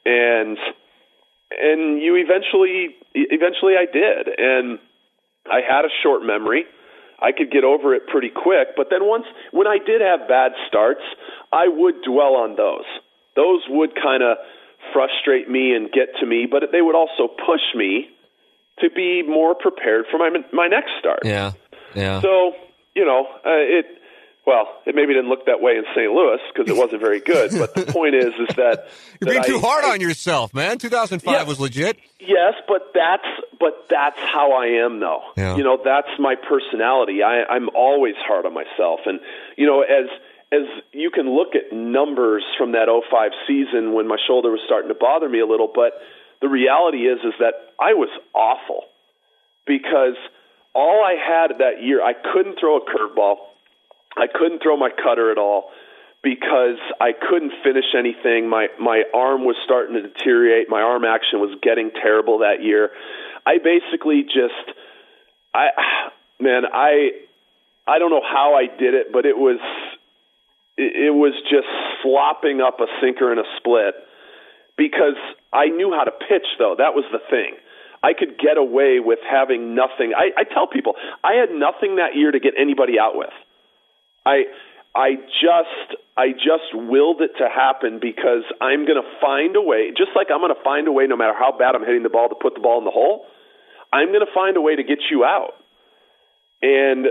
and 0.08 0.58
and 1.52 2.02
you 2.02 2.15
eventually 2.15 2.96
eventually 3.13 3.76
I 3.76 3.86
did 3.91 4.28
and 4.38 4.80
I 5.52 5.60
had 5.67 5.84
a 5.86 5.91
short 6.04 6.24
memory. 6.24 6.65
I 7.20 7.32
could 7.32 7.52
get 7.52 7.63
over 7.63 7.96
it 7.96 8.04
pretty 8.08 8.30
quick, 8.30 8.78
but 8.78 8.88
then 8.91 9.08
once 9.08 9.26
when 9.52 9.67
I 9.67 9.78
did 9.84 10.02
have 10.02 10.28
bad 10.28 10.52
starts, 10.67 11.02
I 11.52 11.67
would 11.67 12.04
dwell 12.04 12.36
on 12.36 12.56
those. 12.56 12.86
Those 13.36 13.62
would 13.70 13.96
kind 13.96 14.24
of 14.24 14.38
frustrate 14.93 15.50
me 15.50 15.74
and 15.74 15.91
get 15.91 16.10
to 16.20 16.26
me, 16.26 16.48
but 16.50 16.63
they 16.72 16.82
would 16.82 16.96
also 16.96 17.28
push 17.28 17.74
me 17.76 18.10
to 18.80 18.89
be 18.89 19.24
more 19.24 19.56
prepared 19.56 20.06
for 20.12 20.17
my 20.17 20.30
my 20.54 20.67
next 20.67 20.91
start. 21.00 21.22
Yeah. 21.24 21.54
Yeah. 21.96 22.22
So, 22.22 22.54
you 22.96 23.06
know, 23.06 23.26
uh, 23.46 23.80
it 23.80 23.86
well, 24.48 24.80
it 24.86 24.96
maybe 24.96 25.14
didn't 25.14 25.30
look 25.30 25.46
that 25.46 25.60
way 25.60 25.74
in 25.74 25.84
St. 25.94 26.10
Louis 26.10 26.40
because 26.52 26.72
it 26.72 26.78
wasn't 26.80 27.02
very 27.02 27.20
good. 27.20 27.52
But 27.52 27.76
the 27.76 27.92
point 27.92 28.16
is, 28.16 28.34
is 28.40 28.56
that 28.56 28.88
you're 29.22 29.32
being 29.32 29.42
that 29.42 29.48
too 29.48 29.58
I, 29.58 29.60
hard 29.60 29.84
I, 29.84 29.92
on 29.92 30.02
yourself, 30.02 30.54
man. 30.54 30.78
2005 30.78 31.32
yeah, 31.32 31.44
was 31.44 31.60
legit. 31.60 32.00
Yes, 32.20 32.54
but 32.66 32.94
that's 32.96 33.28
but 33.60 33.88
that's 33.90 34.18
how 34.18 34.54
I 34.54 34.84
am, 34.86 35.02
though. 35.02 35.22
Yeah. 35.36 35.58
You 35.58 35.64
know, 35.64 35.78
that's 35.84 36.08
my 36.18 36.36
personality. 36.36 37.22
I, 37.24 37.44
I'm 37.44 37.68
always 37.76 38.16
hard 38.26 38.46
on 38.46 38.54
myself, 38.54 39.02
and 39.06 39.20
you 39.58 39.68
know, 39.68 39.82
as 39.82 40.08
as 40.54 40.64
you 40.94 41.12
can 41.12 41.30
look 41.30 41.54
at 41.54 41.76
numbers 41.76 42.46
from 42.58 42.72
that 42.72 42.88
05 42.88 43.32
season 43.46 43.92
when 43.92 44.08
my 44.08 44.18
shoulder 44.28 44.50
was 44.50 44.62
starting 44.66 44.88
to 44.88 44.96
bother 44.96 45.28
me 45.28 45.42
a 45.42 45.46
little, 45.46 45.70
but 45.74 46.00
the 46.42 46.48
reality 46.48 47.00
is 47.00 47.20
is 47.20 47.34
that 47.40 47.54
I 47.80 47.94
was 47.94 48.10
awful 48.34 48.86
because 49.66 50.16
all 50.74 51.04
I 51.04 51.16
had 51.20 51.58
that 51.60 51.84
year, 51.84 52.02
I 52.02 52.14
couldn't 52.14 52.60
throw 52.60 52.78
a 52.78 52.82
curveball. 52.82 53.36
I 54.17 54.27
couldn't 54.27 54.62
throw 54.63 54.77
my 54.77 54.89
cutter 54.89 55.32
at 55.32 55.38
all 55.38 55.69
because 56.23 56.80
I 56.99 57.12
couldn't 57.13 57.53
finish 57.63 57.86
anything. 57.97 58.49
My 58.49 58.67
my 58.80 59.03
arm 59.13 59.45
was 59.45 59.56
starting 59.63 59.95
to 59.95 60.01
deteriorate. 60.01 60.69
My 60.69 60.82
arm 60.82 61.06
action 61.06 61.39
was 61.39 61.58
getting 61.62 61.91
terrible 61.91 62.39
that 62.39 62.63
year. 62.63 62.89
I 63.45 63.60
basically 63.63 64.23
just 64.23 64.77
I 65.53 65.69
man, 66.39 66.63
I 66.71 67.12
I 67.88 67.99
don't 67.99 68.12
know 68.12 68.23
how 68.23 68.56
I 68.56 68.65
did 68.67 68.93
it, 68.93 69.13
but 69.13 69.25
it 69.25 69.38
was 69.38 69.60
it, 70.77 71.08
it 71.08 71.13
was 71.13 71.34
just 71.49 71.67
slopping 72.03 72.62
up 72.62 72.80
a 72.80 72.88
sinker 73.01 73.32
and 73.32 73.39
a 73.39 73.47
split 73.58 73.95
because 74.77 75.17
I 75.53 75.67
knew 75.67 75.93
how 75.93 76.03
to 76.03 76.12
pitch 76.12 76.47
though. 76.60 76.75
That 76.77 76.93
was 76.93 77.06
the 77.12 77.19
thing. 77.30 77.56
I 78.03 78.13
could 78.13 78.38
get 78.38 78.58
away 78.58 78.99
with 78.99 79.19
having 79.27 79.73
nothing. 79.73 80.13
I, 80.15 80.30
I 80.38 80.43
tell 80.43 80.67
people 80.67 80.93
I 81.23 81.34
had 81.34 81.49
nothing 81.51 81.97
that 81.97 82.15
year 82.15 82.32
to 82.32 82.39
get 82.39 82.53
anybody 82.58 82.99
out 82.99 83.15
with. 83.15 83.34
I 84.28 84.44
I 84.94 85.16
just 85.40 86.02
I 86.18 86.34
just 86.34 86.74
willed 86.74 87.22
it 87.22 87.32
to 87.38 87.48
happen 87.48 88.00
because 88.02 88.44
I'm 88.60 88.84
going 88.86 89.00
to 89.00 89.08
find 89.22 89.56
a 89.56 89.62
way, 89.62 89.92
just 89.96 90.12
like 90.16 90.28
I'm 90.34 90.42
going 90.42 90.54
to 90.54 90.63
find 90.63 90.88
a 90.88 90.92
way 90.92 91.08
no 91.08 91.16
matter 91.16 91.34
how 91.38 91.56
bad 91.58 91.76
I'm 91.76 91.86
hitting 91.86 92.04
the 92.04 92.10
ball 92.10 92.28
to 92.30 92.36
put 92.36 92.56
the 92.56 92.60
ball 92.60 92.80
in 92.80 92.86
the 92.86 92.92
hole. 92.92 93.26
I'm 93.94 94.10
going 94.10 94.26
to 94.26 94.34
find 94.34 94.58
a 94.58 94.62
way 94.62 94.76
to 94.76 94.84
get 94.84 95.00
you 95.10 95.24
out. 95.24 95.54
And 96.62 97.08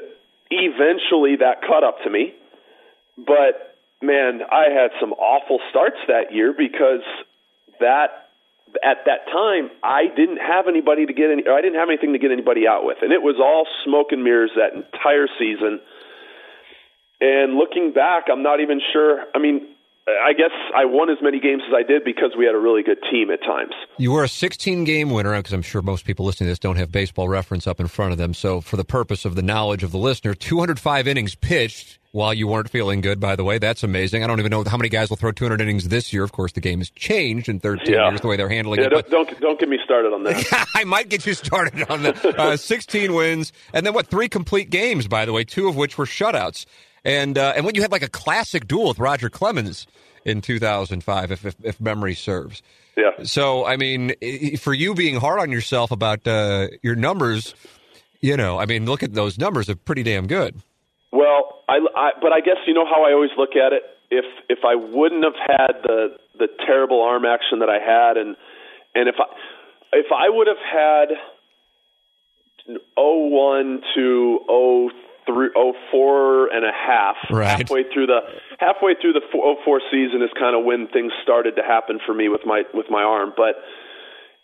eventually 0.50 1.36
that 1.40 1.62
caught 1.62 1.84
up 1.84 2.02
to 2.04 2.10
me. 2.10 2.34
But 3.16 3.78
man, 4.02 4.42
I 4.50 4.68
had 4.68 4.90
some 5.00 5.12
awful 5.12 5.60
starts 5.70 5.96
that 6.08 6.34
year 6.34 6.52
because 6.52 7.06
that 7.80 8.28
at 8.82 9.06
that 9.06 9.30
time 9.32 9.70
I 9.82 10.10
didn't 10.14 10.38
have 10.38 10.66
anybody 10.68 11.06
to 11.06 11.14
get 11.14 11.30
any 11.30 11.44
I 11.48 11.62
didn't 11.62 11.78
have 11.78 11.88
anything 11.88 12.12
to 12.12 12.18
get 12.18 12.32
anybody 12.32 12.66
out 12.66 12.84
with. 12.84 12.98
And 13.00 13.12
it 13.12 13.22
was 13.22 13.36
all 13.38 13.64
smoke 13.84 14.10
and 14.10 14.24
mirrors 14.24 14.50
that 14.56 14.74
entire 14.74 15.28
season 15.38 15.80
and 17.20 17.54
looking 17.54 17.92
back, 17.92 18.24
I'm 18.30 18.42
not 18.42 18.60
even 18.60 18.80
sure. 18.92 19.24
I 19.34 19.38
mean, 19.38 19.66
I 20.08 20.34
guess 20.34 20.52
I 20.74 20.84
won 20.84 21.10
as 21.10 21.18
many 21.20 21.40
games 21.40 21.62
as 21.66 21.74
I 21.74 21.82
did 21.82 22.04
because 22.04 22.30
we 22.38 22.46
had 22.46 22.54
a 22.54 22.58
really 22.58 22.84
good 22.84 22.98
team 23.10 23.30
at 23.30 23.42
times. 23.42 23.72
You 23.98 24.12
were 24.12 24.22
a 24.22 24.28
16 24.28 24.84
game 24.84 25.10
winner 25.10 25.36
because 25.36 25.52
I'm 25.52 25.62
sure 25.62 25.82
most 25.82 26.04
people 26.04 26.24
listening 26.24 26.46
to 26.46 26.52
this 26.52 26.60
don't 26.60 26.76
have 26.76 26.92
baseball 26.92 27.28
reference 27.28 27.66
up 27.66 27.80
in 27.80 27.88
front 27.88 28.12
of 28.12 28.18
them. 28.18 28.32
So, 28.32 28.60
for 28.60 28.76
the 28.76 28.84
purpose 28.84 29.24
of 29.24 29.34
the 29.34 29.42
knowledge 29.42 29.82
of 29.82 29.90
the 29.90 29.98
listener, 29.98 30.34
205 30.34 31.08
innings 31.08 31.34
pitched 31.34 31.98
while 32.16 32.32
you 32.32 32.48
weren't 32.48 32.70
feeling 32.70 33.02
good, 33.02 33.20
by 33.20 33.36
the 33.36 33.44
way. 33.44 33.58
That's 33.58 33.82
amazing. 33.82 34.24
I 34.24 34.26
don't 34.26 34.40
even 34.40 34.50
know 34.50 34.64
how 34.64 34.78
many 34.78 34.88
guys 34.88 35.10
will 35.10 35.18
throw 35.18 35.32
200 35.32 35.60
innings 35.60 35.88
this 35.88 36.14
year. 36.14 36.24
Of 36.24 36.32
course, 36.32 36.52
the 36.52 36.62
game 36.62 36.78
has 36.78 36.88
changed 36.88 37.46
in 37.46 37.60
13 37.60 37.92
yeah. 37.92 38.08
years, 38.08 38.22
the 38.22 38.26
way 38.26 38.38
they're 38.38 38.48
handling 38.48 38.80
yeah, 38.80 38.86
it. 38.86 38.90
Don't, 38.90 39.10
don't, 39.10 39.40
don't, 39.40 39.60
get 39.60 39.68
me 39.68 39.78
started 39.84 40.14
on 40.14 40.24
that. 40.24 40.68
I 40.74 40.84
might 40.84 41.10
get 41.10 41.26
you 41.26 41.34
started 41.34 41.88
on 41.90 42.02
that. 42.02 42.16
Uh, 42.36 42.56
16 42.56 43.14
wins, 43.14 43.52
and 43.72 43.86
then 43.86 43.94
what, 43.94 44.08
three 44.08 44.28
complete 44.28 44.68
games, 44.68 45.06
by 45.06 45.24
the 45.24 45.32
way, 45.32 45.44
two 45.44 45.68
of 45.68 45.76
which 45.76 45.96
were 45.96 46.04
shutouts. 46.04 46.66
And 47.04 47.38
uh, 47.38 47.52
and 47.54 47.64
when 47.64 47.74
you 47.74 47.82
had 47.82 47.92
like 47.92 48.02
a 48.02 48.08
classic 48.08 48.66
duel 48.66 48.88
with 48.88 48.98
Roger 48.98 49.30
Clemens 49.30 49.86
in 50.24 50.40
2005, 50.40 51.30
if, 51.30 51.44
if, 51.44 51.56
if 51.62 51.80
memory 51.80 52.14
serves. 52.14 52.62
Yeah. 52.96 53.10
So 53.22 53.64
I 53.64 53.76
mean, 53.76 54.14
for 54.58 54.74
you 54.74 54.94
being 54.94 55.16
hard 55.16 55.40
on 55.40 55.50
yourself 55.50 55.90
about 55.92 56.26
uh, 56.26 56.68
your 56.82 56.96
numbers, 56.96 57.54
you 58.20 58.36
know, 58.36 58.58
I 58.58 58.66
mean, 58.66 58.86
look 58.86 59.02
at 59.02 59.14
those 59.14 59.38
numbers; 59.38 59.66
they're 59.66 59.76
pretty 59.76 60.02
damn 60.02 60.26
good. 60.26 60.60
Well, 61.12 61.62
I, 61.68 61.78
I 61.96 62.10
but 62.20 62.32
I 62.32 62.40
guess 62.40 62.56
you 62.66 62.74
know 62.74 62.86
how 62.86 63.04
I 63.04 63.12
always 63.12 63.30
look 63.36 63.56
at 63.56 63.72
it. 63.72 63.82
If 64.10 64.24
if 64.48 64.60
I 64.64 64.74
wouldn't 64.74 65.24
have 65.24 65.34
had 65.34 65.82
the 65.82 66.16
the 66.38 66.48
terrible 66.66 67.02
arm 67.02 67.24
action 67.24 67.60
that 67.60 67.68
I 67.68 67.78
had, 67.78 68.16
and 68.16 68.36
and 68.94 69.08
if 69.08 69.16
I 69.18 69.26
if 69.92 70.06
I 70.12 70.28
would 70.28 70.46
have 70.46 70.56
had 70.58 71.08
01 72.96 73.82
to 73.94 74.40
03 74.46 75.06
three, 75.26 75.50
oh, 75.56 75.74
four 75.90 76.46
and 76.48 76.64
a 76.64 76.72
half. 76.72 77.16
Right. 77.30 77.58
Halfway 77.58 77.82
through 77.92 78.06
the 78.06 78.20
halfway 78.58 78.94
through 78.94 79.12
the 79.12 79.20
oh 79.34 79.56
four 79.64 79.80
season 79.90 80.22
is 80.22 80.30
kind 80.38 80.56
of 80.56 80.64
when 80.64 80.88
things 80.88 81.12
started 81.22 81.56
to 81.56 81.62
happen 81.62 81.98
for 82.06 82.14
me 82.14 82.28
with 82.28 82.46
my 82.46 82.62
with 82.72 82.86
my 82.88 83.02
arm. 83.02 83.32
But 83.36 83.56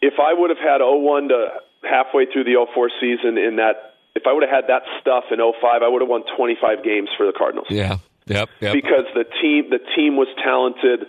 if 0.02 0.14
I 0.20 0.34
would 0.34 0.50
have 0.50 0.58
had 0.58 0.82
oh 0.82 0.98
one 0.98 1.28
to 1.28 1.62
halfway 1.88 2.26
through 2.26 2.44
the 2.44 2.56
oh 2.58 2.66
four 2.74 2.90
season 3.00 3.38
in 3.38 3.56
that, 3.56 3.91
if 4.14 4.26
I 4.26 4.32
would 4.32 4.42
have 4.42 4.52
had 4.52 4.68
that 4.68 4.82
stuff 5.00 5.24
in 5.30 5.40
oh 5.40 5.54
five, 5.60 5.82
I 5.82 5.88
would 5.88 6.02
have 6.02 6.08
won 6.08 6.24
25 6.36 6.84
games 6.84 7.08
for 7.16 7.26
the 7.26 7.32
Cardinals. 7.32 7.68
Yeah. 7.70 7.98
Yep. 8.26 8.50
Yep. 8.60 8.72
Because 8.72 9.06
the 9.14 9.24
team 9.40 9.70
the 9.70 9.80
team 9.96 10.16
was 10.16 10.28
talented. 10.42 11.06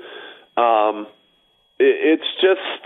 Um, 0.58 1.08
it, 1.80 2.20
it's 2.20 2.30
just 2.42 2.84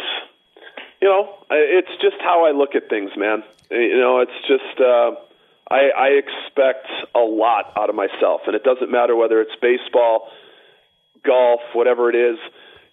you 1.01 1.07
know 1.07 1.35
it's 1.49 2.01
just 2.01 2.17
how 2.19 2.45
I 2.45 2.51
look 2.51 2.75
at 2.75 2.89
things, 2.89 3.11
man. 3.17 3.43
You 3.71 3.97
know, 3.97 4.19
it's 4.19 4.47
just. 4.47 4.79
Uh, 4.79 5.23
I, 5.69 5.89
I 5.97 6.07
expect 6.15 6.87
a 7.13 7.19
lot 7.19 7.73
out 7.75 7.89
of 7.89 7.95
myself, 7.95 8.41
and 8.47 8.55
it 8.55 8.63
doesn't 8.63 8.89
matter 8.89 9.15
whether 9.15 9.41
it's 9.41 9.51
baseball, 9.61 10.29
golf, 11.25 11.59
whatever 11.73 12.09
it 12.09 12.15
is. 12.15 12.37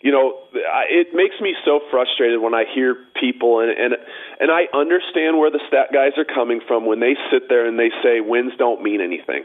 You 0.04 0.12
know, 0.12 0.36
it 0.52 1.14
makes 1.14 1.40
me 1.40 1.56
so 1.64 1.80
frustrated 1.90 2.38
when 2.38 2.52
I 2.52 2.64
hear 2.68 2.94
people 3.18 3.60
and 3.60 3.72
and 3.72 3.94
and 4.38 4.50
I 4.52 4.68
understand 4.76 5.38
where 5.38 5.50
the 5.50 5.64
stat 5.66 5.96
guys 5.96 6.12
are 6.18 6.28
coming 6.28 6.60
from 6.68 6.84
when 6.84 7.00
they 7.00 7.16
sit 7.32 7.48
there 7.48 7.66
and 7.66 7.78
they 7.78 7.88
say 8.04 8.20
wins 8.20 8.52
don't 8.58 8.82
mean 8.82 9.00
anything. 9.00 9.44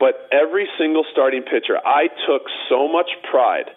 But 0.00 0.28
every 0.32 0.66
single 0.78 1.04
starting 1.12 1.42
pitcher, 1.42 1.76
I 1.76 2.08
took 2.26 2.48
so 2.70 2.88
much 2.88 3.10
pride 3.30 3.68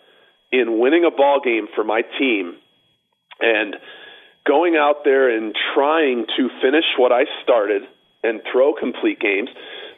in 0.54 0.80
winning 0.80 1.04
a 1.04 1.12
ball 1.12 1.42
game 1.44 1.68
for 1.76 1.84
my 1.84 2.02
team 2.18 2.56
and 3.42 3.76
going 4.48 4.78
out 4.78 5.04
there 5.04 5.36
and 5.36 5.54
trying 5.76 6.26
to 6.38 6.48
finish 6.62 6.86
what 6.98 7.12
I 7.12 7.26
started 7.44 7.84
and 8.24 8.40
throw 8.50 8.72
complete 8.74 9.20
games. 9.20 9.50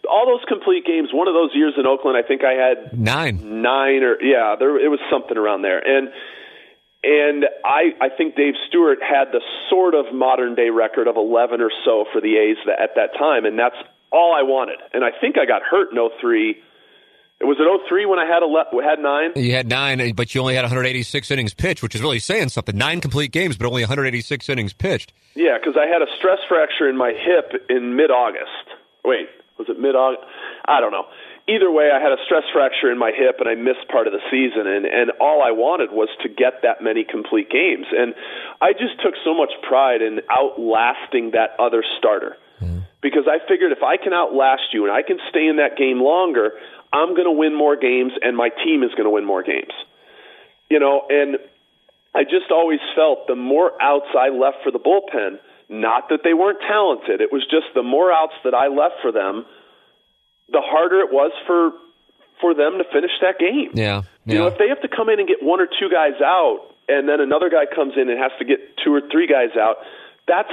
All 0.10 0.26
those 0.26 0.44
complete 0.48 0.86
games. 0.86 1.10
One 1.14 1.28
of 1.28 1.34
those 1.34 1.52
years 1.54 1.74
in 1.78 1.86
Oakland, 1.86 2.18
I 2.18 2.28
think 2.28 2.42
I 2.44 2.54
had 2.54 2.98
nine, 2.98 3.62
nine 3.62 4.04
or 4.04 4.22
yeah, 4.22 4.56
there 4.58 4.78
it 4.78 4.90
was 4.90 5.00
something 5.12 5.38
around 5.38 5.62
there, 5.62 5.80
and 5.80 6.10
and 7.04 7.46
I 7.64 7.94
I 8.02 8.10
think 8.10 8.36
Dave 8.36 8.56
Stewart 8.68 9.00
had 9.02 9.32
the 9.32 9.42
sort 9.70 9.94
of 9.94 10.14
modern 10.14 10.56
day 10.56 10.70
record 10.70 11.08
of 11.08 11.18
eleven 11.18 11.62
or 11.62 11.72
so 11.86 12.06
for 12.12 12.22
the 12.22 12.38
A's 12.38 12.58
at 12.68 12.96
that 12.96 13.14
time, 13.18 13.46
and 13.46 13.58
that's 13.58 13.78
all 14.12 14.34
I 14.34 14.44
wanted. 14.44 14.80
And 14.94 15.04
I 15.04 15.12
think 15.20 15.38
I 15.38 15.46
got 15.46 15.62
hurt 15.62 15.92
in 15.92 15.98
03 16.20 16.58
it 17.42 17.46
was 17.46 17.58
at 17.60 17.66
03 17.90 18.06
when 18.06 18.20
I 18.20 18.26
had 18.26 18.44
a 18.44 18.84
had 18.84 19.00
nine. 19.00 19.32
You 19.36 19.54
had 19.54 19.68
nine, 19.68 20.00
eh, 20.00 20.12
but 20.16 20.36
you 20.36 20.42
only 20.42 20.54
had 20.54 20.62
186 20.62 21.32
innings 21.32 21.56
pitched, 21.56 21.82
which 21.82 21.96
is 21.96 22.02
really 22.02 22.20
saying 22.20 22.50
something. 22.50 22.78
Nine 22.78 23.02
complete 23.02 23.32
games, 23.32 23.58
but 23.58 23.66
only 23.66 23.82
186 23.82 24.48
innings 24.48 24.74
pitched. 24.74 25.12
Yeah, 25.34 25.58
because 25.58 25.76
I 25.76 25.88
had 25.88 26.04
a 26.04 26.06
stress 26.20 26.38
fracture 26.48 26.88
in 26.88 26.96
my 26.96 27.14
hip 27.14 27.66
in 27.68 27.96
mid-August. 27.96 28.78
Wait, 29.04 29.28
was 29.62 29.70
it 29.70 29.78
mid-August? 29.78 30.26
I 30.66 30.82
don't 30.82 30.92
know. 30.92 31.06
Either 31.46 31.70
way, 31.70 31.94
I 31.94 32.02
had 32.02 32.14
a 32.14 32.22
stress 32.26 32.44
fracture 32.54 32.90
in 32.90 32.98
my 32.98 33.14
hip, 33.14 33.38
and 33.38 33.50
I 33.50 33.54
missed 33.54 33.86
part 33.90 34.10
of 34.10 34.14
the 34.14 34.22
season. 34.34 34.66
And 34.66 34.86
and 34.86 35.14
all 35.22 35.42
I 35.42 35.54
wanted 35.54 35.94
was 35.94 36.10
to 36.26 36.30
get 36.30 36.62
that 36.66 36.82
many 36.82 37.06
complete 37.06 37.50
games. 37.50 37.86
And 37.90 38.14
I 38.62 38.74
just 38.74 39.02
took 39.02 39.14
so 39.26 39.34
much 39.34 39.54
pride 39.62 40.02
in 40.02 40.22
outlasting 40.30 41.38
that 41.38 41.58
other 41.58 41.84
starter. 41.98 42.38
Mm. 42.62 42.86
Because 43.02 43.26
I 43.26 43.42
figured 43.50 43.72
if 43.72 43.82
I 43.82 43.98
can 43.98 44.14
outlast 44.14 44.74
you 44.74 44.86
and 44.86 44.94
I 44.94 45.02
can 45.02 45.18
stay 45.30 45.48
in 45.48 45.58
that 45.58 45.78
game 45.78 46.02
longer, 46.02 46.54
I'm 46.94 47.18
going 47.18 47.26
to 47.26 47.34
win 47.34 47.58
more 47.58 47.76
games 47.76 48.14
and 48.22 48.38
my 48.38 48.50
team 48.50 48.84
is 48.84 48.92
going 48.92 49.10
to 49.10 49.14
win 49.14 49.26
more 49.26 49.42
games. 49.42 49.74
You 50.70 50.80
know, 50.80 51.02
and 51.10 51.38
I 52.14 52.24
just 52.24 52.52
always 52.52 52.80
felt 52.96 53.28
the 53.28 53.36
more 53.36 53.72
outs 53.82 54.14
I 54.18 54.30
left 54.30 54.58
for 54.64 54.72
the 54.72 54.80
bullpen, 54.80 55.40
not 55.72 56.10
that 56.10 56.20
they 56.24 56.34
weren't 56.34 56.60
talented, 56.68 57.22
it 57.22 57.32
was 57.32 57.44
just 57.50 57.74
the 57.74 57.84
more 57.84 58.12
outs 58.12 58.36
that 58.44 58.54
I 58.54 58.68
left 58.68 58.96
for 59.02 59.12
them, 59.12 59.46
the 60.52 60.62
harder 60.62 61.00
it 61.00 61.12
was 61.12 61.32
for 61.48 61.72
for 62.42 62.54
them 62.54 62.80
to 62.80 62.84
finish 62.92 63.12
that 63.22 63.40
game. 63.40 63.70
Yeah. 63.74 64.02
yeah. 64.26 64.34
You 64.34 64.40
know, 64.40 64.48
if 64.48 64.58
they 64.58 64.68
have 64.70 64.82
to 64.82 64.88
come 64.88 65.10
in 65.10 65.20
and 65.20 65.28
get 65.28 65.42
one 65.42 65.62
or 65.62 65.68
two 65.68 65.90
guys 65.90 66.20
out 66.22 66.74
and 66.90 67.08
then 67.08 67.22
another 67.22 67.50
guy 67.50 67.66
comes 67.74 67.94
in 67.96 68.10
and 68.10 68.20
has 68.20 68.32
to 68.40 68.46
get 68.46 68.78
two 68.84 68.94
or 68.94 69.02
three 69.12 69.28
guys 69.28 69.56
out, 69.56 69.78
that's 70.28 70.52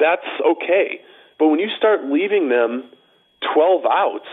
that's 0.00 0.26
okay. 0.44 1.00
But 1.38 1.48
when 1.48 1.60
you 1.60 1.68
start 1.76 2.04
leaving 2.04 2.48
them 2.48 2.84
12 3.54 3.84
outs, 3.84 4.28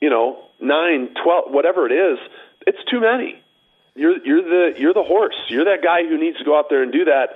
you 0.00 0.10
know, 0.10 0.38
nine, 0.60 1.14
twelve, 1.22 1.50
whatever 1.52 1.86
it 1.86 1.92
is, 1.92 2.18
it's 2.66 2.78
too 2.90 3.00
many. 3.00 3.42
You're 3.94 4.24
you're 4.24 4.42
the 4.42 4.78
you're 4.78 4.94
the 4.94 5.02
horse. 5.02 5.36
You're 5.48 5.64
that 5.64 5.82
guy 5.82 6.04
who 6.08 6.18
needs 6.18 6.38
to 6.38 6.44
go 6.44 6.58
out 6.58 6.66
there 6.70 6.82
and 6.82 6.92
do 6.92 7.04
that. 7.06 7.34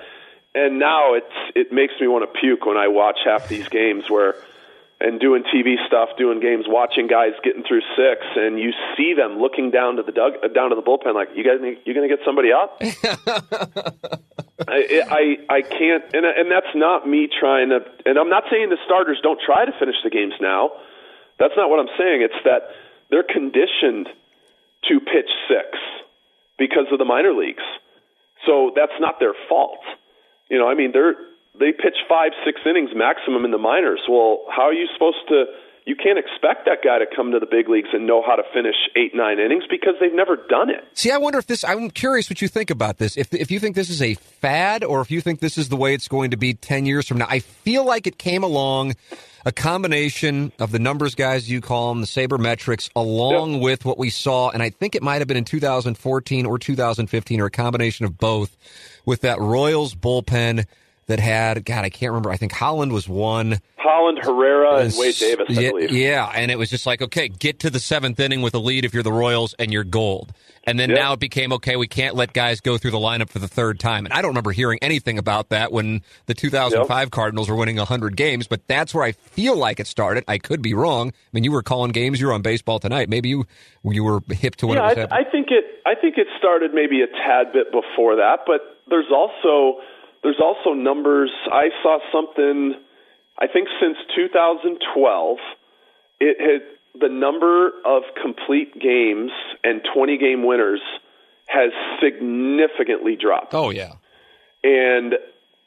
And 0.55 0.79
now 0.79 1.15
it's 1.15 1.35
it 1.55 1.73
makes 1.73 1.95
me 2.01 2.07
want 2.07 2.31
to 2.31 2.41
puke 2.41 2.65
when 2.67 2.77
I 2.77 2.89
watch 2.89 3.19
half 3.25 3.49
these 3.49 3.69
games 3.69 4.09
where 4.09 4.37
and 5.01 5.21
doing 5.21 5.43
TV 5.43 5.75
stuff, 5.87 6.11
doing 6.17 6.41
games, 6.41 6.67
watching 6.69 7.09
guys 7.09 7.33
getting 7.43 7.65
through 7.65 7.83
six, 7.97 8.25
and 8.37 8.59
you 8.59 8.73
see 8.97 9.13
them 9.15 9.39
looking 9.39 9.71
down 9.71 9.97
to 9.97 10.03
the 10.03 10.13
dug, 10.13 10.35
uh, 10.43 10.49
down 10.49 10.71
to 10.71 10.77
the 10.77 10.83
bullpen, 10.83 11.15
like 11.15 11.29
you 11.35 11.45
guys, 11.45 11.59
you're 11.85 11.95
going 11.95 12.09
to 12.09 12.17
get 12.17 12.25
somebody 12.25 12.53
up? 12.53 12.79
I, 14.69 15.03
I 15.11 15.57
I 15.57 15.63
can't, 15.63 16.05
and 16.15 16.25
and 16.25 16.51
that's 16.51 16.75
not 16.75 17.09
me 17.09 17.29
trying 17.29 17.71
to, 17.71 17.81
and 18.07 18.19
I'm 18.19 18.31
not 18.31 18.45
saying 18.51 18.71
the 18.71 18.79
starters 18.85 19.19
don't 19.23 19.41
try 19.45 19.65
to 19.65 19.73
finish 19.79 19.97
the 20.05 20.11
games 20.11 20.35
now. 20.41 20.71
That's 21.39 21.55
not 21.57 21.69
what 21.69 21.81
I'm 21.81 21.93
saying. 21.99 22.23
It's 22.23 22.45
that 22.45 22.71
they're 23.11 23.27
conditioned 23.27 24.09
to 24.89 25.01
pitch 25.01 25.31
six 25.49 25.79
because 26.57 26.87
of 26.93 26.99
the 26.99 27.05
minor 27.05 27.33
leagues. 27.33 27.65
So 28.47 28.71
that's 28.77 28.95
not 29.01 29.19
their 29.19 29.35
fault. 29.49 29.81
You 30.51 30.59
know, 30.59 30.69
I 30.69 30.75
mean, 30.75 30.93
they're 30.93 31.15
they 31.59 31.71
pitch 31.73 31.97
five, 32.09 32.33
six 32.45 32.61
innings 32.67 32.91
maximum 32.95 33.45
in 33.45 33.51
the 33.51 33.59
minors. 33.59 34.01
Well, 34.09 34.43
how 34.51 34.65
are 34.65 34.73
you 34.73 34.89
supposed 34.93 35.23
to? 35.29 35.45
You 35.87 35.97
can't 35.97 36.18
expect 36.18 36.64
that 36.64 36.78
guy 36.82 36.99
to 36.99 37.05
come 37.14 37.32
to 37.32 37.39
the 37.39 37.47
big 37.47 37.68
leagues 37.68 37.91
and 37.93 38.07
know 38.07 38.22
how 38.26 38.37
to 38.37 38.43
finish 38.55 38.74
eight, 38.97 39.14
nine 39.14 39.39
innings 39.39 39.64
because 39.68 39.95
they've 40.01 40.14
never 40.14 40.37
done 40.37 40.70
it. 40.70 40.82
See, 40.95 41.11
I 41.11 41.18
wonder 41.18 41.39
if 41.39 41.47
this. 41.47 41.62
I'm 41.62 41.91
curious 41.91 42.30
what 42.30 42.41
you 42.41 42.49
think 42.49 42.70
about 42.70 42.97
this. 42.97 43.18
If 43.18 43.35
if 43.35 43.51
you 43.51 43.61
think 43.61 43.76
this 43.76 43.91
is 43.91 44.01
a 44.01 44.14
fad, 44.14 44.82
or 44.82 45.03
if 45.03 45.11
you 45.11 45.20
think 45.20 45.41
this 45.41 45.59
is 45.59 45.68
the 45.68 45.76
way 45.76 45.93
it's 45.93 46.09
going 46.09 46.30
to 46.30 46.39
be 46.39 46.55
ten 46.55 46.87
years 46.87 47.07
from 47.07 47.18
now. 47.18 47.26
I 47.28 47.41
feel 47.41 47.85
like 47.85 48.07
it 48.07 48.16
came 48.16 48.43
along 48.43 48.95
a 49.45 49.53
combination 49.53 50.53
of 50.59 50.72
the 50.72 50.78
numbers 50.78 51.14
guys 51.14 51.51
you 51.51 51.61
call 51.61 51.91
them, 51.91 52.01
the 52.01 52.07
sabermetrics, 52.07 52.89
along 52.97 53.55
yep. 53.55 53.62
with 53.62 53.85
what 53.85 53.99
we 53.99 54.09
saw, 54.09 54.49
and 54.49 54.62
I 54.62 54.70
think 54.70 54.95
it 54.95 55.03
might 55.03 55.18
have 55.18 55.28
been 55.28 55.37
in 55.37 55.45
2014 55.45 56.47
or 56.47 56.59
2015, 56.59 57.41
or 57.43 57.47
a 57.47 57.51
combination 57.51 58.07
of 58.07 58.16
both, 58.16 58.57
with 59.05 59.20
that 59.20 59.39
Royals 59.39 59.95
bullpen 59.95 60.64
that 61.07 61.21
had 61.21 61.65
God, 61.65 61.85
I 61.85 61.91
can't 61.91 62.11
remember. 62.11 62.31
I 62.31 62.37
think 62.37 62.53
Holland 62.53 62.93
was 62.93 63.09
one. 63.09 63.61
Holland, 63.77 64.19
Herrera, 64.23 64.77
and 64.79 64.95
Wade 64.97 65.15
Davis, 65.17 65.47
yeah, 65.51 65.71
believe. 65.71 65.91
Yeah, 65.93 66.31
and 66.35 66.51
it 66.51 66.59
was 66.59 66.71
just 66.71 66.87
like, 66.87 67.03
okay, 67.03 67.29
get 67.29 67.61
to 67.61 67.71
the 67.71 67.81
seventh 67.81 68.19
inning 68.19 68.41
with 68.41 68.55
a 68.55 68.59
lead 68.59 68.85
if 68.85 68.95
you're 68.95 69.03
the 69.03 69.13
Royals, 69.13 69.55
and 69.59 69.73
you're 69.73 69.85
gold. 69.85 70.33
And 70.67 70.81
then 70.81 70.91
yep. 70.91 70.99
now 70.99 71.13
it 71.13 71.21
became 71.21 71.53
okay. 71.55 71.77
We 71.77 71.87
can't 71.87 72.15
let 72.15 72.33
guys 72.33 72.61
go 72.61 72.79
through 72.79 72.93
the 72.93 72.99
lineup 72.99 73.29
for 73.29 73.39
the 73.39 73.49
third 73.49 73.79
time. 73.79 74.07
And 74.07 74.15
I 74.15 74.23
don't 74.23 74.31
remember 74.31 74.53
hearing 74.53 74.79
anything 74.81 75.19
about 75.19 75.51
that 75.51 75.73
when 75.73 76.03
the 76.27 76.35
2005 76.35 76.89
yep. 76.89 77.11
Cardinals 77.11 77.51
were 77.51 77.57
winning 77.57 77.77
100 77.77 78.17
games. 78.17 78.47
But 78.47 78.67
that's 78.67 78.95
where 78.95 79.05
I 79.05 79.13
feel 79.13 79.57
like 79.57 79.79
it 79.79 79.87
started. 79.87 80.25
I 80.27 80.39
could 80.39 80.63
be 80.63 80.73
wrong. 80.73 81.09
I 81.09 81.13
mean, 81.33 81.45
you 81.45 81.53
were 81.53 81.63
calling 81.63 81.93
games. 81.93 82.21
You 82.21 82.29
were 82.29 82.33
on 82.33 82.43
baseball 82.43 82.79
tonight. 82.79 83.11
Maybe 83.11 83.29
you 83.29 83.47
you 83.85 84.03
were 84.03 84.21
hip 84.31 84.57
to 84.57 84.67
what 84.67 84.79
yeah, 84.79 84.89
was 84.89 84.97
happening. 84.97 85.13
I, 85.13 85.29
I 85.29 85.31
think 85.31 85.49
it. 85.51 85.65
I 85.87 85.95
think 85.95 86.17
it 86.17 86.29
started 86.39 86.73
maybe 86.73 87.03
a 87.03 87.07
tad 87.07 87.53
bit 87.53 87.71
before 87.71 88.17
that. 88.17 88.41
But 88.47 88.61
there's 88.89 89.13
also 89.13 89.81
there's 90.25 90.41
also 90.43 90.70
numbers. 90.70 91.31
I 91.53 91.68
saw 91.83 91.99
something. 92.11 92.75
I 93.39 93.47
think 93.47 93.68
since 93.81 93.99
2012, 94.16 95.39
it 96.18 96.41
had 96.41 97.01
the 97.01 97.09
number 97.09 97.68
of 97.85 98.03
complete 98.20 98.72
games 98.81 99.33
and 99.62 99.83
20 99.95 100.16
game 100.18 100.47
winners 100.47 100.81
has 101.47 101.70
significantly 102.03 103.16
dropped. 103.20 103.53
Oh 103.53 103.70
yeah. 103.70 103.93
And 104.62 105.14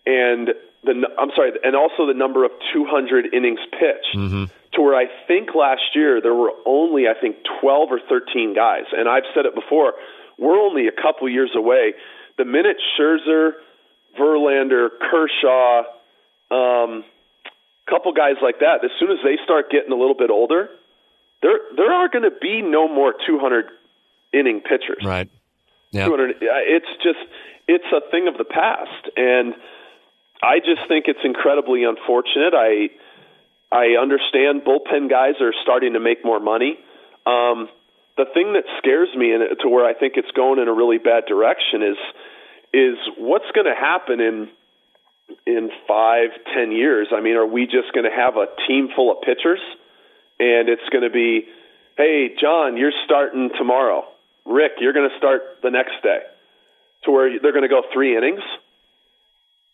and 0.07 0.49
the 0.83 1.07
I'm 1.19 1.29
sorry, 1.35 1.51
and 1.63 1.75
also 1.75 2.07
the 2.07 2.15
number 2.15 2.43
of 2.43 2.51
200 2.73 3.33
innings 3.33 3.59
pitched. 3.71 4.15
Mm-hmm. 4.15 4.45
To 4.73 4.81
where 4.81 4.95
I 4.95 5.05
think 5.27 5.55
last 5.55 5.95
year 5.95 6.19
there 6.21 6.33
were 6.33 6.51
only 6.65 7.07
I 7.07 7.19
think 7.19 7.37
12 7.61 7.89
or 7.91 7.99
13 8.09 8.55
guys, 8.55 8.85
and 8.91 9.07
I've 9.07 9.23
said 9.35 9.45
it 9.45 9.53
before, 9.53 9.93
we're 10.39 10.59
only 10.59 10.87
a 10.87 10.91
couple 10.91 11.29
years 11.29 11.51
away. 11.55 11.93
The 12.37 12.45
minute 12.45 12.77
Scherzer 12.97 13.53
Verlander, 14.19 14.89
Kershaw, 14.99 15.83
um, 16.51 17.03
couple 17.89 18.11
guys 18.13 18.35
like 18.41 18.59
that. 18.59 18.83
As 18.83 18.91
soon 18.99 19.11
as 19.11 19.17
they 19.23 19.37
start 19.43 19.71
getting 19.71 19.91
a 19.91 19.95
little 19.95 20.15
bit 20.15 20.29
older, 20.29 20.69
there 21.41 21.59
there 21.75 21.91
are 21.91 22.09
going 22.09 22.23
to 22.23 22.35
be 22.41 22.61
no 22.61 22.87
more 22.87 23.13
200 23.25 23.65
inning 24.33 24.61
pitchers. 24.61 25.03
Right. 25.03 25.29
Yeah. 25.91 26.09
It's 26.11 27.03
just 27.03 27.19
it's 27.67 27.87
a 27.91 28.01
thing 28.11 28.27
of 28.27 28.37
the 28.37 28.45
past, 28.45 29.09
and 29.15 29.53
I 30.41 30.59
just 30.59 30.87
think 30.87 31.05
it's 31.07 31.23
incredibly 31.23 31.83
unfortunate. 31.83 32.53
I 32.53 32.89
I 33.71 33.99
understand 34.01 34.63
bullpen 34.63 35.09
guys 35.09 35.35
are 35.41 35.53
starting 35.63 35.93
to 35.93 35.99
make 35.99 36.23
more 36.23 36.39
money. 36.39 36.77
Um, 37.25 37.69
the 38.17 38.25
thing 38.33 38.53
that 38.53 38.63
scares 38.79 39.09
me, 39.15 39.31
and 39.31 39.43
to 39.61 39.69
where 39.69 39.85
I 39.85 39.93
think 39.93 40.13
it's 40.17 40.31
going 40.31 40.59
in 40.59 40.67
a 40.67 40.73
really 40.73 40.97
bad 40.97 41.25
direction, 41.27 41.83
is 41.83 41.97
is 42.73 42.97
what's 43.17 43.49
going 43.53 43.67
to 43.67 43.75
happen 43.75 44.19
in 44.19 44.49
in 45.45 45.69
five, 45.87 46.29
ten 46.55 46.71
years. 46.71 47.07
I 47.13 47.21
mean, 47.21 47.35
are 47.35 47.45
we 47.45 47.65
just 47.65 47.93
going 47.93 48.05
to 48.05 48.15
have 48.15 48.35
a 48.37 48.47
team 48.67 48.89
full 48.95 49.11
of 49.11 49.21
pitchers, 49.21 49.59
and 50.39 50.69
it's 50.69 50.87
going 50.91 51.03
to 51.03 51.09
be, 51.09 51.47
hey, 51.97 52.29
John, 52.39 52.77
you're 52.77 52.95
starting 53.05 53.49
tomorrow. 53.57 54.05
Rick, 54.45 54.79
you're 54.79 54.93
going 54.93 55.09
to 55.09 55.17
start 55.17 55.41
the 55.61 55.71
next 55.71 56.01
day, 56.03 56.19
to 57.03 57.11
where 57.11 57.39
they're 57.39 57.51
going 57.51 57.67
to 57.67 57.69
go 57.69 57.83
three 57.93 58.15
innings. 58.15 58.41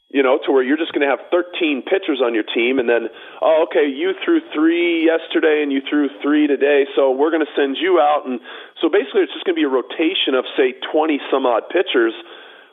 You 0.09 0.21
know, 0.21 0.37
to 0.45 0.51
where 0.51 0.61
you're 0.61 0.77
just 0.77 0.93
going 0.93 1.01
to 1.01 1.09
have 1.09 1.25
13 1.31 1.81
pitchers 1.89 2.21
on 2.21 2.35
your 2.35 2.45
team, 2.45 2.77
and 2.77 2.87
then, 2.87 3.09
oh, 3.41 3.65
okay, 3.65 3.89
you 3.89 4.13
threw 4.23 4.41
three 4.53 5.05
yesterday 5.05 5.63
and 5.63 5.73
you 5.73 5.81
threw 5.89 6.07
three 6.21 6.45
today, 6.45 6.85
so 6.95 7.09
we're 7.09 7.31
going 7.31 7.41
to 7.41 7.53
send 7.57 7.77
you 7.81 7.97
out. 7.97 8.21
And 8.27 8.39
so 8.79 8.89
basically, 8.89 9.21
it's 9.25 9.33
just 9.33 9.43
going 9.45 9.57
to 9.57 9.61
be 9.61 9.65
a 9.65 9.73
rotation 9.73 10.37
of, 10.37 10.45
say, 10.53 10.77
20 10.93 11.19
some 11.31 11.47
odd 11.47 11.65
pitchers 11.69 12.13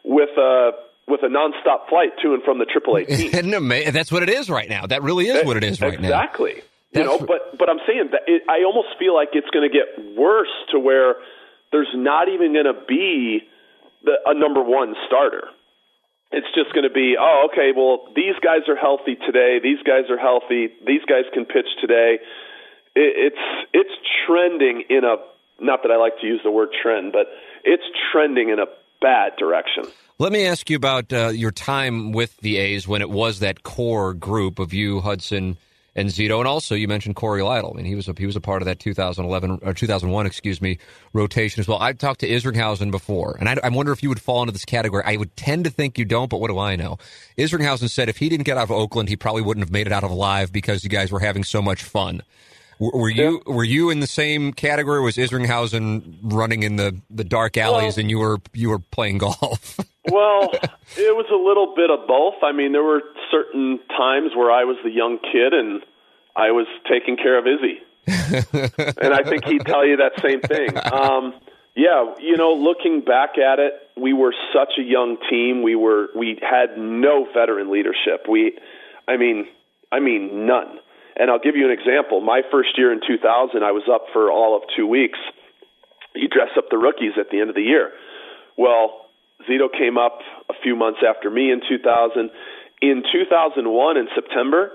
with 0.05 0.31
a 0.37 0.71
with 1.09 1.23
a 1.23 1.27
nonstop 1.27 1.89
flight 1.89 2.11
to 2.23 2.35
and 2.35 2.43
from 2.43 2.59
the 2.59 2.67
AAA 2.67 3.07
team. 3.33 3.93
That's 3.93 4.13
what 4.13 4.23
it 4.23 4.29
is 4.29 4.49
right 4.49 4.69
now. 4.69 4.87
That 4.87 5.03
really 5.03 5.27
is 5.29 5.45
what 5.45 5.57
it 5.57 5.65
is 5.65 5.81
right 5.81 5.95
exactly. 5.95 6.09
now. 6.09 6.21
Exactly. 6.21 6.63
You 6.93 7.05
know, 7.05 7.19
but 7.19 7.57
but 7.59 7.69
I'm 7.69 7.79
saying 7.87 8.11
that 8.13 8.23
it, 8.27 8.43
I 8.49 8.65
almost 8.65 8.99
feel 8.99 9.15
like 9.15 9.29
it's 9.33 9.51
going 9.51 9.69
to 9.69 9.73
get 9.73 10.17
worse 10.19 10.51
to 10.73 10.79
where 10.79 11.17
there's 11.71 11.91
not 11.95 12.29
even 12.29 12.53
going 12.53 12.67
to 12.67 12.79
be 12.87 13.43
the, 14.05 14.15
a 14.27 14.35
number 14.35 14.63
one 14.63 14.95
starter. 15.07 15.49
It's 16.33 16.47
just 16.55 16.73
going 16.73 16.87
to 16.87 16.95
be, 16.95 17.17
oh, 17.19 17.49
okay, 17.51 17.71
well, 17.75 18.07
these 18.15 18.39
guys 18.43 18.69
are 18.69 18.77
healthy 18.77 19.17
today. 19.27 19.59
These 19.63 19.83
guys 19.83 20.11
are 20.11 20.19
healthy. 20.19 20.71
These 20.87 21.03
guys 21.07 21.27
can 21.35 21.45
pitch 21.45 21.67
today. 21.81 22.19
It, 22.95 23.35
it's 23.35 23.45
it's 23.73 23.95
trending 24.27 24.85
in 24.91 25.05
a 25.05 25.17
not 25.61 25.83
that 25.83 25.93
I 25.93 25.97
like 25.97 26.19
to 26.21 26.27
use 26.27 26.41
the 26.43 26.51
word 26.51 26.71
trend, 26.83 27.13
but 27.13 27.27
it's 27.63 27.85
trending 28.11 28.49
in 28.49 28.59
a 28.59 28.67
bad 29.01 29.37
direction. 29.37 29.85
Let 30.19 30.33
me 30.33 30.47
ask 30.47 30.69
you 30.69 30.77
about 30.77 31.13
uh, 31.13 31.29
your 31.29 31.51
time 31.51 32.13
with 32.13 32.37
the 32.39 32.59
A's 32.59 32.87
when 32.87 33.01
it 33.01 33.11
was 33.11 33.39
that 33.41 33.63
core 33.63 34.13
group 34.13 34.59
of 34.59 34.75
you, 34.75 35.01
Hudson, 35.01 35.57
and 35.97 36.09
Zito, 36.09 36.39
and 36.39 36.47
also 36.47 36.75
you 36.75 36.87
mentioned 36.87 37.17
Corey 37.17 37.41
Lidle. 37.43 37.73
I 37.73 37.77
mean, 37.77 37.87
he 37.87 37.95
was 37.95 38.07
a, 38.09 38.15
he 38.17 38.27
was 38.27 38.37
a 38.37 38.41
part 38.41 38.63
of 38.63 38.67
that 38.67 38.79
2011 38.79 39.61
or 39.63 39.75
2001, 39.75 40.27
excuse 40.27 40.61
me, 40.61 40.79
rotation 41.13 41.61
as 41.61 41.67
well. 41.67 41.79
I've 41.79 41.99
talked 41.99 42.21
to 42.21 42.29
Isringhausen 42.29 42.91
before, 42.91 43.37
and 43.41 43.49
I, 43.49 43.57
I, 43.63 43.69
wonder 43.71 43.93
if 43.93 44.03
you 44.03 44.09
would 44.09 44.21
fall 44.21 44.43
into 44.43 44.53
this 44.53 44.65
category. 44.65 45.03
I 45.05 45.17
would 45.17 45.35
tend 45.37 45.65
to 45.65 45.71
think 45.71 45.99
you 45.99 46.05
don't, 46.05 46.31
but 46.31 46.39
what 46.39 46.49
do 46.49 46.59
I 46.59 46.77
know? 46.77 46.99
Isringhausen 47.37 47.91
said 47.91 48.09
if 48.09 48.19
he 48.19 48.29
didn't 48.29 48.45
get 48.45 48.57
out 48.57 48.65
of 48.65 48.71
Oakland, 48.71 49.09
he 49.09 49.17
probably 49.17 49.43
wouldn't 49.43 49.65
have 49.65 49.73
made 49.73 49.87
it 49.87 49.93
out 49.93 50.05
of 50.05 50.11
alive 50.11 50.53
because 50.53 50.85
you 50.85 50.91
guys 50.91 51.11
were 51.11 51.21
having 51.21 51.45
so 51.45 51.61
much 51.61 51.83
fun. 51.83 52.23
Were 52.81 53.11
you 53.11 53.43
were 53.45 53.63
you 53.63 53.91
in 53.91 54.01
the 54.01 54.07
same 54.07 54.55
category? 54.55 55.03
Was 55.03 55.19
Isringhausen 55.19 56.17
running 56.23 56.63
in 56.63 56.77
the, 56.77 56.99
the 57.11 57.25
dark 57.25 57.59
alleys, 57.59 57.97
well, 57.97 58.01
and 58.01 58.11
you 58.11 58.19
were 58.19 58.39
you 58.55 58.71
were 58.71 58.79
playing 58.79 59.19
golf? 59.19 59.77
well, 60.11 60.49
it 60.97 61.15
was 61.15 61.27
a 61.31 61.37
little 61.37 61.75
bit 61.77 61.91
of 61.91 62.09
both. 62.09 62.43
I 62.43 62.53
mean, 62.53 62.73
there 62.73 62.83
were 62.83 63.03
certain 63.31 63.81
times 63.91 64.33
where 64.35 64.51
I 64.51 64.65
was 64.65 64.79
the 64.83 64.91
young 64.91 65.19
kid 65.19 65.53
and 65.53 65.83
I 66.35 66.53
was 66.53 66.67
taking 66.91 67.19
care 67.19 67.39
of 67.39 67.45
Izzy, 67.47 67.81
and 69.03 69.13
I 69.13 69.25
think 69.25 69.45
he'd 69.45 69.67
tell 69.67 69.87
you 69.87 69.99
that 69.99 70.13
same 70.23 70.41
thing. 70.41 70.71
Um, 70.91 71.35
yeah, 71.77 72.15
you 72.19 72.39
know, 72.39 72.55
looking 72.55 73.03
back 73.03 73.37
at 73.37 73.59
it, 73.59 73.75
we 73.95 74.15
were 74.15 74.35
such 74.55 74.79
a 74.79 74.83
young 74.83 75.19
team. 75.29 75.63
We 75.63 75.77
were 75.77 76.09
we 76.17 76.39
had 76.41 76.79
no 76.79 77.27
veteran 77.35 77.71
leadership. 77.71 78.27
We, 78.27 78.57
I 79.07 79.19
mean, 79.19 79.49
I 79.93 80.01
mean 80.01 80.47
none. 80.47 80.79
And 81.17 81.31
I'll 81.31 81.41
give 81.41 81.57
you 81.57 81.67
an 81.67 81.73
example. 81.73 82.21
My 82.21 82.43
first 82.51 82.77
year 82.79 82.93
in 82.93 83.01
2000, 83.07 83.63
I 83.63 83.73
was 83.73 83.85
up 83.93 84.07
for 84.13 84.31
all 84.31 84.57
of 84.57 84.63
two 84.77 84.87
weeks. 84.87 85.19
You 86.15 86.29
dress 86.29 86.51
up 86.57 86.65
the 86.71 86.79
rookies 86.79 87.13
at 87.19 87.31
the 87.31 87.41
end 87.41 87.51
of 87.51 87.57
the 87.57 87.63
year. 87.63 87.91
Well, 88.57 89.07
Zito 89.49 89.71
came 89.71 89.97
up 89.97 90.21
a 90.49 90.55
few 90.63 90.77
months 90.77 91.01
after 91.07 91.31
me 91.31 91.51
in 91.51 91.61
2000. 91.67 92.31
In 92.83 93.03
2001, 93.13 93.97
in 93.97 94.09
September, 94.15 94.73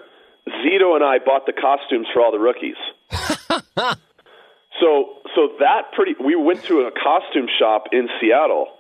Zito 0.48 0.96
and 0.96 1.04
I 1.04 1.20
bought 1.20 1.46
the 1.46 1.54
costumes 1.54 2.08
for 2.14 2.22
all 2.22 2.32
the 2.32 2.40
rookies. 2.40 2.78
so, 4.80 5.20
so 5.36 5.50
that 5.60 5.92
pretty. 5.94 6.16
We 6.24 6.36
went 6.36 6.64
to 6.66 6.82
a 6.82 6.92
costume 6.92 7.48
shop 7.60 7.86
in 7.92 8.08
Seattle 8.22 8.75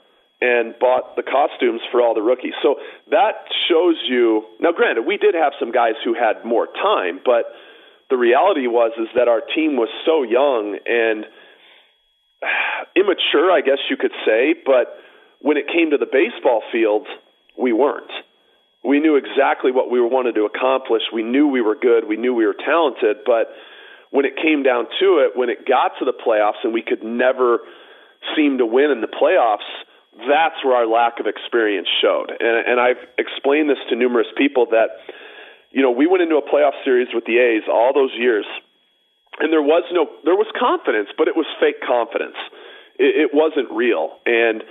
and 0.45 0.77
bought 0.79 1.15
the 1.15 1.23
costumes 1.23 1.81
for 1.91 2.01
all 2.01 2.13
the 2.13 2.21
rookies. 2.21 2.53
So 2.61 2.75
that 3.09 3.49
shows 3.67 3.97
you. 4.07 4.45
Now, 4.59 4.71
granted, 4.71 5.05
we 5.07 5.17
did 5.17 5.33
have 5.33 5.53
some 5.59 5.71
guys 5.71 5.97
who 6.03 6.13
had 6.13 6.45
more 6.45 6.67
time, 6.67 7.19
but 7.25 7.45
the 8.09 8.17
reality 8.17 8.67
was 8.67 8.91
is 8.99 9.07
that 9.15 9.27
our 9.27 9.41
team 9.41 9.75
was 9.75 9.89
so 10.05 10.21
young 10.21 10.77
and 10.85 11.25
immature, 12.95 13.49
I 13.49 13.61
guess 13.61 13.81
you 13.89 13.97
could 13.97 14.13
say. 14.25 14.53
But 14.53 14.93
when 15.41 15.57
it 15.57 15.65
came 15.67 15.89
to 15.91 15.97
the 15.97 16.05
baseball 16.05 16.61
field, 16.71 17.07
we 17.57 17.73
weren't. 17.73 18.11
We 18.83 18.99
knew 18.99 19.15
exactly 19.15 19.71
what 19.71 19.89
we 19.89 19.99
wanted 19.99 20.35
to 20.35 20.45
accomplish. 20.45 21.01
We 21.11 21.23
knew 21.23 21.47
we 21.47 21.61
were 21.61 21.75
good. 21.75 22.07
We 22.07 22.17
knew 22.17 22.35
we 22.35 22.45
were 22.45 22.53
talented. 22.53 23.25
But 23.25 23.49
when 24.11 24.25
it 24.25 24.37
came 24.37 24.61
down 24.61 24.85
to 25.01 25.25
it, 25.25 25.33
when 25.33 25.49
it 25.49 25.65
got 25.65 25.97
to 25.99 26.05
the 26.05 26.13
playoffs 26.13 26.61
and 26.63 26.71
we 26.71 26.83
could 26.83 27.03
never 27.03 27.59
seem 28.35 28.59
to 28.59 28.65
win 28.65 28.91
in 28.91 29.01
the 29.01 29.09
playoffs, 29.09 29.65
that's 30.17 30.63
where 30.63 30.75
our 30.75 30.87
lack 30.87 31.19
of 31.19 31.27
experience 31.27 31.87
showed. 32.01 32.31
And, 32.31 32.55
and 32.67 32.79
I've 32.79 33.01
explained 33.17 33.69
this 33.69 33.79
to 33.89 33.95
numerous 33.95 34.27
people 34.37 34.67
that, 34.71 35.03
you 35.71 35.81
know, 35.81 35.91
we 35.91 36.07
went 36.07 36.23
into 36.23 36.37
a 36.37 36.41
playoff 36.41 36.75
series 36.83 37.09
with 37.13 37.25
the 37.25 37.37
A's 37.37 37.63
all 37.67 37.91
those 37.93 38.11
years, 38.15 38.45
and 39.39 39.51
there 39.51 39.61
was 39.61 39.83
no, 39.91 40.07
there 40.23 40.35
was 40.35 40.47
confidence, 40.57 41.09
but 41.17 41.27
it 41.27 41.35
was 41.35 41.45
fake 41.59 41.83
confidence. 41.83 42.39
It, 42.97 43.27
it 43.27 43.31
wasn't 43.33 43.67
real. 43.71 44.15
And, 44.25 44.63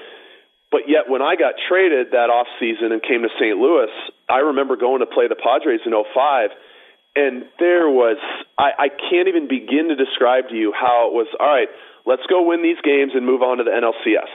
but 0.73 0.89
yet 0.89 1.13
when 1.13 1.21
I 1.21 1.37
got 1.37 1.61
traded 1.69 2.13
that 2.13 2.33
off 2.33 2.49
season 2.59 2.91
and 2.93 3.03
came 3.03 3.21
to 3.23 3.33
St. 3.37 3.59
Louis, 3.61 3.93
I 4.29 4.49
remember 4.49 4.77
going 4.77 5.01
to 5.01 5.07
play 5.07 5.29
the 5.29 5.37
Padres 5.37 5.85
in 5.85 5.93
05 5.93 6.51
and 7.17 7.45
there 7.59 7.89
was 7.89 8.19
I, 8.59 8.71
I 8.79 8.89
can't 8.89 9.29
even 9.29 9.47
begin 9.49 9.89
to 9.89 9.97
describe 9.97 10.49
to 10.49 10.57
you 10.57 10.73
how 10.73 11.09
it 11.11 11.15
was 11.15 11.29
all 11.39 11.47
right 11.47 11.69
let's 12.07 12.23
go 12.29 12.43
win 12.43 12.63
these 12.63 12.81
games 12.83 13.13
and 13.15 13.25
move 13.25 13.43
on 13.43 13.59
to 13.59 13.65
the 13.65 13.71
nlcs 13.71 14.31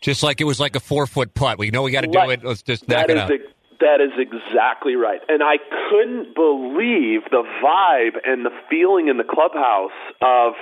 just 0.00 0.22
like 0.22 0.40
it 0.40 0.44
was 0.44 0.60
like 0.60 0.76
a 0.76 0.80
four 0.80 1.06
foot 1.06 1.34
putt. 1.34 1.58
We 1.58 1.70
know 1.70 1.82
we 1.82 1.90
got 1.90 2.02
to 2.02 2.08
do 2.08 2.30
it. 2.30 2.44
Let's 2.44 2.62
just 2.62 2.88
knock 2.88 3.08
it 3.08 3.16
out. 3.16 3.30
That 3.80 4.00
is 4.00 4.10
exactly 4.18 4.96
right. 4.96 5.20
And 5.28 5.42
I 5.42 5.58
couldn't 5.90 6.34
believe 6.34 7.22
the 7.30 7.44
vibe 7.62 8.18
and 8.24 8.44
the 8.44 8.50
feeling 8.68 9.06
in 9.06 9.18
the 9.18 9.24
clubhouse 9.24 9.94
of, 10.20 10.54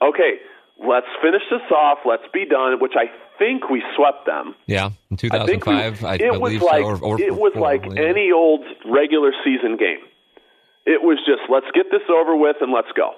okay, 0.00 0.38
let's 0.78 1.08
finish 1.20 1.42
this 1.50 1.72
off. 1.72 1.98
Let's 2.04 2.22
be 2.32 2.44
done. 2.46 2.78
Which 2.80 2.94
I 2.96 3.06
think 3.38 3.68
we 3.68 3.82
swept 3.96 4.26
them. 4.26 4.54
Yeah, 4.66 4.90
in 5.10 5.16
2005, 5.16 6.04
I, 6.04 6.16
we, 6.16 6.24
I 6.24 6.26
it 6.26 6.40
was 6.40 6.60
like 6.62 6.82
so, 6.82 6.88
or, 6.88 6.98
or, 7.02 7.20
it 7.20 7.34
was 7.34 7.52
like 7.56 7.84
any 7.84 8.30
old 8.30 8.64
regular 8.84 9.32
season 9.44 9.76
game. 9.76 10.06
It 10.84 11.02
was 11.02 11.18
just 11.26 11.50
let's 11.50 11.66
get 11.74 11.86
this 11.90 12.06
over 12.08 12.36
with 12.36 12.56
and 12.60 12.72
let's 12.72 12.92
go 12.96 13.14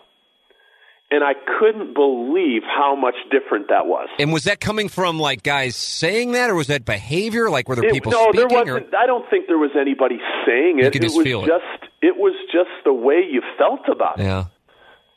and 1.11 1.25
I 1.25 1.33
couldn't 1.59 1.95
believe 1.95 2.63
how 2.65 2.95
much 2.95 3.15
different 3.31 3.69
that 3.69 3.87
was. 3.87 4.09
And 4.19 4.33
was 4.33 4.45
that 4.45 4.61
coming 4.61 4.89
from 4.89 5.19
like 5.19 5.43
guys 5.43 5.75
saying 5.75 6.33
that, 6.33 6.51
or 6.51 6.55
was 6.55 6.67
that 6.67 6.85
behavior? 6.85 7.49
Like 7.49 7.69
were 7.69 7.77
there 7.77 7.87
it, 7.87 7.93
people? 7.93 8.13
No, 8.13 8.25
speaking, 8.31 8.49
there 8.49 8.59
wasn't. 8.59 8.95
Or? 8.95 8.99
I 8.99 9.07
don't 9.07 9.29
think 9.31 9.47
there 9.47 9.59
was 9.59 9.71
anybody 9.79 10.19
saying 10.47 10.81
it. 10.81 10.93
Could 10.93 11.03
just 11.03 11.17
it 11.17 11.35
was 11.35 11.47
just 11.47 11.85
it. 12.03 12.07
it 12.09 12.17
was 12.17 12.35
just 12.53 12.71
the 12.85 12.93
way 12.93 13.27
you 13.31 13.43
felt 13.57 13.89
about 13.89 14.21
it. 14.21 14.25
Yeah, 14.25 14.45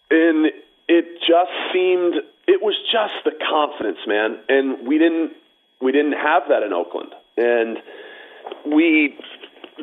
and 0.10 0.48
it 0.88 1.06
just 1.20 1.52
seemed 1.74 2.16
it 2.48 2.62
was 2.62 2.76
just 2.92 3.14
the 3.26 3.32
confidence, 3.50 4.00
man. 4.08 4.40
And 4.48 4.88
we 4.88 4.98
didn't 4.98 5.34
we 5.82 5.92
didn't 5.92 6.14
have 6.14 6.44
that 6.50 6.64
in 6.64 6.72
Oakland, 6.72 7.14
and 7.36 7.78
we 8.66 9.18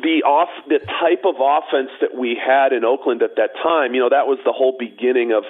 the 0.01 0.23
off 0.23 0.49
the 0.67 0.79
type 0.79 1.25
of 1.25 1.35
offense 1.37 1.91
that 2.01 2.15
we 2.17 2.37
had 2.39 2.73
in 2.73 2.85
Oakland 2.85 3.21
at 3.21 3.35
that 3.35 3.51
time. 3.61 3.93
You 3.93 4.01
know, 4.01 4.09
that 4.09 4.27
was 4.27 4.39
the 4.45 4.53
whole 4.53 4.75
beginning 4.77 5.33
of 5.33 5.43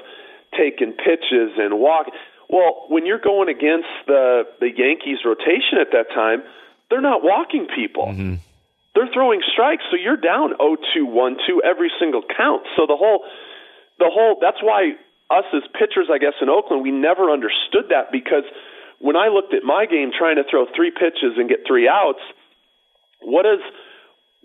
taking 0.60 0.92
pitches 0.92 1.56
and 1.56 1.80
walk. 1.80 2.08
Well, 2.50 2.86
when 2.90 3.06
you're 3.06 3.24
going 3.24 3.48
against 3.48 3.88
the 4.08 4.44
the 4.60 4.68
Yankees 4.76 5.20
rotation 5.24 5.80
at 5.80 5.96
that 5.96 6.12
time, 6.14 6.44
they're 6.90 7.02
not 7.02 7.24
walking 7.24 7.68
people. 7.74 8.08
Mm-hmm. 8.08 8.36
They're 8.96 9.10
throwing 9.14 9.42
strikes, 9.54 9.84
so 9.92 9.96
you're 9.96 10.18
down 10.18 10.58
0-2, 10.60 11.08
1-2 11.08 11.62
every 11.64 11.92
single 12.00 12.24
count. 12.36 12.64
So 12.76 12.88
the 12.88 12.98
whole 12.98 13.24
the 14.00 14.10
whole 14.12 14.38
that's 14.42 14.62
why 14.62 14.98
us 15.30 15.46
as 15.54 15.64
pitchers, 15.78 16.10
I 16.12 16.18
guess 16.18 16.34
in 16.42 16.50
Oakland, 16.50 16.84
we 16.84 16.92
never 16.92 17.30
understood 17.30 17.90
that 17.90 18.12
because 18.12 18.44
when 19.00 19.16
I 19.16 19.30
looked 19.30 19.54
at 19.54 19.64
my 19.64 19.86
game 19.86 20.12
trying 20.12 20.36
to 20.36 20.44
throw 20.50 20.66
three 20.76 20.92
pitches 20.92 21.38
and 21.38 21.48
get 21.48 21.60
three 21.68 21.88
outs, 21.88 22.20
what 23.22 23.46
is 23.46 23.62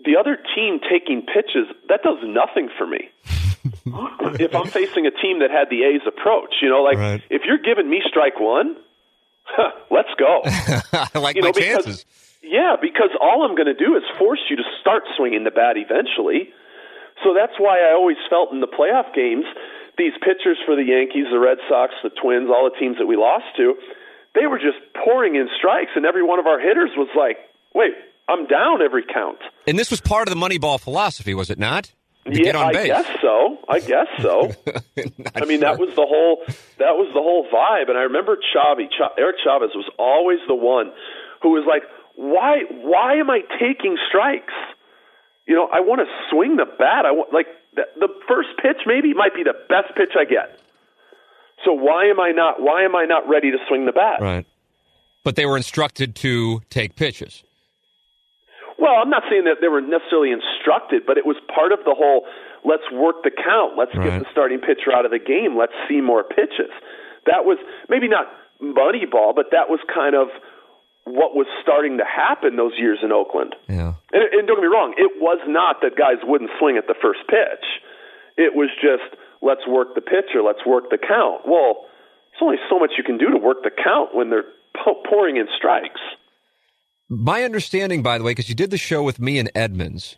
the 0.05 0.17
other 0.17 0.37
team 0.55 0.79
taking 0.79 1.25
pitches? 1.25 1.67
That 1.89 2.03
does 2.03 2.19
nothing 2.23 2.69
for 2.77 2.85
me. 2.85 3.09
if 4.39 4.55
I'm 4.55 4.67
facing 4.67 5.05
a 5.05 5.11
team 5.11 5.39
that 5.39 5.51
had 5.51 5.69
the 5.69 5.83
A's 5.83 6.01
approach, 6.07 6.55
you 6.61 6.69
know, 6.69 6.81
like 6.81 6.97
right. 6.97 7.21
if 7.29 7.43
you're 7.45 7.61
giving 7.61 7.89
me 7.89 8.01
strike 8.07 8.39
one, 8.39 8.75
huh, 9.45 9.71
let's 9.91 10.09
go. 10.17 10.41
I 11.13 11.19
like 11.19 11.35
you 11.35 11.43
my 11.43 11.49
know, 11.49 11.53
because, 11.53 11.85
chances. 11.85 12.05
Yeah, 12.41 12.75
because 12.81 13.09
all 13.21 13.45
I'm 13.45 13.55
going 13.55 13.69
to 13.69 13.77
do 13.77 13.95
is 13.95 14.03
force 14.17 14.41
you 14.49 14.55
to 14.57 14.63
start 14.81 15.03
swinging 15.17 15.43
the 15.43 15.51
bat 15.51 15.77
eventually. 15.77 16.49
So 17.23 17.33
that's 17.33 17.53
why 17.57 17.79
I 17.79 17.93
always 17.93 18.17
felt 18.29 18.51
in 18.51 18.59
the 18.59 18.67
playoff 18.67 19.13
games, 19.13 19.45
these 19.97 20.13
pitchers 20.19 20.57
for 20.65 20.75
the 20.75 20.83
Yankees, 20.83 21.25
the 21.31 21.39
Red 21.39 21.57
Sox, 21.69 21.93
the 22.03 22.09
Twins, 22.09 22.49
all 22.49 22.69
the 22.69 22.77
teams 22.77 22.97
that 22.97 23.05
we 23.05 23.15
lost 23.15 23.45
to, 23.57 23.75
they 24.35 24.47
were 24.47 24.59
just 24.59 24.77
pouring 24.93 25.35
in 25.35 25.47
strikes, 25.57 25.91
and 25.95 26.05
every 26.05 26.23
one 26.23 26.39
of 26.39 26.45
our 26.45 26.59
hitters 26.59 26.91
was 26.97 27.07
like, 27.15 27.37
wait, 27.73 27.93
I'm 28.27 28.47
down 28.47 28.81
every 28.81 29.05
count. 29.05 29.39
And 29.65 29.79
this 29.79 29.89
was 29.89 30.01
part 30.01 30.27
of 30.27 30.33
the 30.33 30.39
Moneyball 30.39 30.79
philosophy, 30.79 31.33
was 31.33 31.49
it 31.49 31.57
not? 31.57 31.93
Yeah, 32.25 32.57
I 32.57 32.73
guess 32.73 33.05
so. 33.21 33.57
I 33.69 33.79
guess 33.79 34.07
so. 34.21 34.51
I 35.35 35.45
mean, 35.45 35.59
sure. 35.61 35.69
that 35.69 35.79
was 35.79 35.89
the 35.95 36.05
whole 36.05 36.43
that 36.79 36.97
was 36.97 37.09
the 37.13 37.21
whole 37.21 37.45
vibe. 37.53 37.89
And 37.89 37.97
I 37.97 38.03
remember 38.03 38.37
Chavi, 38.37 38.89
Ch- 38.89 39.13
Eric 39.17 39.37
Chavez 39.43 39.71
was 39.75 39.89
always 39.99 40.39
the 40.47 40.55
one 40.55 40.91
who 41.41 41.51
was 41.51 41.65
like, 41.67 41.83
"Why? 42.15 42.63
Why 42.69 43.15
am 43.15 43.29
I 43.29 43.41
taking 43.59 43.97
strikes? 44.09 44.53
You 45.47 45.55
know, 45.55 45.69
I 45.71 45.81
want 45.81 46.01
to 46.01 46.07
swing 46.31 46.57
the 46.57 46.65
bat. 46.65 47.05
I 47.05 47.11
want 47.11 47.31
like 47.31 47.47
the, 47.75 47.83
the 47.99 48.09
first 48.27 48.49
pitch 48.61 48.81
maybe 48.85 49.13
might 49.13 49.35
be 49.35 49.43
the 49.43 49.53
best 49.69 49.95
pitch 49.95 50.17
I 50.19 50.25
get. 50.25 50.59
So 51.63 51.73
why 51.73 52.05
am 52.05 52.19
I 52.19 52.31
not? 52.31 52.59
Why 52.59 52.83
am 52.83 52.95
I 52.95 53.05
not 53.05 53.29
ready 53.29 53.51
to 53.51 53.57
swing 53.67 53.85
the 53.85 53.93
bat? 53.93 54.19
Right. 54.19 54.45
But 55.23 55.35
they 55.35 55.45
were 55.45 55.57
instructed 55.57 56.15
to 56.17 56.61
take 56.69 56.95
pitches. 56.95 57.44
Well, 58.85 59.01
I'm 59.01 59.09
not 59.09 59.23
saying 59.33 59.49
that 59.49 59.65
they 59.65 59.67
were 59.67 59.81
necessarily 59.81 60.29
instructed, 60.29 61.09
but 61.09 61.17
it 61.17 61.25
was 61.25 61.41
part 61.49 61.73
of 61.73 61.81
the 61.89 61.97
whole 61.97 62.29
let's 62.61 62.85
work 62.93 63.25
the 63.25 63.33
count, 63.33 63.73
let's 63.73 63.97
right. 63.97 64.13
get 64.13 64.21
the 64.21 64.29
starting 64.29 64.61
pitcher 64.61 64.93
out 64.93 65.05
of 65.05 65.11
the 65.11 65.17
game, 65.17 65.57
let's 65.57 65.73
see 65.89 66.01
more 66.01 66.21
pitches. 66.21 66.69
That 67.25 67.49
was 67.49 67.57
maybe 67.89 68.05
not 68.07 68.29
money 68.61 69.09
ball, 69.09 69.33
but 69.33 69.49
that 69.57 69.73
was 69.73 69.81
kind 69.89 70.13
of 70.13 70.29
what 71.05 71.33
was 71.33 71.49
starting 71.61 71.97
to 71.97 72.05
happen 72.05 72.57
those 72.57 72.77
years 72.77 73.01
in 73.01 73.11
Oakland. 73.11 73.57
Yeah. 73.65 73.97
And, 74.13 74.21
and 74.21 74.45
don't 74.45 74.57
get 74.57 74.65
me 74.65 74.73
wrong, 74.73 74.93
it 74.97 75.17
was 75.17 75.41
not 75.49 75.81
that 75.81 75.97
guys 75.97 76.21
wouldn't 76.21 76.53
swing 76.61 76.77
at 76.77 76.85
the 76.85 76.97
first 77.01 77.25
pitch. 77.25 77.65
It 78.37 78.53
was 78.53 78.69
just 78.77 79.17
let's 79.41 79.65
work 79.65 79.93
the 79.97 80.05
pitcher, 80.05 80.45
let's 80.45 80.61
work 80.61 80.93
the 80.93 81.01
count. 81.01 81.49
Well, 81.49 81.89
there's 82.33 82.41
only 82.41 82.61
so 82.69 82.77
much 82.77 82.97
you 82.97 83.03
can 83.03 83.17
do 83.17 83.33
to 83.33 83.37
work 83.41 83.65
the 83.65 83.73
count 83.73 84.13
when 84.13 84.29
they're 84.29 84.49
pouring 85.09 85.37
in 85.37 85.47
strikes. 85.57 86.01
My 87.09 87.43
understanding, 87.43 88.01
by 88.01 88.17
the 88.17 88.23
way, 88.23 88.31
because 88.31 88.49
you 88.49 88.55
did 88.55 88.71
the 88.71 88.77
show 88.77 89.03
with 89.03 89.19
me 89.19 89.37
and 89.37 89.51
Edmonds, 89.53 90.15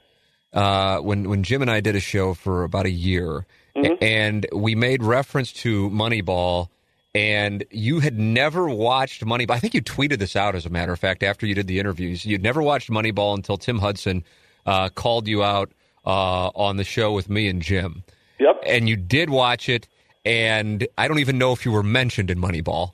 uh, 0.53 0.99
when 0.99 1.29
when 1.29 1.43
Jim 1.43 1.61
and 1.61 1.69
I 1.69 1.81
did 1.81 1.95
a 1.95 1.99
show 1.99 2.33
for 2.33 2.63
about 2.63 2.85
a 2.85 2.91
year, 2.91 3.45
mm-hmm. 3.75 3.93
and 4.01 4.45
we 4.53 4.73
made 4.75 5.03
reference 5.03 5.51
to 5.53 5.89
Moneyball, 5.89 6.69
and 7.13 7.65
you 7.71 7.99
had 7.99 8.17
never 8.17 8.69
watched 8.69 9.25
Moneyball. 9.25 9.51
I 9.51 9.59
think 9.59 9.73
you 9.73 9.81
tweeted 9.81 10.19
this 10.19 10.35
out, 10.35 10.55
as 10.55 10.65
a 10.65 10.69
matter 10.69 10.93
of 10.93 10.99
fact, 10.99 11.23
after 11.23 11.45
you 11.45 11.53
did 11.55 11.67
the 11.67 11.79
interviews. 11.79 12.25
You'd 12.25 12.43
never 12.43 12.61
watched 12.61 12.89
Moneyball 12.89 13.35
until 13.35 13.57
Tim 13.57 13.79
Hudson 13.79 14.23
uh, 14.65 14.89
called 14.89 15.27
you 15.27 15.43
out 15.43 15.71
uh, 16.05 16.47
on 16.55 16.77
the 16.77 16.85
show 16.85 17.11
with 17.11 17.29
me 17.29 17.49
and 17.49 17.61
Jim. 17.61 18.03
Yep. 18.39 18.63
And 18.65 18.87
you 18.87 18.95
did 18.95 19.29
watch 19.29 19.67
it, 19.67 19.89
and 20.23 20.87
I 20.97 21.09
don't 21.09 21.19
even 21.19 21.37
know 21.37 21.51
if 21.51 21.65
you 21.65 21.71
were 21.73 21.83
mentioned 21.83 22.31
in 22.31 22.39
Moneyball. 22.39 22.91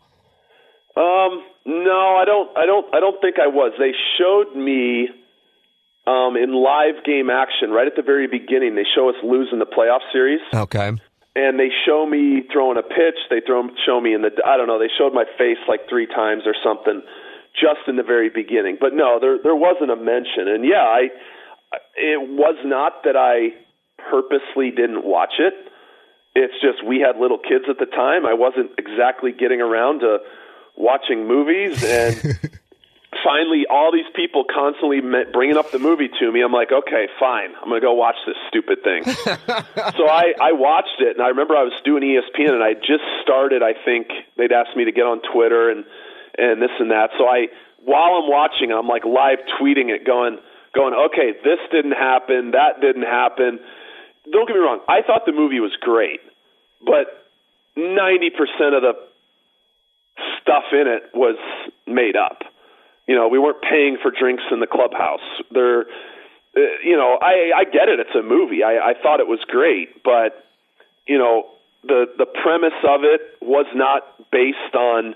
Um, 0.96 1.44
no, 1.66 2.18
I 2.20 2.26
don't. 2.26 2.58
I 2.58 2.66
don't. 2.66 2.94
I 2.94 3.00
don't 3.00 3.20
think 3.22 3.38
I 3.40 3.48
was. 3.48 3.72
They 3.80 3.94
showed 4.18 4.56
me 4.56 5.08
um, 6.06 6.36
in 6.36 6.52
live 6.52 7.04
game 7.06 7.30
action 7.30 7.72
right 7.72 7.88
at 7.88 7.96
the 7.96 8.02
very 8.04 8.28
beginning. 8.28 8.76
They 8.76 8.86
show 8.96 9.10
us 9.10 9.16
losing 9.24 9.60
the 9.60 9.66
playoff 9.66 10.04
series. 10.12 10.42
Okay. 10.54 10.92
And 11.36 11.60
they 11.60 11.70
show 11.86 12.06
me 12.06 12.44
throwing 12.52 12.78
a 12.78 12.84
pitch. 12.84 13.18
They 13.30 13.42
throw 13.46 13.68
show 13.86 14.00
me 14.02 14.14
in 14.14 14.22
the. 14.22 14.32
I 14.46 14.58
don't 14.58 14.68
know. 14.68 14.78
They 14.78 14.92
showed 14.98 15.14
my 15.14 15.26
face 15.38 15.58
like 15.68 15.88
three 15.90 16.06
times 16.06 16.44
or 16.46 16.54
something, 16.64 17.02
just 17.56 17.88
in 17.88 17.96
the 17.96 18.04
very 18.04 18.30
beginning. 18.30 18.78
But 18.80 18.94
no, 18.94 19.18
there 19.20 19.38
there 19.42 19.56
wasn't 19.56 19.92
a 19.92 19.96
mention. 19.96 20.48
And 20.48 20.66
yeah, 20.66 20.84
I. 20.84 21.08
It 21.96 22.22
was 22.30 22.54
not 22.64 23.02
that 23.04 23.16
I 23.18 23.50
purposely 23.98 24.70
didn't 24.70 25.04
watch 25.04 25.40
it. 25.40 25.54
It's 26.36 26.54
just 26.62 26.86
we 26.86 27.00
had 27.00 27.20
little 27.20 27.40
kids 27.40 27.66
at 27.70 27.80
the 27.80 27.90
time. 27.90 28.28
I 28.28 28.34
wasn't 28.34 28.78
exactly 28.78 29.32
getting 29.32 29.62
around 29.62 30.02
to 30.02 30.18
watching 30.76 31.28
movies 31.28 31.84
and 31.84 32.16
finally 33.24 33.66
all 33.70 33.92
these 33.92 34.10
people 34.16 34.44
constantly 34.44 35.00
bringing 35.32 35.56
up 35.58 35.72
the 35.72 35.80
movie 35.80 36.10
to 36.20 36.32
me. 36.32 36.42
I'm 36.42 36.52
like 36.52 36.72
okay 36.72 37.08
fine. 37.20 37.54
I'm 37.62 37.70
going 37.70 37.80
to 37.82 37.86
go 37.86 37.94
watch 37.94 38.16
this 38.26 38.36
stupid 38.50 38.84
thing. 38.84 39.04
So 39.98 40.08
i 40.08 40.34
i 40.42 40.52
watched 40.54 41.00
it 41.00 41.18
and 41.18 41.22
i 41.22 41.28
remember 41.30 41.56
i 41.56 41.64
was 41.64 41.74
doing 41.84 42.04
espn 42.04 42.50
and 42.50 42.64
i 42.64 42.74
just 42.74 43.04
started 43.22 43.62
i 43.62 43.74
think 43.86 44.08
they'd 44.38 44.52
asked 44.52 44.76
me 44.76 44.86
to 44.86 44.92
get 44.92 45.06
on 45.06 45.22
twitter 45.34 45.70
and 45.70 45.86
and 46.38 46.62
this 46.62 46.72
and 46.80 46.90
that. 46.92 47.10
So 47.18 47.26
i 47.26 47.48
while 47.84 48.18
i'm 48.22 48.30
watching 48.30 48.72
i'm 48.72 48.88
like 48.88 49.06
live 49.06 49.40
tweeting 49.60 49.90
it 49.90 50.06
going 50.06 50.38
going 50.74 50.94
okay 50.94 51.34
this 51.44 51.60
didn't 51.72 51.92
happen 51.94 52.52
that 52.52 52.82
didn't 52.82 53.04
happen. 53.04 53.60
Don't 54.32 54.48
get 54.48 54.56
me 54.56 54.62
wrong 54.62 54.80
i 54.88 55.02
thought 55.06 55.26
the 55.26 55.34
movie 55.34 55.60
was 55.60 55.76
great 55.82 56.22
but 56.86 57.08
90% 57.78 58.30
of 58.76 58.82
the 58.82 58.94
stuff 60.54 60.72
in 60.72 60.88
it 60.88 61.04
was 61.14 61.38
made 61.88 62.16
up. 62.16 62.44
You 63.08 63.16
know, 63.16 63.28
we 63.28 63.40
weren't 63.40 63.62
paying 63.62 63.98
for 64.02 64.12
drinks 64.12 64.44
in 64.52 64.60
the 64.60 64.68
clubhouse. 64.68 65.26
There, 65.52 65.82
uh, 65.82 66.60
you 66.84 66.96
know, 66.96 67.18
I 67.22 67.52
I 67.56 67.64
get 67.66 67.90
it. 67.90 68.00
It's 68.00 68.16
a 68.16 68.24
movie. 68.24 68.64
I, 68.64 68.92
I 68.92 68.94
thought 69.02 69.20
it 69.20 69.28
was 69.28 69.40
great, 69.48 70.04
but 70.04 70.46
you 71.08 71.18
know, 71.18 71.48
the 71.84 72.06
the 72.18 72.26
premise 72.26 72.78
of 72.88 73.02
it 73.04 73.22
was 73.42 73.66
not 73.76 74.04
based 74.32 74.76
on 74.76 75.16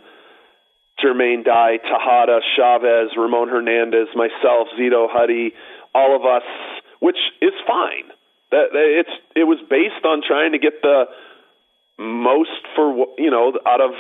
Jermaine 1.00 1.46
Dye, 1.46 1.78
Tejada, 1.78 2.40
Chavez, 2.56 3.16
Ramon 3.16 3.50
Hernandez, 3.50 4.08
myself, 4.16 4.68
Zito 4.78 5.08
Huddy, 5.10 5.54
all 5.94 6.16
of 6.16 6.26
us, 6.26 6.44
which 7.00 7.18
is 7.42 7.54
fine. 7.66 8.12
That 8.52 8.68
it's 8.74 9.16
it 9.36 9.46
was 9.46 9.60
based 9.70 10.04
on 10.04 10.22
trying 10.28 10.52
to 10.52 10.60
get 10.60 10.82
the 10.82 11.06
most 12.00 12.62
for 12.76 13.08
you 13.18 13.32
know 13.32 13.54
out 13.66 13.82
of 13.82 13.92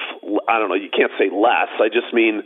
I 0.48 0.60
don't 0.60 0.70
know 0.70 0.76
you 0.76 0.90
can't 0.90 1.12
say 1.18 1.30
less 1.34 1.70
I 1.82 1.90
just 1.90 2.14
mean 2.14 2.44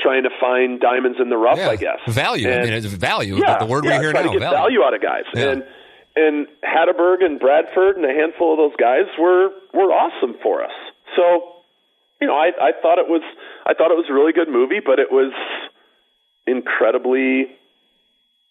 trying 0.00 0.24
to 0.24 0.30
find 0.40 0.80
diamonds 0.80 1.18
in 1.20 1.30
the 1.30 1.36
rough 1.36 1.58
yeah. 1.58 1.70
I 1.70 1.76
guess 1.76 1.98
value 2.08 2.48
and, 2.48 2.60
I 2.60 2.64
mean 2.64 2.72
it's 2.74 2.86
value 2.86 3.36
yeah, 3.36 3.58
the 3.58 3.66
word 3.66 3.84
yeah, 3.84 3.98
we 3.98 4.04
hear 4.04 4.12
now 4.12 4.22
to 4.22 4.28
get 4.28 4.40
value. 4.40 4.56
value 4.56 4.82
out 4.82 4.94
of 4.94 5.02
guys 5.02 5.24
yeah. 5.34 5.50
and 5.50 5.64
and 6.14 6.46
Hatteberg 6.62 7.24
and 7.24 7.40
Bradford 7.40 7.96
and 7.96 8.04
a 8.04 8.12
handful 8.12 8.52
of 8.52 8.58
those 8.58 8.76
guys 8.78 9.08
were 9.18 9.48
were 9.72 9.90
awesome 9.90 10.36
for 10.42 10.62
us 10.62 10.76
so 11.16 11.40
you 12.20 12.26
know 12.26 12.34
I 12.34 12.52
I 12.60 12.72
thought 12.82 12.98
it 12.98 13.08
was 13.08 13.22
I 13.64 13.72
thought 13.72 13.90
it 13.90 13.96
was 13.96 14.06
a 14.10 14.12
really 14.12 14.32
good 14.32 14.48
movie 14.48 14.80
but 14.84 14.98
it 14.98 15.10
was 15.10 15.32
incredibly 16.46 17.46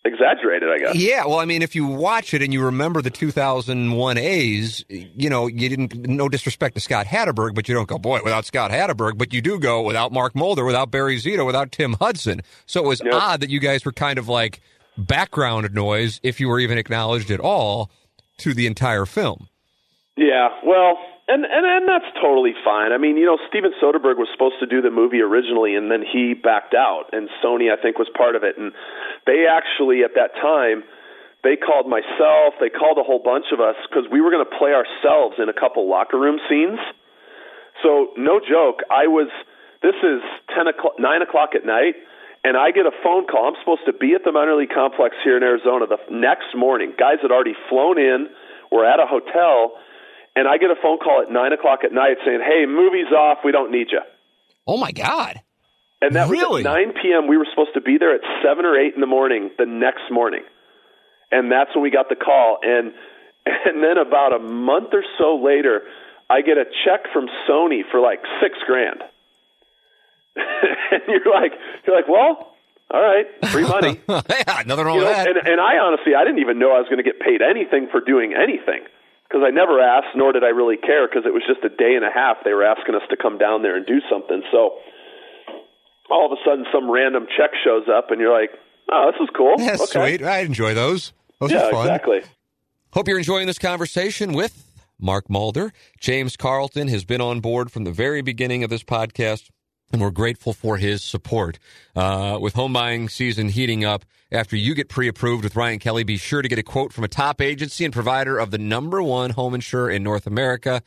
exaggerated, 0.03 0.69
I 0.69 0.79
guess. 0.79 0.95
Yeah, 0.95 1.25
well, 1.25 1.39
I 1.39 1.45
mean, 1.45 1.61
if 1.61 1.75
you 1.75 1.85
watch 1.85 2.33
it 2.33 2.41
and 2.41 2.51
you 2.51 2.63
remember 2.65 3.01
the 3.01 3.09
2001 3.09 4.17
A's, 4.17 4.85
you 4.89 5.29
know, 5.29 5.47
you 5.47 5.69
didn't, 5.69 5.95
no 6.07 6.27
disrespect 6.29 6.75
to 6.75 6.81
Scott 6.81 7.05
Hatteberg, 7.05 7.53
but 7.53 7.67
you 7.67 7.75
don't 7.75 7.87
go, 7.87 7.97
boy, 7.97 8.19
without 8.23 8.45
Scott 8.45 8.71
Hatteberg. 8.71 9.17
but 9.17 9.33
you 9.33 9.41
do 9.41 9.59
go 9.59 9.81
without 9.81 10.11
Mark 10.11 10.35
Mulder, 10.35 10.65
without 10.65 10.91
Barry 10.91 11.17
Zito, 11.17 11.45
without 11.45 11.71
Tim 11.71 11.93
Hudson. 11.93 12.41
So 12.65 12.83
it 12.83 12.87
was 12.87 13.01
yep. 13.03 13.13
odd 13.13 13.39
that 13.41 13.49
you 13.49 13.59
guys 13.59 13.85
were 13.85 13.91
kind 13.91 14.17
of 14.17 14.27
like 14.27 14.61
background 14.97 15.73
noise, 15.73 16.19
if 16.23 16.39
you 16.39 16.47
were 16.47 16.59
even 16.59 16.77
acknowledged 16.77 17.31
at 17.31 17.39
all, 17.39 17.91
to 18.39 18.53
the 18.53 18.67
entire 18.67 19.05
film. 19.05 19.47
Yeah, 20.17 20.49
well, 20.65 20.97
and, 21.31 21.47
and 21.47 21.63
and 21.63 21.87
that's 21.87 22.11
totally 22.19 22.51
fine. 22.63 22.91
I 22.91 22.99
mean, 22.99 23.15
you 23.15 23.25
know, 23.25 23.39
Steven 23.47 23.71
Soderbergh 23.79 24.19
was 24.19 24.27
supposed 24.35 24.59
to 24.59 24.67
do 24.67 24.83
the 24.83 24.91
movie 24.91 25.23
originally, 25.23 25.75
and 25.75 25.89
then 25.89 26.03
he 26.03 26.35
backed 26.35 26.75
out, 26.75 27.07
and 27.15 27.29
Sony, 27.39 27.71
I 27.71 27.81
think, 27.81 27.97
was 27.97 28.11
part 28.11 28.35
of 28.35 28.43
it. 28.43 28.57
And 28.59 28.73
they 29.25 29.47
actually, 29.47 30.03
at 30.03 30.11
that 30.19 30.35
time, 30.35 30.83
they 31.47 31.55
called 31.55 31.87
myself, 31.87 32.59
they 32.59 32.69
called 32.69 32.99
a 32.99 33.05
whole 33.07 33.23
bunch 33.23 33.49
of 33.55 33.63
us 33.63 33.79
because 33.87 34.11
we 34.11 34.19
were 34.19 34.29
going 34.29 34.43
to 34.43 34.53
play 34.59 34.75
ourselves 34.75 35.39
in 35.39 35.47
a 35.47 35.55
couple 35.55 35.87
locker 35.87 36.19
room 36.19 36.37
scenes. 36.51 36.79
So, 37.79 38.11
no 38.19 38.43
joke, 38.43 38.83
I 38.91 39.07
was. 39.07 39.31
This 39.81 39.97
is 40.03 40.21
ten 40.53 40.67
o'clock, 40.67 40.99
nine 40.99 41.23
o'clock 41.23 41.55
at 41.55 41.65
night, 41.65 41.95
and 42.43 42.59
I 42.59 42.69
get 42.69 42.85
a 42.85 42.93
phone 43.01 43.25
call. 43.25 43.47
I'm 43.47 43.57
supposed 43.63 43.87
to 43.87 43.93
be 43.95 44.13
at 44.13 44.27
the 44.27 44.35
minor 44.35 44.53
league 44.53 44.69
complex 44.69 45.15
here 45.23 45.37
in 45.37 45.41
Arizona 45.41 45.87
the 45.87 45.97
next 46.11 46.53
morning. 46.53 46.93
Guys 46.99 47.23
had 47.23 47.31
already 47.31 47.55
flown 47.71 47.97
in. 47.97 48.27
We're 48.69 48.85
at 48.85 48.99
a 48.99 49.07
hotel 49.07 49.79
and 50.35 50.47
I 50.47 50.57
get 50.57 50.71
a 50.71 50.79
phone 50.81 50.97
call 50.97 51.21
at 51.21 51.31
nine 51.31 51.53
o'clock 51.53 51.83
at 51.83 51.91
night 51.91 52.17
saying, 52.25 52.41
"Hey, 52.41 52.65
movie's 52.65 53.11
off. 53.11 53.39
We 53.43 53.51
don't 53.51 53.71
need 53.71 53.87
you." 53.91 54.01
Oh 54.67 54.77
my 54.77 54.91
god! 54.91 55.41
And 56.01 56.15
that 56.15 56.29
really? 56.29 56.63
was 56.63 56.65
at 56.65 56.71
nine 56.71 56.93
p.m. 57.01 57.27
We 57.27 57.37
were 57.37 57.47
supposed 57.49 57.73
to 57.73 57.81
be 57.81 57.97
there 57.97 58.15
at 58.15 58.21
seven 58.43 58.65
or 58.65 58.79
eight 58.79 58.95
in 58.95 59.01
the 59.01 59.07
morning 59.07 59.51
the 59.57 59.65
next 59.65 60.09
morning, 60.11 60.43
and 61.31 61.51
that's 61.51 61.75
when 61.75 61.83
we 61.83 61.91
got 61.91 62.09
the 62.09 62.15
call. 62.15 62.59
And 62.63 62.93
and 63.45 63.83
then 63.83 63.97
about 63.97 64.33
a 64.33 64.39
month 64.39 64.89
or 64.93 65.03
so 65.17 65.35
later, 65.35 65.81
I 66.29 66.41
get 66.41 66.57
a 66.57 66.65
check 66.85 67.11
from 67.11 67.27
Sony 67.49 67.81
for 67.89 67.99
like 67.99 68.19
six 68.41 68.57
grand. 68.65 69.03
and 70.35 71.01
you're 71.09 71.33
like, 71.33 71.51
you're 71.85 71.95
like, 71.95 72.07
well, 72.07 72.55
all 72.89 73.01
right, 73.01 73.25
free 73.51 73.67
money. 73.67 73.99
yeah, 74.09 74.63
nothing 74.65 74.85
wrong 74.85 74.95
you 74.95 75.03
with 75.03 75.11
know, 75.11 75.23
that. 75.23 75.27
And, 75.27 75.37
and 75.47 75.59
I 75.59 75.77
honestly, 75.77 76.15
I 76.15 76.23
didn't 76.23 76.39
even 76.39 76.57
know 76.57 76.71
I 76.71 76.79
was 76.79 76.87
going 76.87 77.03
to 77.03 77.07
get 77.07 77.19
paid 77.19 77.41
anything 77.41 77.89
for 77.91 77.99
doing 77.99 78.33
anything 78.33 78.87
because 79.31 79.47
I 79.47 79.51
never 79.51 79.79
asked, 79.79 80.11
nor 80.13 80.33
did 80.33 80.43
I 80.43 80.49
really 80.49 80.75
care, 80.75 81.07
because 81.07 81.23
it 81.25 81.31
was 81.31 81.43
just 81.47 81.63
a 81.63 81.69
day 81.69 81.95
and 81.95 82.03
a 82.03 82.11
half. 82.11 82.43
They 82.43 82.51
were 82.51 82.65
asking 82.65 82.95
us 82.95 83.07
to 83.09 83.15
come 83.15 83.37
down 83.37 83.61
there 83.61 83.77
and 83.77 83.85
do 83.85 84.03
something. 84.11 84.43
So 84.51 84.75
all 86.11 86.25
of 86.25 86.35
a 86.35 86.39
sudden, 86.43 86.65
some 86.73 86.91
random 86.91 87.27
check 87.37 87.51
shows 87.63 87.87
up, 87.87 88.11
and 88.11 88.19
you're 88.19 88.33
like, 88.33 88.51
"Oh, 88.91 89.09
this 89.11 89.21
is 89.23 89.29
cool. 89.35 89.55
Yeah, 89.57 89.75
okay. 89.79 90.17
sweet. 90.19 90.23
I 90.23 90.39
enjoy 90.39 90.73
those. 90.73 91.13
Those 91.39 91.51
yeah, 91.51 91.67
are 91.67 91.71
fun. 91.71 91.87
exactly. 91.87 92.21
Hope 92.91 93.07
you're 93.07 93.17
enjoying 93.17 93.47
this 93.47 93.57
conversation 93.57 94.33
with 94.33 94.69
Mark 94.99 95.29
Mulder. 95.29 95.71
James 95.99 96.35
Carlton 96.35 96.89
has 96.89 97.05
been 97.05 97.21
on 97.21 97.39
board 97.39 97.71
from 97.71 97.85
the 97.85 97.91
very 97.91 98.21
beginning 98.21 98.65
of 98.65 98.69
this 98.69 98.83
podcast, 98.83 99.49
and 99.91 100.01
we're 100.01 100.11
grateful 100.11 100.53
for 100.53 100.77
his 100.77 101.03
support. 101.03 101.59
Uh, 101.95 102.37
with 102.41 102.53
home 102.53 102.73
buying 102.73 103.09
season 103.09 103.49
heating 103.49 103.83
up, 103.85 104.05
after 104.31 104.55
you 104.55 104.73
get 104.73 104.89
pre 104.89 105.07
approved 105.07 105.43
with 105.43 105.55
Ryan 105.55 105.79
Kelley, 105.79 106.03
be 106.03 106.17
sure 106.17 106.41
to 106.41 106.47
get 106.47 106.59
a 106.59 106.63
quote 106.63 106.93
from 106.93 107.03
a 107.03 107.09
top 107.09 107.41
agency 107.41 107.83
and 107.83 107.93
provider 107.93 108.37
of 108.37 108.51
the 108.51 108.57
number 108.57 109.03
one 109.03 109.31
home 109.31 109.53
insurer 109.53 109.89
in 109.89 110.03
North 110.03 110.25
America. 110.25 110.81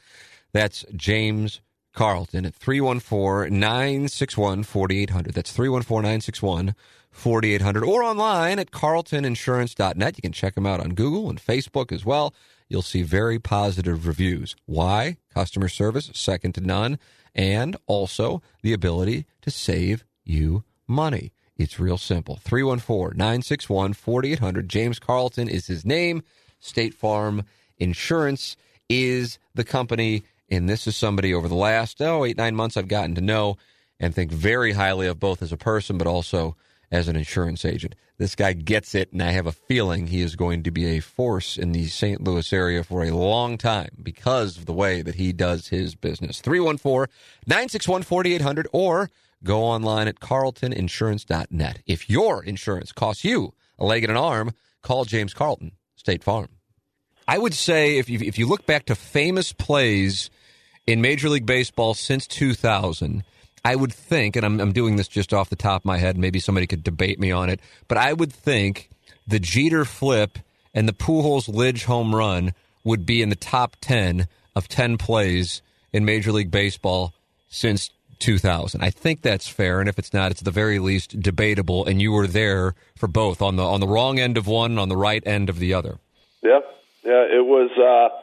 That's 0.53 0.85
James 0.95 1.61
Carlton 1.95 2.47
at 2.47 2.55
314 2.55 3.59
961 3.59 4.65
4800. 4.65 5.35
That's 5.35 5.53
314 5.53 6.03
961 6.03 6.75
4800 7.11 7.85
or 7.85 8.03
online 8.03 8.59
at 8.59 8.71
carltoninsurance.net. 8.73 10.17
You 10.17 10.23
can 10.23 10.33
check 10.33 10.55
them 10.55 10.67
out 10.67 10.81
on 10.81 10.95
Google 10.95 11.31
and 11.31 11.41
Facebook 11.41 11.93
as 11.93 12.05
well. 12.05 12.35
You'll 12.69 12.83
see 12.83 13.03
very 13.03 13.39
positive 13.39 14.07
reviews. 14.07 14.57
Why? 14.67 15.19
Customer 15.33 15.69
service, 15.69 16.11
second 16.15 16.55
to 16.55 16.61
none, 16.61 16.99
and 17.35 17.77
also 17.87 18.43
the 18.63 18.73
ability 18.73 19.27
to 19.43 19.51
save 19.51 20.05
you 20.25 20.65
money. 20.87 21.33
It's 21.57 21.79
real 21.79 21.99
simple. 21.99 22.37
314 22.37 23.17
961 23.17 23.93
4800. 23.95 24.69
James 24.69 24.99
Carlton 24.99 25.49
is 25.49 25.67
his 25.67 25.85
name. 25.85 26.23
State 26.61 26.95
Farm 26.95 27.45
Insurance 27.79 28.57
is 28.89 29.39
the 29.55 29.65
company. 29.65 30.25
And 30.51 30.69
this 30.69 30.87
is 30.87 30.97
somebody 30.97 31.33
over 31.33 31.49
the 31.49 31.55
last, 31.55 32.01
oh, 32.03 32.25
eight, 32.25 32.37
nine 32.37 32.55
months 32.55 32.77
I've 32.77 32.89
gotten 32.89 33.15
to 33.15 33.21
know. 33.21 33.57
and 34.01 34.15
think 34.15 34.33
very 34.33 34.73
highly 34.73 35.07
of 35.07 35.21
both 35.21 35.41
as 35.41 35.53
a 35.53 35.57
person, 35.57 35.97
but 35.99 36.07
also 36.09 36.57
as 36.95 37.09
an 37.09 37.17
insurance 37.17 37.65
agent. 37.65 37.97
This 38.19 38.37
guy 38.37 38.53
gets 38.53 38.95
it, 38.95 39.13
and 39.13 39.21
I 39.21 39.33
have 39.33 39.49
a 39.49 39.53
feeling 39.53 40.07
he 40.07 40.23
is 40.23 40.37
going 40.37 40.63
to 40.63 40.71
be 40.71 40.87
a 40.87 41.01
force 41.01 41.59
in 41.59 41.73
the 41.73 41.89
St. 41.89 42.23
Louis 42.23 42.53
area 42.53 42.85
for 42.85 43.03
a 43.03 43.11
long 43.11 43.59
time 43.59 43.91
because 44.01 44.57
of 44.57 44.67
the 44.67 44.73
way 44.73 45.03
that 45.03 45.17
he 45.17 45.33
does 45.33 45.69
his 45.69 45.97
business. 45.97 46.41
314 46.41 47.13
961 47.49 48.03
4800 48.05 48.69
or 48.73 49.11
go 49.43 49.61
online 49.65 50.07
at 50.07 50.21
carltoninsurance.net. 50.21 51.81
If 51.85 52.09
your 52.09 52.45
insurance 52.45 52.93
costs 52.93 53.25
you 53.25 53.55
a 53.77 53.85
leg 53.85 54.05
and 54.05 54.13
an 54.13 54.17
arm, 54.17 54.53
call 54.83 55.05
James 55.05 55.35
Carlton, 55.35 55.73
State 55.97 56.23
Farm. 56.23 56.49
I 57.27 57.39
would 57.39 57.55
say 57.55 57.99
if 57.99 58.09
you, 58.09 58.21
if 58.21 58.39
you 58.39 58.47
look 58.47 58.67
back 58.67 58.85
to 58.87 58.95
famous 58.95 59.53
plays 59.53 60.31
in 60.87 61.01
Major 61.01 61.29
League 61.29 61.47
Baseball 61.47 61.95
since 61.95 62.29
2000, 62.29 63.25
I 63.65 63.77
would 63.77 63.93
think, 63.93 64.37
and 64.37 64.45
I'm, 64.45 64.61
I'm 64.61 64.73
doing 64.73 64.97
this 64.97 65.09
just 65.09 65.33
off 65.33 65.49
the 65.49 65.57
top 65.57 65.83
of 65.83 65.87
my 65.87 65.97
head, 65.97 66.19
maybe 66.19 66.39
somebody 66.39 66.67
could 66.67 66.85
debate 66.85 67.19
me 67.19 67.31
on 67.31 67.49
it, 67.49 67.61
but 67.89 67.97
I 67.97 68.13
would 68.13 68.33
think 68.33 68.91
the 69.27 69.39
Jeter 69.39 69.85
flip 69.85 70.39
and 70.75 70.89
the 70.89 70.93
Pujols 70.93 71.49
Lidge 71.49 71.85
home 71.85 72.15
run 72.15 72.53
would 72.83 73.07
be 73.07 73.23
in 73.23 73.31
the 73.31 73.37
top 73.37 73.77
10 73.81 74.29
of 74.55 74.69
10 74.69 74.99
plays 74.99 75.63
in 75.93 76.05
Major 76.05 76.33
League 76.33 76.51
Baseball 76.51 77.15
since 77.49 77.91
2000. 78.19 78.83
I 78.83 78.91
think 78.91 79.23
that's 79.23 79.49
fair, 79.49 79.81
and 79.81 79.89
if 79.89 79.99
it's 79.99 80.13
not, 80.13 80.31
it's 80.31 80.43
the 80.43 80.51
very 80.51 80.79
least 80.79 81.21
debatable. 81.21 81.87
And 81.87 82.01
you 82.01 82.13
were 82.13 82.27
there 82.27 82.75
for 82.97 83.07
both 83.07 83.41
on 83.43 83.57
the 83.57 83.63
on 83.63 83.81
the 83.81 83.89
wrong 83.89 84.19
end 84.19 84.37
of 84.37 84.47
one, 84.47 84.79
on 84.79 84.89
the 84.89 84.97
right 84.97 85.23
end 85.27 85.49
of 85.49 85.59
the 85.59 85.75
other. 85.75 85.99
Yeah, 86.43 86.61
yeah, 87.05 87.25
it 87.25 87.45
was 87.45 87.71
uh, 87.77 88.15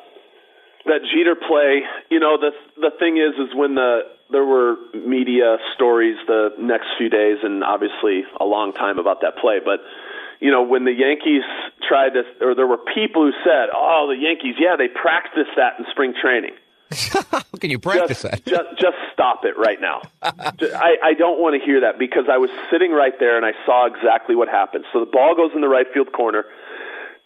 that 0.85 1.01
Jeter 1.13 1.35
play. 1.35 1.81
You 2.09 2.19
know, 2.19 2.37
the 2.37 2.51
the 2.77 2.91
thing 2.99 3.17
is, 3.17 3.33
is 3.47 3.55
when 3.55 3.75
the 3.75 4.01
there 4.31 4.45
were 4.45 4.77
media 4.93 5.57
stories 5.75 6.15
the 6.27 6.49
next 6.59 6.87
few 6.97 7.09
days, 7.09 7.37
and 7.43 7.63
obviously 7.63 8.23
a 8.39 8.45
long 8.45 8.73
time 8.73 8.99
about 8.99 9.21
that 9.21 9.37
play, 9.37 9.59
but. 9.63 9.79
You 10.43 10.49
know, 10.49 10.63
when 10.63 10.85
the 10.85 10.91
Yankees 10.91 11.43
tried 11.87 12.17
to, 12.17 12.23
or 12.43 12.55
there 12.55 12.65
were 12.65 12.79
people 12.79 13.29
who 13.29 13.31
said, 13.45 13.69
"Oh, 13.77 14.09
the 14.09 14.17
Yankees, 14.17 14.55
yeah, 14.57 14.75
they 14.75 14.87
practiced 14.87 15.51
that 15.55 15.77
in 15.77 15.85
spring 15.91 16.15
training." 16.19 16.57
How 16.91 17.41
can 17.59 17.69
you 17.69 17.79
practice 17.79 18.21
just, 18.21 18.23
that? 18.23 18.45
just, 18.45 18.69
just 18.79 18.97
stop 19.13 19.45
it 19.45 19.57
right 19.57 19.79
now. 19.79 20.01
I, 20.21 20.97
I 21.03 21.13
don't 21.13 21.39
want 21.39 21.59
to 21.59 21.65
hear 21.65 21.81
that 21.81 21.97
because 21.97 22.25
I 22.29 22.37
was 22.37 22.49
sitting 22.69 22.91
right 22.91 23.13
there 23.19 23.37
and 23.37 23.45
I 23.45 23.53
saw 23.65 23.87
exactly 23.87 24.35
what 24.35 24.49
happened. 24.49 24.85
So 24.91 24.99
the 24.99 25.09
ball 25.09 25.35
goes 25.35 25.51
in 25.55 25.61
the 25.61 25.69
right 25.69 25.85
field 25.93 26.11
corner. 26.11 26.45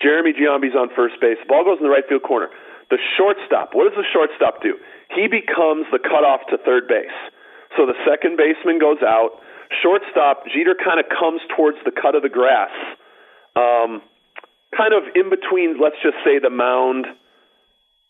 Jeremy 0.01 0.33
Giambi's 0.33 0.75
on 0.75 0.89
first 0.95 1.15
base. 1.19 1.37
The 1.41 1.47
ball 1.47 1.63
goes 1.63 1.77
in 1.79 1.83
the 1.83 1.89
right 1.89 2.03
field 2.07 2.23
corner. 2.23 2.49
The 2.89 2.97
shortstop, 3.17 3.73
what 3.73 3.89
does 3.89 3.97
the 3.97 4.05
shortstop 4.05 4.61
do? 4.61 4.77
He 5.09 5.27
becomes 5.27 5.89
the 5.91 5.99
cutoff 5.99 6.45
to 6.49 6.57
third 6.61 6.87
base. 6.87 7.13
So 7.77 7.85
the 7.85 7.97
second 8.05 8.37
baseman 8.37 8.79
goes 8.79 9.01
out. 9.01 9.41
Shortstop, 9.81 10.45
Jeter 10.47 10.77
kind 10.77 10.99
of 10.99 11.09
comes 11.09 11.41
towards 11.55 11.77
the 11.83 11.91
cut 11.91 12.13
of 12.13 12.21
the 12.21 12.29
grass, 12.29 12.71
um, 13.55 14.01
kind 14.77 14.93
of 14.93 15.03
in 15.15 15.29
between, 15.29 15.81
let's 15.81 15.97
just 16.03 16.21
say, 16.23 16.37
the 16.37 16.53
mound 16.53 17.07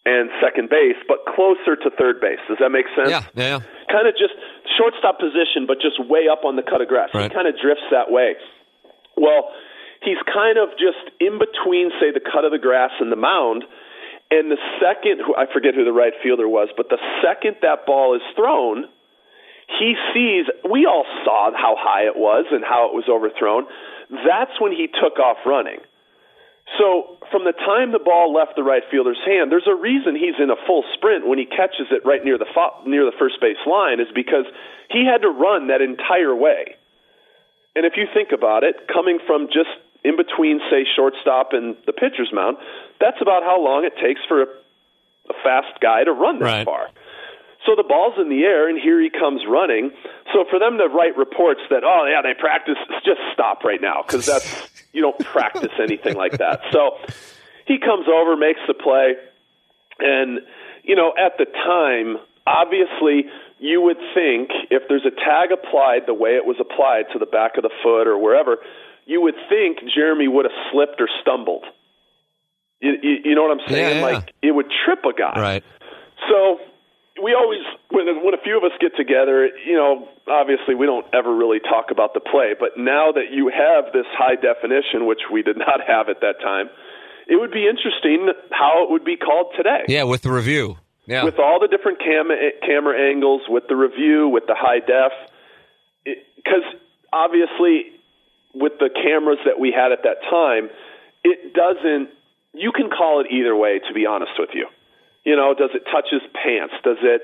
and 0.06 0.30
second 0.44 0.70
base, 0.70 1.00
but 1.08 1.26
closer 1.26 1.74
to 1.76 1.90
third 1.98 2.22
base. 2.22 2.38
Does 2.48 2.60
that 2.60 2.70
make 2.70 2.86
sense? 2.94 3.10
Yeah, 3.10 3.24
yeah. 3.34 3.58
yeah. 3.58 3.60
Kind 3.90 4.06
of 4.06 4.14
just 4.14 4.38
shortstop 4.78 5.18
position, 5.18 5.66
but 5.66 5.82
just 5.82 5.98
way 5.98 6.28
up 6.30 6.46
on 6.46 6.56
the 6.56 6.62
cut 6.62 6.82
of 6.82 6.88
grass. 6.88 7.10
Right. 7.14 7.32
He 7.32 7.34
kind 7.34 7.48
of 7.48 7.56
drifts 7.58 7.88
that 7.90 8.12
way. 8.12 8.36
Well, 9.18 9.50
he's 10.04 10.22
kind 10.30 10.60
of 10.60 10.70
just 10.78 11.10
in 11.18 11.40
between, 11.42 11.90
say, 11.98 12.14
the 12.14 12.22
cut 12.22 12.46
of 12.46 12.52
the 12.52 12.62
grass 12.62 12.92
and 13.00 13.12
the 13.12 13.18
mound. 13.18 13.64
And 14.32 14.50
the 14.50 14.58
second, 14.82 15.22
I 15.38 15.46
forget 15.52 15.76
who 15.76 15.86
the 15.86 15.94
right 15.94 16.14
fielder 16.24 16.48
was, 16.48 16.70
but 16.76 16.90
the 16.90 16.98
second 17.22 17.58
that 17.62 17.86
ball 17.86 18.16
is 18.16 18.22
thrown, 18.36 18.86
he 19.80 19.96
sees, 20.14 20.46
we 20.70 20.86
all 20.86 21.06
saw 21.24 21.52
how 21.54 21.76
high 21.78 22.06
it 22.06 22.18
was 22.18 22.46
and 22.52 22.64
how 22.64 22.90
it 22.90 22.94
was 22.94 23.06
overthrown. 23.10 23.66
That's 24.10 24.60
when 24.60 24.72
he 24.72 24.88
took 24.88 25.20
off 25.20 25.38
running. 25.46 25.80
So 26.78 27.18
from 27.30 27.46
the 27.46 27.54
time 27.54 27.92
the 27.92 28.02
ball 28.02 28.34
left 28.34 28.58
the 28.58 28.66
right 28.66 28.82
fielder's 28.90 29.22
hand, 29.26 29.52
there's 29.52 29.70
a 29.70 29.78
reason 29.78 30.16
he's 30.16 30.42
in 30.42 30.50
a 30.50 30.58
full 30.66 30.84
sprint 30.98 31.28
when 31.28 31.38
he 31.38 31.46
catches 31.46 31.94
it 31.94 32.02
right 32.06 32.24
near 32.26 32.38
the 32.38 32.50
fo- 32.50 32.82
near 32.86 33.06
the 33.06 33.16
first 33.18 33.40
base 33.40 33.62
line 33.70 34.00
is 34.00 34.10
because 34.14 34.46
he 34.90 35.06
had 35.06 35.22
to 35.22 35.30
run 35.30 35.68
that 35.68 35.82
entire 35.82 36.34
way. 36.34 36.76
And 37.76 37.86
if 37.86 37.94
you 37.98 38.08
think 38.12 38.32
about 38.34 38.64
it, 38.64 38.88
coming 38.92 39.20
from 39.28 39.48
just 39.48 39.70
in 40.06 40.16
between, 40.16 40.62
say, 40.70 40.86
shortstop 40.96 41.50
and 41.54 41.76
the 41.86 41.94
pitcher's 41.94 42.30
mound, 42.32 42.58
that's 43.02 43.18
about 43.22 43.42
how 43.44 43.58
long 43.60 43.84
it 43.84 43.94
takes 43.98 44.22
for 44.28 44.44
a, 44.44 44.46
a 45.30 45.34
fast 45.44 45.82
guy 45.82 46.04
to 46.04 46.12
run 46.14 46.38
this 46.40 46.46
Right. 46.46 46.66
far. 46.66 46.88
So 47.66 47.74
the 47.76 47.84
ball's 47.84 48.14
in 48.22 48.30
the 48.30 48.44
air, 48.44 48.70
and 48.70 48.78
here 48.80 49.02
he 49.02 49.10
comes 49.10 49.42
running. 49.50 49.90
So 50.34 50.46
for 50.50 50.60
them 50.60 50.78
to 50.78 50.86
write 50.86 51.18
reports 51.18 51.62
that, 51.72 51.82
oh 51.84 52.06
yeah, 52.06 52.22
they 52.22 52.40
practice, 52.40 52.78
just 53.06 53.20
stop 53.34 53.64
right 53.64 53.82
now 53.82 54.04
because 54.06 54.26
that's 54.28 54.70
you 54.94 55.02
don't 55.02 55.18
practice 55.34 55.74
anything 55.82 56.16
like 56.16 56.38
that. 56.38 56.62
So 56.72 56.98
he 57.66 57.80
comes 57.80 58.06
over, 58.08 58.38
makes 58.38 58.60
the 58.68 58.76
play, 58.76 59.16
and 59.98 60.42
you 60.84 60.96
know 60.96 61.14
at 61.18 61.40
the 61.40 61.46
time, 61.46 62.18
obviously 62.46 63.26
you 63.58 63.82
would 63.82 63.98
think 64.14 64.52
if 64.70 64.84
there's 64.88 65.06
a 65.06 65.16
tag 65.16 65.50
applied 65.52 66.02
the 66.06 66.14
way 66.14 66.32
it 66.38 66.46
was 66.46 66.58
applied 66.60 67.06
to 67.14 67.18
the 67.20 67.26
back 67.26 67.58
of 67.58 67.64
the 67.64 67.72
foot 67.82 68.06
or 68.06 68.18
wherever, 68.20 68.58
you 69.06 69.22
would 69.22 69.36
think 69.50 69.80
Jeremy 69.94 70.28
would 70.28 70.46
have 70.46 70.58
slipped 70.72 71.00
or 71.00 71.08
stumbled. 71.22 71.66
You, 72.82 72.94
you, 73.02 73.16
you 73.26 73.36
know 73.36 73.44
what 73.44 73.60
I'm 73.60 73.68
saying? 73.70 73.98
Yeah, 73.98 74.10
yeah. 74.10 74.18
Like 74.18 74.34
it 74.42 74.52
would 74.52 74.68
trip 74.86 75.00
a 75.06 75.14
guy. 75.14 75.40
Right. 75.40 75.64
So 76.30 76.60
we 77.24 77.34
always, 77.34 77.62
when 77.92 78.08
when 78.24 78.34
a 78.34 78.42
few 78.44 78.58
of 78.58 78.64
us 78.64 78.76
get 78.82 78.98
together, 78.98 79.48
you 79.66 79.76
know, 79.76 80.08
obviously 80.28 80.76
we 80.76 80.86
don't 80.86 81.06
ever 81.14 81.34
really 81.34 81.60
talk 81.60 81.92
about 81.92 82.14
the 82.14 82.20
play. 82.20 82.54
But 82.60 82.78
now 82.78 83.12
that 83.14 83.32
you 83.32 83.50
have 83.54 83.94
this 83.94 84.06
high 84.12 84.36
definition, 84.36 85.06
which 85.06 85.32
we 85.32 85.42
did 85.42 85.58
not 85.58 85.80
have 85.88 86.10
at 86.10 86.20
that 86.22 86.42
time, 86.42 86.68
it 87.28 87.40
would 87.40 87.52
be 87.52 87.68
interesting 87.68 88.30
how 88.52 88.84
it 88.84 88.92
would 88.92 89.06
be 89.06 89.18
called 89.18 89.54
today. 89.56 89.86
Yeah, 89.88 90.04
with 90.04 90.22
the 90.22 90.32
review. 90.32 90.78
Yeah. 91.08 91.24
With 91.24 91.38
all 91.38 91.60
the 91.60 91.68
different 91.68 92.00
cam- 92.00 92.34
camera 92.66 92.98
angles, 92.98 93.44
with 93.48 93.66
the 93.70 93.76
review, 93.76 94.28
with 94.28 94.46
the 94.48 94.56
high 94.58 94.80
def, 94.80 95.14
because 96.36 96.66
obviously 97.14 97.95
with 98.56 98.74
the 98.80 98.90
cameras 98.90 99.40
that 99.46 99.60
we 99.60 99.72
had 99.72 99.92
at 99.92 100.04
that 100.04 100.24
time, 100.30 100.70
it 101.24 101.54
doesn't. 101.54 102.10
You 102.54 102.72
can 102.72 102.90
call 102.90 103.20
it 103.20 103.28
either 103.32 103.56
way. 103.56 103.80
To 103.80 103.94
be 103.94 104.06
honest 104.06 104.32
with 104.40 104.52
you, 104.54 104.68
you 105.24 105.36
know, 105.36 105.54
does 105.54 105.72
it 105.74 105.84
touch 105.92 106.08
his 106.10 106.22
pants? 106.34 106.74
Does 106.84 106.98
it? 107.02 107.22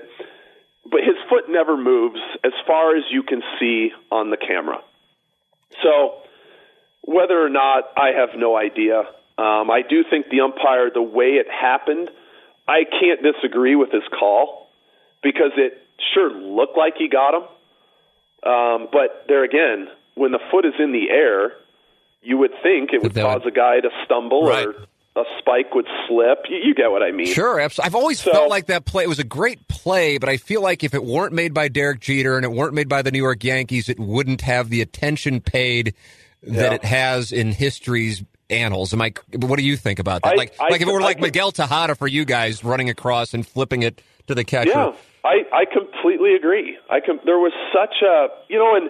But 0.83 1.01
his 1.01 1.15
foot 1.29 1.45
never 1.47 1.77
moves 1.77 2.19
as 2.43 2.53
far 2.67 2.97
as 2.97 3.03
you 3.09 3.23
can 3.23 3.41
see 3.59 3.91
on 4.11 4.29
the 4.29 4.37
camera. 4.37 4.81
So 5.81 6.21
whether 7.01 7.39
or 7.39 7.49
not, 7.49 7.85
I 7.95 8.09
have 8.17 8.29
no 8.35 8.57
idea. 8.57 8.99
Um, 9.37 9.71
I 9.71 9.81
do 9.87 10.03
think 10.07 10.27
the 10.29 10.41
umpire, 10.41 10.89
the 10.93 11.01
way 11.01 11.39
it 11.39 11.47
happened, 11.49 12.09
I 12.67 12.83
can't 12.83 13.21
disagree 13.23 13.75
with 13.75 13.91
his 13.91 14.03
call 14.17 14.69
because 15.23 15.51
it 15.57 15.81
sure 16.13 16.31
looked 16.31 16.77
like 16.77 16.95
he 16.97 17.07
got 17.07 17.33
him. 17.33 17.43
Um, 18.43 18.87
but 18.91 19.25
there 19.27 19.43
again, 19.43 19.87
when 20.21 20.31
the 20.31 20.39
foot 20.51 20.65
is 20.65 20.73
in 20.79 20.91
the 20.91 21.09
air, 21.09 21.53
you 22.21 22.37
would 22.37 22.51
think 22.63 22.93
it 22.93 23.01
would 23.01 23.13
that 23.13 23.23
would- 23.27 23.41
cause 23.43 23.47
a 23.47 23.51
guy 23.51 23.79
to 23.79 23.89
stumble 24.05 24.45
Right. 24.47 24.67
or 24.67 24.75
a 25.15 25.23
spike 25.39 25.73
would 25.75 25.87
slip. 26.07 26.45
You, 26.49 26.57
you 26.63 26.73
get 26.75 26.89
what 26.91 27.03
I 27.03 27.11
mean? 27.11 27.25
Sure, 27.27 27.59
absolutely. 27.59 27.87
I've 27.87 27.95
always 27.95 28.21
So- 28.21 28.31
felt 28.31 28.49
like 28.49 28.67
that 28.67 28.85
play 28.85 29.03
it 29.03 29.09
was 29.09 29.19
a 29.19 29.23
great 29.25 29.67
play, 29.67 30.17
but 30.17 30.29
I 30.29 30.37
feel 30.37 30.61
like 30.61 30.83
if 30.83 30.93
it 30.93 31.03
weren't 31.03 31.33
made 31.33 31.53
by 31.53 31.67
Derek 31.67 31.99
Jeter 31.99 32.35
and 32.37 32.45
it 32.45 32.51
weren't 32.51 32.73
made 32.73 32.87
by 32.87 33.01
the 33.01 33.11
New 33.11 33.17
York 33.21 33.43
Yankees, 33.43 33.89
it 33.89 33.99
wouldn't 33.99 34.41
have 34.41 34.69
the 34.69 34.79
attention 34.81 35.41
paid 35.41 35.93
that 36.43 36.69
Yeah. 36.71 36.75
it 36.75 36.85
has 36.85 37.31
in 37.33 37.51
history's 37.51 38.23
annals. 38.49 38.93
Am 38.93 39.01
I? 39.01 39.13
What 39.35 39.57
do 39.59 39.63
you 39.65 39.75
think 39.75 39.99
about 39.99 40.21
that? 40.23 40.33
I- 40.33 40.35
like, 40.35 40.53
I 40.59 40.69
like 40.69 40.81
if 40.81 40.87
it 40.87 40.91
were 40.91 41.01
I 41.01 41.05
like 41.05 41.19
Miguel 41.19 41.51
Tejada 41.51 41.95
for 41.95 42.07
you 42.07 42.23
guys 42.25 42.63
running 42.63 42.89
across 42.89 43.33
and 43.33 43.45
flipping 43.45 43.83
it 43.83 44.01
to 44.27 44.35
the 44.35 44.43
catcher. 44.43 44.71
Yeah, 44.71 44.91
I 45.25 45.45
I 45.53 45.65
completely 45.65 46.35
agree. 46.35 46.77
I 46.89 46.99
com- 46.99 47.19
there 47.25 47.37
was 47.39 47.53
such 47.73 48.01
a 48.01 48.27
you 48.49 48.57
know 48.59 48.75
and 48.75 48.89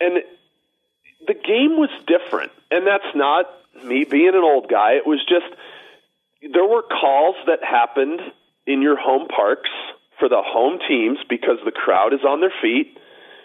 and 0.00 0.22
the 1.26 1.34
game 1.34 1.76
was 1.76 1.90
different, 2.06 2.52
and 2.70 2.86
that's 2.86 3.14
not 3.14 3.46
me 3.84 4.04
being 4.04 4.34
an 4.34 4.42
old 4.42 4.68
guy. 4.68 4.92
It 4.92 5.06
was 5.06 5.20
just 5.28 5.46
there 6.52 6.66
were 6.66 6.82
calls 6.82 7.36
that 7.46 7.64
happened 7.64 8.20
in 8.66 8.82
your 8.82 8.96
home 8.96 9.28
parks 9.28 9.70
for 10.18 10.28
the 10.28 10.42
home 10.44 10.78
teams 10.86 11.18
because 11.28 11.58
the 11.64 11.72
crowd 11.72 12.12
is 12.12 12.20
on 12.26 12.40
their 12.40 12.52
feet. 12.62 12.98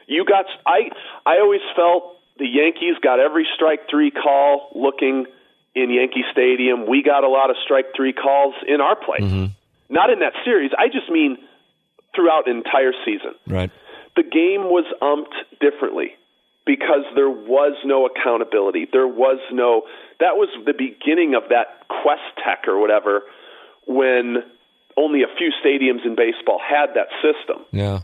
You 0.07 0.25
got 0.25 0.45
I 0.65 0.89
I 1.25 1.39
always 1.39 1.61
felt 1.75 2.17
the 2.37 2.47
Yankees 2.47 2.95
got 3.01 3.19
every 3.19 3.47
strike 3.55 3.89
three 3.89 4.11
call 4.11 4.71
looking 4.75 5.25
in 5.75 5.89
Yankee 5.91 6.23
Stadium. 6.31 6.87
We 6.87 7.03
got 7.03 7.23
a 7.23 7.29
lot 7.29 7.49
of 7.49 7.57
strike 7.63 7.87
three 7.95 8.13
calls 8.13 8.55
in 8.67 8.81
our 8.81 8.95
place. 8.95 9.21
Mm-hmm. 9.21 9.45
Not 9.89 10.09
in 10.09 10.19
that 10.19 10.33
series. 10.45 10.71
I 10.77 10.87
just 10.87 11.09
mean 11.09 11.37
throughout 12.15 12.47
entire 12.47 12.93
season. 13.05 13.35
Right. 13.47 13.71
The 14.15 14.23
game 14.23 14.65
was 14.65 14.85
umped 15.01 15.35
differently 15.59 16.15
because 16.65 17.03
there 17.15 17.29
was 17.29 17.73
no 17.85 18.05
accountability. 18.05 18.87
There 18.91 19.07
was 19.07 19.39
no 19.51 19.83
that 20.19 20.35
was 20.35 20.49
the 20.65 20.73
beginning 20.73 21.35
of 21.35 21.43
that 21.49 21.87
Quest 21.87 22.21
Tech 22.43 22.67
or 22.67 22.79
whatever 22.79 23.23
when 23.87 24.43
only 24.97 25.23
a 25.23 25.31
few 25.37 25.51
stadiums 25.63 26.05
in 26.05 26.15
baseball 26.15 26.59
had 26.59 26.93
that 26.95 27.07
system 27.23 27.65
Yeah. 27.71 27.99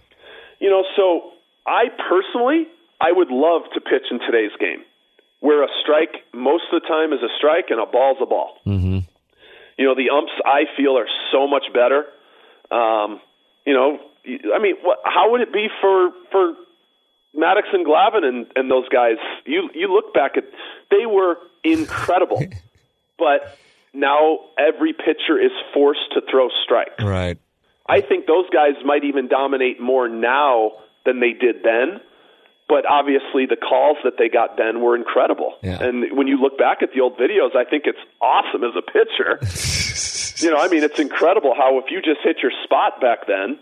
you 0.59 0.69
know, 0.69 0.83
so 0.95 1.31
I 1.67 1.89
personally, 2.09 2.67
I 3.01 3.11
would 3.11 3.29
love 3.29 3.63
to 3.73 3.81
pitch 3.81 4.07
in 4.09 4.19
today's 4.19 4.55
game, 4.59 4.85
where 5.41 5.63
a 5.63 5.67
strike 5.81 6.23
most 6.33 6.63
of 6.71 6.81
the 6.81 6.87
time 6.87 7.11
is 7.11 7.19
a 7.21 7.29
strike 7.37 7.65
and 7.69 7.79
a 7.81 7.85
ball's 7.85 8.17
a 8.21 8.25
ball. 8.25 8.57
Mm-hmm. 8.65 8.99
You 9.77 9.85
know, 9.85 9.93
the 9.95 10.09
umps 10.09 10.31
I 10.45 10.63
feel 10.77 10.97
are 10.97 11.09
so 11.31 11.47
much 11.47 11.65
better. 11.73 12.05
Um, 12.71 13.19
you 13.65 13.73
know, 13.73 13.99
I 14.55 14.59
mean, 14.59 14.75
what, 14.81 14.99
how 15.03 15.31
would 15.31 15.41
it 15.41 15.51
be 15.51 15.67
for 15.81 16.11
for 16.31 16.53
Maddux 17.37 17.73
and 17.73 17.85
Glavine 17.85 18.23
and, 18.23 18.47
and 18.55 18.71
those 18.71 18.87
guys? 18.89 19.17
You 19.45 19.69
you 19.73 19.93
look 19.93 20.13
back 20.13 20.37
at 20.37 20.43
they 20.91 21.05
were 21.05 21.37
incredible, 21.63 22.41
but 23.17 23.57
now 23.93 24.39
every 24.57 24.93
pitcher 24.93 25.39
is 25.39 25.51
forced 25.73 26.11
to 26.13 26.21
throw 26.29 26.49
strikes. 26.63 27.03
Right. 27.03 27.37
I 27.87 28.01
think 28.01 28.25
those 28.25 28.49
guys 28.51 28.73
might 28.83 29.03
even 29.03 29.27
dominate 29.27 29.79
more 29.79 30.09
now 30.09 30.71
than 31.05 31.19
they 31.19 31.33
did 31.33 31.63
then. 31.63 32.01
But 32.67 32.89
obviously, 32.89 33.45
the 33.45 33.57
calls 33.57 33.97
that 34.03 34.13
they 34.17 34.27
got 34.27 34.57
then 34.57 34.81
were 34.81 34.95
incredible. 34.95 35.53
Yeah. 35.61 35.83
And 35.83 36.17
when 36.17 36.25
you 36.25 36.41
look 36.41 36.57
back 36.57 36.81
at 36.81 36.93
the 36.95 37.01
old 37.01 37.15
videos, 37.15 37.55
I 37.55 37.63
think 37.63 37.83
it's 37.85 37.99
awesome 38.19 38.63
as 38.63 38.73
a 38.75 38.81
pitcher. 38.81 39.37
you 40.43 40.49
know, 40.49 40.57
I 40.57 40.67
mean, 40.67 40.81
it's 40.81 40.97
incredible 40.97 41.53
how 41.55 41.77
if 41.77 41.91
you 41.91 42.01
just 42.01 42.21
hit 42.23 42.37
your 42.41 42.51
spot 42.63 42.99
back 42.99 43.27
then, 43.27 43.59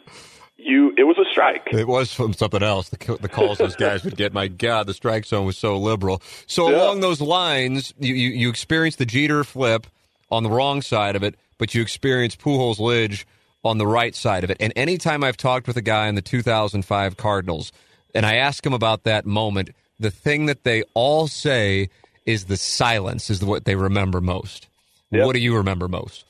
you 0.58 0.94
it 0.98 1.04
was 1.04 1.18
a 1.18 1.26
strike. 1.32 1.68
It 1.72 1.88
was 1.88 2.14
from 2.14 2.34
something 2.34 2.64
else. 2.64 2.90
The, 2.90 3.18
the 3.20 3.30
calls 3.30 3.58
those 3.58 3.76
guys 3.76 4.04
would 4.04 4.16
get. 4.16 4.34
My 4.34 4.48
God, 4.48 4.88
the 4.88 4.94
strike 4.94 5.26
zone 5.26 5.46
was 5.46 5.58
so 5.58 5.78
liberal. 5.78 6.22
So 6.48 6.70
Yeah. 6.70 6.78
along 6.78 7.00
those 7.02 7.22
lines, 7.22 7.94
you, 8.00 8.14
you 8.14 8.30
you 8.30 8.50
experienced 8.50 8.98
the 9.00 9.06
Jeter 9.06 9.44
flip 9.44 9.88
on 10.32 10.44
the 10.44 10.50
wrong 10.50 10.82
side 10.82 11.16
of 11.16 11.24
it, 11.24 11.36
but 11.58 11.74
you 11.76 11.82
experienced 11.82 12.40
Pujols 12.40 12.78
Lidge 12.78 13.26
on 13.64 13.78
the 13.78 13.88
right 13.88 14.16
side 14.16 14.44
of 14.44 14.50
it. 14.52 14.58
And 14.60 14.74
anytime 14.76 15.24
I've 15.24 15.38
talked 15.38 15.68
with 15.68 15.78
a 15.78 15.82
guy 15.82 16.08
in 16.08 16.16
the 16.16 16.22
2005 16.22 17.18
Cardinals, 17.18 17.72
and 18.14 18.26
I 18.26 18.36
ask 18.36 18.66
him 18.66 18.74
about 18.74 19.04
that 19.04 19.26
moment, 19.26 19.70
the 20.00 20.12
thing 20.12 20.48
that 20.48 20.64
they 20.64 20.84
all 20.94 21.28
say 21.28 21.90
is 22.26 22.46
the 22.46 22.58
silence 22.58 23.30
is 23.30 23.44
what 23.44 23.66
they 23.66 23.76
remember 23.76 24.22
most. 24.22 24.68
Yep. 25.12 25.26
What 25.26 25.34
do 25.34 25.40
you 25.40 25.56
remember 25.58 25.88
most? 25.88 26.26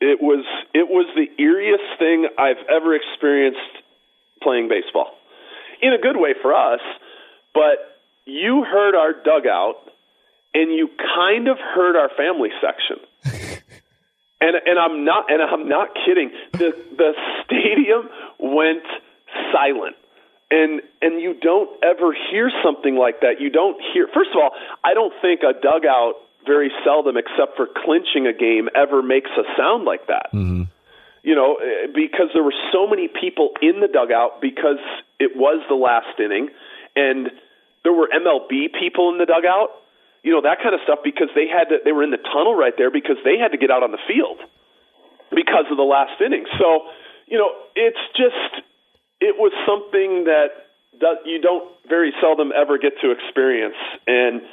It 0.00 0.20
was 0.20 0.44
it 0.76 0.88
was 0.90 1.08
the 1.16 1.28
eeriest 1.42 1.98
thing 1.98 2.28
I've 2.36 2.60
ever 2.68 2.94
experienced 2.94 3.80
playing 4.42 4.68
baseball. 4.68 5.16
In 5.80 5.94
a 5.94 5.98
good 5.98 6.18
way 6.18 6.34
for 6.42 6.52
us, 6.52 6.80
but 7.54 7.96
you 8.26 8.62
heard 8.62 8.94
our 8.94 9.14
dugout 9.14 9.76
and 10.52 10.70
you 10.70 10.90
kind 11.16 11.48
of 11.48 11.56
heard 11.58 11.96
our 11.96 12.10
family 12.14 12.50
section. 12.60 13.00
and 14.40 14.56
and 14.66 14.78
I'm 14.78 15.06
not 15.06 15.30
and 15.32 15.40
I'm 15.40 15.66
not 15.66 15.96
kidding. 16.04 16.30
The 16.52 16.76
the 16.96 17.12
stadium 17.44 18.10
went 18.38 18.84
silent. 19.52 19.96
And 20.50 20.82
and 21.00 21.22
you 21.22 21.32
don't 21.40 21.70
ever 21.82 22.12
hear 22.30 22.52
something 22.62 22.96
like 22.96 23.20
that. 23.20 23.40
You 23.40 23.48
don't 23.48 23.80
hear 23.94 24.08
First 24.12 24.30
of 24.34 24.42
all, 24.42 24.50
I 24.84 24.92
don't 24.92 25.14
think 25.22 25.40
a 25.40 25.58
dugout 25.58 26.16
very 26.46 26.70
seldom 26.84 27.16
except 27.16 27.56
for 27.56 27.66
clinching 27.66 28.26
a 28.26 28.32
game 28.32 28.68
ever 28.74 29.02
makes 29.02 29.30
a 29.36 29.42
sound 29.56 29.84
like 29.84 30.06
that 30.06 30.28
you 31.26 31.34
know, 31.34 31.58
eh, 31.58 31.90
because 31.92 32.30
there 32.32 32.46
were 32.46 32.54
so 32.72 32.86
many 32.86 33.10
people 33.10 33.50
in 33.60 33.82
the 33.82 33.90
dugout 33.90 34.40
because 34.40 34.78
it 35.18 35.34
was 35.34 35.58
the 35.68 35.74
last 35.74 36.14
inning, 36.22 36.54
and 36.94 37.34
there 37.82 37.92
were 37.92 38.06
MLB 38.06 38.70
people 38.78 39.10
in 39.10 39.18
the 39.18 39.26
dugout, 39.26 39.74
you 40.22 40.30
know, 40.30 40.40
that 40.46 40.62
kind 40.62 40.72
of 40.72 40.80
stuff 40.86 41.02
because 41.02 41.26
they 41.34 41.50
had 41.50 41.74
to, 41.74 41.82
they 41.84 41.90
were 41.90 42.06
in 42.06 42.14
the 42.14 42.22
tunnel 42.22 42.54
right 42.54 42.78
there 42.78 42.94
because 42.94 43.18
they 43.26 43.42
had 43.42 43.50
to 43.50 43.58
get 43.58 43.74
out 43.74 43.82
on 43.82 43.90
the 43.90 43.98
field 44.06 44.38
because 45.34 45.66
of 45.66 45.76
the 45.76 45.82
last 45.82 46.14
inning. 46.22 46.46
So, 46.62 46.86
you 47.26 47.42
know, 47.42 47.50
it's 47.74 47.98
just 48.14 48.62
it 49.18 49.34
was 49.34 49.50
something 49.66 50.30
that 50.30 50.70
that 51.02 51.26
you 51.26 51.42
don't 51.42 51.66
very 51.90 52.14
seldom 52.22 52.54
ever 52.54 52.78
get 52.78 53.02
to 53.02 53.10
experience, 53.10 53.76
and 54.06 54.46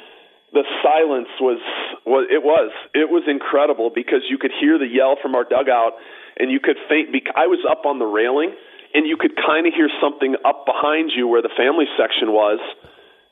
the 0.54 0.64
silence 0.82 1.28
was 1.40 1.60
was 2.06 2.26
it 2.30 2.42
was 2.42 2.70
it 2.94 3.10
was 3.10 3.24
incredible 3.26 3.90
because 3.92 4.22
you 4.30 4.38
could 4.38 4.52
hear 4.54 4.78
the 4.78 4.86
yell 4.86 5.16
from 5.20 5.34
our 5.34 5.44
dugout 5.44 5.98
and 6.38 6.50
you 6.50 6.60
could 6.60 6.76
faint 6.88 7.12
bec- 7.12 7.34
I 7.34 7.46
was 7.46 7.60
up 7.68 7.84
on 7.84 7.98
the 7.98 8.06
railing 8.06 8.54
and 8.94 9.06
you 9.06 9.16
could 9.18 9.34
kind 9.34 9.66
of 9.66 9.74
hear 9.74 9.90
something 10.00 10.36
up 10.44 10.64
behind 10.64 11.10
you 11.14 11.26
where 11.26 11.42
the 11.42 11.50
family 11.56 11.86
section 11.98 12.30
was 12.30 12.60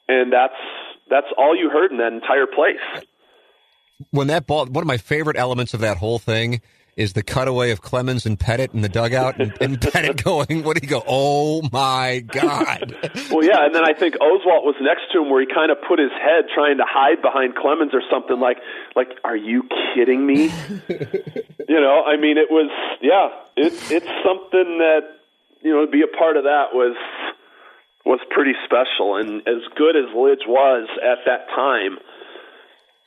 and 0.09 0.33
that's 0.33 0.59
that's 1.09 1.31
all 1.39 1.57
you 1.57 1.71
heard 1.71 1.93
in 1.93 1.99
that 1.99 2.13
entire 2.13 2.47
place. 2.47 3.07
When 4.11 4.27
that 4.29 4.47
ball, 4.47 4.67
one 4.67 4.83
of 4.83 4.89
my 4.89 4.97
favorite 4.97 5.37
elements 5.37 5.75
of 5.75 5.81
that 5.81 5.99
whole 5.99 6.19
thing 6.19 6.61
is 6.97 7.15
the 7.15 7.23
cutaway 7.23 7.71
of 7.71 7.81
Clemens 7.81 8.27
and 8.27 8.39
Pettitte 8.39 8.75
in 8.75 8.83
the 8.83 8.89
dugout, 8.89 9.41
and, 9.41 9.53
and 9.61 9.81
Pettitte 9.81 10.23
going, 10.25 10.63
"What 10.63 10.77
do 10.77 10.87
you 10.87 10.91
go? 10.91 11.03
Oh 11.07 11.63
my 11.73 12.21
God!" 12.21 12.95
well 13.31 13.45
yeah 13.45 13.65
and 13.65 13.75
then 13.75 13.85
I 13.85 13.93
think 13.93 14.15
Oswalt 14.17 14.65
was 14.65 14.77
next 14.81 15.13
to 15.13 15.23
him 15.23 15.31
where 15.31 15.41
he 15.41 15.47
kind 15.53 15.71
of 15.71 15.79
put 15.87 15.99
his 15.99 16.13
head 16.13 16.45
trying 16.55 16.77
to 16.79 16.85
hide 16.87 17.23
behind 17.23 17.57
Clemens 17.57 17.93
or 17.95 18.03
something 18.11 18.39
like 18.39 18.59
like 18.95 19.09
are 19.25 19.37
you 19.37 19.65
kidding 19.95 20.25
me 20.27 20.45
you 21.69 21.81
know 21.81 22.05
I 22.05 22.17
mean 22.17 22.39
it 22.39 22.51
was 22.51 22.71
yeah 23.01 23.31
it 23.57 23.73
it's 23.91 24.13
something 24.25 24.79
that 24.79 25.01
you 25.63 25.73
know 25.73 25.87
to 25.87 25.91
be 25.91 26.03
a 26.03 26.17
part 26.17 26.37
of 26.37 26.45
that 26.45 26.75
was 26.75 26.97
was 28.05 28.21
pretty 28.31 28.53
special 28.65 29.17
and 29.17 29.41
as 29.47 29.63
good 29.77 29.97
as 29.97 30.11
Lidge 30.15 30.47
was 30.47 30.89
at 31.03 31.25
that 31.27 31.49
time 31.55 31.99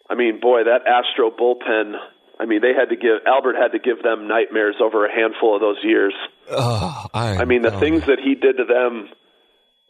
I 0.10 0.16
mean 0.16 0.40
boy 0.40 0.64
that 0.64 0.88
Astro 0.88 1.32
bullpen 1.32 1.96
I 2.40 2.46
mean 2.46 2.62
they 2.62 2.74
had 2.74 2.90
to 2.90 2.96
give 2.96 3.26
Albert 3.26 3.56
had 3.56 3.72
to 3.72 3.80
give 3.80 4.04
them 4.04 4.28
nightmares 4.28 4.76
over 4.82 5.06
a 5.06 5.12
handful 5.12 5.56
of 5.56 5.62
those 5.62 5.84
years 5.84 6.14
Oh, 6.50 7.06
I, 7.14 7.38
I 7.38 7.46
mean, 7.46 7.62
the 7.62 7.72
things 7.72 8.06
that 8.06 8.20
he 8.20 8.36
did 8.36 8.58
to 8.58 8.66
them. 8.66 9.10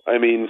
I 0.08 0.20
mean, 0.20 0.48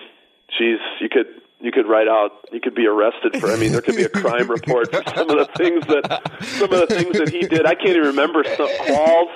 geez, 0.58 0.80
you 1.00 1.10
could 1.10 1.28
you 1.60 1.72
could 1.72 1.88
write 1.88 2.08
out. 2.08 2.32
You 2.52 2.60
could 2.60 2.76
be 2.76 2.86
arrested 2.86 3.40
for. 3.40 3.52
I 3.52 3.58
mean, 3.58 3.72
there 3.72 3.82
could 3.82 3.96
be 3.96 4.04
a 4.04 4.10
crime 4.10 4.50
report 4.50 4.92
for 4.92 5.02
some 5.16 5.30
of 5.30 5.38
the 5.38 5.50
things 5.58 5.86
that 5.88 6.22
some 6.42 6.72
of 6.72 6.88
the 6.88 6.96
things 6.96 7.18
that 7.18 7.30
he 7.30 7.42
did. 7.42 7.66
I 7.66 7.76
can't 7.76 7.90
even 7.90 8.08
remember 8.10 8.44
some 8.44 8.68
Qualls, 8.68 9.32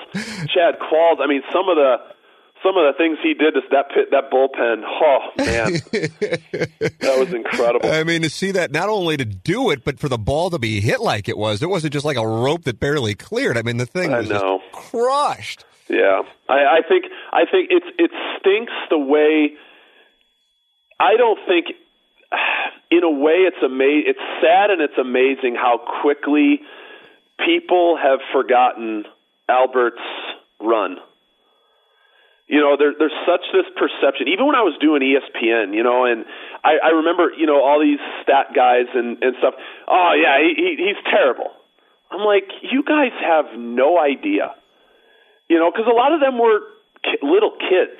Chad 0.48 0.78
Qualls. 0.78 1.20
I 1.20 1.26
mean, 1.26 1.42
some 1.52 1.68
of 1.68 1.76
the 1.76 1.96
some 2.62 2.76
of 2.76 2.84
the 2.84 2.92
things 2.98 3.18
he 3.22 3.34
did 3.34 3.54
to 3.54 3.60
that 3.70 3.90
pit, 3.94 4.10
that 4.10 4.30
bullpen. 4.30 4.82
Oh 4.84 5.18
man, 5.38 5.72
that 7.00 7.18
was 7.18 7.32
incredible. 7.32 7.90
I 7.90 8.04
mean, 8.04 8.22
to 8.22 8.30
see 8.30 8.50
that 8.52 8.70
not 8.70 8.88
only 8.88 9.16
to 9.16 9.24
do 9.24 9.70
it, 9.70 9.84
but 9.84 9.98
for 9.98 10.08
the 10.08 10.18
ball 10.18 10.50
to 10.50 10.58
be 10.58 10.80
hit 10.80 11.00
like 11.00 11.28
it 11.28 11.38
was, 11.38 11.62
it 11.62 11.68
wasn't 11.70 11.92
just 11.92 12.04
like 12.04 12.16
a 12.16 12.26
rope 12.26 12.64
that 12.64 12.78
barely 12.80 13.14
cleared. 13.14 13.56
I 13.56 13.62
mean, 13.62 13.78
the 13.78 13.86
thing 13.86 14.10
was 14.10 14.28
just 14.28 14.44
crushed. 14.72 15.64
Yeah, 15.88 16.22
I, 16.48 16.78
I 16.78 16.80
think 16.88 17.06
I 17.32 17.44
think 17.50 17.70
it's 17.70 17.86
it 17.98 18.10
stinks 18.38 18.72
the 18.90 18.98
way. 18.98 19.52
I 21.00 21.16
don't 21.16 21.38
think, 21.48 21.66
in 22.90 23.02
a 23.02 23.10
way, 23.10 23.46
it's 23.48 23.56
ama- 23.62 24.02
It's 24.06 24.20
sad 24.42 24.70
and 24.70 24.82
it's 24.82 24.98
amazing 24.98 25.54
how 25.54 25.80
quickly 26.02 26.60
people 27.44 27.96
have 28.00 28.20
forgotten 28.32 29.04
Albert's 29.48 29.96
run. 30.60 30.98
You 32.50 32.58
know, 32.58 32.74
there, 32.74 32.90
there's 32.98 33.14
such 33.22 33.46
this 33.54 33.70
perception. 33.78 34.26
Even 34.26 34.50
when 34.50 34.58
I 34.58 34.66
was 34.66 34.74
doing 34.82 35.06
ESPN, 35.06 35.70
you 35.70 35.86
know, 35.86 36.02
and 36.04 36.26
I, 36.66 36.82
I 36.82 36.90
remember, 36.98 37.30
you 37.38 37.46
know, 37.46 37.62
all 37.62 37.78
these 37.78 38.02
stat 38.26 38.50
guys 38.50 38.90
and, 38.90 39.22
and 39.22 39.38
stuff. 39.38 39.54
Oh 39.86 40.12
yeah, 40.18 40.42
he, 40.42 40.58
he, 40.58 40.70
he's 40.90 41.00
terrible. 41.06 41.54
I'm 42.10 42.26
like, 42.26 42.50
you 42.66 42.82
guys 42.82 43.14
have 43.22 43.54
no 43.54 43.94
idea 44.02 44.58
you 45.50 45.58
know, 45.58 45.68
because 45.68 45.90
a 45.90 45.92
lot 45.92 46.14
of 46.14 46.22
them 46.22 46.38
were 46.38 46.62
ki- 47.02 47.18
little 47.26 47.50
kids. 47.58 47.98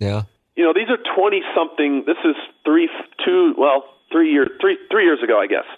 Yeah. 0.00 0.24
You 0.56 0.64
know, 0.64 0.72
these 0.72 0.88
are 0.88 0.98
twenty 1.14 1.44
something. 1.54 2.08
This 2.08 2.16
is 2.24 2.34
three, 2.64 2.88
two, 3.22 3.54
well, 3.56 3.84
three 4.10 4.32
years, 4.32 4.48
three, 4.60 4.80
three 4.90 5.04
years 5.04 5.20
ago, 5.22 5.38
I 5.38 5.46
guess. 5.46 5.68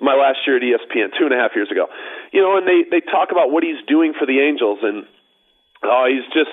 My 0.00 0.14
last 0.14 0.44
year 0.46 0.60
at 0.60 0.62
ESPN, 0.62 1.16
two 1.16 1.24
and 1.24 1.32
a 1.32 1.40
half 1.40 1.56
years 1.56 1.72
ago. 1.72 1.88
You 2.30 2.42
know, 2.44 2.60
and 2.60 2.68
they 2.68 2.84
they 2.84 3.00
talk 3.00 3.32
about 3.32 3.50
what 3.50 3.64
he's 3.64 3.80
doing 3.88 4.12
for 4.12 4.26
the 4.26 4.38
Angels, 4.44 4.80
and 4.82 5.08
oh, 5.82 6.04
he's 6.12 6.28
just 6.36 6.52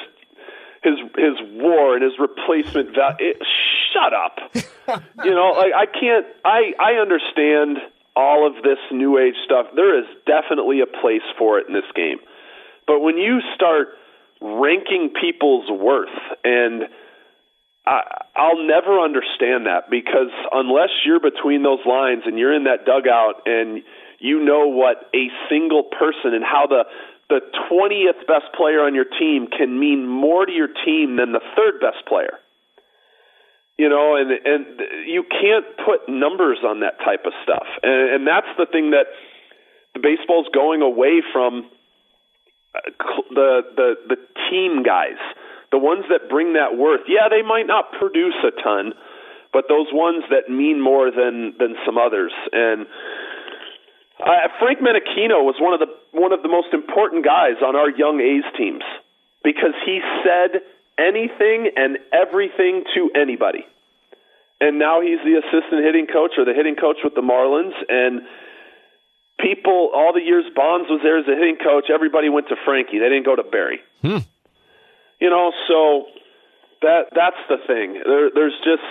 his 0.83 0.97
his 1.15 1.37
WAR 1.53 1.95
and 1.95 2.03
his 2.03 2.13
replacement 2.19 2.95
value. 2.95 3.33
Shut 3.93 4.13
up. 4.13 4.39
you 5.23 5.31
know, 5.31 5.53
like 5.57 5.73
I 5.75 5.85
can't. 5.85 6.25
I 6.43 6.73
I 6.79 6.93
understand 7.01 7.77
all 8.15 8.47
of 8.47 8.63
this 8.63 8.79
new 8.91 9.17
age 9.17 9.35
stuff. 9.45 9.67
There 9.75 9.97
is 9.97 10.05
definitely 10.25 10.81
a 10.81 10.85
place 10.85 11.25
for 11.37 11.59
it 11.59 11.67
in 11.67 11.73
this 11.73 11.89
game. 11.95 12.17
But 12.87 12.99
when 12.99 13.17
you 13.17 13.39
start 13.55 13.89
ranking 14.41 15.13
people's 15.19 15.69
worth, 15.69 16.09
and 16.43 16.83
I, 17.85 18.01
I'll 18.35 18.65
never 18.65 18.99
understand 18.99 19.65
that 19.65 19.89
because 19.89 20.33
unless 20.51 20.89
you're 21.05 21.19
between 21.19 21.63
those 21.63 21.85
lines 21.85 22.23
and 22.25 22.37
you're 22.37 22.53
in 22.53 22.65
that 22.65 22.85
dugout 22.85 23.43
and 23.45 23.83
you 24.19 24.43
know 24.43 24.67
what 24.67 25.09
a 25.15 25.29
single 25.49 25.83
person 25.83 26.33
and 26.33 26.43
how 26.43 26.67
the 26.67 26.83
the 27.31 27.39
20th 27.71 28.27
best 28.27 28.51
player 28.53 28.83
on 28.83 28.93
your 28.93 29.07
team 29.07 29.47
can 29.47 29.79
mean 29.79 30.05
more 30.05 30.45
to 30.45 30.51
your 30.51 30.67
team 30.67 31.15
than 31.15 31.31
the 31.31 31.39
third 31.55 31.79
best 31.79 32.05
player. 32.05 32.35
You 33.79 33.87
know, 33.87 34.17
and 34.19 34.29
and 34.29 34.65
you 35.07 35.23
can't 35.23 35.65
put 35.79 36.11
numbers 36.11 36.59
on 36.61 36.81
that 36.81 36.99
type 36.99 37.23
of 37.25 37.31
stuff. 37.41 37.65
And, 37.81 38.15
and 38.15 38.27
that's 38.27 38.51
the 38.57 38.67
thing 38.67 38.91
that 38.91 39.07
the 39.95 40.01
baseball's 40.03 40.47
going 40.53 40.81
away 40.81 41.23
from 41.31 41.71
uh, 42.75 42.91
the 43.31 43.61
the 43.75 43.89
the 44.09 44.17
team 44.51 44.83
guys, 44.83 45.17
the 45.71 45.79
ones 45.79 46.03
that 46.11 46.29
bring 46.29 46.53
that 46.53 46.77
worth. 46.77 47.07
Yeah, 47.07 47.31
they 47.31 47.41
might 47.41 47.65
not 47.65 47.93
produce 47.97 48.35
a 48.43 48.51
ton, 48.61 48.93
but 49.53 49.65
those 49.69 49.87
ones 49.91 50.25
that 50.29 50.51
mean 50.51 50.83
more 50.83 51.09
than 51.09 51.55
than 51.57 51.75
some 51.85 51.97
others. 51.97 52.33
And 52.51 52.85
uh, 54.21 54.47
Frank 54.59 54.79
Menechino 54.79 55.41
was 55.41 55.55
one 55.59 55.73
of 55.73 55.79
the 55.79 55.89
one 56.11 56.31
of 56.31 56.41
the 56.41 56.49
most 56.49 56.73
important 56.73 57.25
guys 57.25 57.61
on 57.65 57.75
our 57.75 57.89
young 57.89 58.21
A's 58.21 58.45
teams 58.57 58.83
because 59.43 59.73
he 59.85 60.01
said 60.23 60.61
anything 60.97 61.71
and 61.75 61.97
everything 62.13 62.83
to 62.93 63.09
anybody. 63.15 63.65
And 64.59 64.77
now 64.77 65.01
he's 65.01 65.17
the 65.25 65.41
assistant 65.41 65.83
hitting 65.83 66.05
coach 66.05 66.37
or 66.37 66.45
the 66.45 66.53
hitting 66.53 66.75
coach 66.75 66.97
with 67.03 67.15
the 67.15 67.25
Marlins 67.25 67.73
and 67.89 68.21
people 69.39 69.89
all 69.93 70.13
the 70.13 70.21
years 70.21 70.45
Bonds 70.55 70.87
was 70.89 71.01
there 71.01 71.17
as 71.17 71.25
a 71.27 71.35
hitting 71.35 71.57
coach, 71.57 71.89
everybody 71.91 72.29
went 72.29 72.47
to 72.49 72.55
Frankie. 72.63 72.99
They 72.99 73.09
didn't 73.09 73.25
go 73.25 73.35
to 73.35 73.43
Barry. 73.43 73.79
Hmm. 74.01 74.21
You 75.19 75.29
know, 75.29 75.51
so 75.67 76.05
that 76.81 77.09
that's 77.15 77.41
the 77.49 77.57
thing. 77.65 78.01
There, 78.05 78.29
there's 78.33 78.57
just 78.63 78.85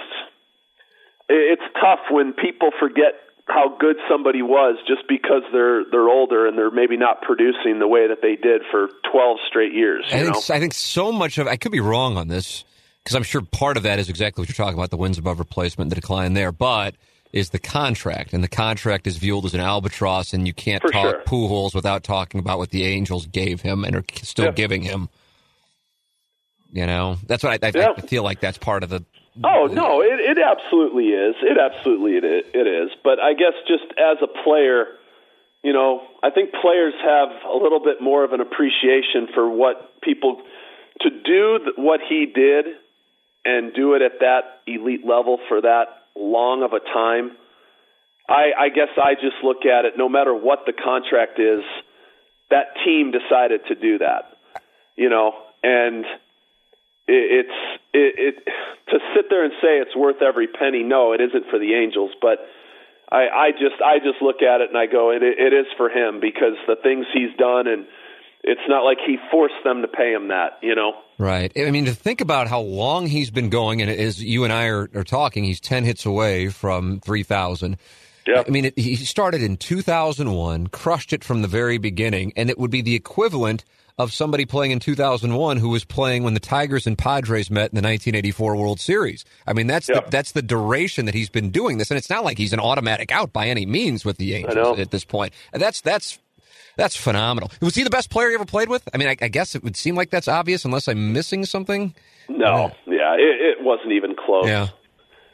it's 1.28 1.62
tough 1.80 2.10
when 2.10 2.32
people 2.32 2.70
forget 2.78 3.14
how 3.46 3.76
good 3.78 3.96
somebody 4.08 4.42
was 4.42 4.76
just 4.86 5.02
because 5.08 5.42
they're 5.52 5.84
they're 5.90 6.08
older 6.08 6.46
and 6.46 6.56
they're 6.56 6.70
maybe 6.70 6.96
not 6.96 7.22
producing 7.22 7.78
the 7.78 7.88
way 7.88 8.06
that 8.08 8.18
they 8.22 8.36
did 8.36 8.62
for 8.70 8.88
12 9.10 9.38
straight 9.48 9.72
years. 9.72 10.04
I 10.12 10.22
think? 10.22 10.50
I 10.50 10.60
think 10.60 10.74
so 10.74 11.10
much 11.12 11.38
of 11.38 11.46
I 11.46 11.56
could 11.56 11.72
be 11.72 11.80
wrong 11.80 12.16
on 12.16 12.28
this 12.28 12.64
because 13.02 13.14
I'm 13.16 13.22
sure 13.22 13.40
part 13.42 13.76
of 13.76 13.82
that 13.84 13.98
is 13.98 14.08
exactly 14.08 14.42
what 14.42 14.48
you're 14.48 14.54
talking 14.64 14.78
about 14.78 14.90
the 14.90 14.96
wins 14.96 15.18
above 15.18 15.38
replacement, 15.38 15.88
the 15.90 15.96
decline 15.96 16.34
there, 16.34 16.52
but 16.52 16.94
is 17.32 17.50
the 17.50 17.58
contract, 17.60 18.32
and 18.32 18.42
the 18.42 18.48
contract 18.48 19.06
is 19.06 19.16
viewed 19.16 19.44
as 19.44 19.54
an 19.54 19.60
albatross, 19.60 20.32
and 20.32 20.46
you 20.48 20.52
can't 20.52 20.82
For 20.82 20.90
talk 20.90 21.14
sure. 21.14 21.22
Pujols 21.26 21.74
without 21.74 22.02
talking 22.02 22.40
about 22.40 22.58
what 22.58 22.70
the 22.70 22.84
Angels 22.84 23.26
gave 23.26 23.60
him 23.60 23.84
and 23.84 23.94
are 23.94 24.04
still 24.22 24.46
Yeah. 24.46 24.50
giving 24.50 24.82
him. 24.82 25.08
You 26.72 26.86
know, 26.86 27.16
that's 27.26 27.42
what 27.42 27.62
I, 27.64 27.68
I, 27.68 27.72
Yeah. 27.74 27.92
I 27.96 28.00
feel 28.00 28.22
like 28.22 28.40
that's 28.40 28.58
part 28.58 28.82
of 28.82 28.90
the. 28.90 29.04
Oh 29.42 29.66
no, 29.66 30.02
it, 30.02 30.20
it 30.20 30.38
absolutely 30.38 31.08
is. 31.08 31.36
It 31.42 31.56
absolutely 31.58 32.16
it 32.16 32.24
is, 32.24 32.44
it 32.52 32.66
is. 32.66 32.90
But 33.02 33.20
I 33.20 33.34
guess 33.34 33.54
just 33.66 33.84
as 33.98 34.18
a 34.22 34.26
player, 34.42 34.86
you 35.62 35.72
know, 35.72 36.02
I 36.22 36.30
think 36.30 36.50
players 36.60 36.94
have 37.02 37.28
a 37.48 37.56
little 37.56 37.80
bit 37.80 38.00
more 38.00 38.24
of 38.24 38.32
an 38.32 38.40
appreciation 38.40 39.28
for 39.32 39.48
what 39.48 40.00
people 40.02 40.42
to 41.02 41.10
do 41.10 41.72
what 41.76 42.00
he 42.08 42.26
did 42.26 42.66
and 43.44 43.72
do 43.72 43.94
it 43.94 44.02
at 44.02 44.20
that 44.20 44.60
elite 44.66 45.06
level 45.06 45.38
for 45.48 45.60
that 45.62 45.86
long 46.16 46.62
of 46.62 46.72
a 46.72 46.80
time. 46.80 47.36
I, 48.28 48.50
I 48.58 48.68
guess 48.68 48.88
I 48.96 49.14
just 49.14 49.42
look 49.42 49.64
at 49.64 49.84
it. 49.84 49.94
No 49.96 50.08
matter 50.08 50.34
what 50.34 50.60
the 50.66 50.72
contract 50.72 51.38
is, 51.38 51.62
that 52.50 52.74
team 52.84 53.12
decided 53.12 53.62
to 53.68 53.74
do 53.74 53.98
that. 53.98 54.36
You 54.96 55.08
know, 55.08 55.32
and 55.62 56.04
it, 57.10 57.44
it's 57.44 57.58
it, 57.92 58.14
it 58.16 58.34
to 58.90 58.98
sit 59.14 59.26
there 59.28 59.44
and 59.44 59.52
say 59.60 59.82
it's 59.82 59.96
worth 59.96 60.22
every 60.22 60.46
penny. 60.46 60.82
No, 60.82 61.12
it 61.12 61.20
isn't 61.20 61.50
for 61.50 61.58
the 61.58 61.74
Angels, 61.74 62.12
but 62.22 62.38
I, 63.10 63.26
I 63.28 63.50
just 63.52 63.82
I 63.84 63.98
just 63.98 64.22
look 64.22 64.42
at 64.42 64.60
it 64.62 64.70
and 64.70 64.78
I 64.78 64.86
go, 64.86 65.10
it, 65.10 65.22
it 65.22 65.52
is 65.52 65.66
for 65.76 65.90
him 65.90 66.20
because 66.20 66.54
the 66.66 66.76
things 66.80 67.06
he's 67.12 67.34
done, 67.36 67.66
and 67.66 67.86
it's 68.42 68.66
not 68.68 68.84
like 68.84 68.98
he 69.04 69.18
forced 69.30 69.60
them 69.64 69.82
to 69.82 69.88
pay 69.88 70.14
him 70.14 70.28
that. 70.28 70.62
You 70.62 70.74
know, 70.74 70.94
Right. 71.20 71.52
I 71.54 71.70
mean, 71.70 71.84
to 71.84 71.94
think 71.94 72.22
about 72.22 72.48
how 72.48 72.60
long 72.60 73.06
he's 73.06 73.30
been 73.30 73.50
going, 73.50 73.82
and 73.82 73.90
as 73.90 74.24
you 74.24 74.44
and 74.44 74.52
I 74.52 74.68
are, 74.68 74.88
are 74.94 75.04
talking, 75.04 75.44
he's 75.44 75.60
10 75.60 75.84
hits 75.84 76.06
away 76.06 76.48
from 76.48 76.98
3,000. 77.00 77.76
yeah. 78.26 78.42
I 78.46 78.50
mean, 78.50 78.64
it, 78.64 78.78
he 78.78 78.96
started 78.96 79.42
in 79.42 79.58
2001, 79.58 80.68
crushed 80.68 81.12
it 81.12 81.22
from 81.22 81.42
the 81.42 81.48
very 81.48 81.76
beginning, 81.76 82.32
and 82.36 82.48
it 82.48 82.58
would 82.58 82.70
be 82.70 82.80
the 82.80 82.94
equivalent 82.94 83.66
of 84.00 84.12
somebody 84.12 84.44
playing 84.46 84.70
in 84.72 84.80
2001 84.80 85.58
who 85.58 85.68
was 85.68 85.84
playing 85.84 86.22
when 86.24 86.34
the 86.34 86.40
Tigers 86.40 86.86
and 86.86 86.96
Padres 86.98 87.50
met 87.50 87.70
in 87.70 87.76
the 87.76 87.82
1984 87.82 88.56
World 88.56 88.80
Series. 88.80 89.24
I 89.46 89.52
mean, 89.52 89.66
that's 89.66 89.88
Yeah. 89.88 90.00
the, 90.00 90.10
that's 90.10 90.32
the 90.32 90.42
duration 90.42 91.06
that 91.06 91.14
he's 91.14 91.30
been 91.30 91.50
doing 91.50 91.78
this, 91.78 91.90
and 91.90 91.98
it's 91.98 92.10
not 92.10 92.24
like 92.24 92.38
he's 92.38 92.52
an 92.52 92.60
automatic 92.60 93.12
out 93.12 93.32
by 93.32 93.46
any 93.48 93.66
means 93.66 94.04
with 94.04 94.16
the. 94.16 94.34
Angels 94.34 94.78
at 94.78 94.90
this 94.90 95.04
point. 95.04 95.32
And 95.52 95.60
that's 95.60 95.80
that's 95.80 96.18
that's 96.76 96.96
phenomenal. 96.96 97.50
Was 97.60 97.74
he 97.74 97.82
the 97.82 97.90
best 97.90 98.10
player 98.10 98.28
you 98.28 98.36
ever 98.36 98.44
played 98.44 98.68
with? 98.68 98.88
I 98.94 98.96
mean, 98.96 99.08
I, 99.08 99.16
I 99.20 99.28
guess 99.28 99.54
it 99.54 99.62
would 99.64 99.76
seem 99.76 99.96
like 99.96 100.10
that's 100.10 100.28
obvious, 100.28 100.64
unless 100.64 100.88
I'm 100.88 101.12
missing 101.12 101.44
something. 101.44 101.94
No, 102.28 102.72
yeah, 102.86 103.14
it, 103.14 103.58
it 103.58 103.64
wasn't 103.64 103.92
even 103.92 104.14
close. 104.14 104.46
Yeah. 104.46 104.68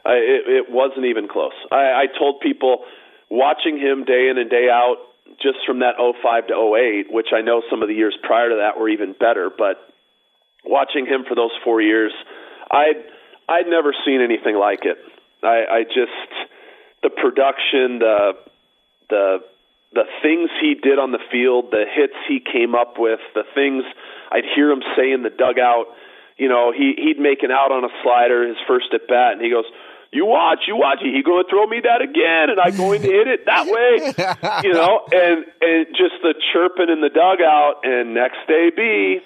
I, 0.05 0.13
it, 0.13 0.47
it 0.47 0.65
wasn't 0.71 1.05
even 1.05 1.27
close. 1.27 1.53
I, 1.71 1.75
I 1.75 2.05
told 2.17 2.39
people 2.41 2.85
watching 3.29 3.77
him 3.77 4.03
day 4.05 4.29
in 4.29 4.37
and 4.37 4.49
day 4.49 4.67
out, 4.71 4.95
just 5.41 5.59
from 5.65 5.79
that 5.79 5.95
05 5.97 6.47
to 6.47 6.53
08, 6.53 7.13
which 7.13 7.27
I 7.33 7.41
know 7.41 7.61
some 7.69 7.81
of 7.81 7.87
the 7.87 7.93
years 7.93 8.17
prior 8.23 8.49
to 8.49 8.55
that 8.57 8.79
were 8.79 8.89
even 8.89 9.13
better, 9.13 9.49
but 9.55 9.77
watching 10.65 11.05
him 11.05 11.25
for 11.27 11.35
those 11.35 11.51
four 11.63 11.81
years, 11.81 12.13
I'd 12.71 13.03
I'd 13.49 13.67
never 13.67 13.93
seen 14.05 14.21
anything 14.21 14.55
like 14.57 14.83
it. 14.83 14.97
I, 15.43 15.79
I 15.79 15.83
just 15.83 16.31
the 17.03 17.09
production, 17.09 17.99
the 17.99 18.33
the 19.09 19.37
the 19.93 20.03
things 20.21 20.49
he 20.59 20.75
did 20.75 20.99
on 20.99 21.11
the 21.11 21.23
field, 21.31 21.71
the 21.71 21.85
hits 21.87 22.17
he 22.27 22.39
came 22.39 22.75
up 22.75 22.95
with, 22.97 23.19
the 23.33 23.43
things 23.55 23.83
I'd 24.31 24.43
hear 24.55 24.69
him 24.69 24.81
say 24.97 25.11
in 25.11 25.23
the 25.23 25.29
dugout. 25.29 25.87
You 26.37 26.49
know, 26.49 26.73
he 26.75 26.93
he'd 26.97 27.19
make 27.19 27.43
an 27.43 27.51
out 27.51 27.71
on 27.71 27.85
a 27.85 27.93
slider 28.03 28.47
his 28.47 28.57
first 28.67 28.93
at 28.93 29.07
bat, 29.07 29.33
and 29.33 29.41
he 29.41 29.49
goes, 29.49 29.65
"You 30.11 30.25
watch, 30.25 30.59
you 30.67 30.75
watch. 30.75 30.99
He 31.01 31.21
going 31.23 31.43
to 31.43 31.49
throw 31.49 31.65
me 31.67 31.81
that 31.83 32.01
again, 32.01 32.49
and 32.49 32.59
I'm 32.59 32.75
going 32.77 33.01
to 33.01 33.07
hit 33.07 33.27
it 33.27 33.45
that 33.45 33.65
way." 33.65 34.63
you 34.67 34.73
know, 34.73 35.05
and 35.11 35.45
and 35.61 35.87
just 35.95 36.21
the 36.21 36.33
chirping 36.53 36.89
in 36.89 37.01
the 37.01 37.09
dugout, 37.09 37.83
and 37.83 38.13
next 38.13 38.39
day 38.47 38.71
B 38.75 39.19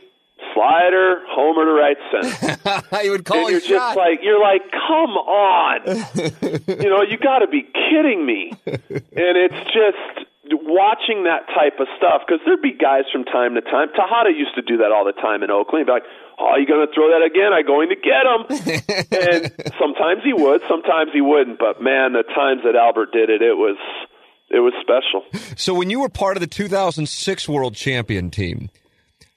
slider 0.53 1.21
homer 1.29 1.65
to 1.65 1.71
right 1.71 1.97
center 2.09 2.82
you 3.03 3.11
would 3.11 3.25
call 3.25 3.45
and 3.45 3.49
you're 3.51 3.61
shot. 3.61 3.95
just 3.95 3.97
like 3.97 4.19
you're 4.23 4.41
like 4.41 4.63
come 4.71 5.13
on 5.15 5.86
you 6.82 6.89
know 6.89 7.03
you 7.03 7.17
got 7.17 7.39
to 7.39 7.47
be 7.47 7.61
kidding 7.61 8.25
me 8.25 8.51
and 8.65 9.38
it's 9.38 9.63
just 9.71 10.27
watching 10.51 11.23
that 11.23 11.47
type 11.53 11.79
of 11.79 11.88
stuff 11.95 12.23
because 12.25 12.41
there'd 12.45 12.61
be 12.61 12.73
guys 12.73 13.03
from 13.11 13.23
time 13.23 13.55
to 13.55 13.61
time 13.61 13.88
Tejada 13.95 14.32
used 14.36 14.55
to 14.55 14.61
do 14.61 14.77
that 14.77 14.91
all 14.91 15.05
the 15.05 15.13
time 15.13 15.43
in 15.43 15.51
Oakland 15.51 15.82
He'd 15.82 15.86
be 15.86 15.91
like 15.91 16.09
oh 16.39 16.55
you 16.57 16.65
going 16.65 16.86
to 16.88 16.93
throw 16.93 17.07
that 17.09 17.23
again 17.25 17.53
I'm 17.53 17.65
going 17.65 17.89
to 17.89 17.95
get 17.95 18.25
him 18.25 18.41
and 19.11 19.71
sometimes 19.79 20.23
he 20.23 20.34
would 20.34 20.61
sometimes 20.67 21.11
he 21.13 21.21
wouldn't 21.21 21.59
but 21.59 21.82
man 21.82 22.13
the 22.13 22.23
times 22.23 22.61
that 22.65 22.75
Albert 22.75 23.11
did 23.13 23.29
it 23.29 23.41
it 23.41 23.55
was 23.57 23.77
it 24.49 24.59
was 24.59 24.73
special 24.82 25.23
So 25.57 25.73
when 25.73 25.89
you 25.89 26.01
were 26.01 26.09
part 26.09 26.36
of 26.38 26.41
the 26.41 26.47
2006 26.47 27.47
World 27.47 27.73
Champion 27.75 28.29
team, 28.32 28.69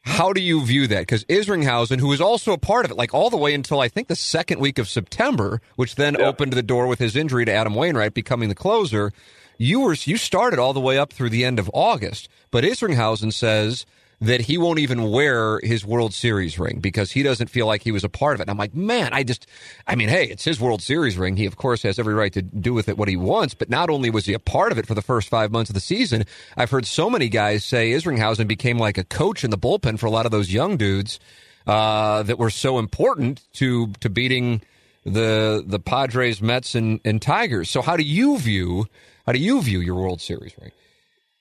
how 0.02 0.32
do 0.32 0.40
you 0.42 0.64
view 0.64 0.86
that? 0.88 1.00
Because 1.02 1.24
Isringhausen, 1.26 1.98
who 2.00 2.08
was 2.08 2.20
also 2.20 2.52
a 2.52 2.58
part 2.58 2.84
of 2.84 2.90
it, 2.90 2.96
like 2.96 3.14
all 3.14 3.30
the 3.30 3.36
way 3.36 3.54
until 3.54 3.80
I 3.80 3.88
think 3.88 4.08
the 4.08 4.16
second 4.16 4.60
week 4.60 4.78
of 4.78 4.88
September, 4.88 5.60
which 5.76 5.94
then 5.94 6.16
Yeah. 6.18 6.26
opened 6.26 6.52
the 6.54 6.62
door 6.62 6.86
with 6.88 6.98
his 6.98 7.14
injury 7.16 7.44
to 7.44 7.52
Adam 7.52 7.74
Wainwright 7.74 8.12
becoming 8.12 8.48
the 8.48 8.54
closer. 8.54 9.12
You 9.56 9.80
were 9.80 9.94
you 10.04 10.16
started 10.16 10.58
all 10.58 10.72
the 10.72 10.80
way 10.80 10.98
up 10.98 11.12
through 11.12 11.30
the 11.30 11.44
end 11.44 11.58
of 11.60 11.70
August, 11.72 12.28
but 12.50 12.64
Isringhausen 12.64 13.32
says 13.32 13.86
that 14.20 14.40
he 14.40 14.58
won't 14.58 14.78
even 14.78 15.10
wear 15.10 15.60
his 15.62 15.84
World 15.84 16.14
Series 16.14 16.58
ring 16.58 16.80
because 16.80 17.10
he 17.10 17.22
doesn't 17.22 17.48
feel 17.48 17.66
like 17.66 17.82
he 17.82 17.92
was 17.92 18.04
a 18.04 18.08
part 18.08 18.34
of 18.34 18.40
it. 18.40 18.44
And 18.44 18.50
I'm 18.50 18.56
like, 18.56 18.74
man, 18.74 19.12
I 19.12 19.22
just, 19.22 19.46
I 19.86 19.96
mean, 19.96 20.08
hey, 20.08 20.26
it's 20.26 20.44
his 20.44 20.60
World 20.60 20.82
Series 20.82 21.18
ring. 21.18 21.36
He, 21.36 21.46
of 21.46 21.56
course, 21.56 21.82
has 21.82 21.98
every 21.98 22.14
right 22.14 22.32
to 22.32 22.42
do 22.42 22.72
with 22.72 22.88
it 22.88 22.96
what 22.96 23.08
he 23.08 23.16
wants. 23.16 23.54
But 23.54 23.68
not 23.68 23.90
only 23.90 24.10
was 24.10 24.26
he 24.26 24.32
a 24.32 24.38
part 24.38 24.72
of 24.72 24.78
it 24.78 24.86
for 24.86 24.94
the 24.94 25.02
first 25.02 25.28
five 25.28 25.50
months 25.50 25.70
of 25.70 25.74
the 25.74 25.80
season, 25.80 26.24
I've 26.56 26.70
heard 26.70 26.86
so 26.86 27.10
many 27.10 27.28
guys 27.28 27.64
say 27.64 27.90
Isringhausen 27.90 28.46
became 28.46 28.78
like 28.78 28.98
a 28.98 29.04
coach 29.04 29.44
in 29.44 29.50
the 29.50 29.58
bullpen 29.58 29.98
for 29.98 30.06
a 30.06 30.10
lot 30.10 30.26
of 30.26 30.32
those 30.32 30.52
young 30.52 30.76
dudes 30.76 31.18
uh, 31.66 32.22
that 32.22 32.38
were 32.38 32.50
so 32.50 32.78
important 32.78 33.42
to 33.54 33.88
to 34.00 34.08
beating 34.10 34.62
the 35.04 35.62
the 35.66 35.78
Padres, 35.78 36.40
Mets, 36.40 36.74
and, 36.74 37.00
and 37.04 37.20
Tigers. 37.20 37.70
So 37.70 37.82
how 37.82 37.96
do 37.96 38.02
you 38.02 38.38
view 38.38 38.86
how 39.26 39.32
do 39.32 39.38
you 39.38 39.62
view 39.62 39.80
your 39.80 39.96
World 39.96 40.20
Series 40.20 40.54
ring? 40.60 40.72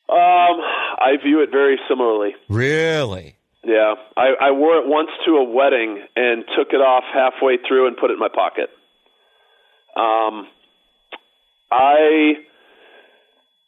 um 0.10 0.60
I 1.00 1.18
view 1.24 1.42
it 1.42 1.50
very 1.52 1.80
similarly 1.88 2.36
Really? 2.50 3.36
Yeah, 3.64 3.96
I, 4.18 4.34
I 4.42 4.52
wore 4.52 4.78
it 4.78 4.88
once 4.88 5.10
to 5.26 5.38
a 5.38 5.44
wedding 5.44 6.04
and 6.18 6.44
took 6.58 6.74
it 6.74 6.82
off 6.82 7.06
halfway 7.14 7.58
through 7.66 7.88
and 7.88 7.96
put 7.96 8.12
it 8.12 8.16
in 8.16 8.20
my 8.20 8.28
pocket. 8.28 8.70
Um, 9.96 10.48
I 11.72 12.34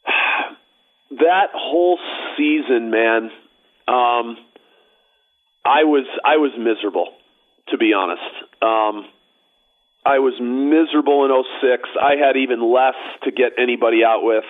that 1.12 1.50
whole 1.54 1.98
season, 2.38 2.92
man. 2.92 3.32
Um, 3.88 4.38
I 5.64 5.86
was 5.86 6.06
I 6.26 6.38
was 6.38 6.52
miserable, 6.58 7.08
to 7.70 7.78
be 7.78 7.94
honest. 7.94 8.22
Um, 8.62 9.06
I 10.06 10.20
was 10.20 10.34
miserable 10.42 11.24
in 11.24 11.44
'06. 11.62 11.90
I 12.02 12.16
had 12.16 12.36
even 12.36 12.62
less 12.74 12.96
to 13.24 13.32
get 13.32 13.54
anybody 13.58 14.04
out 14.04 14.24
with. 14.24 14.44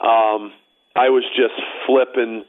Um, 0.00 0.52
I 0.94 1.08
was 1.08 1.24
just 1.36 1.56
flipping 1.86 2.44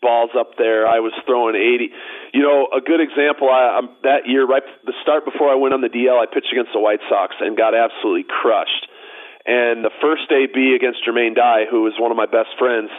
balls 0.00 0.30
up 0.36 0.56
there. 0.56 0.88
I 0.88 1.00
was 1.00 1.12
throwing 1.26 1.54
80. 1.56 1.92
You 2.32 2.42
know, 2.42 2.68
a 2.72 2.80
good 2.80 3.00
example. 3.00 3.48
I, 3.48 3.78
I'm, 3.78 3.88
that 4.02 4.26
year, 4.26 4.46
right 4.46 4.64
the 4.84 4.96
start 5.02 5.24
before 5.24 5.52
I 5.52 5.56
went 5.56 5.74
on 5.74 5.80
the 5.80 5.92
DL, 5.92 6.16
I 6.16 6.26
pitched 6.26 6.52
against 6.52 6.72
the 6.72 6.80
White 6.80 7.04
Sox 7.08 7.36
and 7.40 7.56
got 7.56 7.74
absolutely 7.76 8.24
crushed. 8.24 8.88
And 9.44 9.84
the 9.84 9.92
first 10.00 10.28
AB 10.32 10.76
against 10.76 11.04
Jermaine 11.04 11.36
Dye, 11.36 11.64
who 11.70 11.82
was 11.82 11.94
one 11.98 12.10
of 12.10 12.16
my 12.16 12.26
best 12.26 12.56
friends, 12.58 12.90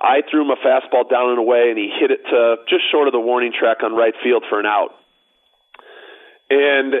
I 0.00 0.22
threw 0.30 0.42
him 0.42 0.50
a 0.50 0.58
fastball 0.58 1.08
down 1.08 1.30
and 1.30 1.38
away, 1.38 1.70
and 1.70 1.78
he 1.78 1.90
hit 1.94 2.10
it 2.10 2.22
to 2.26 2.56
just 2.68 2.90
short 2.90 3.06
of 3.06 3.12
the 3.12 3.22
warning 3.22 3.52
track 3.54 3.82
on 3.82 3.94
right 3.94 4.14
field 4.22 4.44
for 4.48 4.58
an 4.58 4.66
out. 4.66 4.94
And 6.50 6.94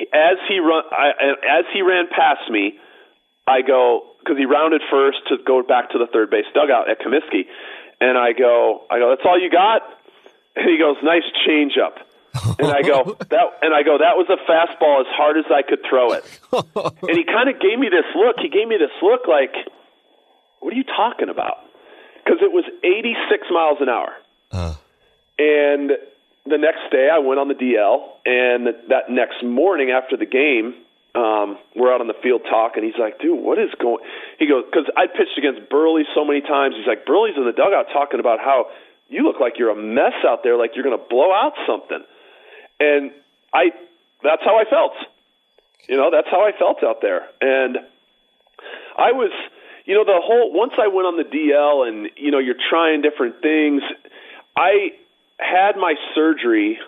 as 0.00 0.38
he 0.48 0.58
run, 0.58 0.84
I, 0.90 1.10
as 1.58 1.66
he 1.74 1.82
ran 1.82 2.06
past 2.06 2.50
me, 2.50 2.78
I 3.46 3.62
go 3.62 4.14
because 4.28 4.38
he 4.38 4.44
rounded 4.44 4.82
first 4.90 5.24
to 5.28 5.38
go 5.40 5.62
back 5.62 5.90
to 5.90 5.98
the 5.98 6.06
third 6.06 6.28
base 6.28 6.44
dugout 6.52 6.90
at 6.90 7.00
Comiskey, 7.00 7.48
and 7.98 8.18
I 8.18 8.32
go, 8.36 8.84
I 8.90 8.98
go, 8.98 9.08
that's 9.08 9.24
all 9.24 9.40
you 9.40 9.48
got? 9.48 9.80
And 10.54 10.68
he 10.68 10.76
goes, 10.76 10.96
nice 11.02 11.24
changeup. 11.48 11.96
and 12.58 12.68
I 12.68 12.82
go 12.82 13.16
that, 13.30 13.44
and 13.62 13.72
I 13.72 13.82
go 13.82 13.96
that 13.96 14.20
was 14.20 14.28
a 14.28 14.36
fastball 14.44 15.00
as 15.00 15.06
hard 15.16 15.38
as 15.38 15.46
I 15.48 15.62
could 15.62 15.80
throw 15.88 16.12
it. 16.12 16.24
and 17.08 17.16
he 17.16 17.24
kind 17.24 17.48
of 17.48 17.58
gave 17.58 17.78
me 17.78 17.88
this 17.88 18.04
look. 18.14 18.36
He 18.38 18.50
gave 18.50 18.68
me 18.68 18.76
this 18.76 18.92
look 19.00 19.26
like, 19.26 19.54
"What 20.60 20.74
are 20.74 20.76
you 20.76 20.84
talking 20.84 21.30
about?" 21.30 21.64
Because 22.22 22.40
it 22.42 22.52
was 22.52 22.64
86 22.84 23.48
miles 23.50 23.78
an 23.80 23.88
hour. 23.88 24.12
Uh. 24.52 24.74
And 25.38 25.92
the 26.44 26.58
next 26.58 26.90
day, 26.92 27.08
I 27.10 27.18
went 27.20 27.40
on 27.40 27.48
the 27.48 27.54
DL, 27.54 28.04
and 28.26 28.66
that 28.90 29.08
next 29.08 29.42
morning 29.42 29.90
after 29.90 30.18
the 30.18 30.26
game, 30.26 30.74
um, 31.14 31.58
we're 31.74 31.92
out 31.92 32.00
on 32.00 32.06
the 32.06 32.18
field 32.22 32.42
talking. 32.48 32.84
He's 32.84 32.98
like, 32.98 33.18
"Dude, 33.18 33.38
what 33.38 33.58
is 33.58 33.70
going?" 33.80 34.04
He 34.38 34.46
goes, 34.46 34.64
"Because 34.64 34.86
I 34.96 35.06
pitched 35.06 35.38
against 35.38 35.70
Buehrle 35.70 36.04
so 36.14 36.24
many 36.24 36.40
times." 36.40 36.76
He's 36.76 36.86
like, 36.86 37.06
"Buehrle's 37.06 37.36
in 37.36 37.44
the 37.44 37.52
dugout 37.52 37.86
talking 37.92 38.20
about 38.20 38.40
how 38.40 38.68
you 39.08 39.22
look 39.22 39.40
like 39.40 39.58
you're 39.58 39.70
a 39.70 39.76
mess 39.76 40.14
out 40.26 40.42
there, 40.42 40.56
like 40.56 40.72
you're 40.74 40.84
going 40.84 40.98
to 40.98 41.04
blow 41.08 41.32
out 41.32 41.54
something." 41.66 42.04
And 42.80 43.12
I, 43.52 43.72
that's 44.22 44.42
how 44.44 44.58
I 44.58 44.64
felt. 44.68 44.92
You 45.88 45.96
know, 45.96 46.10
that's 46.12 46.28
how 46.30 46.44
I 46.46 46.52
felt 46.52 46.84
out 46.84 47.00
there, 47.00 47.26
and 47.40 47.78
I 48.98 49.12
was, 49.12 49.32
you 49.86 49.94
know, 49.94 50.04
the 50.04 50.20
whole 50.20 50.52
once 50.52 50.74
I 50.76 50.88
went 50.88 51.06
on 51.06 51.16
the 51.16 51.24
DL, 51.24 51.88
and 51.88 52.10
you 52.16 52.30
know, 52.30 52.38
you're 52.38 52.60
trying 52.68 53.00
different 53.00 53.40
things. 53.40 53.82
I 54.54 54.92
had 55.38 55.76
my 55.76 55.94
surgery, 56.14 56.78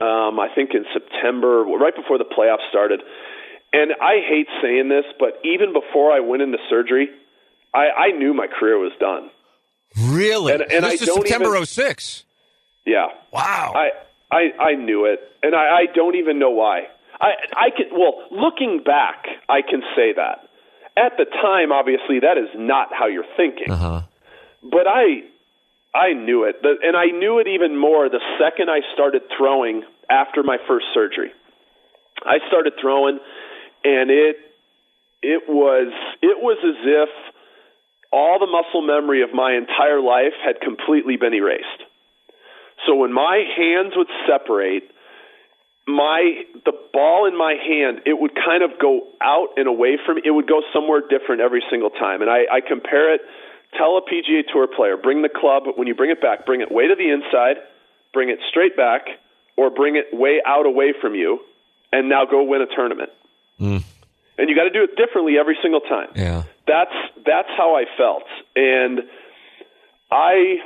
um, 0.00 0.38
I 0.38 0.48
think 0.54 0.74
in 0.74 0.84
September, 0.92 1.62
right 1.64 1.94
before 1.94 2.18
the 2.18 2.24
playoffs 2.24 2.68
started. 2.68 3.02
And 3.72 3.92
I 4.00 4.20
hate 4.28 4.48
saying 4.62 4.88
this, 4.88 5.04
but 5.18 5.40
even 5.44 5.72
before 5.72 6.10
I 6.12 6.20
went 6.20 6.42
into 6.42 6.58
surgery, 6.68 7.08
I, 7.72 8.08
I 8.08 8.10
knew 8.10 8.34
my 8.34 8.46
career 8.46 8.78
was 8.78 8.92
done. 8.98 9.30
Really? 10.12 10.52
And, 10.52 10.62
and 10.62 10.84
this 10.84 11.02
I 11.02 11.04
is 11.04 11.14
September 11.14 11.54
even, 11.54 11.66
06. 11.66 12.24
Yeah. 12.86 13.06
Wow. 13.32 13.72
I, 13.76 13.90
I 14.30 14.62
I 14.62 14.74
knew 14.74 15.06
it, 15.06 15.20
and 15.42 15.54
I, 15.54 15.82
I 15.82 15.86
don't 15.94 16.16
even 16.16 16.38
know 16.38 16.50
why. 16.50 16.82
I 17.20 17.30
I 17.52 17.70
can 17.76 17.86
well, 17.92 18.22
looking 18.30 18.82
back, 18.84 19.26
I 19.48 19.62
can 19.62 19.82
say 19.96 20.12
that. 20.14 20.46
At 20.96 21.16
the 21.16 21.24
time, 21.24 21.72
obviously, 21.72 22.20
that 22.20 22.38
is 22.38 22.48
not 22.56 22.88
how 22.92 23.06
you're 23.06 23.30
thinking. 23.36 23.70
Uh-huh. 23.70 24.02
But 24.62 24.86
I 24.86 25.22
I 25.94 26.12
knew 26.12 26.44
it, 26.44 26.56
and 26.62 26.96
I 26.96 27.06
knew 27.06 27.38
it 27.38 27.48
even 27.48 27.76
more 27.76 28.08
the 28.08 28.22
second 28.38 28.70
I 28.70 28.80
started 28.94 29.22
throwing 29.36 29.82
after 30.08 30.42
my 30.42 30.58
first 30.68 30.86
surgery. 30.94 31.32
I 32.22 32.38
started 32.48 32.74
throwing, 32.80 33.18
and 33.84 34.10
it 34.10 34.36
it 35.22 35.42
was 35.48 35.92
it 36.22 36.38
was 36.40 36.58
as 36.64 36.80
if 36.84 37.08
all 38.12 38.38
the 38.38 38.46
muscle 38.46 38.82
memory 38.82 39.22
of 39.22 39.30
my 39.32 39.54
entire 39.54 40.00
life 40.00 40.34
had 40.44 40.60
completely 40.60 41.16
been 41.16 41.34
erased. 41.34 41.66
So 42.86 42.94
when 42.96 43.12
my 43.12 43.44
hands 43.56 43.92
would 43.94 44.08
separate, 44.26 44.90
my 45.86 46.44
the 46.64 46.72
ball 46.92 47.26
in 47.26 47.36
my 47.36 47.54
hand 47.54 48.02
it 48.06 48.18
would 48.18 48.34
kind 48.34 48.62
of 48.62 48.78
go 48.80 49.06
out 49.20 49.48
and 49.56 49.68
away 49.68 49.98
from. 50.04 50.18
It 50.24 50.30
would 50.30 50.48
go 50.48 50.62
somewhere 50.72 51.00
different 51.00 51.40
every 51.40 51.62
single 51.70 51.90
time, 51.90 52.22
and 52.22 52.30
I, 52.30 52.46
I 52.50 52.60
compare 52.66 53.14
it 53.14 53.20
Tell 53.76 53.96
a 53.96 54.02
PGA 54.02 54.42
Tour 54.52 54.66
player, 54.66 54.96
bring 54.96 55.22
the 55.22 55.28
club, 55.28 55.64
when 55.76 55.86
you 55.86 55.94
bring 55.94 56.10
it 56.10 56.20
back, 56.20 56.44
bring 56.44 56.60
it 56.60 56.72
way 56.72 56.88
to 56.88 56.94
the 56.96 57.08
inside, 57.08 57.62
bring 58.12 58.28
it 58.28 58.38
straight 58.48 58.76
back, 58.76 59.06
or 59.56 59.70
bring 59.70 59.96
it 59.96 60.06
way 60.12 60.40
out 60.44 60.66
away 60.66 60.92
from 61.00 61.14
you, 61.14 61.38
and 61.92 62.08
now 62.08 62.24
go 62.24 62.42
win 62.42 62.62
a 62.62 62.66
tournament. 62.74 63.10
Mm. 63.60 63.84
And 64.38 64.48
you 64.48 64.56
got 64.56 64.64
to 64.64 64.70
do 64.70 64.84
it 64.84 64.96
differently 64.96 65.38
every 65.38 65.58
single 65.62 65.80
time. 65.80 66.08
Yeah. 66.14 66.44
That's 66.66 66.94
that's 67.26 67.48
how 67.56 67.76
I 67.76 67.84
felt. 67.96 68.24
And 68.56 69.00
I 70.10 70.56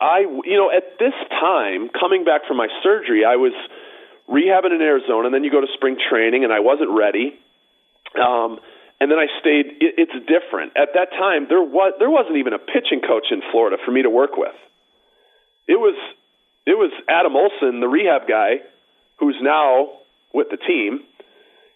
I 0.00 0.20
you 0.20 0.56
know, 0.56 0.70
at 0.70 0.98
this 0.98 1.14
time, 1.30 1.90
coming 1.90 2.24
back 2.24 2.42
from 2.46 2.56
my 2.56 2.68
surgery, 2.82 3.24
I 3.24 3.36
was 3.36 3.52
rehabbing 4.28 4.74
in 4.74 4.82
Arizona, 4.82 5.26
and 5.26 5.34
then 5.34 5.44
you 5.44 5.50
go 5.50 5.60
to 5.60 5.68
spring 5.74 5.96
training 6.10 6.44
and 6.44 6.52
I 6.52 6.60
wasn't 6.60 6.90
ready. 6.90 7.38
Um 8.20 8.58
and 9.00 9.10
then 9.10 9.18
I 9.18 9.26
stayed. 9.40 9.78
It, 9.80 9.94
it's 9.96 10.26
different. 10.26 10.76
At 10.76 10.90
that 10.94 11.10
time, 11.12 11.46
there 11.48 11.62
was 11.62 11.94
there 11.98 12.10
wasn't 12.10 12.36
even 12.38 12.52
a 12.52 12.58
pitching 12.58 13.00
coach 13.00 13.26
in 13.30 13.42
Florida 13.52 13.76
for 13.84 13.92
me 13.92 14.02
to 14.02 14.10
work 14.10 14.36
with. 14.36 14.54
It 15.68 15.78
was 15.78 15.94
it 16.66 16.76
was 16.76 16.90
Adam 17.08 17.36
Olson, 17.36 17.80
the 17.80 17.88
rehab 17.88 18.26
guy, 18.26 18.60
who's 19.18 19.36
now 19.40 19.90
with 20.34 20.48
the 20.50 20.56
team. 20.56 21.00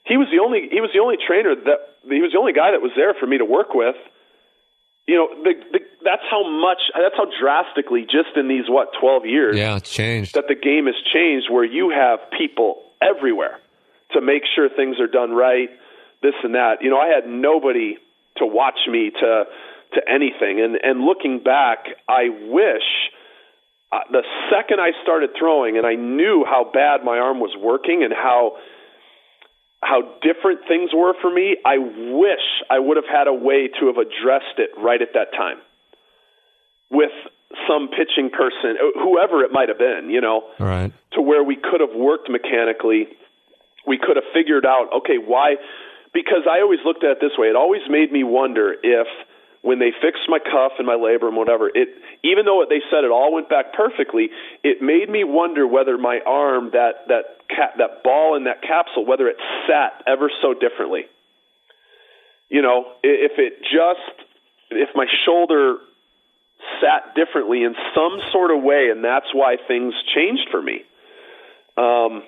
He 0.05 0.16
was 0.16 0.28
the 0.30 0.42
only 0.42 0.68
he 0.70 0.80
was 0.80 0.90
the 0.92 1.00
only 1.00 1.16
trainer 1.16 1.55
that 1.55 1.98
he 2.09 2.20
was 2.20 2.32
the 2.32 2.38
only 2.38 2.53
guy 2.53 2.72
that 2.72 2.82
was 2.82 2.92
there 2.96 3.14
for 3.14 3.26
me 3.26 3.38
to 3.38 3.44
work 3.44 3.74
with. 3.74 3.96
You 5.07 5.16
know, 5.16 5.28
the, 5.42 5.55
the, 5.72 5.78
that's 6.05 6.22
how 6.30 6.48
much 6.48 6.78
that's 6.94 7.16
how 7.16 7.26
drastically 7.40 8.03
just 8.03 8.36
in 8.36 8.48
these 8.48 8.68
what 8.68 8.90
twelve 8.98 9.26
years. 9.26 9.57
Yeah, 9.57 9.76
it's 9.76 9.90
changed. 9.90 10.34
That 10.34 10.48
the 10.48 10.55
game 10.55 10.86
has 10.86 10.96
changed, 11.12 11.50
where 11.50 11.64
you 11.64 11.90
have 11.90 12.18
people 12.36 12.82
everywhere 13.00 13.59
to 14.12 14.20
make 14.20 14.42
sure 14.55 14.68
things 14.68 14.98
are 15.00 15.07
done 15.07 15.32
right 15.32 15.70
this 16.22 16.34
and 16.42 16.55
that. 16.55 16.82
You 16.82 16.90
know, 16.90 16.98
I 16.98 17.09
had 17.09 17.26
nobody 17.26 17.98
to 18.38 18.46
watch 18.46 18.78
me 18.88 19.11
to 19.11 19.44
to 19.94 20.00
anything. 20.09 20.61
And 20.61 20.78
and 20.82 21.05
looking 21.05 21.42
back, 21.42 21.86
I 22.09 22.28
wish 22.48 22.86
uh, 23.92 23.98
the 24.11 24.22
second 24.50 24.80
I 24.80 24.92
started 25.03 25.30
throwing 25.38 25.76
and 25.76 25.86
I 25.86 25.94
knew 25.94 26.44
how 26.48 26.70
bad 26.72 27.05
my 27.05 27.18
arm 27.18 27.40
was 27.40 27.55
working 27.59 28.03
and 28.03 28.12
how 28.12 28.57
how 29.83 30.03
different 30.22 30.61
things 30.68 30.91
were 30.95 31.12
for 31.20 31.30
me, 31.30 31.57
I 31.66 31.78
wish 31.78 32.47
I 32.70 32.78
would 32.78 32.97
have 32.97 33.11
had 33.11 33.26
a 33.26 33.35
way 33.35 33.68
to 33.80 33.87
have 33.87 33.99
addressed 33.99 34.59
it 34.59 34.70
right 34.78 35.03
at 35.03 35.12
that 35.14 35.33
time 35.37 35.59
with 36.91 37.11
some 37.68 37.89
pitching 37.89 38.30
person, 38.30 38.76
whoever 38.95 39.43
it 39.43 39.53
might 39.53 39.68
have 39.68 39.78
been, 39.78 40.09
you 40.09 40.20
know, 40.20 40.45
right. 40.59 40.93
to 41.12 41.20
where 41.20 41.43
we 41.43 41.57
could 41.57 41.80
have 41.80 41.95
worked 41.95 42.30
mechanically. 42.30 43.09
We 43.87 43.99
could 43.99 44.16
have 44.16 44.24
figured 44.33 44.64
out, 44.64 44.89
okay, 45.03 45.18
why 45.18 45.57
because 46.12 46.45
I 46.49 46.61
always 46.61 46.80
looked 46.85 47.05
at 47.05 47.11
it 47.11 47.18
this 47.20 47.33
way. 47.39 47.49
It 47.49 47.57
always 47.57 47.83
made 47.89 48.12
me 48.12 48.22
wonder 48.22 48.76
if 48.83 49.07
when 49.62 49.78
they 49.78 49.90
fixed 50.02 50.28
my 50.28 50.38
cuff 50.38 50.72
and 50.78 50.86
my 50.86 50.94
labrum, 50.94 51.36
whatever, 51.36 51.70
it 51.72 51.88
even 52.24 52.44
though 52.44 52.56
what 52.56 52.68
they 52.68 52.82
said 52.90 53.04
it 53.04 53.10
all 53.10 53.32
went 53.32 53.48
back 53.48 53.72
perfectly, 53.72 54.28
it 54.62 54.82
made 54.82 55.08
me 55.08 55.24
wonder 55.24 55.66
whether 55.66 55.96
my 55.96 56.18
arm, 56.26 56.70
that 56.72 57.06
that 57.08 57.48
cap, 57.48 57.78
that 57.78 58.02
ball 58.02 58.36
in 58.36 58.44
that 58.44 58.60
capsule, 58.62 59.06
whether 59.06 59.28
it 59.28 59.36
sat 59.66 60.02
ever 60.06 60.30
so 60.42 60.52
differently. 60.52 61.02
You 62.50 62.60
know, 62.60 62.92
if 63.02 63.38
it 63.38 63.62
just 63.62 64.28
if 64.70 64.90
my 64.94 65.06
shoulder 65.24 65.76
sat 66.80 67.14
differently 67.14 67.62
in 67.62 67.74
some 67.94 68.20
sort 68.32 68.50
of 68.50 68.62
way, 68.62 68.88
and 68.90 69.04
that's 69.04 69.32
why 69.32 69.57
things 69.68 69.95
changed 70.14 70.49
for 70.50 70.61
me. 70.61 70.82
Um, 71.76 72.24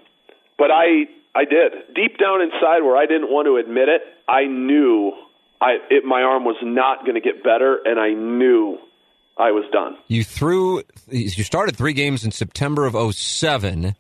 but 0.57 0.71
I 0.71 1.07
I 1.35 1.45
did. 1.45 1.95
Deep 1.95 2.17
down 2.19 2.43
inside, 2.43 2.83
where 2.83 2.97
I 2.97 3.07
didn't 3.07 3.29
want 3.29 3.47
to 3.47 3.57
admit 3.57 3.89
it, 3.89 4.03
I 4.29 4.47
knew 4.47 5.13
I 5.65 5.77
it, 5.91 6.05
my 6.05 6.23
arm 6.23 6.45
was 6.45 6.57
not 6.63 7.01
going 7.01 7.15
to 7.15 7.21
get 7.21 7.43
better, 7.43 7.81
and 7.85 7.99
I 7.99 8.11
knew 8.11 8.79
I 9.39 9.51
was 9.51 9.65
done. 9.73 9.97
You 10.09 10.23
threw. 10.23 10.83
You 11.09 11.29
started 11.31 11.77
three 11.77 11.95
games 11.95 12.25
in 12.25 12.31
September 12.31 12.87
of 12.87 13.15
07. 13.15 13.97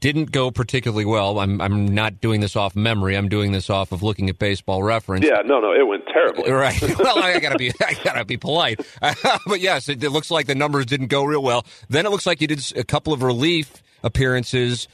Didn't 0.00 0.32
go 0.32 0.50
particularly 0.50 1.04
well. 1.04 1.38
I'm 1.38 1.60
I'm 1.60 1.94
not 1.94 2.20
doing 2.20 2.40
this 2.40 2.56
off 2.56 2.74
memory. 2.74 3.16
I'm 3.16 3.28
doing 3.28 3.52
this 3.52 3.70
off 3.70 3.92
of 3.92 4.02
looking 4.02 4.28
at 4.28 4.38
Baseball 4.38 4.82
Reference. 4.82 5.24
Yeah, 5.24 5.42
no, 5.46 5.60
no, 5.60 5.72
it 5.72 5.86
went 5.86 6.04
terribly. 6.06 6.50
Right. 6.52 6.80
well, 6.98 7.18
I 7.18 7.38
gotta 7.38 7.58
be 7.58 7.72
I 7.80 7.94
gotta 8.02 8.24
be 8.24 8.36
polite. 8.36 8.84
but 9.46 9.60
yes, 9.60 9.88
it, 9.88 10.02
it 10.02 10.10
looks 10.10 10.30
like 10.30 10.46
the 10.46 10.54
numbers 10.54 10.86
didn't 10.86 11.06
go 11.06 11.24
real 11.24 11.42
well. 11.42 11.64
Then 11.88 12.06
it 12.06 12.10
looks 12.10 12.26
like 12.26 12.40
you 12.40 12.48
did 12.48 12.60
a 12.76 12.84
couple 12.84 13.12
of 13.12 13.22
relief 13.22 13.82
appearances 14.02 14.88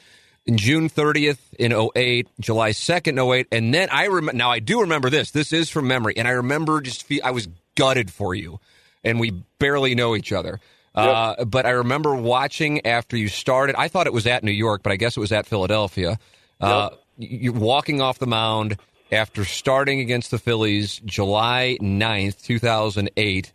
June 0.49 0.89
30th 0.89 1.39
in 1.59 1.71
08, 1.71 2.27
July 2.39 2.71
2nd 2.71 3.07
in 3.07 3.19
08, 3.19 3.47
and 3.51 3.73
then 3.73 3.89
I 3.91 4.05
remember. 4.05 4.37
Now 4.37 4.51
I 4.51 4.59
do 4.59 4.81
remember 4.81 5.09
this. 5.09 5.31
This 5.31 5.53
is 5.53 5.69
from 5.69 5.87
memory, 5.87 6.15
and 6.17 6.27
I 6.27 6.31
remember 6.31 6.81
just 6.81 7.03
fe- 7.03 7.21
I 7.21 7.31
was 7.31 7.47
gutted 7.75 8.11
for 8.11 8.33
you, 8.33 8.59
and 9.03 9.19
we 9.19 9.31
barely 9.59 9.93
know 9.95 10.15
each 10.15 10.31
other. 10.31 10.59
Uh, 10.95 11.01
yep. 11.37 11.39
Uh, 11.39 11.45
but 11.45 11.65
I 11.65 11.71
remember 11.71 12.15
watching 12.15 12.85
after 12.85 13.15
you 13.15 13.27
started. 13.27 13.75
I 13.77 13.87
thought 13.87 14.07
it 14.07 14.13
was 14.13 14.27
at 14.27 14.43
New 14.43 14.51
York, 14.51 14.81
but 14.83 14.91
I 14.91 14.95
guess 14.95 15.15
it 15.15 15.19
was 15.19 15.31
at 15.31 15.45
Philadelphia. 15.45 16.19
Uh, 16.59 16.89
yep. 16.91 16.99
You're 17.17 17.53
walking 17.53 18.01
off 18.01 18.17
the 18.17 18.27
mound 18.27 18.77
after 19.11 19.45
starting 19.45 19.99
against 19.99 20.31
the 20.31 20.39
Phillies 20.39 20.99
July 21.05 21.77
9th, 21.81 22.43
2008, 22.43 23.51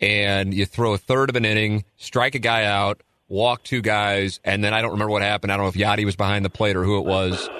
and 0.00 0.52
you 0.52 0.66
throw 0.66 0.94
a 0.94 0.98
third 0.98 1.30
of 1.30 1.36
an 1.36 1.44
inning, 1.44 1.84
strike 1.96 2.34
a 2.34 2.38
guy 2.38 2.64
out 2.64 3.02
walk 3.34 3.64
two 3.64 3.82
guys, 3.82 4.40
and 4.44 4.62
then 4.62 4.72
I 4.72 4.80
don't 4.80 4.92
remember 4.92 5.10
what 5.10 5.22
happened. 5.22 5.52
I 5.52 5.56
don't 5.56 5.66
know 5.66 5.68
if 5.68 5.74
Yadi 5.74 6.04
was 6.04 6.16
behind 6.16 6.44
the 6.44 6.50
plate 6.50 6.76
or 6.76 6.84
who 6.84 6.98
it 6.98 7.04
was, 7.04 7.50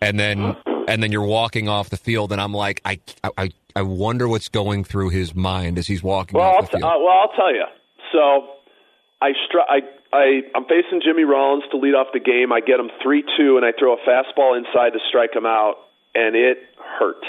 and 0.00 0.20
then 0.20 0.56
and 0.86 1.02
then 1.02 1.10
you're 1.10 1.24
walking 1.24 1.68
off 1.68 1.90
the 1.90 1.96
field, 1.96 2.32
and 2.32 2.40
I'm 2.40 2.52
like, 2.52 2.80
I 2.84 3.00
I 3.36 3.50
I 3.74 3.82
wonder 3.82 4.28
what's 4.28 4.48
going 4.48 4.84
through 4.84 5.08
his 5.08 5.34
mind 5.34 5.78
as 5.78 5.86
he's 5.86 6.02
walking 6.02 6.38
well, 6.38 6.48
off 6.48 6.54
I'll 6.54 6.62
the 6.62 6.68
field. 6.68 6.82
T- 6.82 6.86
uh, 6.86 6.98
well, 6.98 7.18
I'll 7.22 7.36
tell 7.36 7.52
you. 7.52 7.64
So 8.12 8.50
I, 9.20 9.30
stri- 9.30 9.68
I 9.68 9.80
I 10.12 10.40
I'm 10.54 10.64
facing 10.64 11.00
Jimmy 11.04 11.24
Rollins 11.24 11.64
to 11.70 11.78
lead 11.78 11.94
off 11.94 12.08
the 12.12 12.20
game. 12.20 12.52
I 12.52 12.60
get 12.60 12.78
him 12.78 12.90
three 13.02 13.24
two, 13.36 13.56
and 13.56 13.64
I 13.64 13.72
throw 13.78 13.94
a 13.94 13.98
fastball 14.08 14.56
inside 14.56 14.90
to 14.90 15.00
strike 15.08 15.34
him 15.34 15.46
out, 15.46 15.76
and 16.14 16.36
it 16.36 16.58
hurt. 16.98 17.24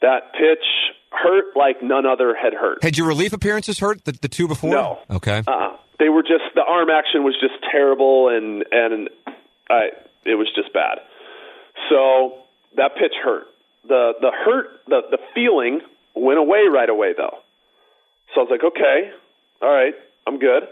That 0.00 0.32
pitch 0.32 0.64
hurt 1.10 1.56
like 1.56 1.82
none 1.82 2.06
other 2.06 2.34
had 2.34 2.52
hurt. 2.52 2.82
Had 2.82 2.98
your 2.98 3.06
relief 3.06 3.32
appearances 3.32 3.78
hurt 3.78 4.04
the, 4.04 4.12
the 4.12 4.28
two 4.28 4.46
before? 4.46 4.70
No. 4.70 4.98
Okay. 5.10 5.42
Uh, 5.46 5.76
they 5.98 6.08
were 6.08 6.22
just 6.22 6.44
the 6.54 6.62
arm 6.62 6.90
action 6.90 7.24
was 7.24 7.34
just 7.40 7.54
terrible, 7.70 8.28
and 8.28 8.64
and 8.70 9.08
I 9.70 9.90
it 10.24 10.34
was 10.34 10.48
just 10.54 10.72
bad. 10.72 10.98
So 11.88 12.44
that 12.76 12.96
pitch 12.96 13.14
hurt. 13.22 13.46
The 13.86 14.12
the 14.20 14.30
hurt 14.30 14.80
the 14.86 15.02
the 15.10 15.18
feeling 15.34 15.80
went 16.14 16.38
away 16.38 16.66
right 16.70 16.88
away 16.88 17.12
though. 17.16 17.38
So 18.34 18.40
I 18.40 18.44
was 18.44 18.50
like, 18.50 18.64
okay, 18.64 19.10
all 19.62 19.72
right, 19.72 19.94
I'm 20.26 20.38
good. 20.38 20.64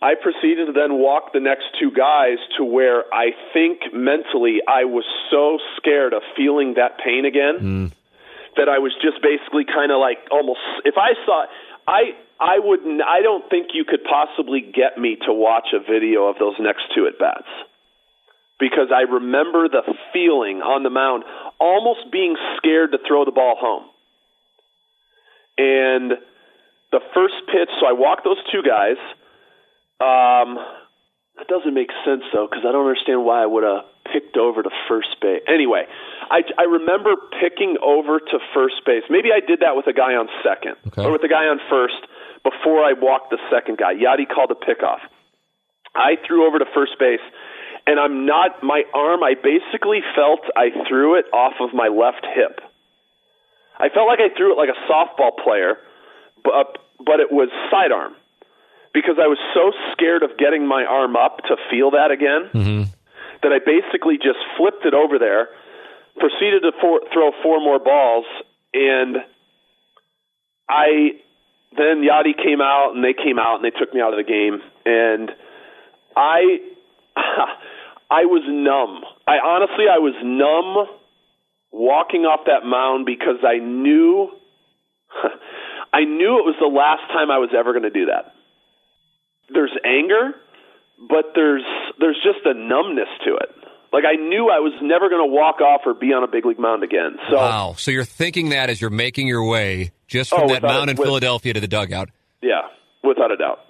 I 0.00 0.14
proceeded 0.14 0.66
to 0.66 0.72
then 0.72 0.98
walk 0.98 1.32
the 1.32 1.40
next 1.40 1.64
two 1.78 1.90
guys 1.90 2.38
to 2.56 2.64
where 2.64 3.02
I 3.12 3.32
think 3.52 3.80
mentally 3.92 4.62
I 4.66 4.84
was 4.84 5.04
so 5.30 5.58
scared 5.76 6.12
of 6.12 6.22
feeling 6.36 6.74
that 6.74 6.98
pain 6.98 7.24
again 7.24 7.58
hmm. 7.58 7.86
that 8.56 8.68
I 8.68 8.78
was 8.78 8.94
just 9.02 9.20
basically 9.20 9.64
kind 9.64 9.90
of 9.90 9.98
like 9.98 10.18
almost 10.30 10.60
if 10.84 10.94
I 10.96 11.18
saw 11.26 11.46
I 11.88 12.12
I 12.38 12.58
wouldn't 12.58 13.00
I 13.00 13.22
don't 13.22 13.48
think 13.48 13.68
you 13.72 13.84
could 13.88 14.04
possibly 14.04 14.60
get 14.60 15.00
me 15.00 15.16
to 15.26 15.32
watch 15.32 15.68
a 15.72 15.80
video 15.80 16.26
of 16.26 16.36
those 16.38 16.54
next 16.60 16.82
two 16.94 17.06
at 17.06 17.18
bats 17.18 17.48
because 18.60 18.92
I 18.94 19.02
remember 19.10 19.68
the 19.68 19.82
feeling 20.12 20.60
on 20.60 20.82
the 20.82 20.90
mound 20.90 21.24
almost 21.58 22.12
being 22.12 22.36
scared 22.58 22.92
to 22.92 22.98
throw 23.06 23.24
the 23.24 23.32
ball 23.32 23.56
home. 23.58 23.84
And 25.56 26.12
the 26.92 27.00
first 27.14 27.34
pitch, 27.46 27.70
so 27.80 27.86
I 27.86 27.92
walked 27.92 28.24
those 28.24 28.38
two 28.52 28.62
guys. 28.62 28.98
Um, 30.00 30.58
that 31.38 31.46
doesn't 31.48 31.74
make 31.74 31.90
sense 32.04 32.22
though, 32.32 32.46
because 32.50 32.64
I 32.66 32.72
don't 32.72 32.86
understand 32.86 33.24
why 33.24 33.42
I 33.42 33.46
would 33.46 33.62
have 33.64 33.84
picked 34.12 34.36
over 34.36 34.62
to 34.62 34.70
first 34.88 35.14
base. 35.20 35.42
Anyway, 35.46 35.84
I, 36.30 36.42
I 36.58 36.64
remember 36.64 37.14
picking 37.40 37.76
over 37.82 38.18
to 38.18 38.36
first 38.54 38.82
base. 38.84 39.04
Maybe 39.10 39.28
I 39.30 39.40
did 39.44 39.60
that 39.60 39.76
with 39.76 39.86
a 39.86 39.92
guy 39.92 40.14
on 40.18 40.28
second 40.42 40.76
Okay. 40.92 41.04
or 41.04 41.12
with 41.12 41.22
a 41.22 41.28
guy 41.28 41.46
on 41.46 41.60
first 41.70 42.00
before 42.42 42.82
I 42.84 42.92
walked 42.92 43.30
the 43.30 43.38
second 43.50 43.78
guy. 43.78 43.94
Yadi 43.94 44.26
called 44.28 44.50
a 44.50 44.58
pickoff. 44.58 45.00
I 45.94 46.16
threw 46.26 46.46
over 46.46 46.58
to 46.58 46.66
first 46.74 46.98
base, 46.98 47.22
and 47.86 47.98
I'm 47.98 48.26
not 48.26 48.62
my 48.62 48.82
arm. 48.94 49.22
I 49.22 49.34
basically 49.34 50.00
felt 50.14 50.40
I 50.56 50.70
threw 50.88 51.18
it 51.18 51.26
off 51.32 51.54
of 51.60 51.74
my 51.74 51.88
left 51.88 52.26
hip. 52.34 52.60
I 53.78 53.88
felt 53.88 54.06
like 54.08 54.18
I 54.20 54.34
threw 54.36 54.52
it 54.52 54.58
like 54.58 54.70
a 54.70 54.78
softball 54.90 55.32
player, 55.42 55.76
but 56.44 56.78
but 56.98 57.20
it 57.20 57.30
was 57.30 57.48
sidearm 57.70 58.14
because 58.92 59.16
I 59.20 59.26
was 59.26 59.38
so 59.54 59.72
scared 59.92 60.22
of 60.22 60.36
getting 60.38 60.66
my 60.66 60.84
arm 60.84 61.16
up 61.16 61.38
to 61.48 61.56
feel 61.70 61.92
that 61.92 62.10
again 62.10 62.50
mm-hmm. 62.52 62.82
that 63.42 63.52
I 63.52 63.58
basically 63.58 64.16
just 64.16 64.38
flipped 64.56 64.84
it 64.84 64.94
over 64.94 65.18
there, 65.18 65.48
proceeded 66.18 66.62
to 66.62 66.72
four, 66.80 67.00
throw 67.12 67.30
four 67.42 67.60
more 67.60 67.78
balls, 67.78 68.26
and 68.72 69.18
I 70.68 71.20
then 71.76 72.02
Yadi 72.02 72.36
came 72.36 72.60
out 72.60 72.92
and 72.94 73.04
they 73.04 73.14
came 73.14 73.38
out 73.38 73.56
and 73.56 73.64
they 73.64 73.76
took 73.76 73.92
me 73.92 74.00
out 74.00 74.12
of 74.12 74.18
the 74.18 74.28
game 74.28 74.60
and 74.84 75.30
I 76.16 76.58
I 78.10 78.24
was 78.24 78.42
numb. 78.48 79.04
I 79.26 79.38
honestly 79.44 79.84
I 79.90 79.98
was 79.98 80.14
numb 80.22 80.88
walking 81.70 82.22
off 82.22 82.46
that 82.46 82.66
mound 82.66 83.06
because 83.06 83.44
I 83.44 83.58
knew 83.58 84.30
I 85.92 86.04
knew 86.04 86.38
it 86.38 86.44
was 86.44 86.56
the 86.60 86.68
last 86.68 87.06
time 87.12 87.30
I 87.30 87.38
was 87.38 87.50
ever 87.56 87.72
going 87.72 87.84
to 87.84 87.90
do 87.90 88.06
that. 88.06 88.34
There's 89.52 89.72
anger, 89.84 90.32
but 91.08 91.32
there's 91.34 91.62
there's 92.00 92.16
just 92.22 92.44
a 92.44 92.54
numbness 92.54 93.08
to 93.24 93.34
it. 93.36 93.48
Like 93.92 94.04
I 94.04 94.16
knew 94.16 94.50
I 94.50 94.58
was 94.60 94.72
never 94.82 95.08
going 95.08 95.26
to 95.26 95.32
walk 95.34 95.60
off 95.62 95.80
or 95.86 95.94
be 95.94 96.12
on 96.12 96.22
a 96.22 96.28
big 96.28 96.44
league 96.44 96.58
mound 96.58 96.82
again. 96.82 97.16
So 97.30 97.36
Wow. 97.36 97.74
So 97.78 97.90
you're 97.90 98.04
thinking 98.04 98.50
that 98.50 98.68
as 98.68 98.80
you're 98.80 98.90
making 98.90 99.26
your 99.26 99.44
way 99.48 99.92
just 100.06 100.30
from 100.30 100.42
Oh, 100.42 100.48
that 100.48 100.62
mound 100.62 100.90
in 100.90 100.96
with- 100.96 101.06
Philadelphia 101.06 101.54
to 101.54 101.60
the 101.60 101.68
dugout. 101.68 102.10
yeah, 102.42 102.62
without 103.02 103.32
a 103.32 103.36
doubt. 103.36 103.60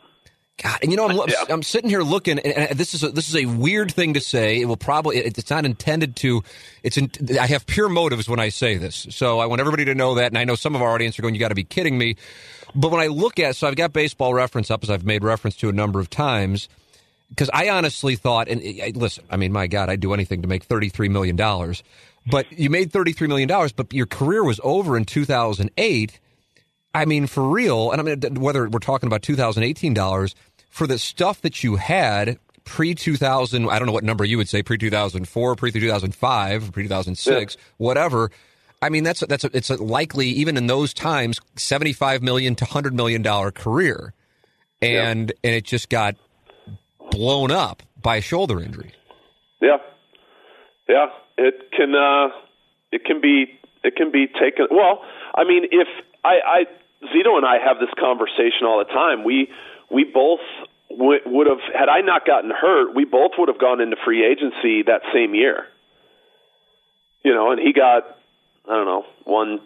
God, 0.60 0.80
and 0.82 0.90
you 0.90 0.96
know, 0.96 1.08
I'm, 1.08 1.16
Yeah. 1.28 1.44
I'm 1.50 1.62
sitting 1.62 1.88
here 1.88 2.02
looking, 2.02 2.40
and, 2.40 2.76
this 2.76 2.92
is 2.92 3.04
a, 3.04 3.10
this 3.10 3.28
is 3.28 3.36
a 3.36 3.46
weird 3.46 3.92
thing 3.92 4.14
to 4.14 4.20
say. 4.20 4.60
It 4.60 4.64
will 4.64 4.76
probably 4.76 5.18
it's 5.18 5.50
not 5.50 5.64
intended 5.64 6.16
to. 6.16 6.42
It's 6.82 6.96
in, 6.98 7.12
I 7.40 7.46
have 7.46 7.64
pure 7.64 7.88
motives 7.88 8.28
when 8.28 8.40
I 8.40 8.48
say 8.48 8.76
this, 8.76 9.06
so 9.10 9.38
I 9.38 9.46
want 9.46 9.60
everybody 9.60 9.84
to 9.84 9.94
know 9.94 10.16
that. 10.16 10.26
And 10.32 10.36
I 10.36 10.42
know 10.42 10.56
some 10.56 10.74
of 10.74 10.82
our 10.82 10.92
audience 10.92 11.16
are 11.16 11.22
going, 11.22 11.34
"You 11.36 11.38
got 11.38 11.50
to 11.50 11.54
be 11.54 11.62
kidding 11.62 11.96
me!" 11.96 12.16
But 12.74 12.90
when 12.90 13.00
I 13.00 13.06
look 13.06 13.38
at, 13.38 13.56
so 13.56 13.66
I've 13.66 13.76
got 13.76 13.92
baseball 13.92 14.34
reference 14.34 14.70
up 14.70 14.82
as 14.82 14.90
I've 14.90 15.04
made 15.04 15.24
reference 15.24 15.56
to 15.56 15.68
a 15.68 15.72
number 15.72 16.00
of 16.00 16.10
times, 16.10 16.68
because 17.30 17.50
I 17.52 17.68
honestly 17.70 18.16
thought, 18.16 18.48
and 18.48 18.62
eh, 18.62 18.78
eh, 18.80 18.92
listen, 18.94 19.24
I 19.30 19.36
mean, 19.36 19.52
my 19.52 19.66
God, 19.66 19.88
I'd 19.90 20.00
do 20.00 20.14
anything 20.14 20.42
to 20.42 20.48
make 20.48 20.64
thirty 20.64 20.88
three 20.88 21.08
million 21.08 21.36
dollars. 21.36 21.82
But 22.26 22.50
you 22.52 22.70
made 22.70 22.92
thirty 22.92 23.12
three 23.12 23.28
million 23.28 23.48
dollars, 23.48 23.72
but 23.72 23.92
your 23.92 24.06
career 24.06 24.44
was 24.44 24.60
over 24.62 24.96
in 24.96 25.04
two 25.04 25.24
thousand 25.24 25.70
eight. 25.76 26.20
I 26.94 27.04
mean, 27.04 27.26
for 27.26 27.48
real, 27.48 27.90
and 27.90 28.00
I 28.00 28.04
mean, 28.04 28.40
whether 28.40 28.68
we're 28.68 28.78
talking 28.78 29.06
about 29.06 29.22
2018 29.22 29.92
dollars 29.92 30.34
for 30.70 30.86
the 30.86 30.98
stuff 30.98 31.42
that 31.42 31.62
you 31.62 31.76
had 31.76 32.38
pre 32.64 32.94
2000, 32.94 33.68
I 33.68 33.78
don't 33.78 33.86
know 33.86 33.92
what 33.92 34.04
number 34.04 34.24
you 34.24 34.36
would 34.36 34.48
say, 34.48 34.62
pre 34.62 34.78
2004, 34.78 35.56
pre 35.56 35.72
2005, 35.72 36.72
pre 36.72 36.82
2006, 36.84 37.56
whatever. 37.76 38.30
I 38.80 38.88
mean, 38.90 39.04
that's 39.04 39.22
a, 39.22 39.26
that's 39.26 39.44
a, 39.44 39.50
it's 39.56 39.70
a 39.70 39.82
likely 39.82 40.28
even 40.28 40.56
in 40.56 40.66
those 40.66 40.94
times 40.94 41.40
75 41.56 42.22
million 42.22 42.54
to 42.56 42.64
100 42.64 42.94
million 42.94 43.22
dollar 43.22 43.50
career, 43.50 44.14
and 44.80 45.32
and 45.42 45.54
it 45.54 45.64
just 45.64 45.88
got 45.88 46.16
blown 47.10 47.50
up 47.50 47.82
by 48.00 48.16
a 48.16 48.20
shoulder 48.20 48.60
injury. 48.60 48.92
Yeah, 49.60 49.78
yeah. 50.88 51.06
It 51.36 51.72
can 51.72 51.94
uh, 51.94 52.28
it 52.92 53.04
can 53.04 53.20
be 53.20 53.58
it 53.82 53.96
can 53.96 54.12
be 54.12 54.26
taken. 54.26 54.68
Well, 54.70 55.02
I 55.34 55.44
mean, 55.44 55.64
if 55.70 55.88
I, 56.24 56.36
I 56.44 56.64
Zito 57.06 57.36
and 57.36 57.46
I 57.46 57.58
have 57.64 57.78
this 57.78 57.90
conversation 57.98 58.66
all 58.66 58.78
the 58.78 58.92
time. 58.92 59.24
We 59.24 59.48
we 59.90 60.04
both 60.04 60.40
would, 60.90 61.20
would 61.26 61.46
have 61.46 61.60
had 61.74 61.88
I 61.88 62.00
not 62.00 62.26
gotten 62.26 62.50
hurt, 62.50 62.94
we 62.94 63.04
both 63.04 63.32
would 63.38 63.48
have 63.48 63.58
gone 63.58 63.80
into 63.80 63.96
free 64.04 64.24
agency 64.24 64.82
that 64.86 65.02
same 65.12 65.34
year. 65.34 65.66
You 67.24 67.34
know, 67.34 67.52
and 67.52 67.60
he 67.60 67.72
got 67.72 68.18
I 68.68 68.74
don't 68.74 68.86
know 68.86 69.04
one 69.24 69.60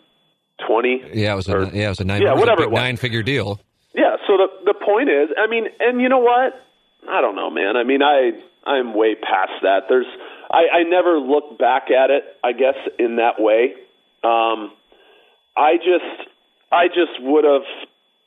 twenty. 0.66 1.02
Yeah, 1.12 1.32
it 1.32 1.36
was 1.36 1.48
a 1.48 1.56
Or- 1.56 1.64
yeah, 1.64 1.86
it 1.86 1.88
was 1.90 2.00
a 2.00 2.04
nine 2.04 2.22
Yeah, 2.22 2.32
a 2.32 2.36
whatever 2.36 2.58
big 2.62 2.66
it 2.68 2.70
was. 2.72 2.80
nine 2.80 2.96
figure 2.96 3.22
deal. 3.22 3.60
Yeah. 3.94 4.16
So 4.26 4.36
the 4.36 4.72
the 4.72 4.74
point 4.74 5.10
is, 5.10 5.28
I 5.36 5.46
mean, 5.48 5.66
and 5.80 6.00
you 6.00 6.08
know 6.08 6.18
what? 6.20 6.54
I 7.08 7.20
don't 7.20 7.34
know, 7.34 7.50
man. 7.50 7.76
I 7.76 7.82
mean, 7.84 8.02
I 8.02 8.32
I'm 8.64 8.94
way 8.94 9.14
past 9.16 9.52
that. 9.62 9.84
There's 9.88 10.06
I, 10.50 10.80
I 10.80 10.82
never 10.84 11.18
look 11.18 11.58
back 11.58 11.90
at 11.90 12.10
it. 12.10 12.22
I 12.44 12.52
guess 12.52 12.76
in 12.98 13.16
that 13.16 13.40
way. 13.40 13.74
Um, 14.22 14.70
I 15.56 15.76
just 15.76 16.28
I 16.70 16.86
just 16.88 17.20
would 17.20 17.44
have. 17.44 17.62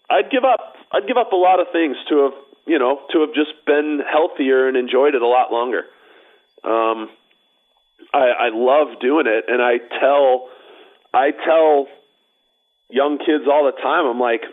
I'd 0.09 0.29
give 0.29 0.43
up. 0.43 0.75
I'd 0.91 1.07
give 1.07 1.17
up 1.17 1.31
a 1.31 1.35
lot 1.37 1.59
of 1.59 1.67
things 1.71 1.95
to 2.09 2.23
have 2.25 2.33
you 2.67 2.77
know 2.79 2.99
to 3.11 3.21
have 3.21 3.33
just 3.33 3.53
been 3.65 4.01
healthier 4.11 4.67
and 4.67 4.75
enjoyed 4.75 5.15
it 5.15 5.21
a 5.21 5.27
lot 5.27 5.51
longer. 5.53 5.83
Um, 6.63 7.09
I, 8.13 8.47
I 8.47 8.49
love 8.53 8.99
doing 8.99 9.25
it, 9.27 9.45
and 9.47 9.61
I 9.61 9.77
tell 9.99 10.49
I 11.15 11.31
tell 11.31 11.87
young 12.89 13.17
kids 13.17 13.45
all 13.47 13.63
the 13.71 13.81
time. 13.81 14.05
I'm 14.05 14.19
like, 14.19 14.43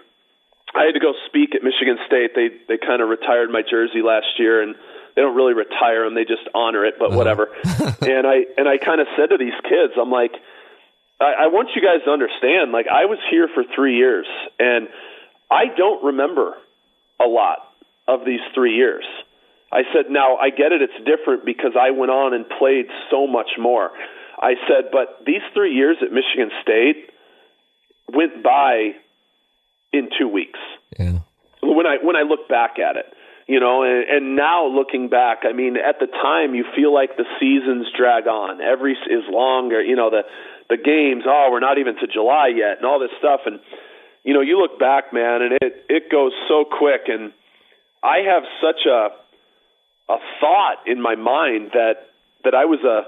I 0.74 0.86
had 0.86 0.94
to 0.94 1.00
go 1.00 1.12
speak 1.26 1.54
at 1.54 1.62
Michigan 1.62 1.98
State. 2.06 2.32
They 2.34 2.48
they 2.68 2.78
kind 2.78 3.02
of 3.02 3.08
retired 3.08 3.50
my 3.50 3.62
jersey 3.68 4.00
last 4.00 4.38
year, 4.38 4.62
and 4.62 4.76
they 5.14 5.22
don't 5.22 5.34
really 5.34 5.54
retire 5.54 6.04
them; 6.04 6.14
they 6.14 6.24
just 6.24 6.46
honor 6.54 6.86
it. 6.86 6.94
But 6.98 7.10
uh-huh. 7.10 7.18
whatever. 7.18 7.48
and 8.00 8.26
I 8.26 8.46
and 8.56 8.68
I 8.68 8.78
kind 8.78 9.00
of 9.00 9.08
said 9.18 9.34
to 9.34 9.38
these 9.38 9.58
kids, 9.64 9.98
I'm 10.00 10.10
like, 10.10 10.32
I, 11.20 11.44
I 11.44 11.46
want 11.48 11.70
you 11.74 11.82
guys 11.82 12.06
to 12.06 12.10
understand. 12.10 12.70
Like, 12.70 12.86
I 12.86 13.04
was 13.04 13.18
here 13.30 13.48
for 13.52 13.64
three 13.74 13.96
years, 13.96 14.26
and 14.58 14.88
I 15.50 15.66
don't 15.76 16.04
remember 16.04 16.54
a 17.20 17.26
lot 17.26 17.58
of 18.06 18.24
these 18.24 18.40
three 18.54 18.76
years. 18.76 19.04
I 19.70 19.82
said, 19.92 20.10
now 20.10 20.36
I 20.36 20.50
get 20.50 20.72
it; 20.72 20.80
it's 20.80 21.04
different 21.04 21.44
because 21.44 21.72
I 21.74 21.90
went 21.90 22.12
on 22.12 22.34
and 22.34 22.46
played 22.48 22.86
so 23.10 23.26
much 23.26 23.58
more. 23.58 23.90
I 24.42 24.54
said, 24.66 24.90
but 24.90 25.22
these 25.24 25.40
three 25.54 25.72
years 25.72 25.96
at 26.02 26.10
Michigan 26.12 26.50
State 26.62 27.10
went 28.12 28.42
by 28.42 28.90
in 29.92 30.08
two 30.18 30.26
weeks 30.28 30.58
Yeah. 30.98 31.20
when 31.62 31.86
I 31.86 31.98
when 32.02 32.16
I 32.16 32.22
look 32.22 32.48
back 32.48 32.78
at 32.78 32.96
it, 32.96 33.06
you 33.46 33.60
know, 33.60 33.82
and, 33.84 34.04
and 34.08 34.36
now 34.36 34.66
looking 34.66 35.08
back, 35.08 35.44
I 35.44 35.52
mean, 35.52 35.76
at 35.76 36.00
the 36.00 36.06
time 36.06 36.54
you 36.54 36.64
feel 36.74 36.92
like 36.92 37.16
the 37.16 37.24
seasons 37.38 37.86
drag 37.96 38.26
on. 38.26 38.60
Every 38.60 38.92
is 38.92 39.24
longer, 39.30 39.80
you 39.82 39.94
know, 39.96 40.10
the 40.10 40.22
the 40.68 40.76
games. 40.76 41.24
Oh, 41.26 41.48
we're 41.52 41.60
not 41.60 41.78
even 41.78 41.94
to 41.96 42.06
July 42.06 42.48
yet, 42.54 42.78
and 42.78 42.86
all 42.86 42.98
this 42.98 43.14
stuff. 43.18 43.40
And 43.46 43.60
you 44.24 44.34
know, 44.34 44.40
you 44.40 44.58
look 44.60 44.78
back, 44.78 45.12
man, 45.12 45.42
and 45.42 45.52
it 45.60 45.86
it 45.88 46.10
goes 46.10 46.32
so 46.48 46.64
quick. 46.64 47.02
And 47.06 47.32
I 48.02 48.18
have 48.26 48.42
such 48.60 48.86
a 48.86 49.08
a 50.12 50.18
thought 50.40 50.86
in 50.86 51.00
my 51.00 51.14
mind 51.14 51.70
that 51.74 52.08
that 52.44 52.54
I 52.54 52.64
was 52.64 52.80
a 52.82 53.06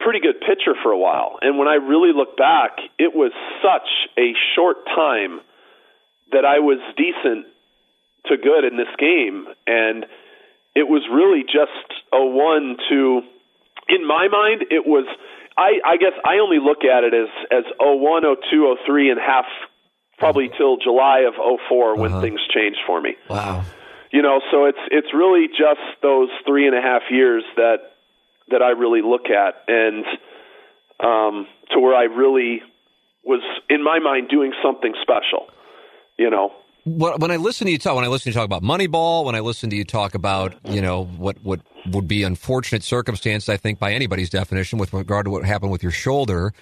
pretty 0.00 0.20
good 0.20 0.40
pitcher 0.40 0.74
for 0.82 0.90
a 0.92 0.98
while. 0.98 1.38
And 1.42 1.58
when 1.58 1.68
I 1.68 1.74
really 1.74 2.12
look 2.14 2.36
back, 2.36 2.78
it 2.98 3.14
was 3.14 3.32
such 3.62 3.88
a 4.18 4.32
short 4.56 4.84
time 4.86 5.40
that 6.32 6.44
I 6.44 6.58
was 6.60 6.78
decent 6.96 7.46
to 8.26 8.36
good 8.36 8.64
in 8.64 8.76
this 8.76 8.90
game, 8.98 9.46
and 9.66 10.04
it 10.74 10.88
was 10.88 11.02
really 11.12 11.42
just 11.42 11.88
a 12.12 12.24
one 12.24 12.76
to. 12.88 13.22
In 13.88 14.06
my 14.06 14.28
mind, 14.28 14.62
it 14.70 14.86
was. 14.86 15.06
I, 15.58 15.80
I 15.84 15.96
guess 15.96 16.12
I 16.24 16.36
only 16.38 16.58
look 16.58 16.84
at 16.84 17.02
it 17.04 17.12
as 17.12 17.28
as 17.50 17.64
01, 17.80 18.22
02, 18.50 18.76
03, 18.86 19.10
and 19.10 19.20
half 19.20 19.46
probably 20.18 20.48
till 20.56 20.76
July 20.76 21.20
of 21.26 21.34
4 21.68 21.96
when 21.96 22.12
Uh-huh. 22.12 22.20
things 22.20 22.40
changed 22.54 22.78
for 22.86 23.00
me. 23.00 23.16
Wow. 23.28 23.64
You 24.12 24.22
know, 24.22 24.40
so 24.50 24.66
it's 24.66 24.78
it's 24.90 25.12
really 25.12 25.48
just 25.48 25.80
those 26.02 26.28
three 26.46 26.66
and 26.66 26.76
a 26.76 26.80
half 26.80 27.02
years 27.10 27.42
that 27.56 27.89
that 28.50 28.62
I 28.62 28.70
really 28.70 29.02
look 29.02 29.26
at, 29.26 29.54
and 29.68 30.04
um, 31.00 31.46
to 31.72 31.80
where 31.80 31.94
I 31.94 32.04
really 32.04 32.62
was 33.24 33.42
in 33.68 33.82
my 33.82 33.98
mind 33.98 34.28
doing 34.28 34.52
something 34.62 34.94
special. 35.02 35.46
You 36.18 36.30
know, 36.30 36.52
When 36.84 37.30
I 37.30 37.36
listen 37.36 37.66
to 37.66 37.70
you 37.70 37.78
talk, 37.78 37.94
when 37.94 38.04
I 38.04 38.08
listen 38.08 38.24
to 38.24 38.28
you 38.30 38.34
talk 38.34 38.46
about 38.46 38.62
Moneyball, 38.62 39.24
when 39.24 39.34
I 39.34 39.40
listen 39.40 39.68
to 39.70 39.76
you 39.76 39.84
talk 39.84 40.14
about, 40.14 40.54
you 40.64 40.80
know, 40.80 41.04
what, 41.04 41.36
what 41.42 41.60
would 41.86 42.08
be 42.08 42.22
unfortunate 42.22 42.82
circumstance, 42.82 43.48
I 43.48 43.58
think, 43.58 43.78
by 43.78 43.92
anybody's 43.92 44.30
definition 44.30 44.78
with 44.78 44.92
regard 44.92 45.26
to 45.26 45.30
what 45.30 45.44
happened 45.44 45.72
with 45.72 45.82
your 45.82 45.92
shoulder, 45.92 46.52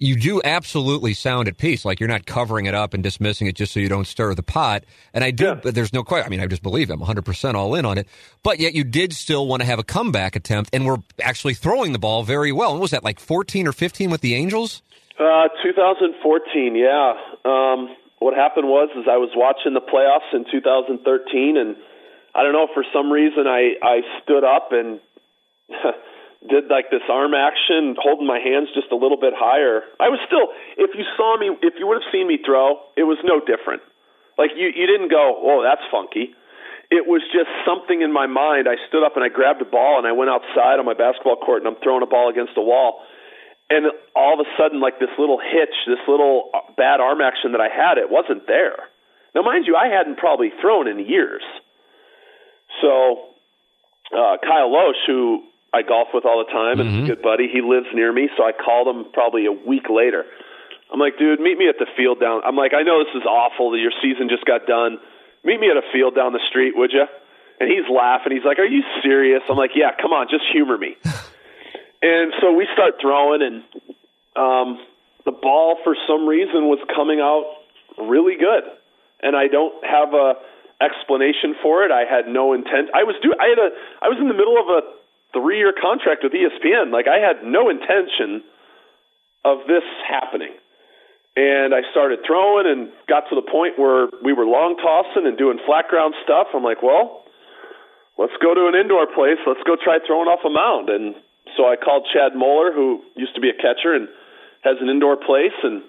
you 0.00 0.16
do 0.16 0.40
absolutely 0.42 1.12
sound 1.14 1.46
at 1.46 1.58
peace. 1.58 1.84
Like 1.84 2.00
you're 2.00 2.08
not 2.08 2.24
covering 2.26 2.64
it 2.66 2.74
up 2.74 2.94
and 2.94 3.02
dismissing 3.02 3.46
it 3.46 3.54
just 3.54 3.72
so 3.72 3.78
you 3.80 3.88
don't 3.88 4.06
stir 4.06 4.34
the 4.34 4.42
pot. 4.42 4.82
And 5.14 5.22
I 5.22 5.30
do, 5.30 5.44
Yeah. 5.44 5.54
but 5.62 5.74
there's 5.74 5.92
no 5.92 6.02
question. 6.02 6.26
I 6.26 6.30
mean, 6.30 6.40
I 6.40 6.46
just 6.46 6.62
believe 6.62 6.88
I'm 6.90 7.00
100% 7.00 7.54
all 7.54 7.74
in 7.74 7.84
on 7.84 7.98
it. 7.98 8.08
But 8.42 8.58
yet 8.60 8.74
you 8.74 8.82
did 8.82 9.12
still 9.12 9.46
want 9.46 9.60
to 9.60 9.66
have 9.66 9.78
a 9.78 9.84
comeback 9.84 10.34
attempt 10.36 10.70
and 10.72 10.86
were 10.86 10.98
actually 11.22 11.52
throwing 11.54 11.92
the 11.92 11.98
ball 11.98 12.22
very 12.22 12.50
well. 12.50 12.72
And 12.72 12.80
was 12.80 12.90
that 12.92 13.04
like 13.04 13.20
14 13.20 13.68
or 13.68 13.72
15 13.72 14.10
with 14.10 14.22
the 14.22 14.34
Angels? 14.34 14.82
Uh, 15.18 15.48
2014, 15.62 16.74
yeah. 16.74 17.12
Um, 17.44 17.94
what 18.20 18.34
happened 18.34 18.68
was 18.68 18.88
is 18.96 19.04
I 19.06 19.18
was 19.18 19.30
watching 19.36 19.74
the 19.74 19.80
playoffs 19.82 20.32
in 20.34 20.44
2013, 20.50 21.58
and 21.58 21.76
I 22.34 22.42
don't 22.42 22.52
know 22.54 22.68
for 22.72 22.84
some 22.92 23.12
reason 23.12 23.46
I 23.46 23.74
I 23.82 24.00
stood 24.22 24.44
up 24.44 24.68
and 24.72 24.98
did 26.48 26.72
like 26.72 26.88
this 26.90 27.04
arm 27.10 27.34
action, 27.34 27.96
holding 28.00 28.26
my 28.26 28.40
hands 28.40 28.68
just 28.72 28.88
a 28.92 28.96
little 28.96 29.20
bit 29.20 29.36
higher. 29.36 29.84
I 30.00 30.08
was 30.08 30.20
still, 30.24 30.48
if 30.80 30.96
you 30.96 31.04
saw 31.16 31.36
me, 31.36 31.52
if 31.60 31.74
you 31.76 31.86
would 31.86 32.00
have 32.00 32.08
seen 32.12 32.26
me 32.28 32.38
throw, 32.40 32.80
it 32.96 33.04
was 33.04 33.20
no 33.24 33.40
different. 33.44 33.82
Like 34.38 34.56
you 34.56 34.72
you 34.72 34.86
didn't 34.88 35.10
go, 35.12 35.36
oh 35.36 35.60
that's 35.60 35.84
funky. 35.92 36.32
It 36.90 37.06
was 37.06 37.22
just 37.30 37.52
something 37.62 38.02
in 38.02 38.10
my 38.10 38.26
mind. 38.26 38.66
I 38.66 38.74
stood 38.88 39.04
up 39.04 39.14
and 39.14 39.22
I 39.22 39.28
grabbed 39.28 39.62
a 39.62 39.68
ball 39.68 40.00
and 40.00 40.08
I 40.08 40.12
went 40.16 40.32
outside 40.32 40.80
on 40.80 40.86
my 40.88 40.96
basketball 40.96 41.36
court 41.36 41.62
and 41.62 41.68
I'm 41.68 41.78
throwing 41.84 42.02
a 42.02 42.10
ball 42.10 42.32
against 42.32 42.56
the 42.56 42.64
wall 42.66 43.04
and 43.70 43.86
all 44.16 44.34
of 44.34 44.44
a 44.44 44.48
sudden 44.58 44.80
like 44.80 44.98
this 44.98 45.14
little 45.16 45.38
hitch 45.38 45.74
this 45.86 46.02
little 46.08 46.50
uh, 46.52 46.58
bad 46.76 47.00
arm 47.00 47.20
action 47.22 47.52
that 47.52 47.60
i 47.62 47.70
had 47.70 47.96
it 47.96 48.10
wasn't 48.10 48.46
there 48.46 48.90
now 49.34 49.42
mind 49.42 49.64
you 49.66 49.76
i 49.76 49.86
hadn't 49.86 50.18
probably 50.18 50.50
thrown 50.60 50.88
in 50.88 50.98
years 50.98 51.42
so 52.82 53.30
uh 54.12 54.36
kyle 54.42 54.68
Lohse 54.68 55.06
who 55.06 55.44
i 55.72 55.82
golf 55.82 56.08
with 56.12 56.24
all 56.24 56.44
the 56.44 56.50
time 56.52 56.80
and 56.80 57.04
a 57.04 57.06
good 57.06 57.22
buddy 57.22 57.48
he 57.48 57.60
lives 57.60 57.86
near 57.94 58.12
me 58.12 58.28
so 58.36 58.44
i 58.44 58.52
called 58.52 58.88
him 58.88 59.04
probably 59.12 59.46
a 59.46 59.52
week 59.52 59.88
later 59.88 60.24
i'm 60.92 60.98
like 60.98 61.18
dude 61.18 61.40
meet 61.40 61.58
me 61.58 61.68
at 61.68 61.78
the 61.78 61.86
field 61.96 62.20
down 62.20 62.40
i'm 62.44 62.56
like 62.56 62.72
i 62.74 62.82
know 62.82 63.02
this 63.02 63.14
is 63.14 63.26
awful 63.26 63.70
that 63.70 63.78
your 63.78 63.92
season 64.02 64.28
just 64.28 64.44
got 64.44 64.66
done 64.66 64.98
meet 65.44 65.60
me 65.60 65.70
at 65.70 65.76
a 65.76 65.86
field 65.92 66.14
down 66.14 66.32
the 66.32 66.42
street 66.48 66.76
would 66.76 66.92
you 66.92 67.06
and 67.60 67.68
he's 67.70 67.88
laughing 67.88 68.32
he's 68.32 68.44
like 68.44 68.58
are 68.58 68.66
you 68.66 68.82
serious 69.02 69.42
i'm 69.48 69.56
like 69.56 69.72
yeah 69.74 69.90
come 70.00 70.12
on 70.12 70.26
just 70.30 70.44
humor 70.52 70.76
me 70.76 70.96
and 72.02 72.32
so 72.40 72.52
we 72.52 72.66
start 72.72 72.94
throwing, 73.00 73.42
and 73.42 73.62
um, 74.36 74.80
the 75.24 75.32
ball 75.32 75.76
for 75.84 75.96
some 76.08 76.26
reason 76.26 76.68
was 76.68 76.80
coming 76.94 77.20
out 77.20 77.44
really 78.08 78.36
good, 78.36 78.64
and 79.22 79.36
I 79.36 79.48
don't 79.48 79.84
have 79.84 80.14
a 80.14 80.34
explanation 80.80 81.54
for 81.62 81.84
it. 81.84 81.92
I 81.92 82.08
had 82.08 82.26
no 82.26 82.54
intent. 82.54 82.88
I 82.94 83.04
was 83.04 83.16
do. 83.22 83.34
I 83.38 83.48
had 83.48 83.58
a. 83.58 83.68
I 84.00 84.08
was 84.08 84.16
in 84.18 84.28
the 84.28 84.34
middle 84.34 84.56
of 84.56 84.68
a 84.68 84.80
three-year 85.32 85.74
contract 85.80 86.22
with 86.22 86.32
ESPN. 86.32 86.92
Like 86.92 87.06
I 87.06 87.18
had 87.18 87.44
no 87.44 87.70
intention 87.70 88.42
of 89.44 89.66
this 89.66 89.84
happening. 90.08 90.52
And 91.36 91.72
I 91.72 91.86
started 91.90 92.20
throwing 92.26 92.66
and 92.66 92.90
got 93.08 93.30
to 93.30 93.36
the 93.38 93.46
point 93.46 93.78
where 93.78 94.10
we 94.22 94.32
were 94.32 94.44
long 94.44 94.76
tossing 94.76 95.26
and 95.26 95.38
doing 95.38 95.58
flat 95.64 95.86
ground 95.88 96.14
stuff. 96.24 96.48
I'm 96.52 96.64
like, 96.64 96.82
well, 96.82 97.22
let's 98.18 98.34
go 98.42 98.52
to 98.52 98.66
an 98.66 98.74
indoor 98.74 99.06
place. 99.06 99.38
Let's 99.46 99.62
go 99.62 99.76
try 99.78 99.98
throwing 100.04 100.26
off 100.26 100.42
a 100.44 100.50
mound. 100.50 100.90
And 100.90 101.14
so 101.56 101.64
I 101.70 101.76
called 101.76 102.06
Chad 102.12 102.34
Moeller, 102.34 102.72
who 102.72 103.00
used 103.14 103.34
to 103.34 103.40
be 103.40 103.48
a 103.48 103.56
catcher 103.56 103.94
and 103.94 104.08
has 104.62 104.76
an 104.80 104.88
indoor 104.88 105.16
place, 105.16 105.56
and 105.62 105.82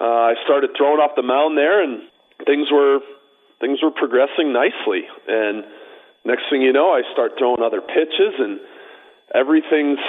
uh, 0.00 0.32
I 0.32 0.34
started 0.44 0.70
throwing 0.76 1.00
off 1.00 1.12
the 1.16 1.22
mound 1.22 1.56
there, 1.56 1.82
and 1.82 2.02
things 2.44 2.68
were 2.70 3.00
things 3.60 3.78
were 3.82 3.90
progressing 3.90 4.52
nicely. 4.52 5.08
And 5.28 5.64
next 6.24 6.44
thing 6.50 6.62
you 6.62 6.72
know, 6.72 6.90
I 6.90 7.02
start 7.12 7.32
throwing 7.38 7.62
other 7.62 7.80
pitches, 7.80 8.34
and 8.38 8.60
everything's 9.34 10.02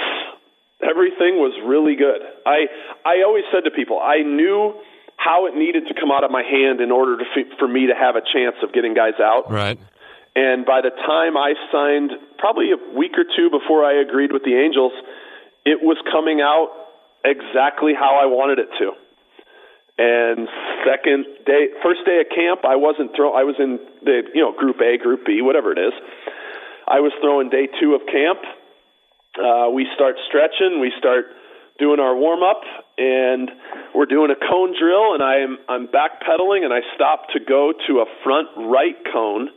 everything 0.82 1.40
was 1.40 1.54
really 1.64 1.96
good. 1.96 2.20
I 2.46 2.66
I 3.04 3.22
always 3.24 3.44
said 3.52 3.64
to 3.64 3.70
people, 3.70 4.00
I 4.00 4.22
knew 4.22 4.74
how 5.16 5.46
it 5.46 5.54
needed 5.54 5.86
to 5.88 5.94
come 5.94 6.10
out 6.10 6.24
of 6.24 6.30
my 6.30 6.42
hand 6.42 6.80
in 6.80 6.90
order 6.90 7.16
to 7.18 7.24
f- 7.24 7.58
for 7.58 7.68
me 7.68 7.86
to 7.86 7.94
have 7.94 8.16
a 8.16 8.22
chance 8.22 8.56
of 8.62 8.72
getting 8.72 8.94
guys 8.94 9.18
out. 9.22 9.50
Right. 9.50 9.78
And 10.34 10.66
by 10.66 10.80
the 10.82 10.90
time 10.90 11.36
I 11.36 11.54
signed, 11.70 12.10
probably 12.38 12.72
a 12.74 12.98
week 12.98 13.12
or 13.16 13.22
two 13.24 13.50
before 13.50 13.84
I 13.84 14.02
agreed 14.02 14.32
with 14.32 14.42
the 14.42 14.58
Angels, 14.58 14.92
it 15.64 15.78
was 15.80 15.96
coming 16.10 16.40
out 16.42 16.74
exactly 17.24 17.94
how 17.94 18.18
I 18.20 18.26
wanted 18.26 18.58
it 18.58 18.68
to. 18.78 18.92
And 19.96 20.48
second 20.84 21.26
day, 21.46 21.70
first 21.82 22.00
day 22.04 22.20
of 22.20 22.28
camp, 22.34 22.66
I 22.66 22.76
wasn't 22.76 23.14
throw. 23.14 23.32
I 23.32 23.44
was 23.44 23.54
in 23.58 23.78
the 24.02 24.22
you 24.34 24.42
know 24.42 24.52
Group 24.52 24.76
A, 24.80 24.98
Group 24.98 25.24
B, 25.24 25.40
whatever 25.40 25.70
it 25.70 25.78
is. 25.78 25.94
I 26.88 27.00
was 27.00 27.12
throwing 27.20 27.48
day 27.48 27.68
two 27.80 27.94
of 27.94 28.02
camp. 28.06 28.40
Uh, 29.38 29.70
we 29.70 29.86
start 29.94 30.16
stretching. 30.26 30.80
We 30.80 30.92
start 30.98 31.26
doing 31.78 32.00
our 32.00 32.14
warm 32.16 32.42
up, 32.42 32.62
and 32.98 33.50
we're 33.94 34.10
doing 34.10 34.30
a 34.30 34.38
cone 34.38 34.74
drill. 34.78 35.14
And 35.14 35.22
I'm 35.22 35.58
I'm 35.68 35.86
backpedaling, 35.86 36.64
and 36.64 36.74
I 36.74 36.82
stop 36.94 37.30
to 37.34 37.40
go 37.40 37.72
to 37.86 37.92
a 38.02 38.06
front 38.24 38.48
right 38.56 38.98
cone 39.12 39.50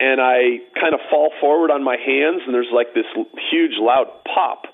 and 0.00 0.18
I 0.18 0.64
kind 0.80 0.94
of 0.94 1.00
fall 1.10 1.30
forward 1.40 1.70
on 1.70 1.84
my 1.84 1.96
hands, 1.96 2.40
and 2.46 2.54
there's 2.54 2.72
like 2.72 2.94
this 2.94 3.04
huge 3.52 3.76
loud 3.78 4.08
pop. 4.24 4.64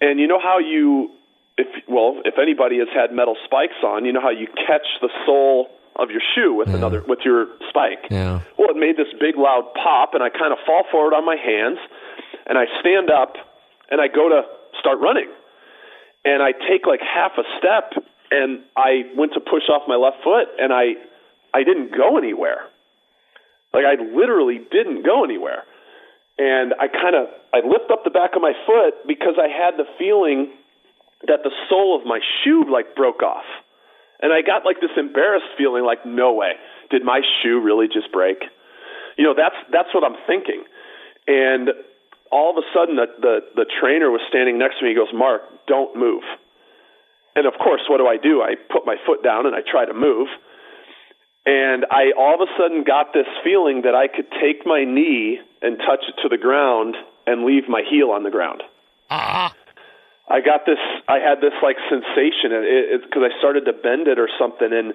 And 0.00 0.18
you 0.18 0.26
know 0.26 0.40
how 0.42 0.58
you, 0.58 1.10
if 1.58 1.66
well, 1.88 2.20
if 2.24 2.34
anybody 2.40 2.78
has 2.78 2.88
had 2.94 3.12
metal 3.12 3.36
spikes 3.44 3.80
on, 3.84 4.04
you 4.04 4.12
know 4.12 4.20
how 4.20 4.30
you 4.30 4.46
catch 4.66 4.86
the 5.00 5.10
sole 5.26 5.68
of 5.96 6.10
your 6.10 6.22
shoe 6.34 6.54
with 6.54 6.68
another 6.68 7.02
with 7.06 7.20
your 7.24 7.46
spike. 7.68 8.08
Yeah. 8.10 8.40
Well, 8.56 8.70
it 8.70 8.76
made 8.76 8.96
this 8.96 9.12
big 9.20 9.36
loud 9.36 9.72
pop, 9.74 10.14
and 10.14 10.22
I 10.22 10.30
kind 10.30 10.52
of 10.52 10.58
fall 10.64 10.84
forward 10.90 11.14
on 11.14 11.24
my 11.24 11.36
hands, 11.36 11.78
and 12.46 12.56
I 12.56 12.64
stand 12.80 13.10
up, 13.10 13.34
and 13.90 14.00
I 14.00 14.08
go 14.08 14.28
to 14.28 14.42
start 14.78 14.98
running, 15.00 15.28
and 16.24 16.42
I 16.42 16.52
take 16.52 16.86
like 16.86 17.00
half 17.00 17.32
a 17.36 17.44
step, 17.58 18.04
and 18.30 18.60
I 18.76 19.10
went 19.16 19.34
to 19.34 19.40
push 19.40 19.68
off 19.68 19.82
my 19.88 19.96
left 19.96 20.22
foot, 20.22 20.48
and 20.58 20.72
I, 20.72 20.94
I 21.52 21.64
didn't 21.64 21.92
go 21.92 22.16
anywhere. 22.16 22.70
Like 23.74 23.84
I 23.84 24.00
literally 24.00 24.60
didn't 24.70 25.04
go 25.04 25.24
anywhere. 25.24 25.64
And 26.38 26.72
I 26.80 26.88
kind 26.88 27.14
of 27.14 27.28
I 27.52 27.60
lift 27.66 27.90
up 27.92 28.04
the 28.04 28.10
back 28.10 28.34
of 28.34 28.42
my 28.42 28.54
foot 28.66 29.06
because 29.06 29.34
I 29.36 29.48
had 29.48 29.76
the 29.76 29.84
feeling 29.98 30.50
that 31.26 31.42
the 31.44 31.52
sole 31.68 31.98
of 31.98 32.06
my 32.06 32.20
shoe 32.42 32.64
like 32.70 32.94
broke 32.96 33.22
off. 33.22 33.44
And 34.22 34.32
I 34.32 34.42
got 34.42 34.64
like 34.64 34.80
this 34.80 34.92
embarrassed 34.96 35.52
feeling 35.56 35.84
like 35.84 36.04
no 36.04 36.32
way. 36.32 36.52
Did 36.90 37.04
my 37.04 37.20
shoe 37.42 37.60
really 37.60 37.88
just 37.88 38.12
break? 38.12 38.38
You 39.16 39.24
know, 39.24 39.34
that's 39.34 39.56
that's 39.72 39.92
what 39.94 40.04
I'm 40.04 40.16
thinking. 40.26 40.64
And 41.26 41.70
all 42.30 42.50
of 42.50 42.56
a 42.56 42.66
sudden 42.72 42.96
the 42.96 43.06
the, 43.20 43.40
the 43.56 43.66
trainer 43.80 44.10
was 44.10 44.20
standing 44.28 44.58
next 44.58 44.78
to 44.78 44.84
me. 44.84 44.90
He 44.90 44.96
goes, 44.96 45.12
"Mark, 45.12 45.42
don't 45.66 45.96
move." 45.96 46.22
And 47.36 47.46
of 47.46 47.54
course, 47.62 47.82
what 47.88 47.98
do 47.98 48.06
I 48.06 48.16
do? 48.16 48.42
I 48.42 48.56
put 48.70 48.84
my 48.84 48.96
foot 49.06 49.22
down 49.22 49.46
and 49.46 49.54
I 49.54 49.60
try 49.60 49.84
to 49.84 49.94
move. 49.94 50.28
And 51.46 51.86
I 51.90 52.12
all 52.16 52.34
of 52.34 52.40
a 52.40 52.50
sudden 52.58 52.84
got 52.84 53.12
this 53.14 53.28
feeling 53.42 53.82
that 53.82 53.94
I 53.94 54.08
could 54.08 54.28
take 54.40 54.66
my 54.66 54.84
knee 54.84 55.38
and 55.62 55.78
touch 55.78 56.04
it 56.08 56.20
to 56.22 56.28
the 56.28 56.36
ground 56.36 56.96
and 57.26 57.44
leave 57.44 57.68
my 57.68 57.82
heel 57.88 58.10
on 58.10 58.24
the 58.24 58.30
ground. 58.30 58.62
Ah. 59.08 59.54
I 60.30 60.40
got 60.40 60.64
this. 60.64 60.78
I 61.08 61.18
had 61.18 61.40
this 61.40 61.54
like 61.62 61.76
sensation, 61.90 62.52
and 62.54 62.64
it 62.64 63.02
because 63.02 63.22
I 63.26 63.38
started 63.38 63.64
to 63.66 63.72
bend 63.72 64.06
it 64.06 64.18
or 64.18 64.28
something, 64.38 64.70
and 64.72 64.94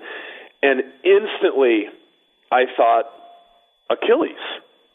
and 0.63 0.81
instantly 1.03 1.87
I 2.51 2.65
thought 2.77 3.05
Achilles. 3.89 4.39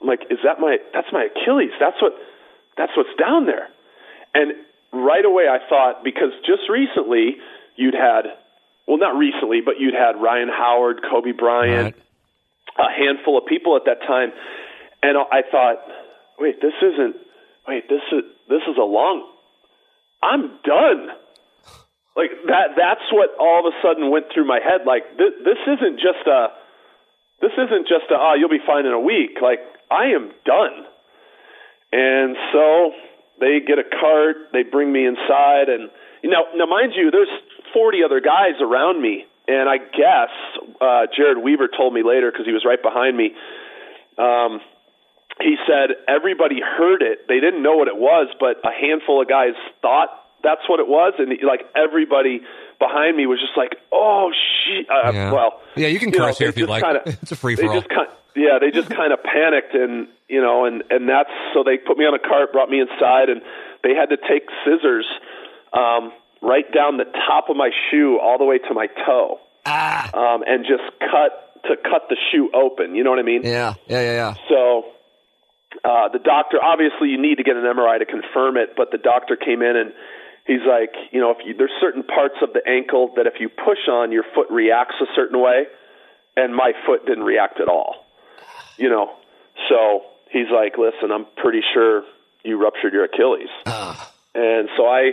I'm 0.00 0.08
like, 0.08 0.22
is 0.30 0.38
that 0.44 0.58
my? 0.60 0.78
That's 0.94 1.08
my 1.12 1.28
Achilles. 1.30 1.72
That's 1.78 2.00
what. 2.00 2.14
That's 2.78 2.92
what's 2.96 3.12
down 3.18 3.44
there. 3.44 3.68
And 4.34 4.52
right 4.92 5.24
away 5.24 5.44
I 5.48 5.58
thought 5.68 6.02
because 6.02 6.32
just 6.46 6.70
recently 6.70 7.36
you'd 7.76 7.94
had 7.94 8.24
well 8.88 8.98
not 8.98 9.16
recently 9.18 9.60
but 9.64 9.74
you'd 9.78 9.94
had 9.94 10.20
Ryan 10.20 10.48
Howard, 10.48 11.00
Kobe 11.08 11.32
Bryant, 11.32 11.94
Right. 11.94 12.88
a 12.88 12.90
handful 12.90 13.36
of 13.38 13.46
people 13.46 13.76
at 13.76 13.84
that 13.84 14.00
time 14.06 14.32
and 15.02 15.18
I 15.18 15.42
thought 15.50 15.78
wait 16.38 16.60
this 16.62 16.72
isn't 16.82 17.16
wait 17.68 17.88
this 17.88 18.02
is 18.12 18.22
this 18.48 18.62
is 18.68 18.76
a 18.78 18.84
long 18.84 19.26
I'm 20.22 20.48
done. 20.64 21.08
Like 22.16 22.30
that 22.46 22.76
that's 22.76 23.06
what 23.12 23.30
all 23.38 23.66
of 23.66 23.72
a 23.72 23.76
sudden 23.82 24.10
went 24.10 24.26
through 24.34 24.46
my 24.46 24.58
head 24.58 24.86
like 24.86 25.16
this, 25.16 25.32
this 25.44 25.60
isn't 25.66 25.96
just 25.96 26.26
a 26.26 26.48
this 27.40 27.52
isn't 27.56 27.88
just 27.88 28.12
a, 28.12 28.16
oh, 28.16 28.34
you'll 28.38 28.52
be 28.52 28.62
fine 28.64 28.84
in 28.84 28.92
a 28.92 29.00
week. 29.00 29.40
Like, 29.40 29.60
I 29.90 30.12
am 30.12 30.30
done. 30.44 30.84
And 31.92 32.36
so 32.52 32.92
they 33.40 33.60
get 33.66 33.78
a 33.78 33.88
cart, 33.88 34.52
they 34.52 34.62
bring 34.62 34.92
me 34.92 35.06
inside, 35.06 35.68
and 35.68 35.90
you 36.22 36.30
know, 36.30 36.44
now 36.54 36.66
mind 36.66 36.92
you, 36.94 37.10
there's 37.10 37.32
40 37.72 38.04
other 38.04 38.20
guys 38.20 38.60
around 38.60 39.02
me, 39.02 39.24
and 39.48 39.68
I 39.68 39.78
guess 39.78 40.30
uh, 40.80 41.08
Jered 41.16 41.42
Weaver 41.42 41.68
told 41.74 41.94
me 41.94 42.02
later 42.04 42.30
because 42.30 42.46
he 42.46 42.52
was 42.52 42.62
right 42.64 42.80
behind 42.80 43.16
me. 43.16 43.32
Um, 44.18 44.60
he 45.40 45.56
said 45.66 45.96
everybody 46.08 46.60
heard 46.60 47.02
it. 47.02 47.26
They 47.28 47.40
didn't 47.40 47.62
know 47.62 47.76
what 47.76 47.88
it 47.88 47.96
was, 47.96 48.28
but 48.38 48.56
a 48.64 48.72
handful 48.72 49.20
of 49.22 49.28
guys 49.28 49.54
thought 49.82 50.08
that's 50.42 50.62
what 50.68 50.80
it 50.80 50.88
was, 50.88 51.14
and 51.18 51.28
like 51.46 51.62
everybody 51.76 52.40
behind 52.78 53.16
me 53.16 53.26
was 53.26 53.38
just 53.40 53.56
like, 53.56 53.76
"Oh 53.92 54.32
shit!" 54.32 54.86
Uh, 54.88 55.12
Yeah. 55.12 55.32
Well, 55.32 55.60
Yeah, 55.76 55.88
you 55.88 55.98
can 55.98 56.10
know, 56.10 56.18
curse 56.26 56.38
here 56.38 56.48
if 56.48 56.56
you'd 56.56 56.68
like. 56.68 56.82
Kinda, 56.82 57.02
It's 57.22 57.32
a 57.32 57.36
free 57.36 57.56
for 57.56 57.66
all. 57.68 57.82
kind, 57.82 58.08
yeah, 58.36 58.58
they 58.60 58.70
just 58.70 58.88
kind 58.90 59.12
of 59.12 59.22
panicked, 59.22 59.74
and 59.74 60.08
you 60.28 60.40
know, 60.40 60.64
and 60.64 60.82
and 60.90 61.08
that's 61.08 61.30
so 61.52 61.62
they 61.62 61.76
put 61.76 61.98
me 61.98 62.04
on 62.06 62.14
a 62.14 62.18
cart, 62.18 62.52
brought 62.52 62.70
me 62.70 62.80
inside, 62.80 63.28
and 63.28 63.42
they 63.82 63.94
had 63.94 64.08
to 64.10 64.16
take 64.16 64.48
scissors 64.64 65.06
um, 65.72 66.12
right 66.42 66.70
down 66.72 66.96
the 66.96 67.04
top 67.28 67.48
of 67.50 67.56
my 67.56 67.70
shoe 67.90 68.18
all 68.18 68.38
the 68.38 68.44
way 68.44 68.58
to 68.58 68.72
my 68.74 68.86
toe, 69.06 69.40
Ah. 69.66 70.08
um, 70.14 70.42
and 70.46 70.64
just 70.64 70.82
cut 71.00 71.60
to 71.64 71.76
cut 71.76 72.08
the 72.08 72.16
shoe 72.32 72.50
open. 72.54 72.94
You 72.94 73.04
know 73.04 73.10
what 73.10 73.18
I 73.18 73.22
mean? 73.22 73.42
Yeah, 73.44 73.74
yeah, 73.86 74.00
yeah, 74.00 74.12
yeah. 74.14 74.34
So 74.48 74.84
uh, 75.84 76.08
the 76.08 76.18
doctor, 76.18 76.58
obviously, 76.62 77.08
you 77.08 77.20
need 77.20 77.36
to 77.36 77.44
get 77.44 77.56
an 77.56 77.62
MRI 77.62 77.98
to 77.98 78.06
confirm 78.06 78.56
it, 78.56 78.74
but 78.76 78.90
the 78.90 78.98
doctor 78.98 79.36
came 79.36 79.62
in 79.62 79.76
and 79.76 79.92
he's 80.46 80.66
like, 80.66 80.94
you 81.12 81.20
know, 81.20 81.30
if 81.30 81.38
you, 81.46 81.54
there's 81.56 81.72
certain 81.80 82.02
parts 82.02 82.36
of 82.42 82.52
the 82.52 82.60
ankle 82.68 83.12
that 83.16 83.26
if 83.26 83.34
you 83.40 83.48
push 83.48 83.88
on, 83.88 84.12
your 84.12 84.24
foot 84.34 84.48
reacts 84.50 84.96
a 85.00 85.06
certain 85.14 85.40
way, 85.40 85.64
and 86.36 86.54
my 86.54 86.72
foot 86.86 87.06
didn't 87.06 87.24
react 87.24 87.60
at 87.60 87.68
all. 87.68 88.06
You 88.78 88.88
know, 88.88 89.10
so 89.68 90.02
he's 90.30 90.50
like, 90.52 90.78
listen, 90.78 91.12
I'm 91.12 91.26
pretty 91.36 91.60
sure 91.74 92.02
you 92.44 92.60
ruptured 92.60 92.92
your 92.92 93.04
Achilles, 93.04 93.50
and 94.34 94.68
so 94.76 94.86
I, 94.86 95.12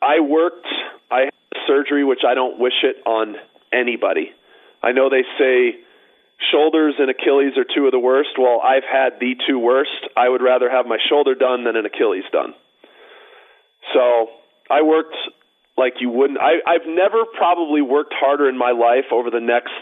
I 0.00 0.20
worked, 0.20 0.66
I 1.10 1.24
had 1.24 1.32
surgery, 1.66 2.04
which 2.04 2.20
I 2.26 2.34
don't 2.34 2.58
wish 2.58 2.84
it 2.84 2.96
on 3.04 3.36
anybody. 3.72 4.32
I 4.82 4.92
know 4.92 5.10
they 5.10 5.24
say 5.38 5.80
shoulders 6.50 6.94
and 6.98 7.10
Achilles 7.10 7.54
are 7.56 7.64
two 7.64 7.86
of 7.86 7.92
the 7.92 7.98
worst. 7.98 8.30
Well, 8.38 8.60
I've 8.60 8.84
had 8.84 9.20
the 9.20 9.34
two 9.46 9.58
worst. 9.58 10.08
I 10.16 10.28
would 10.28 10.42
rather 10.42 10.70
have 10.70 10.86
my 10.86 10.98
shoulder 11.08 11.34
done 11.34 11.64
than 11.64 11.76
an 11.76 11.86
Achilles 11.86 12.24
done. 12.32 12.54
So 13.94 14.28
I 14.70 14.82
worked 14.82 15.16
like 15.76 15.94
you 16.00 16.10
wouldn't. 16.10 16.38
I, 16.40 16.60
I've 16.66 16.86
never 16.86 17.24
probably 17.36 17.82
worked 17.82 18.14
harder 18.16 18.48
in 18.48 18.56
my 18.56 18.72
life 18.72 19.10
over 19.12 19.30
the 19.30 19.40
next 19.40 19.72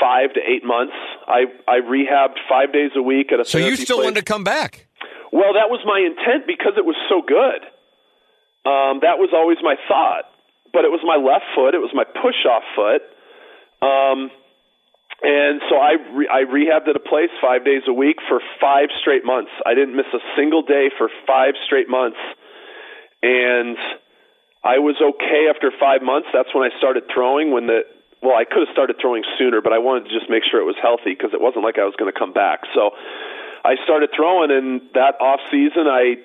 five 0.00 0.32
to 0.34 0.40
eight 0.40 0.64
months. 0.64 0.94
I 1.26 1.44
I 1.68 1.80
rehabbed 1.80 2.38
five 2.48 2.72
days 2.72 2.90
a 2.96 3.02
week 3.02 3.32
at 3.32 3.40
a. 3.40 3.44
So 3.44 3.58
you 3.58 3.76
still 3.76 3.98
place. 3.98 4.06
wanted 4.06 4.20
to 4.20 4.24
come 4.24 4.44
back? 4.44 4.86
Well, 5.32 5.54
that 5.54 5.68
was 5.68 5.80
my 5.84 5.98
intent 5.98 6.46
because 6.46 6.74
it 6.76 6.84
was 6.84 6.96
so 7.08 7.20
good. 7.20 7.60
Um, 8.64 9.00
that 9.02 9.18
was 9.18 9.30
always 9.34 9.58
my 9.62 9.76
thought. 9.88 10.24
But 10.72 10.84
it 10.84 10.90
was 10.90 11.00
my 11.04 11.16
left 11.16 11.44
foot. 11.54 11.74
It 11.74 11.78
was 11.78 11.90
my 11.94 12.02
push-off 12.02 12.64
foot. 12.74 13.02
Um, 13.78 14.30
and 15.22 15.60
so 15.70 15.76
I 15.76 15.96
re- 16.12 16.28
I 16.28 16.44
rehabbed 16.44 16.88
at 16.88 16.96
a 16.96 17.00
place 17.00 17.30
five 17.40 17.64
days 17.64 17.82
a 17.86 17.92
week 17.92 18.16
for 18.28 18.40
five 18.60 18.88
straight 19.00 19.24
months. 19.24 19.50
I 19.64 19.74
didn't 19.74 19.96
miss 19.96 20.06
a 20.12 20.18
single 20.36 20.62
day 20.62 20.90
for 20.98 21.08
five 21.26 21.54
straight 21.64 21.88
months, 21.88 22.18
and 23.22 23.76
I 24.62 24.78
was 24.78 24.96
okay 25.00 25.46
after 25.48 25.70
five 25.78 26.02
months. 26.02 26.28
That's 26.32 26.54
when 26.54 26.70
I 26.70 26.76
started 26.78 27.04
throwing. 27.12 27.52
When 27.52 27.66
the 27.66 27.82
well, 28.22 28.36
I 28.36 28.44
could 28.44 28.66
have 28.66 28.72
started 28.72 28.96
throwing 29.00 29.22
sooner, 29.38 29.60
but 29.60 29.72
I 29.72 29.78
wanted 29.78 30.08
to 30.08 30.18
just 30.18 30.30
make 30.30 30.42
sure 30.50 30.60
it 30.60 30.64
was 30.64 30.76
healthy 30.80 31.12
because 31.14 31.32
it 31.34 31.40
wasn't 31.40 31.64
like 31.64 31.78
I 31.78 31.84
was 31.84 31.94
going 31.96 32.10
to 32.12 32.18
come 32.18 32.32
back. 32.32 32.60
So 32.74 32.90
I 33.64 33.76
started 33.84 34.10
throwing, 34.16 34.50
and 34.50 34.80
that 34.94 35.20
off 35.20 35.40
season, 35.50 35.86
I 35.86 36.16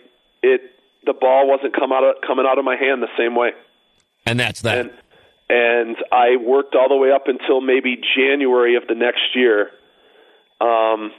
it 0.41 0.61
the 1.06 1.14
ball 1.14 1.48
wasn't 1.48 1.76
come 1.76 1.91
out 1.91 2.03
of, 2.03 2.16
coming 2.26 2.45
out 2.48 2.57
of 2.60 2.66
my 2.66 2.76
hand 2.76 3.02
the 3.02 3.07
same 3.18 3.36
way 3.36 3.52
And 4.26 4.38
that's 4.40 4.61
that. 4.61 4.78
and 4.78 4.91
and 5.50 5.98
I 6.12 6.38
worked 6.38 6.76
all 6.76 6.88
the 6.88 6.96
way 6.96 7.12
up 7.12 7.28
until 7.28 7.60
maybe 7.60 7.98
January 8.16 8.76
of 8.76 8.84
the 8.88 8.96
next 8.96 9.36
year. 9.36 9.72
Um, 10.62 11.12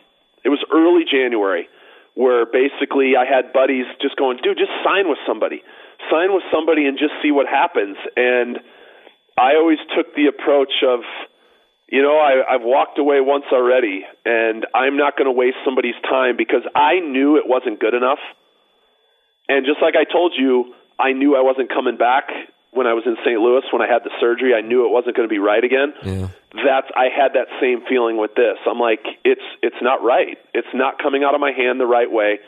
it 0.44 0.48
was 0.48 0.62
early 0.70 1.05
January, 1.05 1.69
where 2.15 2.47
basically 2.47 3.15
I 3.19 3.27
had 3.27 3.52
buddies 3.52 3.86
just 4.01 4.16
going, 4.16 4.39
"Dude, 4.43 4.57
just 4.57 4.70
sign 4.85 5.09
with 5.09 5.19
somebody, 5.27 5.62
sign 6.11 6.32
with 6.32 6.44
somebody, 6.52 6.86
and 6.86 6.97
just 6.97 7.15
see 7.23 7.32
what 7.32 7.47
happens." 7.47 7.97
And 8.16 8.61
I 9.36 9.57
always 9.57 9.78
took 9.97 10.15
the 10.15 10.27
approach 10.27 10.85
of, 10.86 11.01
you 11.89 12.02
know, 12.02 12.19
I, 12.19 12.55
I've 12.55 12.62
walked 12.62 12.98
away 12.98 13.20
once 13.20 13.47
already, 13.52 14.07
and 14.24 14.66
I'm 14.74 14.97
not 14.97 15.16
going 15.16 15.27
to 15.27 15.32
waste 15.32 15.59
somebody's 15.65 15.98
time 16.09 16.36
because 16.36 16.62
I 16.74 17.01
knew 17.01 17.36
it 17.36 17.48
wasn't 17.48 17.81
good 17.81 17.94
enough. 17.94 18.20
And 19.48 19.66
just 19.66 19.82
like 19.82 19.94
I 19.97 20.05
told 20.05 20.35
you, 20.39 20.74
I 20.98 21.12
knew 21.12 21.35
I 21.35 21.40
wasn't 21.40 21.70
coming 21.70 21.97
back 21.97 22.31
when 22.72 22.86
I 22.86 22.94
was 22.94 23.02
in 23.05 23.16
St. 23.24 23.40
Louis 23.40 23.62
when 23.72 23.82
I 23.82 23.88
had 23.90 24.05
the 24.05 24.10
surgery. 24.20 24.55
I 24.55 24.60
knew 24.60 24.86
it 24.86 24.92
wasn't 24.92 25.16
going 25.16 25.28
to 25.28 25.32
be 25.32 25.38
right 25.38 25.62
again. 25.62 25.92
Yeah. 26.05 26.28
That's 26.55 26.86
I 26.94 27.09
had 27.10 27.34
that 27.34 27.48
same 27.60 27.82
feeling 27.88 28.16
with 28.16 28.34
this. 28.34 28.59
I'm 28.66 28.78
like, 28.78 29.05
it's 29.24 29.42
it's 29.62 29.80
not 29.82 30.02
right. 30.02 30.38
It's 30.55 30.72
not 30.74 30.98
coming 30.98 31.24
out 31.24 31.34
of 31.34 31.40
my 31.40 31.52
hand 31.52 31.80
the 31.80 31.86
right 31.86 32.10
way. 32.10 32.38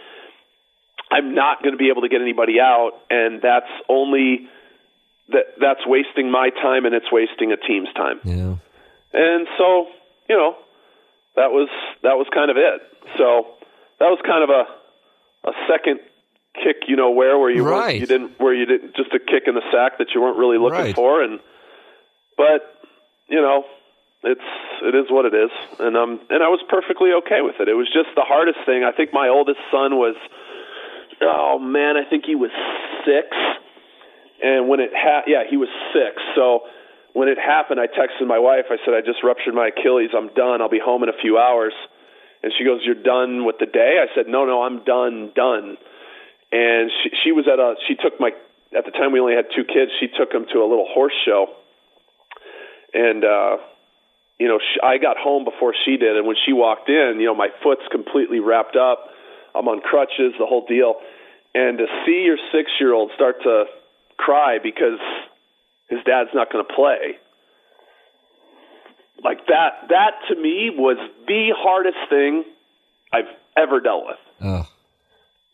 I'm 1.11 1.35
not 1.35 1.63
going 1.63 1.73
to 1.73 1.79
be 1.79 1.91
able 1.91 2.03
to 2.03 2.09
get 2.09 2.23
anybody 2.23 2.59
out, 2.61 2.93
and 3.11 3.43
that's 3.43 3.71
only 3.89 4.49
that 5.29 5.55
that's 5.61 5.87
wasting 5.87 6.31
my 6.31 6.51
time 6.51 6.85
and 6.85 6.95
it's 6.95 7.11
wasting 7.11 7.53
a 7.53 7.57
team's 7.57 7.93
time. 7.95 8.21
yeah. 8.25 8.57
And 9.15 9.47
so, 9.59 9.89
you 10.29 10.37
know, 10.37 10.57
that 11.37 11.51
was 11.53 11.69
that 12.03 12.15
was 12.15 12.27
kind 12.35 12.51
of 12.51 12.57
it. 12.57 12.81
So 13.19 13.47
that 13.99 14.09
was 14.09 14.19
kind 14.25 14.43
of 14.43 14.51
a 14.51 15.51
a 15.51 15.53
second 15.69 16.01
kick, 16.55 16.85
you 16.89 16.97
know, 16.97 17.11
where 17.11 17.39
where 17.39 17.51
you 17.51 17.65
Right. 17.65 18.01
you 18.01 18.07
didn't 18.07 18.39
where 18.41 18.55
you 18.55 18.67
didn't 18.67 18.95
just 18.97 19.13
a 19.15 19.19
kick 19.19 19.45
in 19.47 19.55
the 19.55 19.63
sack 19.73 19.99
that 19.99 20.09
you 20.15 20.21
weren't 20.21 20.37
really 20.39 20.59
looking 20.59 20.79
Right. 20.79 20.95
for, 20.95 21.23
and 21.23 21.41
but 22.37 22.63
you 23.29 23.41
know, 23.41 23.65
it's 24.25 24.49
it 24.83 24.95
is 24.95 25.11
what 25.11 25.25
it 25.25 25.35
is, 25.35 25.51
and 25.81 25.97
um 25.97 26.21
and 26.31 26.43
I 26.43 26.49
was 26.49 26.61
perfectly 26.69 27.11
okay 27.25 27.41
with 27.41 27.57
it. 27.61 27.69
It 27.69 27.75
was 27.75 27.89
just 27.93 28.11
the 28.15 28.23
hardest 28.27 28.59
thing. 28.67 28.85
I 28.85 28.93
think 28.93 29.13
my 29.13 29.29
oldest 29.29 29.61
son 29.71 29.97
was, 29.97 30.17
oh 31.23 31.59
man, 31.59 31.97
I 31.97 32.05
think 32.09 32.25
he 32.27 32.35
was 32.35 32.51
six, 33.07 33.29
and 34.43 34.69
when 34.69 34.81
it 34.81 34.91
ha- 34.95 35.23
yeah 35.27 35.45
he 35.49 35.57
was 35.57 35.69
six, 35.93 36.21
so 36.35 36.63
when 37.15 37.29
it 37.29 37.39
happened, 37.39 37.79
I 37.79 37.87
texted 37.89 38.27
my 38.27 38.39
wife. 38.39 38.67
I 38.71 38.77
said, 38.87 38.95
I 38.95 39.03
just 39.05 39.23
ruptured 39.23 39.53
my 39.55 39.69
Achilles. 39.69 40.09
I'm 40.17 40.29
done. 40.33 40.63
I'll 40.63 40.71
be 40.73 40.81
home 40.83 41.03
in 41.03 41.11
a 41.11 41.19
few 41.21 41.37
hours. 41.37 41.75
And 42.43 42.51
she 42.57 42.65
goes, 42.65 42.81
You're 42.87 42.95
done 43.03 43.45
with 43.45 43.57
the 43.61 43.67
day? 43.67 44.01
I 44.01 44.07
said, 44.17 44.29
No, 44.29 44.47
no, 44.47 44.63
I'm 44.63 44.83
done, 44.85 45.31
done. 45.37 45.77
And 46.53 46.91
she, 47.03 47.11
she 47.25 47.33
was 47.33 47.49
at 47.49 47.59
a, 47.59 47.75
she 47.89 47.97
took 47.97 48.21
my, 48.21 48.31
at 48.77 48.85
the 48.85 48.93
time 48.93 49.13
we 49.13 49.21
only 49.21 49.35
had 49.35 49.47
two 49.57 49.65
kids, 49.65 49.91
she 49.99 50.07
took 50.07 50.31
them 50.31 50.45
to 50.53 50.59
a 50.61 50.69
little 50.69 50.87
horse 50.87 51.17
show. 51.25 51.47
And, 52.93 53.25
uh, 53.25 53.57
you 54.39 54.49
know, 54.49 54.59
sh 54.59 54.79
I 54.83 54.99
got 54.99 55.17
home 55.17 55.45
before 55.45 55.75
she 55.85 55.97
did. 55.97 56.17
And 56.17 56.27
when 56.27 56.37
she 56.45 56.53
walked 56.53 56.91
in, 56.91 57.17
you 57.19 57.27
know, 57.27 57.35
my 57.35 57.49
foot's 57.63 57.89
completely 57.91 58.41
wrapped 58.41 58.77
up. 58.77 59.09
I'm 59.55 59.67
on 59.69 59.81
crutches, 59.81 60.35
the 60.39 60.47
whole 60.47 60.67
deal. 60.67 60.97
And 61.55 61.79
to 61.79 61.87
see 62.05 62.25
your 62.25 62.37
six 62.53 62.71
year 62.81 62.93
old 62.93 63.13
start 63.15 63.37
to 63.45 63.65
cry 64.19 64.59
because 64.63 65.01
his 65.89 66.01
dad's 66.05 66.31
not 66.35 66.53
going 66.53 66.65
to 66.67 66.75
play. 66.75 67.17
Like 69.25 69.47
that, 69.47 69.89
that 69.89 70.13
to 70.29 70.35
me 70.35 70.71
was 70.75 70.97
the 71.27 71.55
hardest 71.57 71.99
thing 72.11 72.45
I've 73.13 73.31
ever 73.57 73.81
dealt 73.81 74.05
with. 74.07 74.67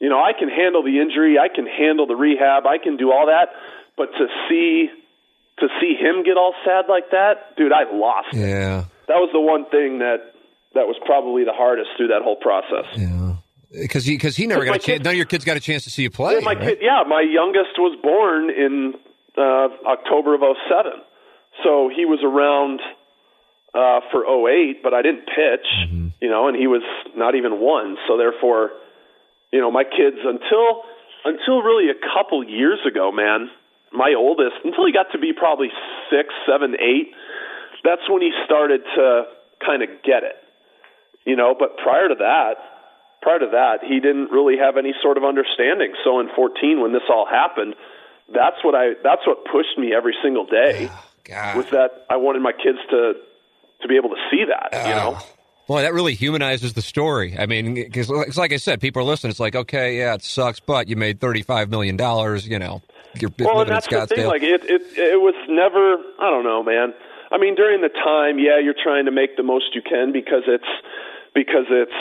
You 0.00 0.08
know, 0.08 0.18
I 0.22 0.32
can 0.38 0.48
handle 0.48 0.82
the 0.82 1.00
injury, 1.00 1.38
I 1.38 1.48
can 1.48 1.66
handle 1.66 2.06
the 2.06 2.14
rehab, 2.14 2.66
I 2.66 2.78
can 2.78 2.96
do 2.96 3.10
all 3.10 3.26
that, 3.26 3.48
but 3.96 4.06
to 4.18 4.26
see 4.48 4.88
to 5.58 5.68
see 5.80 5.94
him 5.98 6.22
get 6.22 6.36
all 6.36 6.54
sad 6.64 6.84
like 6.88 7.10
that, 7.10 7.56
dude, 7.56 7.72
I 7.72 7.82
lost. 7.92 8.28
it. 8.32 8.38
Yeah. 8.38 8.84
That 9.08 9.18
was 9.18 9.30
the 9.32 9.40
one 9.40 9.64
thing 9.70 9.98
that 9.98 10.34
that 10.74 10.86
was 10.86 10.96
probably 11.04 11.44
the 11.44 11.52
hardest 11.52 11.90
through 11.96 12.08
that 12.08 12.22
whole 12.22 12.36
process. 12.36 12.86
Yeah. 12.94 13.36
Because 13.72 14.04
he, 14.04 14.16
cause 14.16 14.36
he 14.36 14.46
never 14.46 14.64
got 14.64 14.74
Because 14.74 14.88
my 14.88 14.94
a 14.94 14.96
chance. 14.96 15.04
None 15.04 15.12
of 15.12 15.16
your 15.16 15.26
kids 15.26 15.44
got 15.44 15.56
a 15.56 15.60
chance 15.60 15.84
to 15.84 15.90
see 15.90 16.02
you 16.02 16.10
play. 16.10 16.34
Yeah, 16.34 16.40
my 16.40 16.54
right? 16.54 16.62
kid, 16.62 16.78
yeah, 16.80 17.02
my 17.06 17.20
youngest 17.20 17.76
was 17.76 17.98
born 18.02 18.50
in 18.50 18.94
uh, 19.36 19.68
October 19.84 20.34
of 20.34 20.40
'07, 20.40 20.92
so 21.64 21.90
he 21.94 22.04
was 22.06 22.20
around 22.24 22.80
uh, 23.74 24.00
for 24.10 24.24
'08, 24.24 24.82
but 24.82 24.94
I 24.94 25.02
didn't 25.02 25.26
pitch, 25.26 25.66
you 26.20 26.30
know, 26.30 26.48
and 26.48 26.56
he 26.56 26.66
was 26.66 26.82
not 27.14 27.34
even 27.34 27.60
one. 27.60 27.96
So 28.08 28.16
therefore, 28.16 28.70
you 29.52 29.60
know, 29.60 29.70
my 29.70 29.84
kids 29.84 30.18
until 30.24 30.82
until 31.24 31.62
really 31.62 31.90
a 31.90 31.98
couple 32.14 32.44
years 32.44 32.78
ago, 32.86 33.10
man, 33.12 33.50
my 33.92 34.14
oldest 34.16 34.56
until 34.64 34.86
he 34.86 34.92
got 34.92 35.10
to 35.12 35.18
be 35.18 35.32
probably 35.32 35.68
six, 36.10 36.28
seven, 36.46 36.74
eight. 36.80 37.12
That's 37.84 38.02
when 38.08 38.22
he 38.22 38.32
started 38.44 38.82
to 38.96 39.24
kind 39.64 39.82
of 39.82 39.88
get 40.02 40.24
it, 40.24 40.36
you 41.24 41.36
know. 41.36 41.54
But 41.58 41.76
prior 41.78 42.08
to 42.08 42.16
that, 42.18 42.54
prior 43.22 43.38
to 43.38 43.48
that, 43.52 43.86
he 43.86 44.00
didn't 44.00 44.30
really 44.30 44.58
have 44.58 44.76
any 44.76 44.94
sort 45.00 45.16
of 45.16 45.24
understanding. 45.24 45.94
So 46.04 46.20
in 46.20 46.28
14, 46.34 46.80
when 46.80 46.92
this 46.92 47.06
all 47.08 47.26
happened, 47.26 47.74
that's 48.34 48.62
what 48.62 48.74
I 48.74 48.94
that's 49.02 49.26
what 49.26 49.44
pushed 49.50 49.78
me 49.78 49.94
every 49.94 50.14
single 50.22 50.44
day 50.44 50.90
God. 51.24 51.56
was 51.56 51.66
that 51.70 52.04
I 52.10 52.16
wanted 52.16 52.42
my 52.42 52.52
kids 52.52 52.78
to 52.90 53.14
to 53.82 53.88
be 53.88 53.96
able 53.96 54.10
to 54.10 54.20
see 54.30 54.44
that. 54.44 54.86
You 54.86 54.92
oh. 54.94 55.12
know. 55.12 55.18
Boy, 55.68 55.82
that 55.82 55.92
really 55.92 56.14
humanizes 56.14 56.72
the 56.72 56.80
story. 56.82 57.36
I 57.38 57.44
mean, 57.46 57.74
because 57.74 58.10
it's 58.10 58.38
like 58.38 58.52
I 58.52 58.56
said, 58.56 58.80
people 58.80 59.02
are 59.02 59.04
listening. 59.04 59.30
It's 59.30 59.38
like, 59.38 59.54
okay, 59.54 59.98
yeah, 59.98 60.14
it 60.14 60.22
sucks, 60.24 60.60
but 60.60 60.88
you 60.88 60.96
made 60.96 61.20
thirty-five 61.20 61.68
million 61.68 61.96
dollars. 61.96 62.48
You 62.48 62.58
know, 62.58 62.80
you're 63.20 63.30
well, 63.38 63.58
living 63.58 63.72
and 63.74 63.76
that's 63.76 63.86
in 63.86 63.92
Scottsdale. 63.92 64.08
the 64.08 64.14
thing. 64.16 64.26
Like 64.26 64.42
it, 64.42 64.64
it, 64.64 64.82
it 64.96 65.20
was 65.20 65.34
never. 65.48 65.96
I 66.18 66.30
don't 66.30 66.44
know, 66.44 66.62
man. 66.62 66.94
I 67.30 67.36
mean, 67.36 67.54
during 67.54 67.82
the 67.82 67.90
time, 67.90 68.38
yeah, 68.38 68.58
you're 68.58 68.74
trying 68.82 69.04
to 69.04 69.10
make 69.12 69.36
the 69.36 69.42
most 69.42 69.74
you 69.74 69.82
can 69.82 70.10
because 70.10 70.44
it's 70.46 70.64
because 71.34 71.66
it's 71.68 71.92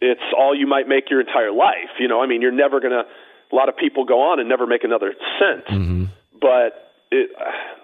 it's 0.00 0.22
all 0.38 0.54
you 0.56 0.68
might 0.68 0.86
make 0.88 1.10
your 1.10 1.20
entire 1.20 1.50
life. 1.50 1.90
You 1.98 2.06
know, 2.06 2.22
I 2.22 2.26
mean, 2.28 2.40
you're 2.40 2.52
never 2.52 2.78
gonna. 2.78 3.02
A 3.50 3.54
lot 3.56 3.68
of 3.68 3.76
people 3.76 4.04
go 4.04 4.30
on 4.30 4.38
and 4.38 4.48
never 4.48 4.64
make 4.68 4.84
another 4.84 5.12
cent, 5.40 5.66
Mm-hmm. 5.66 6.04
but 6.40 6.89
it. 7.10 7.30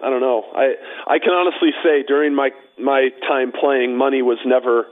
I 0.03 0.09
don't 0.09 0.21
know. 0.21 0.43
I 0.55 0.75
I 1.07 1.19
can 1.19 1.31
honestly 1.33 1.69
say 1.83 2.03
during 2.07 2.35
my 2.35 2.51
my 2.79 3.09
time 3.27 3.51
playing, 3.51 3.97
money 3.97 4.21
was 4.21 4.37
never 4.45 4.87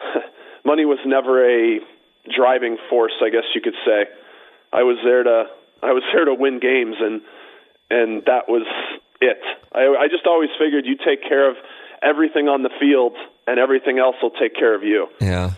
money 0.64 0.84
was 0.84 0.98
never 1.06 1.44
a 1.48 1.80
driving 2.34 2.78
force. 2.90 3.14
I 3.24 3.30
guess 3.30 3.44
you 3.54 3.60
could 3.60 3.76
say. 3.84 4.06
I 4.72 4.82
was 4.82 4.98
there 5.04 5.22
to 5.22 5.44
I 5.82 5.92
was 5.92 6.02
there 6.12 6.24
to 6.24 6.34
win 6.34 6.60
games, 6.60 6.96
and 7.00 7.20
and 7.90 8.24
that 8.26 8.48
was 8.48 8.66
it. 9.20 9.38
I, 9.72 10.04
I 10.04 10.08
just 10.08 10.26
always 10.26 10.50
figured 10.58 10.86
you 10.86 10.96
take 10.96 11.22
care 11.22 11.48
of 11.48 11.56
everything 12.02 12.48
on 12.48 12.62
the 12.62 12.70
field, 12.80 13.14
and 13.46 13.58
everything 13.58 13.98
else 13.98 14.16
will 14.22 14.30
take 14.30 14.54
care 14.54 14.74
of 14.74 14.82
you. 14.82 15.06
yeah, 15.20 15.52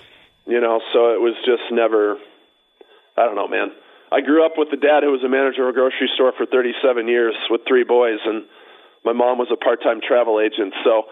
You 0.47 0.61
know, 0.61 0.81
so 0.93 1.15
it 1.15 1.21
was 1.21 1.35
just 1.45 1.63
never. 1.73 2.19
I 3.17 3.25
don't 3.25 3.35
know, 3.35 3.49
man. 3.49 3.73
I 4.13 4.21
grew 4.21 4.45
up 4.47 4.53
with 4.57 4.69
a 4.73 4.77
dad 4.77 5.03
who 5.03 5.11
was 5.11 5.23
a 5.25 5.29
manager 5.29 5.65
of 5.69 5.71
a 5.71 5.73
grocery 5.73 6.09
store 6.15 6.33
for 6.37 6.47
37 6.47 7.09
years 7.09 7.35
with 7.51 7.63
three 7.67 7.85
boys, 7.85 8.19
and 8.25 8.45
my 9.05 9.13
mom 9.13 9.39
was 9.39 9.49
a 9.53 9.57
part-time 9.57 10.01
travel 10.07 10.41
agent. 10.41 10.75
So, 10.85 11.05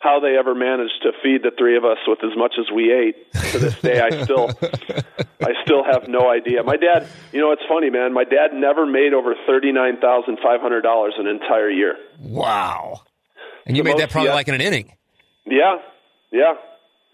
how 0.00 0.18
they 0.20 0.36
ever 0.36 0.54
managed 0.54 1.00
to 1.02 1.12
feed 1.22 1.44
the 1.44 1.52
three 1.56 1.76
of 1.76 1.84
us 1.84 1.98
with 2.08 2.18
as 2.24 2.36
much 2.36 2.54
as 2.58 2.66
we 2.74 2.92
ate 2.92 3.32
to 3.52 3.58
this 3.60 3.80
day, 3.80 4.00
I 4.00 4.24
still, 4.24 4.50
I 5.40 5.52
still 5.64 5.84
have 5.84 6.08
no 6.08 6.28
idea. 6.28 6.62
My 6.64 6.76
dad, 6.76 7.06
you 7.32 7.40
know, 7.40 7.52
it's 7.52 7.62
funny, 7.68 7.88
man. 7.88 8.12
My 8.12 8.24
dad 8.24 8.48
never 8.52 8.84
made 8.84 9.14
over 9.14 9.34
thirty-nine 9.46 9.98
thousand 10.00 10.38
five 10.42 10.60
hundred 10.60 10.80
dollars 10.82 11.14
an 11.18 11.26
entire 11.28 11.70
year. 11.70 11.96
wow. 12.20 13.00
And 13.64 13.76
you 13.76 13.84
The 13.84 13.90
made 13.90 13.98
that 14.00 14.10
probably 14.10 14.30
yeah. 14.30 14.34
like 14.34 14.48
in 14.48 14.54
an 14.54 14.60
inning. 14.60 14.92
Yeah, 15.46 15.76
yeah, 16.32 16.54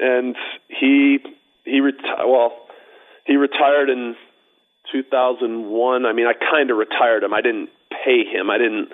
and 0.01 0.35
he 0.69 1.19
he 1.65 1.81
reti- 1.81 2.27
well 2.27 2.56
he 3.27 3.36
retired 3.36 3.90
in 3.90 4.16
2001. 4.93 6.06
I 6.06 6.12
mean, 6.12 6.27
I 6.27 6.32
kind 6.35 6.70
of 6.70 6.77
retired 6.77 7.23
him. 7.23 7.35
I 7.35 7.40
didn't 7.40 7.70
pay 7.90 8.24
him. 8.24 8.51
I 8.51 8.59
didn't. 8.59 8.89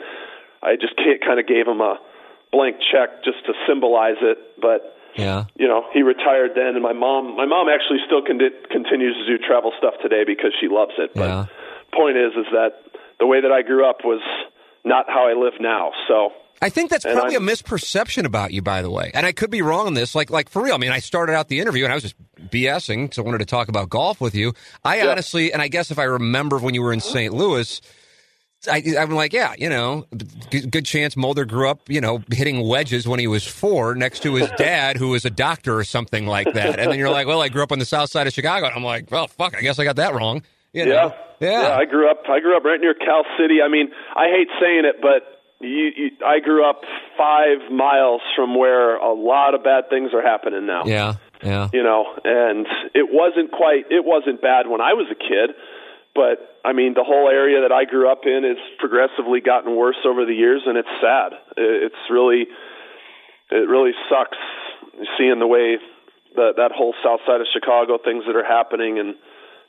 I 0.63 0.77
just 0.77 0.95
kind 1.27 1.39
of 1.41 1.47
gave 1.47 1.67
him 1.67 1.81
a 1.81 1.99
blank 2.53 2.77
check 2.81 3.25
just 3.25 3.45
to 3.47 3.53
symbolize 3.69 4.17
it. 4.23 4.39
But 4.61 4.97
Yeah. 5.17 5.45
you 5.57 5.69
know, 5.69 5.85
he 5.93 6.03
retired 6.03 6.53
then, 6.55 6.75
and 6.75 6.83
my 6.83 6.93
mom 6.93 7.37
my 7.37 7.47
mom 7.47 7.69
actually 7.69 7.99
still 8.07 8.23
con- 8.23 8.41
continues 8.71 9.17
to 9.17 9.27
do 9.27 9.39
travel 9.45 9.73
stuff 9.79 9.95
today 10.03 10.25
because 10.25 10.53
she 10.61 10.69
loves 10.69 10.93
it. 10.99 11.13
But 11.15 11.29
Yeah. 11.29 11.45
point 11.93 12.17
is, 12.17 12.33
is 12.35 12.47
that 12.53 12.81
the 13.21 13.27
way 13.27 13.41
that 13.41 13.53
I 13.53 13.63
grew 13.63 13.85
up 13.89 14.05
was 14.05 14.21
not 14.85 15.09
how 15.09 15.27
I 15.29 15.35
live 15.35 15.55
now. 15.61 15.93
So 16.09 16.33
I 16.63 16.69
think 16.71 16.91
that's 16.91 17.05
probably 17.05 17.35
a 17.37 17.41
misperception 17.41 18.25
about 18.25 18.53
you, 18.53 18.63
by 18.63 18.81
the 18.83 18.91
way. 18.91 19.11
And 19.13 19.27
I 19.27 19.33
could 19.33 19.51
be 19.51 19.61
wrong 19.63 19.87
on 19.87 19.95
this. 19.95 20.15
Like, 20.15 20.31
like 20.31 20.49
for 20.49 20.63
real. 20.63 20.75
I 20.75 20.79
mean, 20.79 20.93
I 20.93 20.99
started 21.01 21.35
out 21.35 21.49
the 21.49 21.61
interview 21.61 21.85
and 21.85 21.93
I 21.93 21.97
was 21.97 22.03
just 22.03 22.15
BSing, 22.55 23.13
so 23.13 23.23
I 23.23 23.25
wanted 23.25 23.39
to 23.39 23.47
talk 23.47 23.69
about 23.69 23.91
golf 23.91 24.21
with 24.21 24.35
you. 24.35 24.53
I 24.85 24.99
Yeah. 24.99 25.09
honestly, 25.09 25.53
and 25.53 25.61
I 25.61 25.69
guess 25.69 25.91
if 25.91 25.99
I 25.99 26.05
remember 26.05 26.59
when 26.59 26.75
you 26.75 26.83
were 26.83 26.93
in 26.93 27.01
mm-hmm. 27.01 27.13
St. 27.13 27.35
Louis, 27.35 27.81
I, 28.71 28.83
I'm 28.99 29.11
like, 29.11 29.33
yeah, 29.33 29.55
you 29.59 29.69
know, 29.69 30.07
good, 30.51 30.71
good 30.71 30.87
chance 30.87 31.17
Mulder 31.17 31.45
grew 31.45 31.69
up, 31.69 31.91
you 31.91 32.01
know, 32.01 32.23
hitting 32.31 32.67
wedges 32.67 33.07
when 33.07 33.21
he 33.21 33.27
was 33.27 33.47
four 33.47 33.95
next 33.95 34.23
to 34.23 34.35
his 34.35 34.51
dad, 34.57 34.97
who 34.97 35.09
was 35.11 35.25
a 35.25 35.31
doctor 35.31 35.77
or 35.77 35.85
something 35.85 36.27
like 36.27 36.53
that. 36.55 36.79
And 36.79 36.91
then 36.91 36.99
you're 36.99 37.11
like, 37.11 37.27
well, 37.27 37.43
I 37.43 37.49
grew 37.49 37.63
up 37.63 37.73
on 37.73 37.79
the 37.79 37.85
south 37.85 38.11
side 38.11 38.27
of 38.27 38.33
Chicago. 38.33 38.67
And 38.67 38.75
I'm 38.75 38.85
like, 38.85 39.11
well, 39.11 39.27
fuck, 39.27 39.57
I 39.57 39.61
guess 39.61 39.79
I 39.79 39.85
got 39.85 39.97
that 39.97 40.15
wrong. 40.15 40.43
You 40.73 40.87
know? 40.87 41.15
Yeah, 41.41 41.51
yeah, 41.51 41.77
I 41.77 41.85
grew 41.85 42.11
up. 42.11 42.23
I 42.29 42.41
grew 42.41 42.57
up 42.57 42.65
right 42.65 42.81
near 42.81 42.95
Cal 42.95 43.25
City. 43.39 43.59
I 43.65 43.69
mean, 43.69 43.91
I 44.17 44.27
hate 44.29 44.49
saying 44.61 44.85
it, 44.85 44.97
but 45.01 45.35
you, 45.61 45.91
you, 45.97 46.11
I 46.25 46.41
grew 46.41 46.69
up 46.69 46.83
five 47.17 47.71
miles 47.71 48.23
from 48.37 48.57
where 48.57 48.97
a 48.97 49.13
lot 49.13 49.55
of 49.55 49.63
bad 49.63 49.85
things 49.89 50.11
are 50.15 50.23
happening 50.23 50.67
now. 50.67 50.83
yeah, 50.85 51.15
yeah. 51.45 51.69
You 51.73 51.83
know, 51.83 52.05
and 52.25 52.67
it 52.95 53.09
wasn't 53.13 53.53
quite. 53.53 53.91
It 53.91 54.05
wasn't 54.05 54.41
bad 54.41 54.67
when 54.67 54.81
I 54.81 54.95
was 54.95 55.07
a 55.11 55.15
kid, 55.15 55.55
but 56.15 56.61
I 56.65 56.73
mean, 56.73 56.95
the 56.95 57.05
whole 57.05 57.29
area 57.29 57.61
that 57.63 57.73
I 57.73 57.85
grew 57.85 58.11
up 58.11 58.23
in 58.25 58.45
has 58.45 58.57
progressively 58.79 59.41
gotten 59.41 59.77
worse 59.77 60.01
over 60.07 60.25
the 60.25 60.35
years, 60.35 60.63
and 60.67 60.79
it's 60.79 60.89
sad. 61.01 61.33
It's 61.57 62.03
really, 62.11 62.47
it 63.51 63.69
really 63.69 63.93
sucks 64.09 64.39
seeing 65.19 65.39
the 65.39 65.47
way 65.47 65.77
that 66.37 66.55
that 66.57 66.73
whole 66.73 66.95
south 67.05 67.21
side 67.27 67.41
of 67.41 67.47
Chicago 67.53 67.99
things 68.03 68.25
that 68.27 68.37
are 68.37 68.45
happening 68.45 68.99
and 68.99 69.15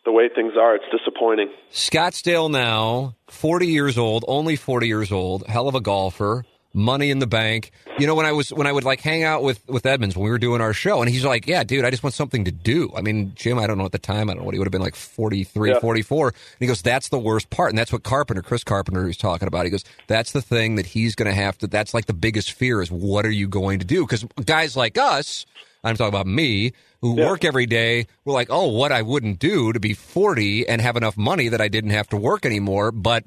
the 0.06 0.11
way 0.11 0.30
things 0.34 0.53
are. 0.60 0.76
It's 0.76 0.85
disappointing. 0.91 1.49
Scottsdale 1.72 2.49
now, 2.49 3.15
40 3.27 3.68
years 3.68 3.97
old, 3.97 4.23
only 4.27 4.56
40 4.56 4.88
years 4.88 5.11
old, 5.11 5.45
hell 5.47 5.68
of 5.68 5.76
a 5.76 5.81
golfer, 5.81 6.45
money 6.76 7.10
in 7.10 7.19
the 7.19 7.27
bank. 7.27 7.72
You 7.97 8.06
know, 8.06 8.14
when 8.15 8.26
I 8.26 8.31
was 8.34 8.52
when 8.52 8.68
I 8.68 8.72
would 8.72 8.84
like 8.84 8.99
hang 9.02 9.23
out 9.23 9.41
with 9.41 9.61
with 9.68 9.85
Edmonds 9.85 10.15
when 10.15 10.26
we 10.26 10.30
were 10.30 10.38
doing 10.38 10.60
our 10.61 10.73
show, 10.73 11.02
and 11.02 11.10
he's 11.10 11.23
like, 11.23 11.47
"Yeah, 11.47 11.64
dude, 11.64 11.85
I 11.85 11.89
just 11.89 12.03
want 12.03 12.14
something 12.14 12.43
to 12.45 12.52
do." 12.52 12.91
I 12.95 13.02
mean, 13.02 13.31
Jim, 13.35 13.57
I 13.57 13.65
don't 13.68 13.77
know 13.77 13.85
at 13.85 13.91
the 13.93 13.97
time, 13.99 14.30
I 14.30 14.34
don't 14.34 14.41
know 14.41 14.45
what 14.45 14.53
he 14.53 14.60
would 14.60 14.68
have 14.68 14.72
been 14.73 14.81
like 14.81 14.95
43, 14.95 15.72
Yeah. 15.72 15.80
44. 15.80 16.27
And 16.27 16.35
he 16.60 16.68
goes, 16.68 16.81
"That's 16.81 17.10
the 17.10 17.18
worst 17.19 17.49
part." 17.49 17.69
And 17.72 17.77
that's 17.77 17.93
what 17.93 18.03
Carpenter, 18.03 18.41
Chris 18.41 18.64
Carpenter 18.64 19.07
is 19.07 19.18
talking 19.18 19.47
about. 19.47 19.64
He 19.65 19.72
goes, 19.72 19.85
"That's 20.07 20.31
the 20.34 20.41
thing 20.41 20.76
that 20.76 20.88
he's 20.88 21.15
going 21.15 21.30
to 21.30 21.34
have 21.35 21.57
to 21.60 21.68
that's 21.68 21.93
like 21.93 22.06
the 22.06 22.14
biggest 22.14 22.52
fear 22.52 22.81
is 22.81 22.91
what 22.91 23.26
are 23.26 23.31
you 23.31 23.47
going 23.47 23.80
to 23.80 23.85
do?" 23.85 24.06
Cuz 24.06 24.26
guys 24.45 24.76
like 24.76 24.97
us, 24.97 25.45
I'm 25.84 25.95
talking 25.95 26.10
about 26.10 26.27
me, 26.27 26.73
who 27.02 27.18
Yeah. 27.18 27.27
work 27.27 27.45
every 27.45 27.68
day. 27.68 28.07
We're 28.26 28.34
like, 28.34 28.47
oh, 28.49 28.68
what 28.69 28.91
I 28.91 29.03
wouldn't 29.03 29.38
do 29.39 29.72
to 29.72 29.80
be 29.80 29.93
40 29.93 30.68
and 30.68 30.81
have 30.81 30.97
enough 30.97 31.15
money 31.15 31.47
that 31.49 31.61
I 31.61 31.68
didn't 31.68 31.91
have 31.91 32.10
to 32.10 32.18
work 32.18 32.45
anymore. 32.45 32.91
But 32.91 33.23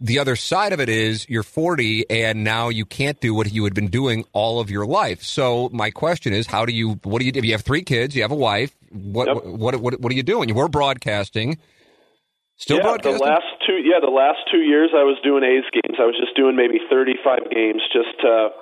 the 0.00 0.18
other 0.18 0.34
side 0.34 0.72
of 0.72 0.80
it 0.80 0.88
is 0.88 1.28
you're 1.28 1.42
40 1.42 2.08
and 2.08 2.42
now 2.42 2.70
you 2.70 2.86
can't 2.86 3.20
do 3.20 3.34
what 3.34 3.52
you 3.52 3.64
had 3.64 3.74
been 3.74 3.88
doing 3.88 4.24
all 4.32 4.58
of 4.58 4.70
your 4.70 4.86
life. 4.86 5.22
So 5.22 5.68
my 5.72 5.90
question 5.90 6.32
is, 6.32 6.46
how 6.46 6.64
do 6.64 6.72
you, 6.72 6.98
what 7.04 7.20
do 7.20 7.26
you, 7.26 7.32
if 7.34 7.44
you 7.44 7.52
have 7.52 7.60
three 7.60 7.82
kids, 7.82 8.16
you 8.16 8.22
have 8.22 8.32
a 8.32 8.34
wife, 8.34 8.74
what, 8.90 9.28
Yep. 9.28 9.44
what, 9.44 9.76
what, 9.76 10.00
what, 10.00 10.10
are 10.10 10.14
you 10.14 10.22
doing? 10.22 10.48
You 10.48 10.54
were 10.54 10.68
broadcasting. 10.68 11.58
Still 12.56 12.78
yeah, 12.78 12.82
broadcasting? 12.82 13.18
the 13.18 13.24
last 13.24 13.48
two 13.66 13.80
yeah, 13.80 14.04
the 14.04 14.12
last 14.12 14.40
two 14.52 14.60
years 14.60 14.90
I 14.92 15.00
was 15.00 15.16
doing 15.24 15.40
A's 15.44 15.64
games. 15.72 15.96
I 15.96 16.04
was 16.04 16.12
just 16.20 16.36
doing 16.36 16.56
maybe 16.56 16.76
thirty 16.92 17.16
five 17.24 17.48
games 17.48 17.80
just 17.88 18.12
to 18.20 18.52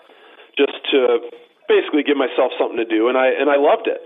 just 0.55 0.78
to 0.94 1.19
basically 1.66 2.06
give 2.06 2.15
myself 2.15 2.55
something 2.62 2.78
to 2.78 2.86
do 2.86 3.09
and 3.10 3.19
I 3.19 3.35
and 3.35 3.51
I 3.51 3.59
loved 3.59 3.90
it. 3.90 3.98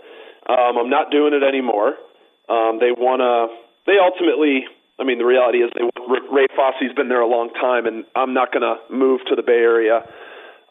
Um 0.49 0.81
I'm 0.81 0.89
not 0.89 1.13
doing 1.13 1.37
it 1.37 1.45
anymore. 1.45 2.01
Um 2.49 2.81
they 2.81 2.89
wanna 2.89 3.53
they 3.85 4.01
ultimately 4.01 4.65
I 5.03 5.05
mean 5.05 5.19
the 5.19 5.27
reality 5.27 5.59
is 5.59 5.71
they 5.75 5.83
Ray 6.31 6.47
Fosse's 6.55 6.95
been 6.95 7.09
there 7.09 7.21
a 7.21 7.27
long 7.27 7.51
time 7.59 7.87
and 7.87 8.05
I'm 8.15 8.35
not 8.35 8.53
going 8.53 8.63
to 8.63 8.79
move 8.95 9.21
to 9.27 9.35
the 9.35 9.43
Bay 9.43 9.59
Area. 9.59 10.07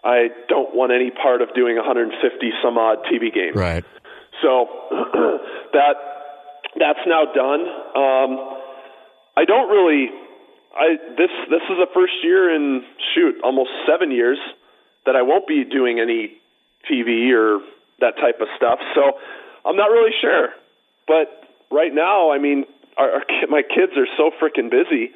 I 0.04 0.30
don't 0.48 0.74
want 0.74 0.94
any 0.94 1.12
part 1.12 1.42
of 1.42 1.54
doing 1.54 1.76
150 1.76 2.16
some 2.64 2.78
odd 2.78 3.04
TV 3.12 3.34
games. 3.34 3.56
right. 3.56 3.84
So 4.42 4.70
that 5.74 5.96
that's 6.80 7.04
now 7.06 7.26
done. 7.36 7.62
Um, 7.94 8.58
I 9.36 9.44
don't 9.46 9.70
really. 9.70 10.10
I 10.74 10.96
this 11.18 11.30
this 11.50 11.62
is 11.70 11.78
the 11.78 11.92
first 11.94 12.14
year 12.24 12.56
in 12.56 12.84
shoot 13.14 13.36
almost 13.44 13.70
seven 13.86 14.12
years 14.12 14.40
that 15.06 15.16
I 15.18 15.22
won't 15.22 15.48
be 15.48 15.66
doing 15.66 16.00
any 16.00 16.40
TV 16.90 17.30
or 17.36 17.60
that 18.00 18.16
type 18.16 18.40
of 18.40 18.48
stuff. 18.56 18.80
So 18.96 19.20
I'm 19.66 19.76
not 19.76 19.92
really 19.92 20.16
sure. 20.22 20.50
But 21.08 21.28
right 21.70 21.94
now, 21.94 22.32
I 22.32 22.40
mean, 22.40 22.66
our, 23.02 23.10
our 23.12 23.24
my 23.50 23.64
kids 23.64 23.94
are 23.98 24.08
so 24.18 24.30
freaking 24.38 24.70
busy 24.70 25.12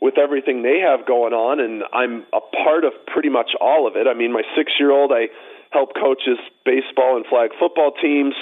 with 0.00 0.18
everything 0.18 0.62
they 0.62 0.80
have 0.84 1.06
going 1.06 1.32
on, 1.32 1.58
and 1.58 1.82
I'm 1.92 2.26
a 2.32 2.40
part 2.40 2.84
of 2.84 2.92
pretty 3.06 3.30
much 3.30 3.56
all 3.60 3.88
of 3.88 3.96
it. 3.96 4.06
I 4.06 4.12
mean, 4.12 4.32
my 4.32 4.42
six 4.56 4.72
year 4.78 4.92
old, 4.92 5.10
I 5.12 5.32
help 5.72 5.94
coach 5.94 6.22
his 6.26 6.38
baseball 6.64 7.16
and 7.16 7.24
flag 7.26 7.50
football 7.58 7.92
teams. 8.00 8.34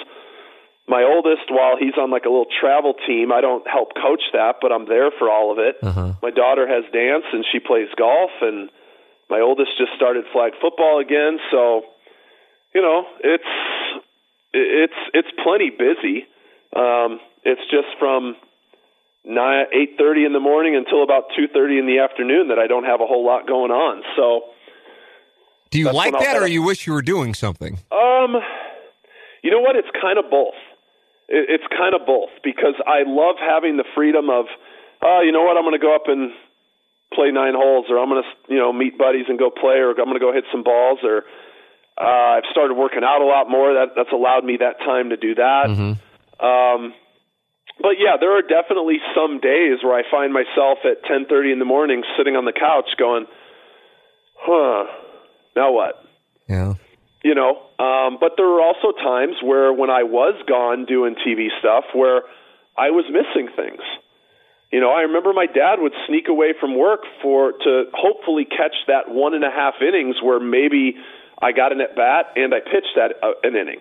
My 0.87 1.03
oldest, 1.03 1.49
while 1.49 1.79
he's 1.79 1.97
on 1.97 2.11
like 2.11 2.27
a 2.27 2.29
little 2.29 2.51
travel 2.61 2.93
team, 3.07 3.33
I 3.33 3.41
don't 3.41 3.67
help 3.67 3.95
coach 3.95 4.21
that, 4.35 4.57
but 4.61 4.71
I'm 4.73 4.87
there 4.87 5.11
for 5.19 5.31
all 5.31 5.51
of 5.53 5.59
it. 5.59 5.77
Uh-huh. 5.81 6.13
My 6.21 6.31
daughter 6.31 6.69
has 6.69 6.85
dance 6.93 7.25
and 7.33 7.45
she 7.51 7.61
plays 7.61 7.89
golf, 7.97 8.31
and 8.43 8.69
my 9.31 9.41
oldest 9.41 9.79
just 9.79 9.93
started 9.97 10.25
flag 10.33 10.53
football 10.61 11.01
again. 11.01 11.39
So, 11.51 11.83
you 12.75 12.83
know, 12.83 13.07
it's 13.23 13.53
it's 14.53 15.01
it's 15.15 15.29
plenty 15.43 15.71
busy. 15.71 16.27
Um, 16.77 17.21
it's 17.45 17.63
just 17.71 17.89
from 17.99 18.37
nine 19.25 19.67
eight 19.73 19.97
thirty 19.99 20.25
in 20.25 20.33
the 20.33 20.41
morning 20.41 20.77
until 20.77 21.03
about 21.03 21.25
two 21.37 21.49
thirty 21.49 21.79
in 21.79 21.87
the 21.87 21.99
afternoon 21.99 22.49
that 22.49 22.59
I 22.59 22.67
don't 22.67 22.85
have 22.85 23.01
a 23.01 23.07
whole 23.07 23.25
lot 23.25 23.47
going 23.47 23.71
on. 23.71 24.03
So, 24.17 24.43
Do 25.71 25.79
you 25.79 25.91
like 25.91 26.13
that, 26.13 26.37
or 26.37 26.47
you 26.47 26.63
wish 26.63 26.87
you 26.87 26.93
were 26.93 27.03
doing 27.03 27.35
something? 27.35 27.79
um, 27.91 28.37
you 29.43 29.51
know 29.51 29.61
what? 29.61 29.77
It's 29.77 29.89
kind 30.01 30.19
of 30.19 30.31
both. 30.31 30.55
It, 31.29 31.47
it's 31.61 31.65
kind 31.77 31.95
of 31.95 32.07
both 32.07 32.31
because 32.43 32.75
I 32.87 33.03
love 33.07 33.37
having 33.41 33.77
the 33.77 33.85
freedom 33.95 34.31
of, 34.31 34.47
oh, 35.03 35.21
you 35.25 35.33
know 35.33 35.43
what? 35.45 35.57
I'm 35.57 35.65
going 35.65 35.79
to 35.79 35.83
go 35.83 35.95
up 35.95 36.07
and 36.07 36.33
play 37.13 37.31
nine 37.31 37.55
holes, 37.55 37.87
or 37.89 37.99
I'm 37.99 38.09
going 38.09 38.23
to, 38.23 38.53
you 38.53 38.59
know, 38.59 38.73
meet 38.73 38.97
buddies 38.99 39.27
and 39.29 39.39
go 39.39 39.51
play, 39.51 39.77
or 39.77 39.91
I'm 39.91 39.97
going 40.09 40.15
to 40.15 40.21
go 40.21 40.33
hit 40.33 40.45
some 40.51 40.63
balls, 40.65 41.01
or 41.03 41.25
Uh, 41.97 42.41
I've 42.43 42.49
started 42.51 42.75
working 42.75 43.05
out 43.05 43.21
a 43.21 43.25
lot 43.25 43.49
more. 43.49 43.75
That 43.75 43.95
that's 43.95 44.11
allowed 44.13 44.45
me 44.45 44.57
that 44.59 44.79
time 44.81 45.11
to 45.11 45.17
do 45.17 45.37
that. 45.37 45.67
Mm-hmm. 45.69 45.95
Um, 46.45 46.95
but 47.81 47.99
yeah, 47.99 48.17
there 48.19 48.37
are 48.37 48.43
definitely 48.43 48.99
some 49.15 49.41
days 49.41 49.83
where 49.83 49.95
I 49.95 50.03
find 50.11 50.33
myself 50.33 50.79
at 50.85 51.05
10:30 51.05 51.53
in 51.53 51.59
the 51.59 51.65
morning 51.65 52.05
sitting 52.17 52.37
on 52.37 52.45
the 52.45 52.53
couch 52.53 52.89
going, 52.97 53.27
"Huh, 54.37 54.87
now 55.57 55.73
what?" 55.73 56.05
Yeah. 56.49 56.75
You 57.23 57.35
know, 57.35 57.57
um, 57.79 58.19
but 58.21 58.37
there 58.37 58.47
are 58.47 58.61
also 58.61 58.93
times 58.93 59.37
where 59.43 59.73
when 59.73 59.91
I 59.91 60.03
was 60.03 60.35
gone 60.47 60.85
doing 60.85 61.17
TV 61.17 61.49
stuff 61.59 61.85
where 61.95 62.23
I 62.77 62.91
was 62.91 63.07
missing 63.09 63.49
things. 63.57 63.81
You 64.71 64.81
know, 64.81 64.91
I 64.91 65.03
remember 65.03 65.33
my 65.33 65.47
dad 65.47 65.79
would 65.79 65.95
sneak 66.07 66.29
away 66.29 66.53
from 66.59 66.77
work 66.77 67.05
for 67.23 67.53
to 67.53 67.85
hopefully 67.95 68.45
catch 68.45 68.75
that 68.89 69.09
one 69.09 69.33
and 69.35 69.45
a 69.45 69.51
half 69.51 69.75
innings 69.81 70.17
where 70.21 70.41
maybe 70.41 70.97
I 71.41 71.53
got 71.53 71.73
an 71.73 71.81
at 71.81 71.95
bat 71.95 72.33
and 72.37 72.53
I 72.53 72.61
pitched 72.61 72.95
that 72.97 73.15
uh, 73.23 73.33
an 73.43 73.57
inning. 73.57 73.81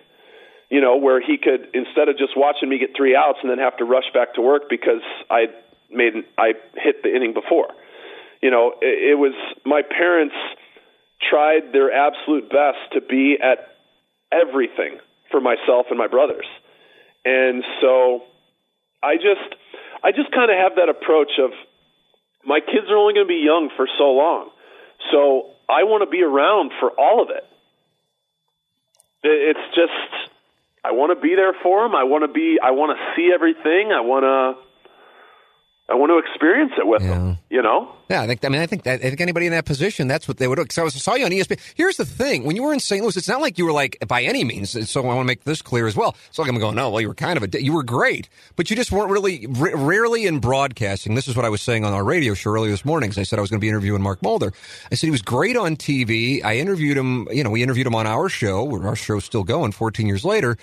You 0.70 0.80
know, 0.80 0.96
where 0.96 1.20
he 1.20 1.36
could 1.36 1.68
instead 1.74 2.08
of 2.08 2.18
just 2.18 2.36
watching 2.36 2.68
me 2.68 2.78
get 2.78 2.90
three 2.96 3.14
outs 3.14 3.38
and 3.42 3.50
then 3.50 3.58
have 3.58 3.76
to 3.78 3.84
rush 3.84 4.10
back 4.12 4.34
to 4.34 4.40
work 4.40 4.64
because 4.68 5.02
I 5.30 5.46
made 5.90 6.14
I 6.38 6.54
hit 6.76 7.02
the 7.02 7.14
inning 7.14 7.34
before. 7.34 7.68
You 8.40 8.50
know, 8.50 8.74
it, 8.80 9.12
it 9.12 9.14
was 9.14 9.34
my 9.64 9.82
parents 9.82 10.34
tried 11.30 11.72
their 11.72 11.92
absolute 11.92 12.50
best 12.50 12.78
to 12.92 13.00
be 13.00 13.36
at 13.40 13.76
everything 14.32 14.98
for 15.30 15.40
myself 15.40 15.86
and 15.90 15.98
my 15.98 16.08
brothers. 16.08 16.46
And 17.24 17.64
so 17.80 18.24
I 19.02 19.16
just 19.16 19.54
I 20.02 20.12
just 20.12 20.30
kind 20.32 20.50
of 20.50 20.56
have 20.56 20.76
that 20.76 20.88
approach 20.88 21.32
of 21.38 21.50
my 22.44 22.60
kids 22.60 22.90
are 22.90 22.96
only 22.96 23.14
going 23.14 23.26
to 23.26 23.32
be 23.32 23.42
young 23.44 23.70
for 23.76 23.88
so 23.98 24.12
long. 24.12 24.50
So 25.10 25.50
I 25.68 25.84
want 25.84 26.04
to 26.04 26.10
be 26.10 26.22
around 26.22 26.72
for 26.78 26.90
all 26.90 27.22
of 27.22 27.30
it. 27.30 27.44
It's 29.22 29.74
just 29.74 30.23
I 30.84 30.92
want 30.92 31.16
to 31.16 31.20
be 31.20 31.34
there 31.34 31.54
for 31.62 31.82
them. 31.82 31.94
I 31.94 32.04
want 32.04 32.24
to 32.24 32.32
be 32.32 32.58
I 32.62 32.72
want 32.72 32.96
to 32.96 33.00
see 33.16 33.30
everything. 33.32 33.90
I 33.90 34.00
want 34.00 34.24
to 34.28 34.63
I 35.86 35.94
want 35.96 36.10
to 36.10 36.16
experience 36.18 36.72
it 36.78 36.86
with 36.86 37.02
Yeah. 37.02 37.08
them, 37.08 37.38
you 37.50 37.60
know? 37.60 37.90
Yeah, 38.08 38.22
I 38.22 38.26
think. 38.26 38.42
I 38.44 38.48
mean, 38.48 38.60
I 38.62 38.66
think 38.66 38.84
that 38.84 39.00
I 39.00 39.08
think 39.08 39.20
anybody 39.20 39.44
in 39.46 39.52
that 39.52 39.64
position, 39.66 40.08
that's 40.08 40.26
what 40.28 40.38
they 40.38 40.46
would 40.48 40.56
do. 40.56 40.62
Because 40.62 40.78
I 40.78 40.82
was 40.82 40.94
saw 41.02 41.14
you 41.14 41.24
on 41.26 41.30
ESPN. 41.30 41.58
Here's 41.74 41.96
the 41.98 42.04
thing: 42.06 42.44
when 42.44 42.54
you 42.56 42.62
were 42.62 42.72
in 42.72 42.80
St. 42.80 43.02
Louis, 43.02 43.16
it's 43.16 43.28
not 43.28 43.40
like 43.42 43.58
you 43.58 43.64
were 43.66 43.72
like 43.72 43.96
by 44.08 44.22
any 44.22 44.44
means. 44.44 44.70
So 44.90 45.02
I 45.02 45.04
want 45.04 45.20
to 45.20 45.24
make 45.24 45.44
this 45.44 45.60
clear 45.62 45.86
as 45.86 45.94
well. 45.96 46.14
So 46.30 46.40
like 46.42 46.50
I'm 46.50 46.58
going, 46.58 46.74
no, 46.74 46.90
well, 46.90 47.00
you 47.02 47.08
were 47.08 47.14
kind 47.14 47.36
of 47.36 47.42
a, 47.54 47.62
you 47.62 47.72
were 47.72 47.82
great, 47.82 48.28
but 48.56 48.68
you 48.70 48.76
just 48.76 48.92
weren't 48.92 49.10
really 49.10 49.46
r- 49.58 49.76
rarely 49.76 50.26
in 50.26 50.38
broadcasting. 50.38 51.14
This 51.14 51.28
is 51.28 51.36
what 51.36 51.44
I 51.44 51.48
was 51.50 51.60
saying 51.62 51.84
on 51.84 51.92
our 51.92 52.04
radio 52.04 52.32
show 52.34 52.50
earlier 52.50 52.70
this 52.72 52.84
morning. 52.84 53.10
'cause 53.10 53.18
I 53.18 53.22
said 53.22 53.38
I 53.38 53.42
was 53.42 53.50
going 53.50 53.60
to 53.60 53.64
be 53.64 53.68
interviewing 53.68 54.00
Mark 54.02 54.22
Mulder. 54.22 54.52
I 54.90 54.94
said 54.96 55.06
he 55.06 55.10
was 55.10 55.22
great 55.22 55.56
on 55.56 55.76
TV. 55.76 56.42
I 56.42 56.56
interviewed 56.56 56.96
him. 56.98 57.26
You 57.30 57.42
know, 57.44 57.50
we 57.50 57.62
interviewed 57.62 57.86
him 57.86 57.94
on 57.94 58.06
our 58.06 58.28
show. 58.30 58.70
Our 58.82 58.96
show's 58.96 59.24
still 59.24 59.44
going 59.44 59.72
14 59.72 60.06
years 60.06 60.24
later. 60.24 60.56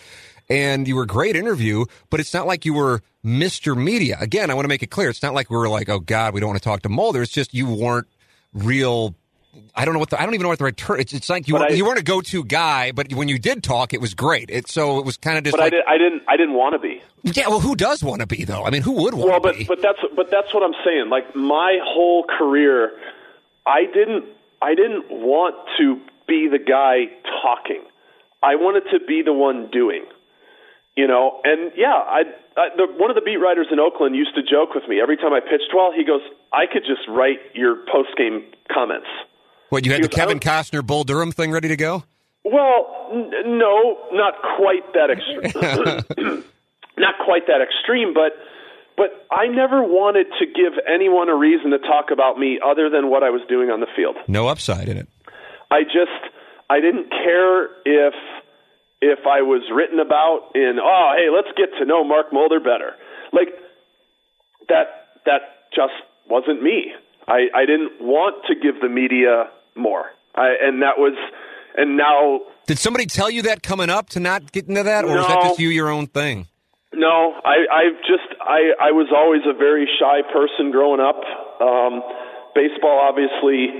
And 0.51 0.87
you 0.87 0.95
were 0.95 1.03
a 1.03 1.07
great 1.07 1.35
interview, 1.35 1.85
but 2.09 2.19
it's 2.19 2.33
not 2.33 2.45
like 2.47 2.65
you 2.65 2.73
were 2.73 3.01
Mr. 3.25 3.75
Media. 3.77 4.17
Again, 4.19 4.49
I 4.51 4.53
want 4.53 4.65
to 4.65 4.69
make 4.69 4.83
it 4.83 4.87
clear. 4.91 5.09
It's 5.09 5.23
not 5.23 5.33
like 5.33 5.49
we 5.49 5.57
were 5.57 5.69
like, 5.69 5.87
oh 5.89 5.99
God, 5.99 6.33
we 6.33 6.39
don't 6.39 6.49
want 6.49 6.59
to 6.61 6.63
talk 6.63 6.81
to 6.81 6.89
Mulder. 6.89 7.21
It's 7.21 7.31
just 7.31 7.53
you 7.53 7.67
weren't 7.67 8.07
real. 8.53 9.15
I 9.75 9.83
don't 9.85 9.93
know 9.93 9.99
what 9.99 10.09
the, 10.09 10.19
I 10.21 10.25
don't 10.25 10.33
even 10.33 10.43
know 10.43 10.49
what 10.49 10.59
the 10.59 10.63
right 10.65 10.75
term. 10.77 10.99
It's, 10.99 11.13
it's 11.13 11.29
like 11.29 11.47
you 11.47 11.55
were, 11.55 11.63
I- 11.63 11.69
you 11.69 11.85
weren't 11.85 11.99
a 11.99 12.03
go-to 12.03 12.43
guy, 12.43 12.91
but 12.91 13.11
when 13.13 13.27
you 13.27 13.37
did 13.37 13.63
talk, 13.63 13.93
it 13.93 13.99
was 14.01 14.13
great. 14.13 14.49
It, 14.49 14.67
so 14.69 14.97
it 14.99 15.05
was 15.05 15.17
kind 15.17 15.37
of 15.37 15.43
just 15.43 15.53
But 15.53 15.59
I, 15.61 15.63
like, 15.65 15.71
did, 15.71 15.83
I 15.87 15.97
didn't 15.97 16.23
I 16.27 16.37
didn't 16.37 16.53
want 16.55 16.73
to 16.73 16.79
be. 16.79 17.01
yeah. 17.23 17.47
Well, 17.49 17.59
who 17.59 17.75
does 17.75 18.03
want 18.03 18.21
to 18.21 18.27
be 18.27 18.43
though? 18.45 18.63
I 18.63 18.69
mean, 18.69 18.81
who 18.81 18.91
would 18.93 19.13
want 19.13 19.29
Well, 19.29 19.39
to 19.39 19.47
but 19.49 19.57
be? 19.57 19.63
but 19.65 19.81
that's 19.81 19.99
but 20.15 20.31
that's 20.31 20.53
what 20.53 20.63
I'm 20.63 20.75
saying. 20.85 21.09
Like 21.09 21.35
my 21.35 21.79
whole 21.83 22.23
career, 22.37 22.91
I 23.65 23.85
didn't 23.85 24.25
I 24.61 24.73
didn't 24.75 25.05
want 25.09 25.55
to 25.79 25.99
be 26.27 26.47
the 26.49 26.59
guy 26.59 27.05
talking. 27.41 27.83
I 28.43 28.55
wanted 28.55 28.89
to 28.91 29.05
be 29.05 29.21
the 29.21 29.33
one 29.33 29.69
doing. 29.71 30.03
You 30.97 31.07
know, 31.07 31.39
and 31.43 31.71
yeah, 31.77 31.95
I, 31.95 32.23
I 32.57 32.67
the, 32.75 32.85
one 32.99 33.09
of 33.09 33.15
the 33.15 33.21
beat 33.21 33.37
writers 33.37 33.67
in 33.71 33.79
Oakland 33.79 34.15
used 34.15 34.35
to 34.35 34.43
joke 34.43 34.75
with 34.75 34.83
me 34.89 34.99
every 35.01 35.15
time 35.15 35.31
I 35.31 35.39
pitched 35.39 35.71
well. 35.73 35.91
He 35.95 36.03
goes, 36.03 36.21
"I 36.51 36.65
could 36.67 36.83
just 36.83 37.07
write 37.07 37.39
your 37.53 37.77
post 37.91 38.09
game 38.17 38.43
comments." 38.67 39.07
what 39.71 39.85
you 39.85 39.91
had 39.91 40.03
the 40.03 40.09
Kevin 40.09 40.39
Costner 40.39 40.85
Bull 40.85 41.03
Durham 41.03 41.31
thing 41.31 41.49
ready 41.51 41.69
to 41.69 41.77
go? 41.77 42.03
Well, 42.43 43.07
n- 43.11 43.31
no, 43.57 43.97
not 44.11 44.33
quite 44.57 44.83
that 44.93 45.09
extreme. 45.09 46.43
not 46.97 47.15
quite 47.23 47.47
that 47.47 47.61
extreme, 47.61 48.13
but 48.13 48.33
but 48.97 49.25
I 49.31 49.47
never 49.47 49.81
wanted 49.81 50.27
to 50.39 50.45
give 50.45 50.73
anyone 50.87 51.29
a 51.29 51.35
reason 51.35 51.71
to 51.71 51.79
talk 51.79 52.11
about 52.11 52.37
me 52.37 52.59
other 52.63 52.89
than 52.89 53.09
what 53.09 53.23
I 53.23 53.29
was 53.29 53.41
doing 53.47 53.69
on 53.69 53.79
the 53.79 53.87
field. 53.95 54.17
No 54.27 54.47
upside 54.47 54.89
in 54.89 54.97
it. 54.97 55.07
I 55.71 55.83
just 55.83 56.33
I 56.69 56.81
didn't 56.81 57.09
care 57.09 57.65
if 57.85 58.13
if 59.01 59.19
I 59.25 59.41
was 59.41 59.63
written 59.73 59.99
about 59.99 60.51
in 60.55 60.77
oh 60.81 61.13
hey 61.17 61.27
let's 61.33 61.51
get 61.57 61.77
to 61.79 61.85
know 61.85 62.03
Mark 62.03 62.31
Mulder 62.31 62.59
better 62.59 62.93
like 63.33 63.49
that 64.69 65.19
that 65.25 65.41
just 65.75 65.93
wasn't 66.29 66.61
me. 66.61 66.93
I 67.27 67.47
I 67.53 67.65
didn't 67.65 68.01
want 68.01 68.45
to 68.47 68.55
give 68.55 68.81
the 68.81 68.89
media 68.89 69.49
more. 69.75 70.05
I 70.35 70.55
and 70.61 70.81
that 70.81 70.97
was 70.97 71.17
and 71.77 71.97
now 71.97 72.41
Did 72.67 72.79
somebody 72.79 73.05
tell 73.05 73.29
you 73.29 73.43
that 73.43 73.63
coming 73.63 73.89
up 73.89 74.09
to 74.09 74.19
not 74.19 74.51
get 74.51 74.67
into 74.67 74.83
that, 74.83 75.05
or 75.05 75.17
is 75.17 75.27
that 75.27 75.41
just 75.43 75.59
you 75.59 75.69
your 75.69 75.89
own 75.89 76.07
thing? 76.07 76.47
No, 76.93 77.33
I, 77.45 77.55
I've 77.71 77.99
just 78.03 78.27
I, 78.41 78.89
I 78.89 78.91
was 78.91 79.07
always 79.15 79.41
a 79.47 79.57
very 79.57 79.87
shy 79.99 80.21
person 80.33 80.71
growing 80.71 80.99
up. 80.99 81.23
Um, 81.61 82.03
baseball 82.53 82.99
obviously 82.99 83.71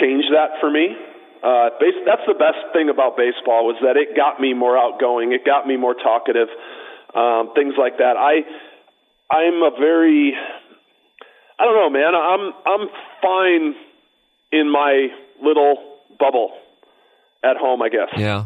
changed 0.00 0.28
that 0.32 0.60
for 0.60 0.70
me. 0.70 0.96
Uh, 1.44 1.68
base, 1.78 1.92
that's 2.06 2.24
the 2.26 2.32
best 2.32 2.56
thing 2.72 2.88
about 2.88 3.16
baseball 3.18 3.66
was 3.68 3.76
that 3.82 3.96
it 4.00 4.16
got 4.16 4.40
me 4.40 4.54
more 4.54 4.78
outgoing. 4.78 5.32
It 5.32 5.44
got 5.44 5.66
me 5.66 5.76
more 5.76 5.92
talkative. 5.94 6.48
Um, 7.14 7.52
things 7.54 7.74
like 7.78 7.98
that. 7.98 8.16
I 8.16 8.40
I'm 9.30 9.62
a 9.62 9.70
very 9.78 10.32
I 11.60 11.64
don't 11.64 11.76
know, 11.76 11.90
man. 11.90 12.14
I'm 12.14 12.52
I'm 12.66 12.88
fine 13.22 13.74
in 14.52 14.70
my 14.72 15.08
little 15.42 15.76
bubble 16.18 16.52
at 17.44 17.56
home, 17.58 17.82
I 17.82 17.88
guess 17.90 18.08
Yeah. 18.16 18.44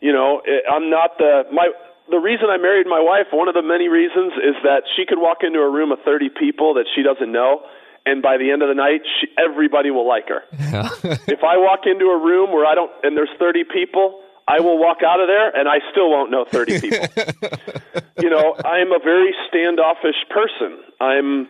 you 0.00 0.12
know 0.12 0.40
it- 0.44 0.64
i'm 0.72 0.88
not 0.88 1.18
the 1.18 1.44
my 1.52 1.70
the 2.08 2.16
reason 2.18 2.46
i 2.48 2.56
married 2.56 2.86
my 2.86 3.00
wife 3.00 3.26
one 3.32 3.48
of 3.48 3.54
the 3.54 3.62
many 3.62 3.88
reasons 3.88 4.32
is 4.40 4.54
that 4.64 4.84
she 4.96 5.04
could 5.04 5.18
walk 5.18 5.38
into 5.42 5.58
a 5.60 5.68
room 5.68 5.92
of 5.92 5.98
30 6.04 6.30
people 6.30 6.74
that 6.74 6.86
she 6.94 7.02
doesn't 7.02 7.30
know 7.30 7.60
and 8.08 8.22
by 8.22 8.36
the 8.36 8.50
end 8.50 8.62
of 8.62 8.68
the 8.68 8.74
night 8.74 9.00
she, 9.20 9.26
everybody 9.38 9.90
will 9.90 10.06
like 10.08 10.28
her. 10.28 10.42
If 11.36 11.42
i 11.44 11.56
walk 11.56 11.80
into 11.86 12.06
a 12.06 12.18
room 12.18 12.52
where 12.52 12.66
i 12.66 12.74
don't 12.74 12.90
and 13.02 13.16
there's 13.16 13.34
30 13.38 13.64
people 13.72 14.20
i 14.46 14.60
will 14.60 14.78
walk 14.78 14.98
out 15.06 15.20
of 15.20 15.28
there 15.28 15.48
and 15.58 15.68
i 15.68 15.78
still 15.90 16.10
won't 16.10 16.30
know 16.30 16.44
30 16.44 16.80
people. 16.84 17.06
You 18.22 18.30
know 18.30 18.56
i'm 18.64 18.90
a 18.92 19.00
very 19.12 19.32
standoffish 19.48 20.20
person. 20.30 20.78
I'm 21.00 21.48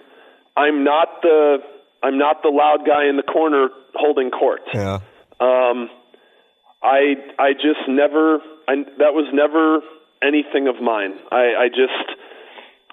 i'm 0.56 0.84
not 0.84 1.22
the 1.22 1.58
i'm 2.02 2.18
not 2.18 2.42
the 2.42 2.50
loud 2.50 2.86
guy 2.86 3.08
in 3.08 3.16
the 3.16 3.22
corner 3.22 3.68
holding 3.94 4.30
court. 4.30 4.62
Yeah. 4.74 5.00
um, 5.40 5.88
I 6.82 7.14
I 7.38 7.52
just 7.54 7.88
never 7.88 8.38
I, 8.68 8.74
that 8.98 9.12
was 9.14 9.26
never 9.32 9.80
anything 10.22 10.68
of 10.68 10.76
mine. 10.82 11.14
I, 11.30 11.44
I 11.64 11.68
just 11.68 12.17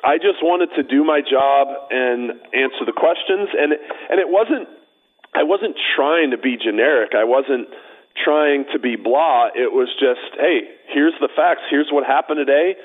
I 0.05 0.17
just 0.17 0.43
wanted 0.43 0.69
to 0.75 0.83
do 0.83 1.03
my 1.03 1.21
job 1.21 1.67
and 1.89 2.29
answer 2.53 2.85
the 2.85 2.93
questions, 2.93 3.49
and 3.57 3.73
it, 3.73 3.81
and 4.09 4.19
it 4.19 4.29
wasn't 4.29 4.69
I 5.33 5.43
wasn't 5.43 5.75
trying 5.95 6.31
to 6.31 6.37
be 6.37 6.55
generic. 6.61 7.11
I 7.17 7.23
wasn't 7.25 7.67
trying 8.23 8.65
to 8.71 8.79
be 8.79 8.95
blah. 8.95 9.47
It 9.55 9.73
was 9.73 9.89
just 9.99 10.39
hey, 10.39 10.69
here's 10.93 11.13
the 11.19 11.29
facts. 11.35 11.61
Here's 11.69 11.89
what 11.91 12.05
happened 12.05 12.37
today. 12.37 12.75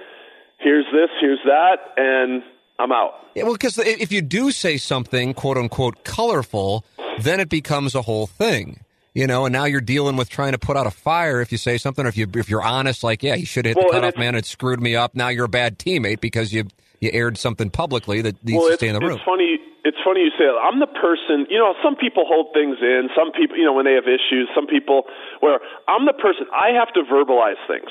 Here's 0.58 0.86
this. 0.92 1.10
Here's 1.20 1.40
that, 1.44 1.76
and 1.96 2.42
I'm 2.78 2.90
out. 2.90 3.12
Yeah, 3.34 3.44
well, 3.44 3.52
because 3.52 3.78
if 3.78 4.10
you 4.10 4.22
do 4.22 4.50
say 4.50 4.78
something 4.78 5.34
quote 5.34 5.58
unquote 5.58 6.04
colorful, 6.04 6.84
then 7.20 7.38
it 7.38 7.48
becomes 7.50 7.94
a 7.94 8.02
whole 8.02 8.26
thing. 8.26 8.80
You 9.12 9.26
know, 9.26 9.44
and 9.44 9.52
now 9.52 9.64
you're 9.64 9.80
dealing 9.80 10.16
with 10.16 10.28
trying 10.28 10.52
to 10.52 10.58
put 10.58 10.76
out 10.76 10.86
a 10.86 10.90
fire 10.90 11.40
if 11.40 11.50
you 11.50 11.58
say 11.58 11.78
something, 11.78 12.06
or 12.06 12.08
if 12.08 12.16
you 12.16 12.26
if 12.34 12.48
you're 12.48 12.62
honest, 12.62 13.02
like, 13.04 13.22
yeah, 13.22 13.34
you 13.34 13.44
should 13.44 13.66
hit 13.66 13.76
Well, 13.76 13.86
the 13.88 13.92
cutoff 13.92 14.16
man. 14.16 14.34
It 14.36 14.46
screwed 14.46 14.80
me 14.80 14.96
up. 14.96 15.14
Now 15.14 15.28
you're 15.28 15.46
a 15.46 15.48
bad 15.48 15.78
teammate 15.78 16.20
because 16.20 16.52
you 16.52 16.68
you 17.00 17.10
aired 17.12 17.38
something 17.38 17.70
publicly 17.70 18.20
that 18.20 18.36
needs 18.44 18.60
well, 18.60 18.68
to 18.68 18.76
stay 18.76 18.88
in 18.88 18.94
the 18.94 19.00
room. 19.00 19.16
it's 19.16 19.24
funny. 19.24 19.56
It's 19.84 19.96
funny 20.04 20.20
you 20.28 20.32
say 20.36 20.44
that. 20.44 20.60
I'm 20.60 20.78
the 20.78 20.92
person. 21.00 21.48
You 21.48 21.56
know, 21.56 21.72
some 21.82 21.96
people 21.96 22.28
hold 22.28 22.52
things 22.52 22.76
in. 22.80 23.08
Some 23.16 23.32
people, 23.32 23.56
you 23.56 23.64
know, 23.64 23.72
when 23.72 23.88
they 23.88 23.96
have 23.96 24.04
issues. 24.04 24.52
Some 24.54 24.68
people, 24.68 25.08
where 25.40 25.58
I'm 25.88 26.04
the 26.04 26.12
person. 26.12 26.44
I 26.52 26.76
have 26.76 26.92
to 26.92 27.00
verbalize 27.08 27.60
things. 27.64 27.88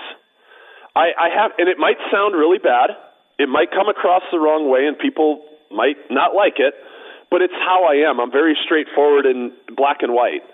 I, 0.95 1.09
I 1.17 1.27
have, 1.33 1.51
and 1.57 1.67
it 1.67 1.81
might 1.81 1.97
sound 2.13 2.37
really 2.37 2.61
bad. 2.61 2.93
It 3.41 3.49
might 3.49 3.71
come 3.73 3.89
across 3.89 4.21
the 4.31 4.37
wrong 4.37 4.69
way, 4.69 4.85
and 4.85 4.93
people 4.97 5.41
might 5.73 5.97
not 6.13 6.37
like 6.37 6.61
it. 6.61 6.77
But 7.33 7.41
it's 7.41 7.57
how 7.57 7.85
I 7.89 8.05
am. 8.05 8.19
I'm 8.21 8.31
very 8.31 8.57
straightforward 8.65 9.25
and 9.25 9.51
black 9.75 10.01
and 10.01 10.13
white. 10.13 10.45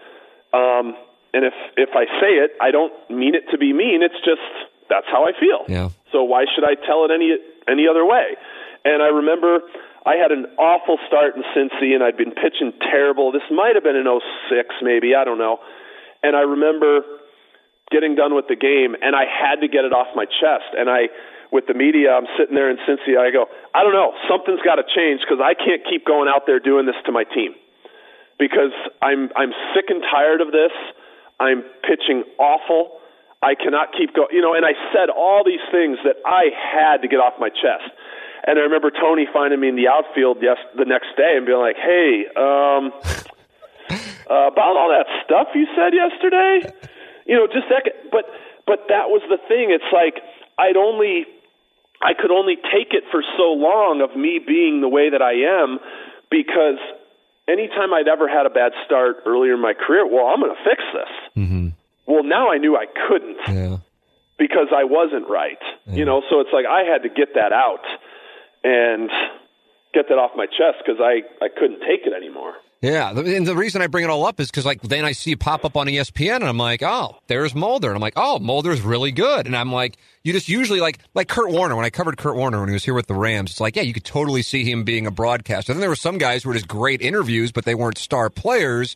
Um, 0.55 0.95
and 1.35 1.43
if 1.43 1.55
if 1.75 1.91
I 1.91 2.07
say 2.23 2.39
it, 2.39 2.55
I 2.63 2.71
don't 2.71 2.95
mean 3.11 3.35
it 3.35 3.43
to 3.51 3.57
be 3.57 3.73
mean. 3.75 4.03
It's 4.03 4.19
just 4.23 4.43
that's 4.87 5.07
how 5.11 5.27
I 5.27 5.35
feel. 5.35 5.67
Yeah. 5.67 5.89
So 6.11 6.23
why 6.23 6.45
should 6.47 6.63
I 6.63 6.79
tell 6.79 7.03
it 7.03 7.11
any 7.11 7.35
any 7.67 7.87
other 7.87 8.05
way? 8.05 8.35
And 8.83 9.01
I 9.01 9.07
remember 9.07 9.59
I 10.05 10.15
had 10.15 10.31
an 10.31 10.45
awful 10.57 10.97
start 11.07 11.35
in 11.35 11.43
Cincy, 11.55 11.93
and 11.93 12.03
I'd 12.03 12.17
been 12.17 12.31
pitching 12.31 12.73
terrible. 12.79 13.31
This 13.31 13.45
might 13.49 13.73
have 13.73 13.83
been 13.83 13.95
in 13.95 14.05
'06, 14.05 14.75
maybe 14.81 15.15
I 15.15 15.23
don't 15.23 15.39
know. 15.39 15.57
And 16.21 16.35
I 16.35 16.41
remember 16.41 17.01
getting 17.91 18.15
done 18.15 18.33
with 18.33 18.45
the 18.47 18.55
game, 18.55 18.95
and 19.01 19.15
I 19.15 19.25
had 19.25 19.61
to 19.61 19.67
get 19.67 19.85
it 19.85 19.93
off 19.93 20.07
my 20.15 20.25
chest. 20.25 20.73
And 20.77 20.89
I, 20.89 21.09
with 21.51 21.65
the 21.67 21.73
media, 21.73 22.13
I'm 22.13 22.29
sitting 22.37 22.55
there 22.55 22.69
in 22.69 22.77
Cincy. 22.85 23.17
I 23.17 23.29
go, 23.31 23.45
I 23.73 23.83
don't 23.83 23.93
know, 23.93 24.13
something's 24.29 24.61
got 24.61 24.75
to 24.75 24.85
change 24.85 25.21
because 25.21 25.41
I 25.41 25.53
can't 25.53 25.81
keep 25.89 26.05
going 26.05 26.29
out 26.29 26.45
there 26.45 26.59
doing 26.59 26.85
this 26.85 26.97
to 27.05 27.11
my 27.11 27.23
team 27.23 27.53
because 28.39 28.73
I'm 29.01 29.29
I'm 29.35 29.51
sick 29.73 29.85
and 29.89 30.01
tired 30.01 30.41
of 30.41 30.51
this. 30.51 30.71
I'm 31.39 31.63
pitching 31.83 32.23
awful. 32.39 32.99
I 33.45 33.53
cannot 33.53 33.93
keep 33.93 34.17
going. 34.17 34.33
You 34.33 34.41
know, 34.41 34.57
and 34.57 34.65
I 34.65 34.73
said 34.89 35.13
all 35.13 35.45
these 35.45 35.61
things 35.69 36.01
that 36.01 36.17
I 36.25 36.49
had 36.49 37.05
to 37.05 37.07
get 37.07 37.21
off 37.21 37.37
my 37.37 37.49
chest. 37.49 37.93
And 38.45 38.57
I 38.57 38.65
remember 38.65 38.89
Tony 38.89 39.29
finding 39.31 39.59
me 39.61 39.69
in 39.69 39.75
the 39.75 39.87
outfield 39.87 40.37
yes 40.41 40.57
the 40.73 40.85
next 40.85 41.13
day 41.15 41.37
and 41.37 41.45
being 41.45 41.61
like, 41.61 41.77
"Hey, 41.77 42.25
um, 42.33 42.89
uh, 44.25 44.49
about 44.49 44.73
all 44.73 44.89
that 44.89 45.05
stuff 45.23 45.53
you 45.53 45.69
said 45.77 45.93
yesterday, 45.93 46.73
you 47.29 47.37
know, 47.37 47.45
just 47.45 47.69
that." 47.69 47.85
But 48.09 48.25
but 48.65 48.89
that 48.89 49.13
was 49.13 49.21
the 49.29 49.37
thing. 49.47 49.69
It's 49.69 49.93
like 49.93 50.25
I'd 50.57 50.77
only 50.77 51.25
I 52.01 52.13
could 52.17 52.31
only 52.31 52.55
take 52.57 52.97
it 52.97 53.05
for 53.11 53.21
so 53.37 53.53
long 53.53 54.01
of 54.01 54.17
me 54.17 54.39
being 54.41 54.81
the 54.81 54.89
way 54.89 55.09
that 55.09 55.21
I 55.21 55.61
am 55.61 55.79
because 56.29 56.81
anytime 57.47 57.93
I'd 57.93 58.07
ever 58.07 58.27
had 58.27 58.45
a 58.45 58.49
bad 58.49 58.73
start 58.85 59.17
earlier 59.25 59.53
in 59.53 59.61
my 59.61 59.73
career, 59.73 60.05
well, 60.05 60.27
I'm 60.27 60.41
going 60.41 60.53
to 60.53 60.63
fix 60.63 60.81
this. 60.93 61.13
Mm-hmm. 61.37 61.67
Well, 62.07 62.23
now 62.23 62.51
I 62.51 62.57
knew 62.57 62.75
I 62.77 62.85
couldn't 63.07 63.37
Yeah. 63.47 63.77
because 64.37 64.67
I 64.75 64.83
wasn't 64.83 65.29
right. 65.29 65.57
You 65.87 66.05
know, 66.05 66.21
so 66.29 66.39
it's 66.39 66.49
like 66.53 66.65
I 66.65 66.81
had 66.83 67.03
to 67.03 67.09
get 67.09 67.35
that 67.35 67.51
out 67.53 67.83
and 68.63 69.09
get 69.93 70.09
that 70.09 70.15
off 70.17 70.31
my 70.35 70.45
chest 70.45 70.83
because 70.85 70.99
I 70.99 71.21
I 71.43 71.49
couldn't 71.49 71.79
take 71.81 72.05
it 72.05 72.13
anymore. 72.13 72.53
Yeah, 72.81 73.11
and 73.17 73.47
the 73.47 73.55
reason 73.55 73.81
I 73.81 73.87
bring 73.87 74.03
it 74.03 74.09
all 74.11 74.25
up 74.25 74.39
is 74.39 74.51
because 74.51 74.65
like 74.65 74.81
then 74.81 75.05
I 75.05 75.13
see 75.13 75.31
it 75.31 75.39
pop 75.39 75.65
up 75.65 75.75
on 75.77 75.87
ESPN 75.87 76.35
and 76.35 76.43
I'm 76.43 76.57
like, 76.57 76.83
oh, 76.83 77.17
there's 77.27 77.55
Mulder, 77.55 77.87
and 77.87 77.95
I'm 77.95 78.01
like, 78.01 78.13
oh, 78.15 78.37
Mulder's 78.37 78.81
really 78.81 79.11
good, 79.11 79.47
and 79.47 79.55
I'm 79.55 79.71
like, 79.71 79.97
you 80.23 80.33
just 80.33 80.49
usually 80.49 80.81
like 80.81 80.99
like 81.15 81.27
Kurt 81.27 81.49
Warner 81.49 81.75
when 81.75 81.85
I 81.85 81.89
covered 81.89 82.17
Kurt 82.17 82.35
Warner 82.35 82.59
when 82.59 82.69
he 82.69 82.73
was 82.73 82.83
here 82.83 82.93
with 82.93 83.07
the 83.07 83.15
Rams, 83.15 83.51
it's 83.51 83.61
like, 83.61 83.75
yeah, 83.75 83.81
you 83.83 83.93
could 83.93 84.03
totally 84.03 84.41
see 84.43 84.69
him 84.69 84.83
being 84.83 85.07
a 85.07 85.11
broadcaster. 85.11 85.71
And 85.71 85.77
Then 85.77 85.81
there 85.81 85.89
were 85.89 85.95
some 85.95 86.17
guys 86.17 86.43
who 86.43 86.49
were 86.49 86.53
just 86.55 86.67
great 86.67 87.01
interviews, 87.01 87.51
but 87.51 87.65
they 87.65 87.73
weren't 87.75 87.97
star 87.97 88.29
players. 88.29 88.95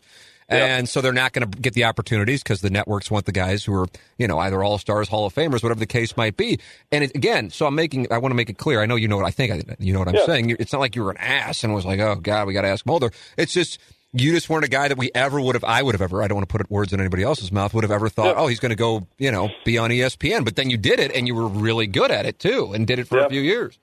And 0.50 0.88
so 0.88 1.00
they're 1.00 1.12
not 1.12 1.32
going 1.32 1.50
to 1.50 1.58
get 1.58 1.74
the 1.74 1.84
opportunities 1.84 2.42
because 2.42 2.60
the 2.60 2.70
networks 2.70 3.10
want 3.10 3.26
the 3.26 3.32
guys 3.32 3.64
who 3.64 3.74
are, 3.74 3.86
you 4.18 4.26
know, 4.26 4.38
either 4.38 4.62
all 4.64 4.78
stars, 4.78 5.08
Hall 5.08 5.26
of 5.26 5.34
Famers, 5.34 5.62
whatever 5.62 5.78
the 5.80 5.86
case 5.86 6.16
might 6.16 6.36
be. 6.36 6.58
And 6.90 7.04
it, 7.04 7.14
again, 7.14 7.50
so 7.50 7.66
I'm 7.66 7.74
making, 7.74 8.12
I 8.12 8.18
want 8.18 8.32
to 8.32 8.36
make 8.36 8.50
it 8.50 8.58
clear. 8.58 8.82
I 8.82 8.86
know 8.86 8.96
you 8.96 9.08
know 9.08 9.16
what 9.16 9.26
I 9.26 9.30
think. 9.30 9.52
I, 9.52 9.76
you 9.78 9.92
know 9.92 10.00
what 10.00 10.08
I'm 10.08 10.14
Yeah. 10.16 10.26
saying. 10.26 10.50
It's 10.58 10.72
not 10.72 10.80
like 10.80 10.96
you 10.96 11.04
were 11.04 11.10
an 11.12 11.18
ass 11.18 11.62
and 11.64 11.72
was 11.74 11.86
like, 11.86 12.00
oh 12.00 12.16
God, 12.16 12.46
we 12.46 12.52
got 12.52 12.62
to 12.62 12.68
ask 12.68 12.84
Mulder. 12.84 13.10
It's 13.36 13.52
just 13.52 13.78
you 14.12 14.32
just 14.32 14.50
weren't 14.50 14.64
a 14.64 14.68
guy 14.68 14.88
that 14.88 14.98
we 14.98 15.08
ever 15.14 15.40
would 15.40 15.54
have. 15.54 15.62
I 15.62 15.82
would 15.82 15.94
have 15.94 16.02
ever. 16.02 16.20
I 16.20 16.26
don't 16.26 16.34
want 16.38 16.48
to 16.48 16.58
put 16.58 16.68
words 16.68 16.92
in 16.92 16.98
anybody 16.98 17.22
else's 17.22 17.52
mouth. 17.52 17.72
Would 17.74 17.84
have 17.84 17.92
ever 17.92 18.08
thought, 18.08 18.34
Yeah. 18.34 18.42
oh, 18.42 18.48
he's 18.48 18.58
going 18.58 18.70
to 18.70 18.76
go, 18.76 19.06
you 19.18 19.30
know, 19.30 19.50
be 19.64 19.78
on 19.78 19.90
ESPN. 19.90 20.44
But 20.44 20.56
then 20.56 20.68
you 20.68 20.76
did 20.76 20.98
it, 20.98 21.14
and 21.14 21.28
you 21.28 21.34
were 21.36 21.46
really 21.46 21.86
good 21.86 22.10
at 22.10 22.26
it 22.26 22.40
too, 22.40 22.72
and 22.74 22.88
did 22.88 22.98
it 22.98 23.06
for 23.06 23.18
Yeah. 23.18 23.26
a 23.26 23.28
few 23.28 23.40
years. 23.40 23.78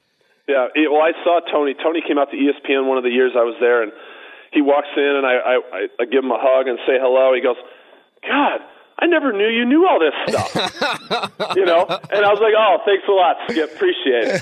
Yeah, 0.49 0.67
well, 0.91 1.01
I 1.01 1.11
saw 1.23 1.39
Tony. 1.51 1.73
Tony 1.81 2.01
came 2.05 2.17
out 2.17 2.29
to 2.31 2.37
ESPN 2.37 2.87
one 2.87 2.97
of 2.97 3.03
the 3.05 3.09
years 3.09 3.33
I 3.37 3.43
was 3.43 3.55
there, 3.61 3.83
and 3.83 3.91
he 4.57 4.65
walks 4.65 4.89
in, 4.97 5.13
and 5.21 5.25
I, 5.25 5.37
I, 5.37 5.53
I, 6.01 6.05
give 6.09 6.25
him 6.25 6.33
a 6.33 6.41
hug 6.41 6.65
and 6.65 6.81
say 6.89 6.97
hello. 6.97 7.29
He 7.37 7.45
goes, 7.45 7.61
"God, 8.25 8.65
I 8.97 9.05
never 9.05 9.29
knew 9.29 9.45
you 9.45 9.69
knew 9.69 9.85
all 9.85 10.01
this 10.01 10.17
stuff." 10.25 10.49
you 11.55 11.65
know, 11.65 11.85
and 11.85 12.25
I 12.25 12.33
was 12.33 12.41
like, 12.41 12.57
"Oh, 12.57 12.81
thanks 12.81 13.05
a 13.05 13.13
lot, 13.13 13.37
Skip. 13.45 13.77
Appreciate 13.77 14.25
it." 14.33 14.41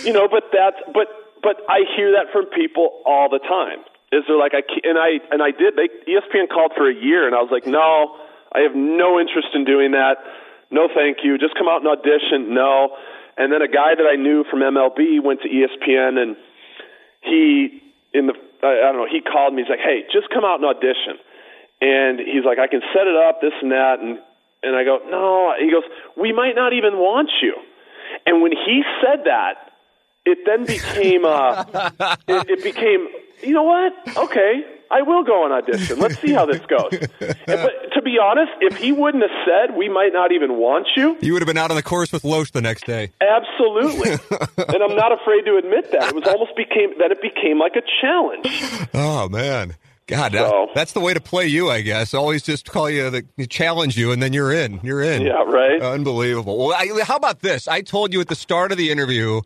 you 0.08 0.16
know, 0.16 0.24
but 0.24 0.48
that's 0.48 0.80
but 0.96 1.12
but 1.44 1.60
I 1.68 1.84
hear 1.94 2.16
that 2.16 2.32
from 2.32 2.46
people 2.56 3.04
all 3.04 3.28
the 3.28 3.44
time. 3.44 3.84
Is 4.08 4.24
they're 4.24 4.40
like 4.40 4.56
I 4.56 4.64
and 4.88 4.96
I 4.96 5.20
and 5.28 5.44
I 5.44 5.52
did. 5.52 5.76
They 5.76 5.92
ESPN 6.08 6.48
called 6.48 6.72
for 6.72 6.88
a 6.88 6.94
year, 6.94 7.28
and 7.28 7.36
I 7.36 7.44
was 7.44 7.52
like, 7.52 7.68
"No, 7.68 8.16
I 8.56 8.64
have 8.64 8.74
no 8.74 9.20
interest 9.20 9.52
in 9.52 9.68
doing 9.68 9.92
that. 9.92 10.16
No, 10.70 10.88
thank 10.88 11.18
you. 11.24 11.36
Just 11.36 11.60
come 11.60 11.68
out 11.68 11.84
and 11.84 11.92
audition." 11.92 12.56
No. 12.56 12.96
And 13.36 13.50
then 13.50 13.60
a 13.60 13.68
guy 13.68 13.96
that 13.96 14.04
I 14.04 14.16
knew 14.16 14.44
from 14.50 14.60
MLB 14.60 15.22
went 15.22 15.40
to 15.40 15.48
ESPN, 15.48 16.20
and 16.20 16.36
he 17.22 17.80
in 18.12 18.26
the 18.26 18.34
I, 18.62 18.88
I 18.88 18.92
don't 18.92 18.96
know. 18.96 19.08
He 19.10 19.20
called 19.20 19.54
me. 19.54 19.62
He's 19.62 19.70
like, 19.70 19.80
"Hey, 19.82 20.04
just 20.12 20.30
come 20.30 20.44
out 20.44 20.60
and 20.60 20.64
audition." 20.64 21.18
And 21.80 22.20
he's 22.20 22.44
like, 22.44 22.58
"I 22.58 22.68
can 22.68 22.80
set 22.94 23.06
it 23.06 23.16
up, 23.16 23.40
this 23.40 23.52
and 23.60 23.72
that." 23.72 24.00
And 24.00 24.18
and 24.62 24.76
I 24.76 24.84
go, 24.84 25.00
"No." 25.10 25.54
He 25.58 25.70
goes, 25.70 25.84
"We 26.16 26.32
might 26.32 26.54
not 26.54 26.72
even 26.72 26.94
want 26.94 27.30
you." 27.42 27.54
And 28.26 28.42
when 28.42 28.52
he 28.52 28.82
said 29.02 29.24
that, 29.24 29.72
it 30.24 30.38
then 30.46 30.64
became 30.64 31.24
uh, 31.24 31.64
it, 32.28 32.50
it 32.50 32.62
became. 32.62 33.08
You 33.42 33.54
know 33.54 33.64
what? 33.64 33.92
Okay, 34.16 34.62
I 34.92 35.02
will 35.02 35.24
go 35.24 35.44
on 35.44 35.52
audition. 35.52 35.98
Let's 35.98 36.18
see 36.20 36.32
how 36.32 36.44
this 36.46 36.60
goes. 36.66 36.92
And, 36.92 37.36
but 37.46 37.72
to 37.94 38.02
be 38.02 38.18
honest, 38.22 38.52
if 38.60 38.76
he 38.76 38.92
wouldn't 38.92 39.22
have 39.22 39.32
said 39.46 39.76
we 39.76 39.88
might 39.88 40.12
not 40.12 40.32
even 40.32 40.58
want 40.58 40.86
you, 40.96 41.16
You 41.20 41.32
would 41.32 41.42
have 41.42 41.46
been 41.46 41.56
out 41.58 41.70
on 41.70 41.76
the 41.76 41.82
course 41.82 42.12
with 42.12 42.22
Lohse 42.24 42.52
the 42.52 42.60
next 42.60 42.84
day. 42.86 43.10
Absolutely, 43.20 44.10
and 44.68 44.82
I'm 44.82 44.94
not 44.96 45.12
afraid 45.12 45.42
to 45.46 45.56
admit 45.56 45.90
that. 45.92 46.10
It 46.10 46.14
was 46.14 46.24
almost 46.26 46.54
became 46.56 46.98
that 46.98 47.10
it 47.10 47.22
became 47.22 47.58
like 47.58 47.76
a 47.76 47.82
challenge. 48.00 48.88
Oh 48.94 49.28
man. 49.28 49.76
God, 50.08 50.32
So- 50.32 50.68
that's 50.74 50.92
the 50.92 51.00
way 51.00 51.14
to 51.14 51.20
play 51.20 51.46
you, 51.46 51.70
I 51.70 51.80
guess. 51.80 52.12
Always 52.12 52.42
just 52.42 52.70
call 52.70 52.90
you, 52.90 53.08
the, 53.08 53.46
challenge 53.46 53.96
you, 53.96 54.10
and 54.10 54.20
then 54.22 54.32
you're 54.32 54.52
in. 54.52 54.80
You're 54.82 55.00
in. 55.00 55.22
Yeah, 55.22 55.42
right. 55.44 55.80
Unbelievable. 55.80 56.58
Well, 56.58 56.76
I, 56.76 57.02
how 57.04 57.16
about 57.16 57.40
this? 57.40 57.68
I 57.68 57.80
told 57.82 58.12
you 58.12 58.20
at 58.20 58.28
the 58.28 58.34
start 58.34 58.72
of 58.72 58.78
the 58.78 58.90
interview, 58.90 59.40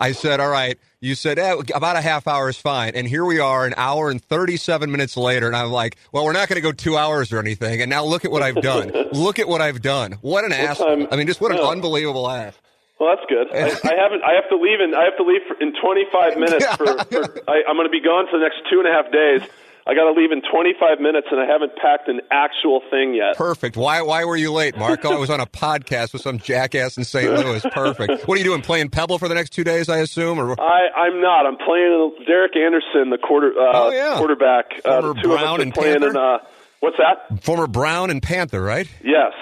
I 0.00 0.12
said, 0.12 0.40
all 0.40 0.48
right, 0.48 0.78
you 1.00 1.14
said 1.14 1.38
eh, 1.38 1.56
about 1.74 1.96
a 1.96 2.00
half 2.00 2.26
hour 2.26 2.48
is 2.48 2.56
fine. 2.56 2.92
And 2.94 3.06
here 3.06 3.24
we 3.24 3.38
are, 3.38 3.66
an 3.66 3.74
hour 3.76 4.10
and 4.10 4.22
37 4.24 4.90
minutes 4.90 5.16
later. 5.16 5.46
And 5.46 5.54
I'm 5.54 5.70
like, 5.70 5.96
well, 6.12 6.24
we're 6.24 6.32
not 6.32 6.48
going 6.48 6.56
to 6.56 6.62
go 6.62 6.72
two 6.72 6.96
hours 6.96 7.32
or 7.32 7.38
anything. 7.38 7.80
And 7.82 7.90
now 7.90 8.04
look 8.04 8.24
at 8.24 8.30
what 8.30 8.42
I've 8.42 8.56
done. 8.62 8.90
look 9.12 9.38
at 9.38 9.46
what 9.46 9.60
I've 9.60 9.82
done. 9.82 10.12
What 10.22 10.44
an 10.44 10.52
ass. 10.52 10.78
time- 10.78 11.06
I 11.12 11.16
mean, 11.16 11.26
just 11.26 11.40
what 11.40 11.52
an 11.52 11.58
Yeah. 11.58 11.68
unbelievable 11.68 12.28
ass. 12.30 12.54
Well, 12.98 13.14
that's 13.16 13.26
good. 13.28 13.48
I, 13.54 13.58
I 13.88 13.94
haven't. 13.96 14.22
I 14.24 14.32
have 14.34 14.48
to 14.50 14.56
leave 14.56 14.80
in. 14.80 14.94
I 14.94 15.04
have 15.04 15.16
to 15.16 15.22
leave 15.24 15.40
for, 15.48 15.54
in 15.60 15.72
25 15.80 16.36
minutes. 16.38 16.66
For, 16.76 16.86
for 16.86 17.50
I, 17.50 17.62
I'm 17.68 17.76
going 17.76 17.86
to 17.86 17.90
be 17.90 18.02
gone 18.02 18.26
for 18.30 18.38
the 18.38 18.44
next 18.44 18.60
two 18.70 18.80
and 18.80 18.88
a 18.88 18.92
half 18.92 19.10
days. 19.12 19.42
I 19.86 19.94
got 19.94 20.04
to 20.04 20.12
leave 20.12 20.30
in 20.30 20.42
25 20.42 21.00
minutes, 21.00 21.28
and 21.30 21.40
I 21.40 21.46
haven't 21.46 21.72
packed 21.76 22.08
an 22.08 22.20
actual 22.30 22.82
thing 22.90 23.14
yet. 23.14 23.36
Perfect. 23.36 23.76
Why 23.76 24.02
why 24.02 24.24
were 24.24 24.36
you 24.36 24.52
late, 24.52 24.76
Mark? 24.76 25.04
Oh, 25.04 25.14
I 25.14 25.18
was 25.18 25.30
on 25.30 25.40
a 25.40 25.46
podcast 25.46 26.12
with 26.12 26.22
some 26.22 26.38
jackass 26.38 26.96
in 26.98 27.04
St. 27.04 27.32
Louis. 27.32 27.64
Perfect. 27.72 28.28
What 28.28 28.34
are 28.34 28.38
you 28.38 28.44
doing? 28.44 28.60
Playing 28.62 28.90
Pebble 28.90 29.18
for 29.18 29.26
the 29.28 29.34
next 29.34 29.50
two 29.50 29.64
days, 29.64 29.88
I 29.88 29.98
assume? 29.98 30.38
Or 30.38 30.52
I, 30.60 30.88
I'm 30.96 31.20
not. 31.20 31.46
I'm 31.46 31.56
playing 31.56 32.14
Derek 32.26 32.54
Anderson, 32.56 33.10
the 33.10 33.18
quarter 33.18 33.52
uh, 33.58 33.72
Oh, 33.72 33.90
yeah. 33.90 34.18
quarterback. 34.18 34.66
Uh, 34.84 35.00
Former 35.00 35.14
the 35.14 35.20
two 35.22 35.28
Brown 35.28 35.60
and 35.62 35.72
playing 35.74 35.94
in. 35.96 36.00
Panther? 36.02 36.18
Uh, 36.18 36.38
what's 36.80 36.96
that? 36.98 37.42
former 37.42 37.66
Brown 37.66 38.10
and 38.10 38.22
Panther, 38.22 38.60
right? 38.62 38.86
Yes. 39.02 39.32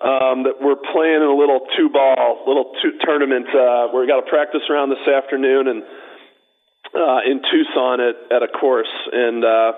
Um, 0.00 0.44
that 0.44 0.60
we're 0.60 0.76
playing 0.92 1.16
in 1.16 1.28
a 1.28 1.34
little 1.34 1.60
two 1.76 1.88
ball, 1.88 2.44
little 2.46 2.74
two 2.82 2.92
tournament. 3.04 3.46
Uh, 3.48 3.88
where 3.88 4.02
we 4.02 4.06
got 4.06 4.18
a 4.18 4.28
practice 4.28 4.60
round 4.68 4.92
this 4.92 5.00
afternoon 5.08 5.66
and 5.66 5.82
uh, 6.94 7.18
in 7.30 7.40
Tucson 7.50 8.00
at, 8.00 8.14
at 8.36 8.42
a 8.42 8.48
course, 8.48 8.88
and 9.12 9.44
uh, 9.44 9.72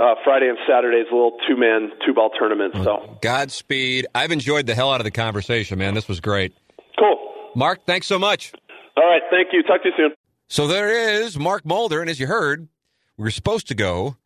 uh, 0.00 0.14
Friday 0.24 0.48
and 0.48 0.58
Saturday 0.68 0.98
is 0.98 1.06
a 1.10 1.14
little 1.14 1.36
two 1.48 1.56
man 1.56 1.90
two 2.06 2.14
ball 2.14 2.30
tournament. 2.38 2.74
So 2.82 3.18
Godspeed. 3.22 4.06
I've 4.14 4.30
enjoyed 4.32 4.66
the 4.66 4.74
hell 4.74 4.92
out 4.92 5.00
of 5.00 5.04
the 5.04 5.10
conversation, 5.10 5.78
man. 5.78 5.94
This 5.94 6.08
was 6.08 6.20
great. 6.20 6.54
cool. 6.98 7.18
Mark, 7.56 7.84
thanks 7.86 8.06
so 8.06 8.18
much. 8.18 8.52
All 8.96 9.04
right, 9.04 9.22
thank 9.30 9.48
you. 9.52 9.62
Talk 9.62 9.82
to 9.82 9.88
you 9.88 9.94
soon. 9.96 10.10
So 10.48 10.66
there 10.66 10.88
is 11.22 11.38
Mark 11.38 11.64
Mulder, 11.64 12.00
and 12.00 12.08
as 12.10 12.18
you 12.20 12.26
heard, 12.26 12.68
we 13.16 13.24
were 13.24 13.30
supposed 13.30 13.68
to 13.68 13.74
go 13.74 14.16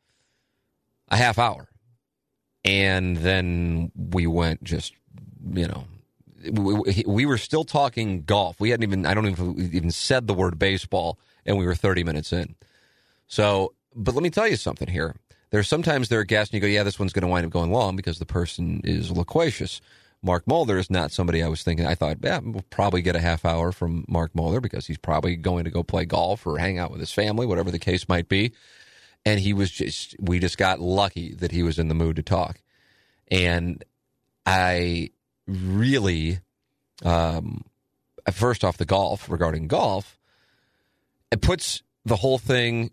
a 1.11 1.17
half 1.17 1.39
hour, 1.39 1.69
and 2.65 3.17
then 3.19 3.93
we 3.95 4.27
went 4.27 4.63
just, 4.65 4.95
you 5.53 5.67
know, 5.69 5.85
we, 6.51 6.75
we- 6.75 7.05
we 7.07 7.27
were 7.27 7.39
still 7.39 7.65
talking 7.65 8.23
golf. 8.23 8.59
We 8.61 8.71
hadn't 8.71 8.85
even, 8.85 9.07
I 9.07 9.15
don't 9.15 9.27
even 9.27 9.59
even 9.73 9.91
said 9.91 10.27
the 10.27 10.35
word 10.35 10.59
baseball, 10.59 11.19
and 11.47 11.59
we 11.59 11.67
were 11.67 11.75
thirty 11.75 12.05
minutes 12.05 12.33
in. 12.33 12.55
So, 13.27 13.75
but 13.95 14.15
let 14.15 14.23
me 14.23 14.31
tell 14.31 14.49
you 14.49 14.57
something 14.57 14.89
here. 14.89 15.17
There's 15.51 15.69
sometimes 15.69 16.09
there 16.09 16.21
are 16.21 16.25
guests, 16.25 16.53
and 16.53 16.61
you 16.63 16.69
go, 16.69 16.73
yeah, 16.73 16.83
this 16.83 16.99
one's 16.99 17.13
going 17.13 17.23
to 17.23 17.29
wind 17.29 17.47
up 17.47 17.53
going 17.53 17.71
long 17.71 17.95
because 17.97 18.19
the 18.19 18.27
person 18.27 18.81
is 18.85 19.11
loquacious. 19.11 19.81
Mark 20.21 20.47
Mulder 20.47 20.79
is 20.79 20.91
not 20.91 21.13
somebody 21.13 21.43
I 21.43 21.49
was 21.49 21.63
thinking. 21.63 21.87
I 21.87 21.95
thought, 21.95 22.17
yeah, 22.23 22.41
we'll 22.43 22.65
probably 22.71 23.03
get 23.03 23.15
a 23.15 23.21
half 23.21 23.45
hour 23.45 23.73
from 23.73 24.07
Mark 24.09 24.35
Mulder 24.35 24.61
because 24.61 24.87
he's 24.87 24.99
probably 24.99 25.37
going 25.37 25.65
to 25.65 25.71
go 25.71 25.83
play 25.83 26.07
golf 26.07 26.47
or 26.47 26.59
hang 26.59 26.79
out 26.79 26.91
with 26.91 27.01
his 27.01 27.13
family, 27.13 27.47
whatever 27.47 27.71
the 27.71 27.79
case 27.79 28.09
might 28.09 28.29
be. 28.29 28.53
And 29.27 29.39
he 29.39 29.53
was 29.53 29.71
just, 29.71 30.17
we 30.19 30.39
just 30.39 30.57
got 30.59 30.81
lucky 30.81 31.35
that 31.35 31.53
he 31.53 31.63
was 31.63 31.79
in 31.79 31.89
the 31.89 31.95
mood 31.95 32.17
to 32.17 32.23
talk. 32.23 32.63
And 33.31 33.85
I 34.47 35.11
really, 35.47 36.41
um, 37.05 37.65
first 38.33 38.65
off, 38.65 38.79
the 38.79 38.87
golf, 38.87 39.29
regarding 39.29 39.69
golf, 39.69 40.19
it 41.35 41.41
puts 41.41 41.83
the 42.05 42.15
whole 42.15 42.39
thing 42.39 42.93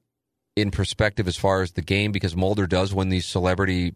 in 0.56 0.72
perspective 0.72 1.28
as 1.28 1.38
far 1.38 1.62
as 1.62 1.74
the 1.74 1.84
game 1.84 2.12
because 2.12 2.36
Mulder 2.36 2.66
does 2.66 2.92
win 2.92 3.10
these 3.10 3.28
celebrity 3.28 3.94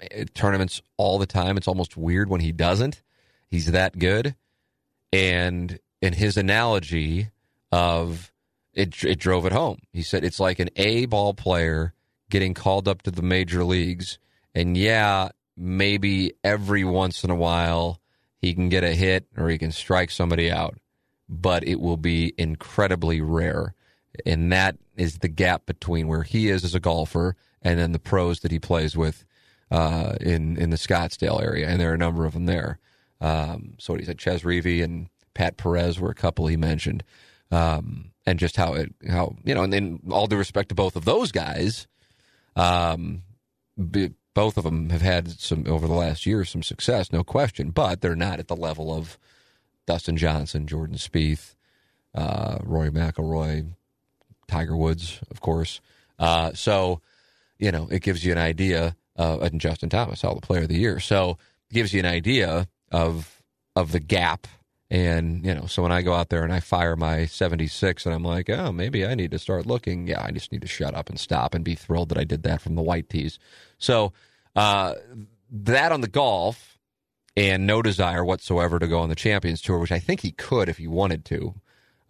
eh, 0.00 0.24
tournaments 0.32 0.80
all 0.96 1.18
the 1.18 1.26
time. 1.26 1.58
It's 1.58 1.68
almost 1.68 1.94
weird 1.94 2.30
when 2.30 2.40
he 2.40 2.52
doesn't. 2.52 3.02
He's 3.50 3.70
that 3.70 3.98
good. 3.98 4.34
And 5.12 5.78
in 6.00 6.14
his 6.14 6.38
analogy 6.38 7.28
of 7.70 8.32
it, 8.72 9.04
it 9.04 9.18
drove 9.18 9.44
it 9.44 9.52
home. 9.52 9.80
He 9.92 10.02
said 10.02 10.24
it's 10.24 10.40
like 10.40 10.58
an 10.58 10.70
A 10.76 11.04
ball 11.04 11.34
player 11.34 11.92
getting 12.30 12.54
called 12.54 12.88
up 12.88 13.02
to 13.02 13.10
the 13.10 13.20
major 13.20 13.62
leagues. 13.62 14.18
And 14.54 14.74
yeah, 14.74 15.32
maybe 15.54 16.32
every 16.42 16.82
once 16.82 17.24
in 17.24 17.30
a 17.30 17.34
while 17.36 18.00
he 18.38 18.54
can 18.54 18.70
get 18.70 18.84
a 18.84 18.94
hit 18.94 19.26
or 19.36 19.50
he 19.50 19.58
can 19.58 19.70
strike 19.70 20.10
somebody 20.10 20.50
out, 20.50 20.78
but 21.28 21.68
it 21.68 21.78
will 21.78 21.98
be 21.98 22.32
incredibly 22.38 23.20
rare. 23.20 23.74
And 24.26 24.52
that 24.52 24.76
is 24.96 25.18
the 25.18 25.28
gap 25.28 25.66
between 25.66 26.08
where 26.08 26.22
he 26.22 26.48
is 26.48 26.64
as 26.64 26.74
a 26.74 26.80
golfer 26.80 27.36
and 27.62 27.78
then 27.78 27.92
the 27.92 27.98
pros 27.98 28.40
that 28.40 28.50
he 28.50 28.58
plays 28.58 28.96
with 28.96 29.24
uh, 29.72 30.16
in 30.20 30.58
in 30.58 30.70
the 30.70 30.76
Scottsdale 30.76 31.42
area, 31.42 31.66
and 31.66 31.80
there 31.80 31.90
are 31.90 31.94
a 31.94 31.98
number 31.98 32.26
of 32.26 32.34
them 32.34 32.44
there. 32.44 32.78
Um, 33.20 33.74
so 33.78 33.92
what 33.92 34.00
he 34.00 34.06
said, 34.06 34.20
Chez 34.20 34.42
Reavie 34.42 34.84
and 34.84 35.08
Pat 35.32 35.56
Perez 35.56 35.98
were 35.98 36.10
a 36.10 36.14
couple 36.14 36.46
he 36.46 36.58
mentioned, 36.58 37.04
um, 37.50 38.10
and 38.26 38.38
just 38.38 38.56
how 38.56 38.74
it 38.74 38.94
how 39.08 39.34
you 39.44 39.54
know, 39.54 39.62
and 39.62 39.72
then 39.72 40.00
all 40.10 40.26
due 40.26 40.36
respect 40.36 40.68
to 40.68 40.74
both 40.74 40.94
of 40.94 41.06
those 41.06 41.32
guys, 41.32 41.86
um, 42.54 43.22
both 44.34 44.58
of 44.58 44.64
them 44.64 44.90
have 44.90 45.02
had 45.02 45.30
some 45.30 45.64
over 45.66 45.88
the 45.88 45.94
last 45.94 46.26
year 46.26 46.44
some 46.44 46.62
success, 46.62 47.10
no 47.10 47.24
question, 47.24 47.70
but 47.70 48.02
they're 48.02 48.14
not 48.14 48.38
at 48.38 48.48
the 48.48 48.56
level 48.56 48.94
of 48.94 49.18
Dustin 49.86 50.18
Johnson, 50.18 50.66
Jordan 50.66 50.96
Spieth, 50.96 51.54
uh, 52.14 52.58
Rory 52.62 52.90
McIlroy, 52.90 53.74
Tiger 54.48 54.76
Woods, 54.76 55.20
of 55.30 55.40
course. 55.40 55.80
Uh, 56.18 56.52
so, 56.52 57.00
you 57.58 57.72
know, 57.72 57.88
it 57.90 58.02
gives 58.02 58.24
you 58.24 58.32
an 58.32 58.38
idea. 58.38 58.96
Uh, 59.16 59.38
and 59.40 59.60
Justin 59.60 59.90
Thomas, 59.90 60.24
all 60.24 60.34
the 60.34 60.40
Player 60.40 60.62
of 60.62 60.68
the 60.68 60.78
Year. 60.78 60.98
So, 60.98 61.38
it 61.70 61.74
gives 61.74 61.92
you 61.92 62.00
an 62.00 62.06
idea 62.06 62.66
of 62.90 63.42
of 63.76 63.92
the 63.92 64.00
gap. 64.00 64.46
And 64.90 65.44
you 65.44 65.54
know, 65.54 65.66
so 65.66 65.82
when 65.82 65.92
I 65.92 66.02
go 66.02 66.12
out 66.12 66.28
there 66.28 66.44
and 66.44 66.52
I 66.52 66.60
fire 66.60 66.96
my 66.96 67.26
76, 67.26 68.04
and 68.06 68.14
I'm 68.14 68.24
like, 68.24 68.50
oh, 68.50 68.72
maybe 68.72 69.06
I 69.06 69.14
need 69.14 69.30
to 69.30 69.38
start 69.38 69.66
looking. 69.66 70.06
Yeah, 70.06 70.22
I 70.22 70.30
just 70.30 70.52
need 70.52 70.62
to 70.62 70.68
shut 70.68 70.94
up 70.94 71.08
and 71.08 71.18
stop 71.18 71.54
and 71.54 71.64
be 71.64 71.74
thrilled 71.74 72.10
that 72.10 72.18
I 72.18 72.24
did 72.24 72.42
that 72.42 72.60
from 72.60 72.74
the 72.74 72.82
white 72.82 73.08
tees. 73.08 73.38
So, 73.78 74.12
uh, 74.56 74.94
that 75.50 75.92
on 75.92 76.00
the 76.00 76.08
golf, 76.08 76.72
and 77.36 77.66
no 77.66 77.82
desire 77.82 78.24
whatsoever 78.24 78.78
to 78.78 78.86
go 78.86 79.00
on 79.00 79.08
the 79.08 79.14
Champions 79.14 79.62
Tour, 79.62 79.78
which 79.78 79.92
I 79.92 79.98
think 79.98 80.20
he 80.20 80.32
could 80.32 80.68
if 80.68 80.78
he 80.78 80.86
wanted 80.86 81.24
to. 81.26 81.54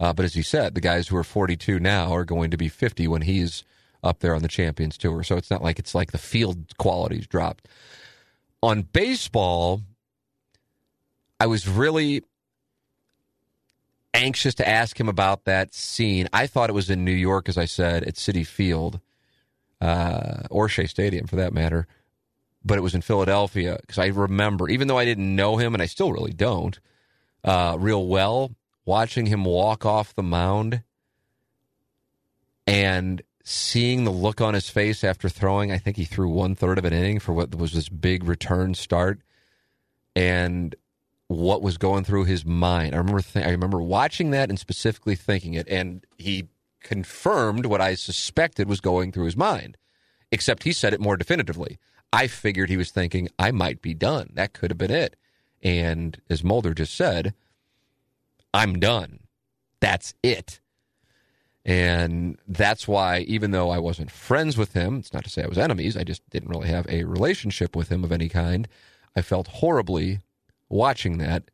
Uh, 0.03 0.13
but 0.13 0.25
as 0.25 0.35
he 0.35 0.43
said, 0.43 0.75
the 0.75 0.81
guys 0.81 1.07
who 1.07 1.17
are 1.17 1.23
42 1.23 1.79
now 1.79 2.13
are 2.13 2.25
going 2.25 2.51
to 2.51 2.57
be 2.57 2.69
50 2.69 3.07
when 3.07 3.23
he's 3.23 3.63
up 4.03 4.19
there 4.19 4.35
on 4.35 4.43
the 4.43 4.49
Champions 4.49 4.99
Tour. 4.99 5.23
So 5.23 5.37
it's 5.37 5.49
not 5.49 5.63
like 5.63 5.79
it's 5.79 5.95
like 5.95 6.11
the 6.11 6.19
field 6.19 6.77
quality's 6.77 7.29
dropped. 7.29 7.69
On 8.65 8.83
baseball, 8.83 9.81
I 11.39 11.47
was 11.47 11.69
really 11.69 12.25
anxious 14.13 14.57
to 14.57 14.69
ask 14.69 14.99
him 14.99 15.09
about 15.09 15.45
that 15.45 15.73
scene. 15.73 16.29
I 16.33 16.49
thought 16.49 16.69
it 16.69 16.75
was 16.75 16.91
in 16.91 17.05
New 17.05 17.13
York, 17.13 17.49
as 17.49 17.57
I 17.57 17.67
said, 17.67 18.03
at 18.03 18.17
Citi 18.17 18.45
Field 18.45 18.99
uh, 19.81 20.43
or 20.51 20.69
Shea 20.69 20.87
Stadium 20.87 21.29
for 21.29 21.37
that 21.37 21.53
matter, 21.53 21.87
but 22.65 22.77
it 22.77 22.83
was 22.83 22.97
in 22.97 23.03
Philadelphia 23.03 23.79
because 23.81 23.99
I 23.99 24.07
remember, 24.07 24.69
even 24.69 24.89
though 24.89 24.99
I 24.99 25.05
didn't 25.05 25.37
know 25.37 25.59
him, 25.59 25.75
and 25.75 25.83
I 25.83 25.87
still 25.87 26.13
really 26.13 26.33
don't 26.33 26.81
uh, 27.45 27.77
real 27.79 28.09
well, 28.09 28.51
watching 28.85 29.27
him 29.27 29.45
walk 29.45 29.85
off 29.87 30.15
the 30.15 30.23
mound 30.23 30.83
and 32.67 33.23
seeing 33.45 34.05
the 34.05 34.11
look 34.11 34.41
on 34.41 34.55
his 34.55 34.69
face 34.69 35.03
after 35.03 35.29
throwing. 35.29 35.73
I 35.73 35.79
think 35.79 35.97
he 35.97 36.05
threw 36.05 36.29
one 36.29 36.55
third 36.55 36.79
of 36.79 36.85
an 36.85 36.93
inning 36.93 37.19
for 37.19 37.33
what 37.33 37.55
was 37.55 37.73
this 37.73 37.89
big 37.89 38.25
return 38.25 38.75
start, 38.75 39.21
and 40.15 40.75
what 41.29 41.63
was 41.63 41.79
going 41.79 42.05
through 42.05 42.25
his 42.25 42.45
mind. 42.45 42.95
I 42.95 42.99
remember. 42.99 43.23
Th- 43.23 43.45
I 43.45 43.51
remember 43.51 43.81
watching 43.81 44.31
that 44.31 44.49
and 44.49 44.59
specifically 44.59 45.17
thinking 45.17 45.55
it, 45.55 45.69
and 45.69 46.05
he 46.19 46.49
confirmed 46.83 47.67
what 47.67 47.81
I 47.81 47.95
suspected 47.95 48.69
was 48.69 48.81
going 48.81 49.13
through 49.13 49.27
his 49.27 49.37
mind. 49.37 49.77
Except 50.31 50.63
he 50.63 50.73
said 50.73 50.95
it 50.95 51.01
more 51.01 51.17
definitively. 51.17 51.79
I 52.13 52.27
figured 52.27 52.71
he 52.71 52.77
was 52.77 52.91
thinking 52.91 53.29
I 53.39 53.51
might 53.51 53.83
be 53.83 53.95
done. 53.95 54.31
That 54.35 54.53
could 54.53 54.71
have 54.71 54.79
been 54.79 54.91
it. 54.91 55.17
And 55.63 56.21
as 56.29 56.43
Mulder 56.43 56.75
just 56.75 56.95
said, 56.95 57.35
I'm 58.55 58.79
done. 58.79 59.21
That's 59.81 60.15
it. 60.23 60.61
And 61.65 62.39
that's 62.49 62.89
why, 62.89 63.21
even 63.21 63.53
though 63.53 63.71
I 63.71 63.79
wasn't 63.79 64.11
friends 64.11 64.57
with 64.57 64.73
him, 64.73 64.99
it's 64.99 65.13
not 65.13 65.25
to 65.25 65.31
say 65.31 65.45
I 65.45 65.49
was 65.49 65.59
enemies, 65.59 65.97
I 65.97 66.03
just 66.05 66.29
didn't 66.31 66.49
really 66.49 66.69
have 66.69 66.87
a 66.89 67.05
relationship 67.05 67.77
with 67.77 67.89
him 67.91 68.03
of 68.03 68.11
any 68.11 68.29
kind. 68.29 68.67
I 69.15 69.23
felt 69.23 69.47
horribly 69.47 70.21
watching 70.69 71.19
that 71.19 71.51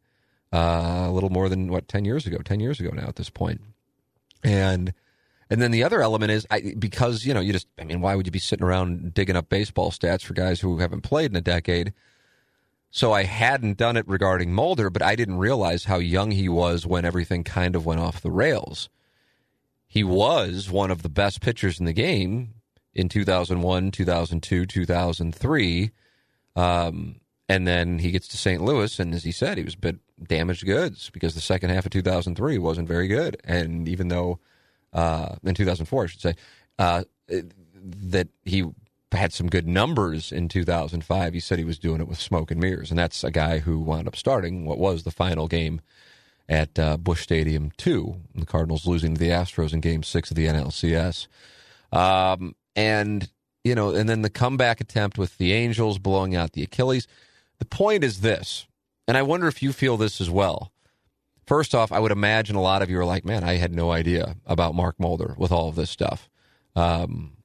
uh, 0.52 1.04
a 1.06 1.10
little 1.10 1.30
more 1.30 1.48
than, 1.48 1.70
what, 1.70 1.88
10 1.88 2.06
years 2.06 2.26
ago, 2.26 2.38
10 2.38 2.60
years 2.60 2.80
ago 2.80 2.90
now 2.90 3.06
at 3.06 3.16
this 3.16 3.30
point. 3.30 3.60
And. 4.42 4.92
And 5.50 5.62
then 5.62 5.70
the 5.70 5.82
other 5.82 6.02
element 6.02 6.30
is 6.30 6.46
I, 6.50 6.74
because 6.78 7.24
you 7.24 7.32
know 7.32 7.40
you 7.40 7.54
just 7.54 7.68
I 7.80 7.84
mean 7.84 8.02
why 8.02 8.14
would 8.14 8.26
you 8.26 8.30
be 8.30 8.38
sitting 8.38 8.66
around 8.66 9.14
digging 9.14 9.34
up 9.34 9.48
baseball 9.48 9.90
stats 9.90 10.22
for 10.22 10.34
guys 10.34 10.60
who 10.60 10.76
haven't 10.76 11.00
played 11.00 11.30
in 11.30 11.36
a 11.36 11.40
decade? 11.40 11.94
So 12.90 13.12
I 13.12 13.24
hadn't 13.24 13.76
done 13.76 13.96
it 13.96 14.08
regarding 14.08 14.52
Mulder, 14.52 14.90
but 14.90 15.02
I 15.02 15.14
didn't 15.14 15.38
realize 15.38 15.84
how 15.84 15.98
young 15.98 16.30
he 16.30 16.48
was 16.48 16.86
when 16.86 17.04
everything 17.04 17.44
kind 17.44 17.76
of 17.76 17.84
went 17.84 18.00
off 18.00 18.20
the 18.20 18.30
rails 18.30 18.88
he 19.88 20.04
was 20.04 20.70
one 20.70 20.90
of 20.90 21.02
the 21.02 21.08
best 21.08 21.40
pitchers 21.40 21.80
in 21.80 21.86
the 21.86 21.94
game 21.94 22.54
in 22.94 23.08
2001, 23.08 23.90
2002, 23.90 24.66
2003. 24.66 25.90
Um, 26.54 27.20
and 27.48 27.66
then 27.66 27.98
he 27.98 28.10
gets 28.10 28.28
to 28.28 28.36
St. 28.36 28.62
Louis, 28.62 28.98
and 29.00 29.14
as 29.14 29.24
he 29.24 29.32
said, 29.32 29.56
he 29.56 29.64
was 29.64 29.74
a 29.74 29.78
bit 29.78 29.96
damaged 30.22 30.66
goods 30.66 31.08
because 31.08 31.34
the 31.34 31.40
second 31.40 31.70
half 31.70 31.86
of 31.86 31.92
2003 31.92 32.58
wasn't 32.58 32.86
very 32.86 33.08
good. 33.08 33.40
And 33.44 33.88
even 33.88 34.08
though 34.08 34.40
uh, 34.92 35.36
in 35.42 35.54
2004, 35.54 36.02
I 36.02 36.06
should 36.06 36.20
say, 36.20 36.34
uh, 36.78 37.04
that 37.82 38.28
he 38.44 38.64
had 39.12 39.32
some 39.32 39.48
good 39.48 39.66
numbers 39.66 40.32
in 40.32 40.48
2005, 40.48 41.32
he 41.32 41.40
said 41.40 41.58
he 41.58 41.64
was 41.64 41.78
doing 41.78 42.00
it 42.00 42.08
with 42.08 42.20
smoke 42.20 42.50
and 42.50 42.60
mirrors. 42.60 42.90
And 42.90 42.98
that's 42.98 43.24
a 43.24 43.30
guy 43.30 43.60
who 43.60 43.78
wound 43.80 44.06
up 44.06 44.16
starting 44.16 44.66
what 44.66 44.78
was 44.78 45.04
the 45.04 45.10
final 45.10 45.48
game 45.48 45.80
at 46.48 46.78
uh, 46.78 46.96
Busch 46.96 47.22
Stadium 47.22 47.70
two. 47.76 48.16
The 48.34 48.46
Cardinals 48.46 48.86
losing 48.86 49.14
to 49.14 49.20
the 49.20 49.30
Astros 49.30 49.72
in 49.72 49.80
Game 49.80 50.02
Six 50.02 50.30
of 50.30 50.36
the 50.36 50.46
NLCS, 50.46 51.26
um, 51.92 52.54
and 52.74 53.30
you 53.64 53.74
know, 53.74 53.94
and 53.94 54.08
then 54.08 54.22
the 54.22 54.30
comeback 54.30 54.80
attempt 54.80 55.18
with 55.18 55.36
the 55.38 55.52
Angels 55.52 55.98
blowing 55.98 56.34
out 56.34 56.52
the 56.52 56.62
Achilles. 56.62 57.06
The 57.58 57.64
point 57.64 58.04
is 58.04 58.20
this, 58.20 58.66
and 59.06 59.16
I 59.16 59.22
wonder 59.22 59.48
if 59.48 59.62
you 59.62 59.72
feel 59.72 59.96
this 59.96 60.20
as 60.20 60.30
well. 60.30 60.72
First 61.46 61.74
off, 61.74 61.92
I 61.92 61.98
would 61.98 62.12
imagine 62.12 62.56
a 62.56 62.62
lot 62.62 62.82
of 62.82 62.90
you 62.90 62.98
are 62.98 63.04
like, 63.04 63.24
"Man, 63.24 63.44
I 63.44 63.54
had 63.54 63.74
no 63.74 63.90
idea 63.90 64.36
about 64.46 64.74
Mark 64.74 64.98
Mulder 64.98 65.34
with 65.38 65.52
all 65.52 65.68
of 65.68 65.74
this 65.74 65.90
stuff." 65.90 66.30
Um, 66.76 67.37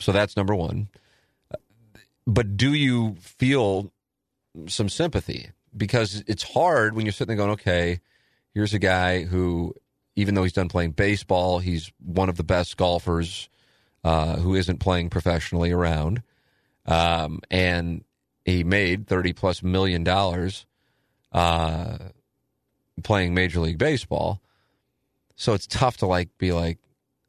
so 0.00 0.12
that's 0.12 0.36
number 0.36 0.54
one. 0.54 0.88
But 2.26 2.56
do 2.56 2.72
you 2.74 3.16
feel 3.20 3.92
some 4.66 4.88
sympathy? 4.88 5.50
Because 5.76 6.24
it's 6.26 6.42
hard 6.42 6.94
when 6.94 7.06
you're 7.06 7.12
sitting 7.12 7.36
there 7.36 7.44
going, 7.44 7.54
"Okay." 7.54 8.00
Here's 8.54 8.72
a 8.72 8.78
guy 8.78 9.24
who, 9.24 9.74
even 10.14 10.34
though 10.34 10.42
he's 10.42 10.54
done 10.54 10.68
playing 10.68 10.92
baseball, 10.92 11.58
he's 11.58 11.92
one 12.02 12.30
of 12.30 12.36
the 12.36 12.42
best 12.42 12.76
golfers 12.78 13.50
uh, 14.02 14.36
who 14.36 14.54
isn't 14.54 14.78
playing 14.78 15.10
professionally 15.10 15.72
around. 15.72 16.22
Um, 16.86 17.40
and 17.50 18.04
he 18.44 18.64
made 18.64 19.08
30 19.08 19.32
plus 19.32 19.62
million 19.62 20.04
dollars 20.04 20.64
uh, 21.32 21.98
playing 23.02 23.34
Major 23.34 23.60
League 23.60 23.78
Baseball. 23.78 24.40
So 25.34 25.52
it's 25.52 25.66
tough 25.66 25.98
to 25.98 26.06
like 26.06 26.30
be 26.38 26.52
like, 26.52 26.78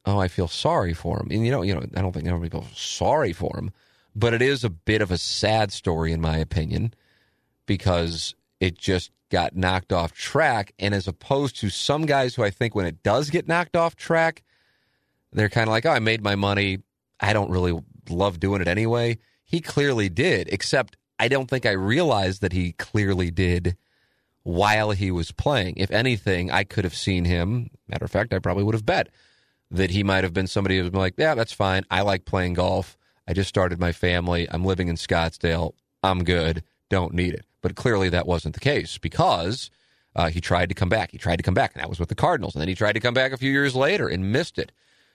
oh, 0.08 0.18
I 0.18 0.28
feel 0.28 0.48
sorry 0.48 0.94
for 0.94 1.20
him. 1.20 1.28
And 1.30 1.44
you 1.44 1.50
know, 1.52 1.62
you 1.62 1.74
know, 1.74 1.82
I 1.94 2.00
don't 2.00 2.12
think 2.12 2.26
everybody 2.26 2.50
feels 2.50 2.78
sorry 2.78 3.32
for 3.32 3.56
him, 3.56 3.70
but 4.16 4.32
it 4.32 4.40
is 4.40 4.64
a 4.64 4.70
bit 4.70 5.02
of 5.02 5.10
a 5.10 5.18
sad 5.18 5.70
story 5.70 6.12
in 6.12 6.20
my 6.20 6.38
opinion 6.38 6.94
because 7.66 8.34
it 8.58 8.78
just 8.78 9.10
got 9.30 9.54
knocked 9.54 9.92
off 9.92 10.12
track. 10.12 10.72
And 10.78 10.94
as 10.94 11.06
opposed 11.06 11.56
to 11.60 11.68
some 11.68 12.06
guys 12.06 12.34
who 12.34 12.42
I 12.42 12.50
think 12.50 12.74
when 12.74 12.86
it 12.86 13.02
does 13.02 13.28
get 13.28 13.46
knocked 13.46 13.76
off 13.76 13.96
track, 13.96 14.42
they're 15.32 15.50
kind 15.50 15.68
of 15.68 15.72
like, 15.72 15.84
oh, 15.84 15.90
I 15.90 15.98
made 15.98 16.22
my 16.22 16.34
money. 16.34 16.78
I 17.20 17.34
don't 17.34 17.50
really 17.50 17.78
love 18.08 18.40
doing 18.40 18.62
it 18.62 18.68
anyway. 18.68 19.18
He 19.44 19.60
clearly 19.60 20.08
did, 20.08 20.48
except 20.50 20.96
I 21.18 21.28
don't 21.28 21.50
think 21.50 21.66
I 21.66 21.72
realized 21.72 22.40
that 22.40 22.52
he 22.52 22.72
clearly 22.72 23.30
did 23.30 23.76
while 24.42 24.92
he 24.92 25.10
was 25.10 25.32
playing. 25.32 25.74
If 25.76 25.90
anything, 25.90 26.50
I 26.50 26.64
could 26.64 26.84
have 26.84 26.94
seen 26.94 27.26
him. 27.26 27.68
Matter 27.88 28.06
of 28.06 28.10
fact, 28.10 28.32
I 28.32 28.38
probably 28.38 28.64
would 28.64 28.74
have 28.74 28.86
bet 28.86 29.08
that 29.70 29.90
he 29.90 30.02
might 30.02 30.24
have 30.24 30.32
been 30.32 30.46
somebody 30.46 30.78
who 30.78 30.84
was 30.84 30.94
like, 30.94 31.14
yeah, 31.16 31.34
that's 31.34 31.52
fine. 31.52 31.84
I 31.90 32.02
like 32.02 32.24
playing 32.24 32.54
golf. 32.54 32.96
I 33.26 33.34
just 33.34 33.48
started 33.48 33.78
my 33.78 33.92
family. 33.92 34.48
I'm 34.50 34.64
living 34.64 34.88
in 34.88 34.96
Scottsdale. 34.96 35.72
I'm 36.02 36.24
good. 36.24 36.62
Don't 36.88 37.12
need 37.12 37.34
it. 37.34 37.44
But 37.60 37.74
clearly 37.74 38.08
that 38.08 38.26
wasn't 38.26 38.54
the 38.54 38.60
case 38.60 38.98
because 38.98 39.70
uh, 40.16 40.30
he 40.30 40.40
tried 40.40 40.70
to 40.70 40.74
come 40.74 40.88
back. 40.88 41.10
He 41.10 41.18
tried 41.18 41.36
to 41.36 41.42
come 41.42 41.54
back, 41.54 41.74
and 41.74 41.82
that 41.82 41.88
was 41.88 42.00
with 42.00 42.08
the 42.08 42.14
Cardinals. 42.14 42.54
And 42.54 42.60
then 42.60 42.68
he 42.68 42.74
tried 42.74 42.94
to 42.94 43.00
come 43.00 43.14
back 43.14 43.32
a 43.32 43.36
few 43.36 43.50
years 43.50 43.74
later 43.74 44.08
and 44.08 44.32
missed 44.32 44.58
it. 44.58 44.72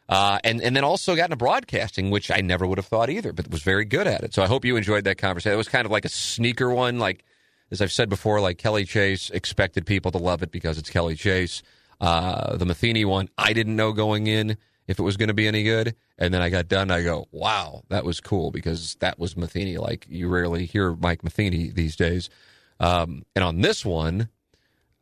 Uh, 0.09 0.37
and 0.43 0.61
and 0.61 0.75
then 0.75 0.83
also 0.83 1.15
got 1.15 1.25
into 1.25 1.37
broadcasting, 1.37 2.11
which 2.11 2.29
I 2.29 2.41
never 2.41 2.67
would 2.67 2.77
have 2.77 2.85
thought 2.85 3.09
either, 3.09 3.31
but 3.31 3.49
was 3.49 3.63
very 3.63 3.85
good 3.85 4.05
at 4.05 4.21
it. 4.21 4.33
So 4.33 4.43
I 4.43 4.47
hope 4.47 4.65
you 4.65 4.75
enjoyed 4.75 5.05
that 5.05 5.17
conversation. 5.17 5.53
It 5.53 5.57
was 5.57 5.69
kind 5.69 5.85
of 5.85 5.91
like 5.91 6.03
a 6.03 6.09
sneaker 6.09 6.69
one, 6.69 6.99
like 6.99 7.23
as 7.71 7.81
I've 7.81 7.91
said 7.91 8.09
before, 8.09 8.41
like 8.41 8.57
Kelly 8.57 8.83
Chase 8.85 9.29
expected 9.29 9.85
people 9.85 10.11
to 10.11 10.17
love 10.17 10.43
it 10.43 10.51
because 10.51 10.77
it's 10.77 10.89
Kelly 10.89 11.15
Chase. 11.15 11.63
Uh, 12.03 12.57
the 12.57 12.65
Matheny 12.65 13.05
one, 13.05 13.29
I 13.37 13.53
didn't 13.53 13.77
know 13.77 13.93
going 13.93 14.27
in, 14.27 14.57
if 14.87 14.99
it 14.99 15.03
was 15.03 15.15
going 15.15 15.29
to 15.29 15.33
be 15.33 15.47
any 15.47 15.63
good. 15.63 15.95
And 16.17 16.33
then 16.33 16.41
I 16.41 16.49
got 16.49 16.67
done. 16.67 16.91
I 16.91 17.01
go, 17.01 17.29
wow, 17.31 17.83
that 17.87 18.03
was 18.03 18.19
cool 18.19 18.51
because 18.51 18.97
that 18.99 19.17
was 19.17 19.37
Matheny. 19.37 19.77
Like 19.77 20.05
you 20.09 20.27
rarely 20.27 20.65
hear 20.65 20.97
Mike 20.97 21.23
Matheny 21.23 21.69
these 21.69 21.95
days. 21.95 22.29
Um, 22.81 23.23
and 23.37 23.45
on 23.45 23.61
this 23.61 23.85
one, 23.85 24.27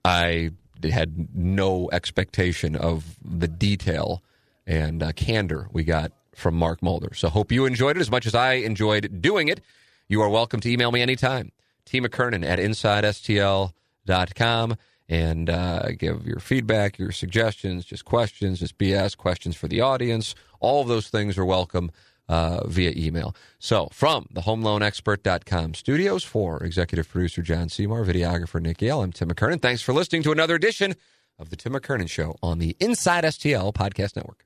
I 0.06 0.52
had 0.84 1.36
no 1.36 1.90
expectation 1.92 2.76
of 2.76 3.18
the 3.26 3.48
detail 3.48 4.22
and 4.68 5.02
uh, 5.02 5.12
candor 5.14 5.70
we 5.74 5.84
got 5.84 6.12
from 6.36 6.54
Mark 6.54 6.84
Mulder. 6.84 7.16
So 7.16 7.30
hope 7.30 7.52
you 7.52 7.66
enjoyed 7.66 7.98
it 7.98 8.02
as 8.02 8.12
much 8.12 8.28
as 8.28 8.36
I 8.36 8.54
enjoyed 8.54 9.24
doing 9.24 9.48
it. 9.48 9.60
You 10.08 10.22
are 10.22 10.30
welcome 10.30 10.60
to 10.60 10.70
email 10.70 10.92
me 10.92 11.02
anytime. 11.02 11.52
T. 11.84 12.00
McKernan 12.00 12.46
at 12.46 12.60
InsideSTL.com 12.60 14.78
and 15.12 15.50
uh, 15.50 15.92
give 15.92 16.26
your 16.26 16.40
feedback, 16.40 16.98
your 16.98 17.12
suggestions, 17.12 17.84
just 17.84 18.06
questions, 18.06 18.60
just 18.60 18.78
BS, 18.78 19.16
questions 19.16 19.58
for 19.58 19.68
the 19.68 19.82
audience. 19.82 20.34
All 20.62 20.82
of 20.82 20.88
those 20.88 21.10
things 21.10 21.38
are 21.38 21.44
welcome 21.44 21.92
uh, 22.30 22.66
via 22.66 22.94
email. 22.96 23.36
So, 23.60 23.90
from 23.92 24.28
the 24.32 24.42
HomeLoanExpert.com 24.42 25.74
studios 25.74 26.24
for 26.24 26.64
executive 26.64 27.10
producer 27.10 27.42
John 27.42 27.68
Seymour, 27.68 28.06
videographer 28.06 28.62
Nick 28.62 28.82
Yale, 28.82 29.02
I'm 29.02 29.12
Tim 29.12 29.30
McKernan. 29.30 29.62
Thanks 29.62 29.82
for 29.82 29.92
listening 29.92 30.24
to 30.24 30.32
another 30.32 30.56
edition 30.56 30.96
of 31.38 31.50
the 31.50 31.58
Tim 31.58 31.74
McKernan 31.74 32.10
Show 32.10 32.38
on 32.42 32.60
the 32.60 32.78
Inside 32.80 33.26
STL 33.26 33.74
Podcast 33.74 34.16
Network. 34.16 34.46